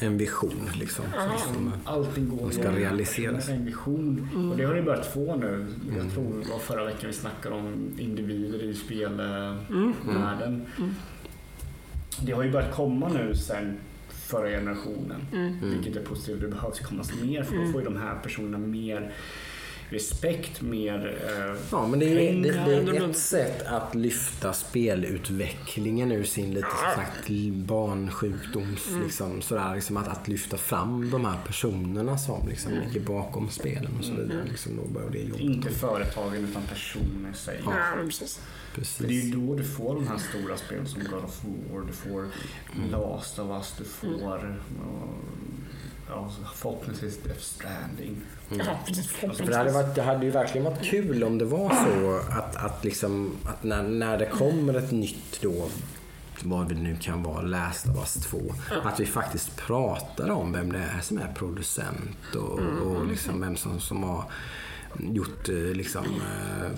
En 0.00 0.18
vision 0.18 0.70
liksom. 0.74 1.04
Som, 1.38 1.72
Allting 1.84 2.28
går 2.28 2.50
ska 2.50 2.70
realiseras. 2.72 3.48
En 3.48 3.64
vision. 3.64 4.28
Och 4.50 4.56
det 4.56 4.64
har 4.64 4.74
ni 4.74 4.82
börjat 4.82 5.06
få 5.06 5.36
nu. 5.36 5.66
Jag 5.96 6.12
tror 6.12 6.40
det 6.44 6.50
var 6.50 6.58
förra 6.58 6.84
veckan 6.84 7.00
vi 7.06 7.12
snackade 7.12 7.54
om 7.54 7.94
individer 7.98 8.62
i 8.62 8.74
spelvärlden. 8.74 10.66
Det 12.22 12.32
har 12.32 12.42
ju 12.42 12.50
börjat 12.52 12.74
komma 12.74 13.08
nu 13.08 13.34
sen 13.34 13.78
förra 14.08 14.48
generationen. 14.48 15.26
Vilket 15.62 15.96
är 15.96 16.04
positivt. 16.04 16.40
Det 16.40 16.48
behövs 16.48 16.80
komma 16.80 17.04
mer 17.22 17.42
för 17.42 17.56
då 17.56 17.72
får 17.72 17.80
ju 17.80 17.84
de 17.88 17.96
här 17.96 18.18
personerna 18.22 18.58
mer 18.58 19.12
respekt, 19.90 20.60
mer... 20.60 21.18
Eh, 21.26 21.56
Ja, 21.70 21.86
men 21.86 21.98
det 21.98 22.06
är, 22.06 22.42
det, 22.42 22.50
det 22.92 22.96
är 22.96 23.10
ett 23.10 23.18
sätt 23.18 23.66
att 23.66 23.94
lyfta 23.94 24.52
spelutvecklingen 24.52 26.12
ur 26.12 26.24
sin 26.24 26.54
lite 26.54 26.66
som 26.66 27.02
sagt 27.04 27.28
barnsjukdoms... 27.52 28.88
Liksom, 29.04 29.42
sådär, 29.42 29.74
liksom 29.74 29.96
att, 29.96 30.08
att 30.08 30.28
lyfta 30.28 30.56
fram 30.56 31.10
de 31.10 31.24
här 31.24 31.38
personerna 31.46 32.18
som 32.18 32.48
liksom 32.48 32.72
ligger 32.72 33.06
bakom 33.06 33.48
spelen 33.48 33.96
och 33.98 34.04
så 34.04 34.14
vidare. 34.14 34.44
Liksom, 34.48 34.76
då 34.76 35.00
det 35.12 35.18
jobbet. 35.18 35.40
inte 35.40 35.70
företagen 35.70 36.44
utan 36.50 36.62
personer 36.62 37.30
i 37.32 37.36
sig. 37.36 37.60
ja, 37.64 38.04
precis. 38.04 38.40
För 38.72 38.80
det 38.80 39.04
är 39.04 39.06
Precis. 39.06 39.24
ju 39.24 39.46
då 39.46 39.54
du 39.54 39.64
får 39.64 39.94
de 39.94 40.06
här 40.08 40.18
stora 40.18 40.56
spelen 40.56 40.86
som 40.86 41.02
God 41.04 41.24
of 41.24 41.44
War, 41.44 41.86
du 41.86 41.92
får 41.92 42.26
Last 42.90 43.38
of 43.38 43.50
Us, 43.50 43.74
du 43.78 43.84
får 43.84 44.36
eh, 44.36 44.54
ja, 46.10 46.30
förhoppningsvis 46.54 47.18
Death 47.22 47.40
Stranding. 47.40 48.16
Ja, 48.48 48.78
precis. 48.86 49.06
För 49.06 49.46
det, 49.46 49.56
hade 49.56 49.72
varit, 49.72 49.94
det 49.94 50.02
hade 50.02 50.24
ju 50.24 50.30
verkligen 50.30 50.64
varit 50.64 50.82
kul 50.82 51.24
om 51.24 51.38
det 51.38 51.44
var 51.44 51.70
så 51.70 52.20
att, 52.32 52.56
att, 52.56 52.84
liksom, 52.84 53.36
att 53.44 53.62
när, 53.62 53.82
när 53.82 54.18
det 54.18 54.26
kommer 54.26 54.74
ett 54.74 54.90
nytt 54.90 55.40
då 55.42 55.68
vad 56.44 56.68
det 56.68 56.74
nu 56.74 56.96
kan 57.00 57.22
vara, 57.22 57.42
Last 57.42 57.88
of 57.88 57.96
Us 57.96 58.14
2. 58.14 58.38
Att 58.84 59.00
vi 59.00 59.06
faktiskt 59.06 59.56
pratar 59.56 60.30
om 60.30 60.52
vem 60.52 60.72
det 60.72 60.78
är 60.78 61.00
som 61.00 61.18
är 61.18 61.32
producent 61.34 62.34
och, 62.34 62.58
och 62.58 63.06
liksom 63.06 63.40
vem 63.40 63.56
som, 63.56 63.80
som 63.80 64.02
har 64.02 64.24
gjort 64.98 65.48
eh, 65.48 65.54
liksom, 65.56 66.04
eh, 66.04 66.70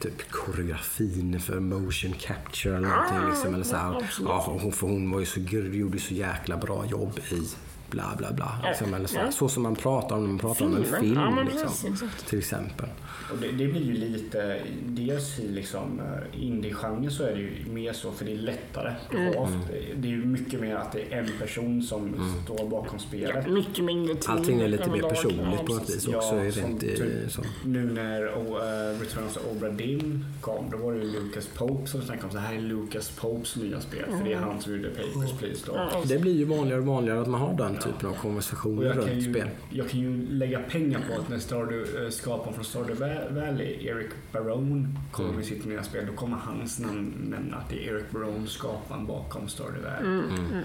typ 0.00 0.30
koreografin 0.30 1.40
för 1.40 1.60
motion 1.60 2.12
capture 2.12 2.76
eller 2.76 2.88
någonting. 2.88 3.30
Liksom, 3.30 3.54
eller 3.54 3.64
så 3.64 3.76
här. 3.76 4.10
Ja, 4.24 4.58
hon, 4.62 4.72
för 4.72 4.86
hon 4.86 5.10
var 5.10 5.20
ju 5.20 5.26
så, 5.26 5.40
gjorde 5.40 5.98
så 5.98 6.14
jäkla 6.14 6.56
bra 6.56 6.86
jobb 6.86 7.20
i 7.30 7.48
bla 7.90 8.14
bla 8.18 8.32
bla. 8.32 8.58
Liksom, 8.68 8.94
eller 8.94 9.06
så, 9.06 9.18
här. 9.18 9.30
så 9.30 9.48
som 9.48 9.62
man 9.62 9.74
pratar 9.76 10.16
om 10.16 10.22
när 10.22 10.28
man 10.28 10.38
pratar 10.38 10.64
om 10.64 10.76
en 10.76 10.84
Filmen. 10.84 11.00
film. 11.00 11.14
Ja, 11.16 11.42
liksom, 11.42 12.08
till 12.26 12.38
exempel. 12.38 12.86
Och 13.32 13.38
det, 13.38 13.46
det 13.48 13.66
blir 13.66 13.82
ju 13.82 13.92
lite, 13.94 14.60
dels 14.86 15.38
i 15.38 15.48
liksom 15.48 16.00
eh, 16.00 16.42
indie-genren 16.44 17.10
så 17.10 17.22
är 17.24 17.32
det 17.34 17.40
ju 17.40 17.50
mer 17.72 17.92
så 17.92 18.12
för 18.12 18.24
det 18.24 18.32
är 18.32 18.36
lättare. 18.36 18.94
Har 19.12 19.38
ofta, 19.42 19.58
det 19.96 20.08
är 20.08 20.12
ju 20.12 20.24
mycket 20.24 20.60
mer 20.60 20.74
att 20.76 20.92
det 20.92 21.14
är 21.14 21.18
en 21.22 21.28
person 21.38 21.82
som 21.82 22.14
står 22.44 22.68
bakom 22.68 22.98
spelet. 22.98 23.46
Mycket 23.50 23.84
mindre 23.84 24.14
tid. 24.14 24.30
Allting 24.30 24.60
är 24.60 24.68
lite 24.68 24.90
mer 24.90 25.02
personligt 25.02 25.40
Ja, 25.52 25.64
på 25.66 25.72
något 25.74 25.90
vis 25.90 26.08
också. 26.08 26.36
Ja, 26.36 26.44
rent, 26.44 26.82
i- 26.82 26.96
typ- 26.96 27.30
så. 27.32 27.42
Nu 27.64 27.84
när 27.92 28.22
uh, 28.22 29.00
Return 29.00 29.24
of 29.26 29.34
the 29.34 29.40
Obra 29.50 29.68
Dinn 29.70 30.24
kom, 30.40 30.70
då 30.70 30.76
var 30.76 30.92
det 30.92 30.98
ju 30.98 31.12
Lucas 31.12 31.46
Pope 31.46 31.86
som 31.86 32.02
snackade 32.02 32.26
om 32.26 32.32
så 32.32 32.38
här 32.38 32.54
är 32.54 32.60
Lucas 32.60 33.10
Popes 33.10 33.56
nya 33.56 33.80
spel. 33.80 34.04
För 34.18 34.24
det 34.24 34.32
är 34.32 34.38
han 34.38 34.60
som 34.60 34.72
gjorde 34.76 34.88
Papers, 34.90 35.32
Please 35.38 35.62
då. 35.66 35.72
Ja, 35.76 36.02
Det 36.04 36.18
blir 36.18 36.36
ju 36.36 36.44
vanligare 36.44 36.80
och 36.80 36.86
vanligare 36.86 37.20
att 37.20 37.28
man 37.28 37.40
har 37.40 37.54
den 37.54 37.76
typen 37.84 38.08
av 38.10 38.14
konversationer 38.14 38.84
jag 38.86 38.94
kan, 38.94 39.02
runt 39.04 39.22
ju, 39.22 39.32
spel. 39.32 39.48
jag 39.70 39.88
kan 39.88 40.00
ju 40.00 40.26
lägga 40.30 40.58
pengar 40.62 41.00
på 41.10 41.20
att 41.20 41.28
när 41.28 41.38
Stardew, 41.38 42.04
äh, 42.04 42.10
skaparen 42.10 42.54
från 42.54 42.64
Stardew 42.64 43.06
Va- 43.06 43.40
Valley, 43.40 43.86
Eric 43.86 44.10
Barone, 44.32 44.88
kommer 45.12 45.28
Mm. 45.28 45.36
med 45.40 45.48
sitt 45.48 45.64
nya 45.64 45.82
spel, 45.82 46.06
då 46.06 46.12
kommer 46.12 46.36
hans 46.36 46.78
namn 46.78 47.12
nämna 47.30 47.56
att 47.56 47.70
det 47.70 47.88
är 47.88 47.92
Eric 47.94 48.10
Barone, 48.10 48.46
skaparen 48.46 49.06
bakom 49.06 49.48
Stardew 49.48 49.88
Valley. 49.88 50.18
Mm. 50.18 50.62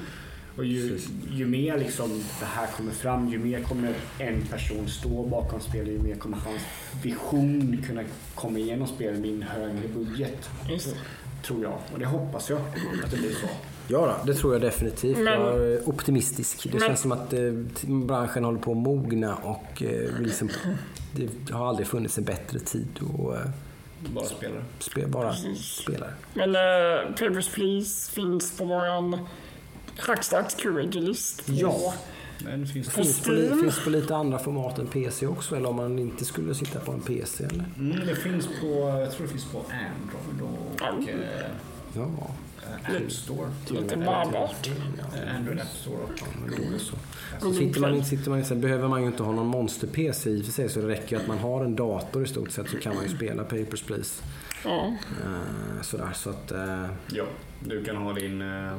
Och 0.57 0.65
ju, 0.65 0.99
ju 1.31 1.45
mer 1.45 1.77
liksom 1.77 2.09
det 2.39 2.45
här 2.45 2.67
kommer 2.77 2.91
fram, 2.91 3.27
ju 3.29 3.39
mer 3.39 3.59
kommer 3.61 3.93
en 4.19 4.41
person 4.41 4.87
stå 4.87 5.23
bakom 5.23 5.59
spelet, 5.59 5.87
ju 5.93 5.99
mer 5.99 6.15
kommer 6.15 6.37
hans 6.37 6.61
vision 7.03 7.83
kunna 7.87 8.03
komma 8.35 8.59
igenom 8.59 8.87
spelet 8.87 9.19
med 9.19 9.29
en 9.29 9.41
högre 9.41 9.87
budget. 9.95 10.49
Tror 11.43 11.63
jag. 11.63 11.77
Och 11.93 11.99
det 11.99 12.05
hoppas 12.05 12.49
jag 12.49 12.59
att 13.03 13.11
det 13.11 13.17
blir 13.17 13.31
så. 13.31 13.47
Ja, 13.88 14.16
det 14.26 14.34
tror 14.34 14.53
jag 14.53 14.62
definitivt. 14.62 15.18
Men- 15.18 15.41
jag 15.41 15.56
är 15.64 15.90
optimistisk. 15.90 16.64
Det 16.64 16.70
Men- 16.80 16.88
känns 16.88 16.99
som 17.02 17.12
att 17.12 17.34
eh, 17.34 17.52
branschen 17.88 18.44
håller 18.44 18.60
på 18.60 18.72
att 18.72 18.78
mogna 18.78 19.36
och 19.36 19.84
eh, 19.84 20.10
liksom, 20.20 20.49
det 21.16 21.53
har 21.53 21.68
aldrig 21.70 21.88
funnits 21.88 22.18
en 22.18 22.24
bättre 22.24 22.60
tid 22.60 22.88
att 22.95 23.36
eh, 23.36 23.52
Bara 24.14 24.26
spelare. 24.26 24.64
spe, 24.80 25.07
bara 25.07 25.34
spela. 25.56 26.06
Men 26.34 26.56
äh, 26.56 27.12
Papers, 27.20 27.49
Please 27.53 28.12
finns 28.12 28.57
på 28.57 28.66
våran 28.66 29.20
Hackstacks 29.98 30.56
Curator-list. 30.56 31.44
Ja. 31.45 31.94
Men 32.44 32.62
det 32.62 32.68
finns 32.68 32.90
Finns 32.90 33.22
på, 33.24 33.32
li, 33.32 33.49
finns 33.62 33.84
på 33.84 33.90
lite 33.90 34.16
andra 34.16 34.40
format 34.40 34.80
än 34.80 34.88
PC 34.88 35.28
också 35.28 35.56
eller 35.56 35.70
om 35.70 35.76
man 35.76 35.99
inte 35.99 36.26
skulle 36.26 36.56
sitta 36.56 36.80
på 36.80 36.91
en 36.91 37.02
PC 37.02 37.44
eller? 37.44 37.66
Mm, 37.78 38.07
det 38.07 38.16
finns 38.16 38.48
på, 38.62 38.68
jag 39.02 39.12
tror 39.12 39.28
det 39.28 39.32
finns 39.32 39.45
på 39.52 39.57
Android 39.57 40.52
och 40.52 40.76
Ja. 40.80 41.12
eh, 41.12 41.52
Ja. 41.95 42.07
App 42.85 43.11
Store. 43.11 43.49
Lite 43.69 43.97
bärbart. 43.97 44.69
Eh, 45.15 45.35
Android 45.35 45.59
App 45.59 45.67
Store 45.81 45.97
och 46.03 46.49
Google. 46.49 46.79
Sitter 47.57 47.81
man, 47.81 48.03
sitter 48.05 48.29
man, 48.29 48.45
sen 48.45 48.61
behöver 48.61 48.87
man 48.87 49.01
ju 49.01 49.07
inte 49.07 49.23
ha 49.23 49.31
någon 49.31 49.47
monster-PC 49.47 50.29
i 50.29 50.41
och 50.41 50.45
för 50.45 50.51
sig 50.51 50.69
så 50.69 50.79
det 50.81 50.87
räcker 50.87 51.15
ju 51.15 51.21
att 51.21 51.27
man 51.27 51.37
har 51.37 51.65
en 51.65 51.75
dator 51.75 52.23
i 52.23 52.27
stort 52.27 52.51
sett 52.51 52.69
så 52.69 52.77
kan 52.77 52.95
man 52.95 53.03
ju 53.03 53.15
spela 53.15 53.43
Papers, 53.43 53.81
Please. 53.83 54.23
Ja. 54.63 54.93
Eh, 55.23 55.81
sådär 55.81 56.09
så 56.13 56.29
att... 56.29 56.51
eh, 56.51 56.85
Ja, 57.07 57.23
du 57.59 57.83
kan 57.83 57.95
ha 57.95 58.13
din 58.13 58.41
eh, 58.41 58.71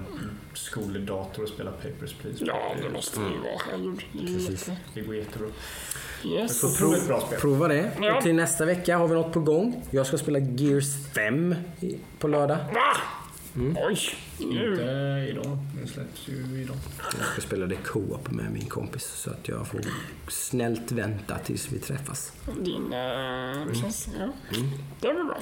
skoldator 0.55 1.43
och 1.43 1.49
spela 1.49 1.71
Papers, 1.71 2.15
Please. 2.15 2.45
ja, 2.47 2.75
det 2.83 2.91
måste 2.91 3.21
det 3.21 3.27
ju 3.27 3.39
vara. 3.39 3.61
Herregud. 3.71 4.01
Det 4.13 4.19
är 4.19 4.29
ju 4.29 4.37
Precis. 4.47 4.71
Det 4.95 5.01
går 5.01 5.15
jättebra. 5.17 5.49
Yes. 6.25 6.61
Så 6.61 6.69
spel. 6.69 7.39
Prova 7.41 7.69
det. 7.69 7.91
Ja. 8.01 8.17
Och 8.17 8.23
till 8.23 8.35
nästa 8.35 8.65
vecka 8.65 8.99
har 8.99 9.09
vi 9.09 9.15
något 9.15 9.33
på 9.33 9.41
gång. 9.41 9.83
Jag 9.91 10.07
ska 10.07 10.19
spela 10.19 10.39
Gears 10.39 11.07
5 11.15 11.55
i- 11.81 11.97
på 12.19 12.29
lördag. 12.29 12.57
Va? 12.75 12.97
Mm. 13.57 13.77
Oj. 13.81 13.99
Nu. 14.41 14.71
Inte 14.73 15.27
idag. 15.31 15.59
Det 15.83 15.89
släpps 15.89 16.29
ju 16.29 16.63
idag. 16.63 16.77
Jag 17.19 17.27
ska 17.33 17.41
spela 17.41 17.67
det 17.67 17.77
co-op 17.77 18.31
med 18.31 18.53
min 18.53 18.67
kompis 18.67 19.03
så 19.05 19.31
att 19.31 19.49
jag 19.49 19.67
får 19.67 19.81
snällt 20.29 20.93
vänta 20.93 21.39
tills 21.39 21.73
vi 21.73 21.79
träffas. 21.79 22.33
Din... 22.61 22.83
Uh, 22.93 23.73
känns, 23.83 24.09
ja. 24.19 24.25
Mm. 24.57 24.71
Det 25.01 25.09
är 25.09 25.15
väl 25.15 25.25
bra. 25.25 25.39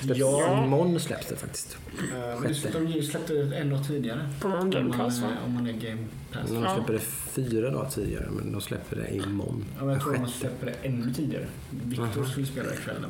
Släpps, 0.00 0.20
Ja. 0.20 0.64
Imorgon 0.64 1.00
släpps 1.00 1.26
det 1.28 1.36
faktiskt. 1.36 1.78
Eh, 2.12 2.40
Men 2.40 2.52
det- 2.52 2.92
de 2.94 3.02
släppte 3.02 3.32
det 3.34 3.56
en 3.56 3.70
dag 3.70 3.86
tidigare. 3.86 4.28
På 4.40 4.48
Game 4.48 4.76
Om 4.80 4.88
man, 4.88 4.98
Pass, 4.98 5.18
va? 5.20 5.28
är- 5.28 5.44
om 5.46 5.52
man 5.54 5.66
är 5.66 5.72
Game 5.72 6.04
Pass. 6.32 6.50
De 6.50 6.62
Ja. 6.62 6.74
släpper 6.74 6.92
det 6.92 6.98
fyra 7.00 7.70
dagar 7.70 7.90
tidigare 7.90 8.28
men 8.30 8.52
de 8.52 8.60
släpper 8.60 8.96
det 8.96 9.14
imorgon. 9.14 9.64
Ja, 9.78 9.84
men 9.84 9.94
jag 9.94 10.02
tror 10.02 10.14
de 10.14 10.28
släpper 10.28 10.66
det 10.66 10.72
ännu 10.88 11.14
tidigare. 11.14 11.46
Viktor 11.70 12.24
skulle 12.24 12.46
spela 12.46 12.74
ikväll. 12.74 13.04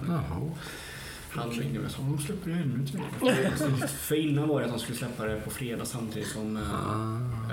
Han 1.32 1.50
ringde 1.50 1.78
mig 1.78 1.86
och 1.86 1.92
sa 1.92 2.02
de 2.02 2.18
släpper 2.18 2.50
det 2.50 2.56
ännu 2.56 2.86
tidigare. 2.86 3.50
För- 3.88 4.14
innan 4.16 4.48
var 4.48 4.60
det 4.60 4.66
att 4.66 4.72
de 4.72 4.78
skulle 4.80 4.98
släppa 4.98 5.24
det 5.24 5.40
på 5.40 5.50
fredag 5.50 5.84
samtidigt 5.84 6.28
som 6.28 6.56
eh, 6.56 6.62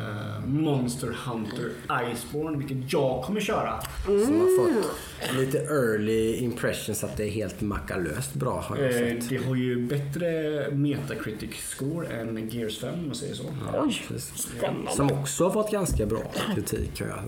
eh, 0.04 0.46
Monster 0.48 1.08
Hunter 1.26 1.72
Iceborne, 2.14 2.58
vilket 2.58 2.94
jag 2.94 3.24
kommer 3.24 3.42
köra. 3.42 3.82
Som 4.06 4.14
har 4.40 4.58
fått 4.66 4.92
lite 5.40 5.58
early 5.58 6.36
impressions 6.36 7.04
att 7.04 7.18
det 7.18 7.24
är 7.24 7.30
helt 7.30 7.62
makalöst 7.62 8.34
bra 8.34 8.62
har 8.68 8.78
jag 8.78 8.86
Eh, 8.86 8.92
sett. 9.20 9.30
det 9.30 9.38
har 9.38 9.56
ju 9.56 9.88
bättre 9.88 10.28
Metacritic 10.72 11.56
score 11.56 12.08
än 12.08 12.50
Gears 12.50 12.80
5 12.80 12.94
om 12.94 13.06
man 13.06 13.16
säger 13.16 13.36
så. 13.36 13.44
Oj. 13.74 14.02
Precis. 14.08 14.38
Spännande. 14.58 14.92
Som 14.92 15.12
också 15.12 15.44
har 15.44 15.52
fått 15.52 15.72
ganska 15.72 16.06
bra 16.06 16.32
kritik 16.56 17.00
har 17.02 17.08
jag 17.08 17.20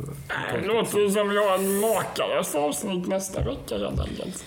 Det 0.62 0.68
låter 0.68 1.00
ju 1.00 1.10
som 1.12 1.30
vi 1.30 1.38
har 1.38 1.56
en 1.56 1.80
makalöst 1.80 2.56
avsnitt 2.56 3.08
nästa 3.08 3.40
vecka 3.42 3.78
helt 3.78 4.00
enkelt. 4.00 4.46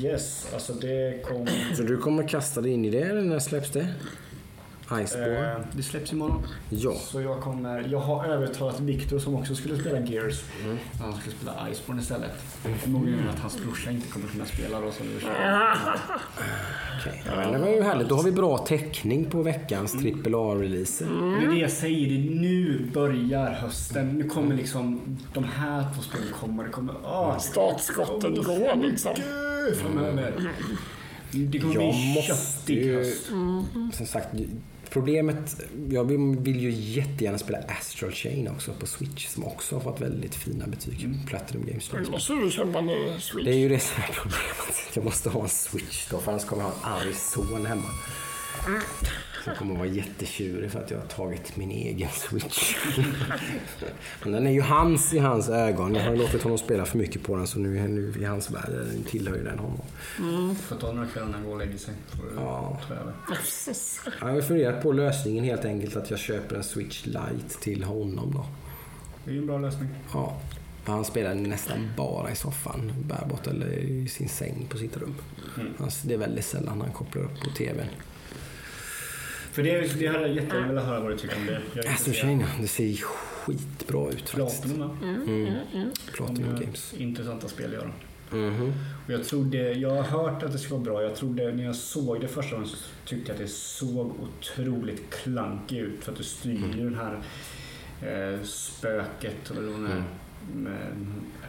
Yes, 0.00 0.46
alltså 0.54 0.72
det 0.72 1.22
kommer. 1.24 1.74
Så 1.74 1.82
du 1.82 1.98
kommer 1.98 2.28
kasta 2.28 2.60
dig 2.60 2.72
in 2.72 2.84
i 2.84 2.90
det 2.90 3.00
eller 3.02 3.22
när 3.22 3.38
släpps 3.38 3.70
det? 3.70 3.88
Iceborne? 5.00 5.52
Eh, 5.52 5.58
det 5.72 5.82
släpps 5.82 6.12
imorgon. 6.12 6.42
Ja. 6.70 6.92
Så 6.94 7.20
jag 7.20 7.40
kommer... 7.40 7.88
Jag 7.90 7.98
har 7.98 8.24
övertalat 8.26 8.80
Viktor 8.80 9.18
som 9.18 9.34
också 9.34 9.54
skulle 9.54 9.78
spela 9.78 9.98
Gears. 9.98 10.42
Han 11.00 11.12
skulle 11.16 11.36
spela 11.36 11.68
Iceborne 11.72 12.02
istället. 12.02 12.32
Förmodligen 12.78 13.28
att 13.28 13.38
hans 13.38 13.62
brorsa 13.62 13.90
inte 13.90 14.08
kommer 14.08 14.28
kunna 14.28 14.44
spela 14.44 14.80
då. 14.80 14.90
Så 14.92 15.02
det 15.02 15.10
Okej. 17.00 17.22
Ja, 17.26 17.36
men 17.36 17.52
det 17.52 17.58
var 17.58 17.68
ju 17.68 17.82
härligt. 17.82 18.08
Då 18.08 18.14
har 18.16 18.22
vi 18.22 18.32
bra 18.32 18.58
täckning 18.58 19.24
på 19.24 19.42
veckans 19.42 19.94
AAA-releaser. 19.94 21.06
Det 21.40 21.46
är 21.46 21.50
det 21.50 21.58
jag 21.58 21.70
säger. 21.70 22.08
Det 22.08 22.34
nu 22.40 22.90
börjar 22.94 23.50
hösten. 23.50 24.08
Nu 24.18 24.28
kommer 24.28 24.56
liksom 24.56 25.00
de 25.34 25.44
här 25.44 25.86
två 25.94 26.02
spelen 26.02 26.26
komma. 26.40 26.62
Det 26.62 26.68
kommer... 26.68 26.94
Ah, 27.04 27.38
Startskottet 27.38 28.44
går 28.44 28.76
liksom. 28.82 29.12
Gud, 29.16 29.76
framöver. 29.76 30.32
Det 31.30 31.58
kommer 31.58 31.74
Jag 31.74 31.94
bli 31.94 32.14
måste 32.14 32.22
köttig 32.32 32.76
ju... 32.84 32.96
höst. 32.96 33.26
Som 33.92 34.06
sagt, 34.06 34.28
problemet... 34.92 35.60
Jag 35.90 36.04
vill, 36.04 36.62
ju 36.62 36.70
jättegärna 36.70 37.38
spela 37.38 37.58
Astral 37.58 38.12
Chain 38.12 38.48
också 38.48 38.72
på 38.72 38.86
Switch 38.86 39.26
som 39.26 39.44
också 39.44 39.76
har 39.76 39.80
fått 39.80 40.00
väldigt 40.00 40.34
fina 40.34 40.66
betyg. 40.66 41.08
Platinum 41.26 41.66
Games 41.66 41.84
Stores. 41.84 42.10
måste 42.10 42.32
du 42.32 42.50
köpa 42.50 42.78
en 42.78 42.86
ny 42.86 42.94
Det 42.94 43.14
är 43.14 43.18
Switch. 43.18 43.48
ju 43.48 43.68
det 43.68 43.78
som 43.80 44.02
är 44.02 44.10
problemet. 44.12 44.90
Jag 44.94 45.04
måste 45.04 45.30
ha 45.30 45.42
en 45.42 45.48
Switch 45.48 46.08
då, 46.10 46.18
för 46.18 46.32
annars 46.32 46.44
kommer 46.44 46.62
jag 46.62 46.70
ha 46.70 46.98
en 47.00 47.06
arg 47.06 47.14
son 47.14 47.66
hemma. 47.66 47.88
Som 49.44 49.54
kommer 49.54 49.72
att 49.72 49.78
vara 49.78 49.88
jättetjurig 49.88 50.70
för 50.70 50.80
att 50.80 50.90
jag 50.90 50.98
har 50.98 51.06
tagit 51.06 51.56
min 51.56 51.70
egen 51.70 52.08
Switch. 52.08 52.76
Men 54.22 54.32
den 54.32 54.46
är 54.46 54.50
ju 54.50 54.60
hans 54.60 55.14
i 55.14 55.18
hans 55.18 55.48
ögon. 55.48 55.94
Jag 55.94 56.04
har 56.04 56.16
låtit 56.16 56.42
honom 56.42 56.58
spela 56.58 56.84
för 56.84 56.98
mycket 56.98 57.22
på 57.22 57.36
den 57.36 57.46
så 57.46 57.58
nu, 57.58 57.88
nu 57.88 58.14
i 58.20 58.24
hans 58.24 58.50
värld 58.50 58.70
den 58.70 59.02
tillhör 59.04 59.36
ju 59.36 59.44
den 59.44 59.58
honom. 59.58 60.56
Får 60.56 60.76
ta 60.76 60.92
några 60.92 61.08
kvällar 61.08 61.26
när 61.26 61.34
han 61.34 61.44
går 61.44 61.52
och 61.52 61.58
lägger 61.58 61.78
sig. 61.78 61.94
Ja. 62.36 62.80
Jag 64.20 64.28
har 64.28 64.40
funderat 64.40 64.82
på 64.82 64.92
lösningen 64.92 65.44
helt 65.44 65.64
enkelt 65.64 65.96
att 65.96 66.10
jag 66.10 66.18
köper 66.18 66.56
en 66.56 66.64
Switch 66.64 67.06
Lite 67.06 67.60
till 67.60 67.84
honom 67.84 68.32
då. 68.34 68.46
Det 69.24 69.30
är 69.30 69.34
ju 69.34 69.40
en 69.40 69.46
bra 69.46 69.58
lösning. 69.58 69.88
Ja. 70.12 70.40
För 70.84 70.92
han 70.92 71.04
spelar 71.04 71.34
nästan 71.34 71.90
bara 71.96 72.30
i 72.30 72.36
soffan, 72.36 72.92
bärbart 73.04 73.46
eller 73.46 73.72
i 73.72 74.08
sin 74.08 74.28
säng 74.28 74.66
på 74.70 74.76
sitt 74.76 74.96
rum. 74.96 75.14
Alltså, 75.78 76.08
det 76.08 76.14
är 76.14 76.18
väldigt 76.18 76.44
sällan 76.44 76.80
han 76.80 76.92
kopplar 76.92 77.22
upp 77.22 77.40
på 77.40 77.50
TVn. 77.50 77.86
För 79.52 79.62
det, 79.62 79.98
det 79.98 80.06
hade 80.06 80.20
jag 80.20 80.34
jättegärna 80.36 80.66
velat 80.66 80.84
höra 80.84 81.00
vad 81.00 81.10
du 81.10 81.16
tycker 81.18 81.36
om 81.36 81.46
det. 81.46 81.60
Intresserad. 81.76 82.16
Chain, 82.16 82.44
det 82.60 82.68
ser 82.68 82.96
skitbra 82.96 84.08
ut 84.10 84.30
faktiskt. 84.30 84.62
Platinum, 84.62 84.88
va? 84.88 84.96
Mm. 85.02 85.54
Platinum 86.12 86.54
De, 86.54 86.54
eh, 86.54 86.60
Games. 86.60 86.94
Intressanta 86.94 87.48
spel 87.48 87.66
att 87.66 87.72
göra. 87.72 87.92
Mhm. 88.30 88.72
Och 89.06 89.12
jag 89.12 89.24
trodde, 89.24 89.72
jag 89.72 89.90
har 89.90 90.02
hört 90.02 90.42
att 90.42 90.52
det 90.52 90.58
ska 90.58 90.74
vara 90.74 90.84
bra. 90.84 91.02
Jag 91.02 91.16
trodde, 91.16 91.52
när 91.52 91.64
jag 91.64 91.76
såg 91.76 92.20
det 92.20 92.28
första 92.28 92.52
gången 92.54 92.68
så 92.68 92.76
tyckte 93.04 93.32
jag 93.32 93.34
att 93.34 93.40
det 93.40 93.52
såg 93.52 94.12
otroligt 94.20 95.10
klankigt 95.10 95.80
ut. 95.80 96.04
För 96.04 96.12
att 96.12 96.18
du 96.18 96.24
styr 96.24 96.74
ju 96.76 96.90
den 96.90 96.94
här 96.94 97.22
eh, 98.02 98.42
spöket 98.42 99.50
eller 99.50 99.62
vad 99.62 99.80
det 99.80 99.92
är, 99.92 100.04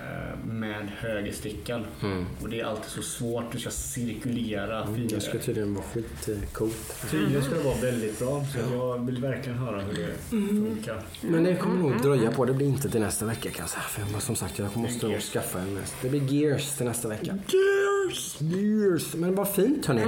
med, 0.03 0.71
eh, 0.75 0.79
med 0.81 0.89
högerstickan. 0.99 1.85
Mm. 2.03 2.25
Och 2.41 2.49
det 2.49 2.59
är 2.59 2.65
alltid 2.65 2.85
så 2.91 3.01
svårt. 3.01 3.51
Du 3.51 3.59
ska 3.59 3.69
cirkulera 3.69 4.81
Mm, 4.83 4.95
filer. 4.95 5.09
Det 5.15 5.21
ska 5.21 5.37
tydligen 5.39 5.73
vara 5.73 5.85
skitcoolt. 5.93 7.05
Tydligen 7.11 7.43
ska 7.43 7.55
det 7.55 7.63
vara 7.63 7.75
väldigt 7.81 8.19
bra. 8.19 8.45
Så 8.53 8.59
jag 8.75 9.05
vill 9.05 9.21
verkligen 9.21 9.57
höra 9.57 9.81
hur 9.81 9.93
det 9.93 10.37
funkar. 10.47 11.01
Men 11.21 11.43
det 11.43 11.55
kommer 11.55 11.75
nog 11.89 12.01
dröja 12.01 12.31
på. 12.31 12.45
Det 12.45 12.53
blir 12.53 12.67
inte 12.67 12.89
till 12.89 13.01
nästa 13.01 13.25
vecka 13.25 13.49
kan 13.49 13.59
jag 13.59 13.69
säga. 13.69 13.81
För 14.11 14.21
som 14.21 14.35
sagt, 14.35 14.59
jag 14.59 14.77
måste 14.77 15.07
nog 15.07 15.19
skaffa 15.19 15.59
en. 15.59 15.79
Det 16.01 16.09
blir 16.09 16.33
Gears 16.33 16.77
till 16.77 16.85
nästa 16.85 17.07
vecka. 17.07 17.37
Gears! 17.47 18.35
Gears. 18.41 19.13
Men 19.15 19.35
vad 19.35 19.53
fint 19.53 19.85
hörni. 19.85 20.01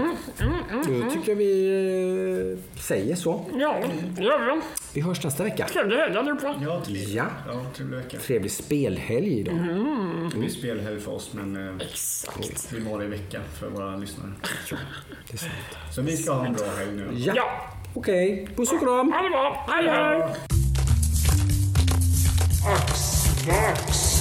Då 0.88 1.10
tycker 1.12 1.32
jag 1.32 1.36
vi 1.36 2.56
eh, 2.76 2.80
säger 2.82 3.16
så. 3.16 3.46
Ja, 3.54 3.84
det 4.18 4.24
gör 4.24 4.56
vi. 4.56 4.62
Vi 4.94 5.02
hörs 5.02 5.24
nästa 5.24 5.44
vecka. 5.44 5.68
Trevlig 5.68 5.98
helg 5.98 6.18
allihopa. 6.18 6.56
Ja, 6.64 6.82
trevlig, 6.86 7.08
Ja. 7.16 7.26
ja, 7.48 7.66
trevlig 7.76 7.98
vecka. 7.98 8.18
Trevlig 8.18 8.52
spelhelg 8.52 9.40
idag. 9.40 9.56
Mm. 9.86 10.30
Det 10.36 10.46
är 10.46 10.50
spelhelg 10.50 11.00
för 11.00 11.12
oss, 11.12 11.34
men 11.34 11.56
eh, 11.56 11.88
Exakt. 11.88 12.74
vi 12.74 12.80
målar 12.80 13.06
i 13.06 13.08
veckan 13.08 13.42
för 13.60 13.70
våra 13.70 13.98
lyssnare. 13.98 14.32
Så 15.92 16.02
vi 16.02 16.18
ska 16.18 16.34
ha 16.34 16.46
en 16.46 16.54
bra 16.54 16.66
helg 16.78 16.92
nu. 16.92 17.10
Ja! 17.14 17.34
ja. 17.36 17.62
Okej, 17.94 18.44
okay. 18.44 18.56
puss 18.56 18.72
och 18.72 18.80
kram! 18.80 19.12
Ha 19.12 19.22
det 19.22 19.30
bra! 19.30 19.66
Hej, 19.68 19.88
hej! 23.48 24.15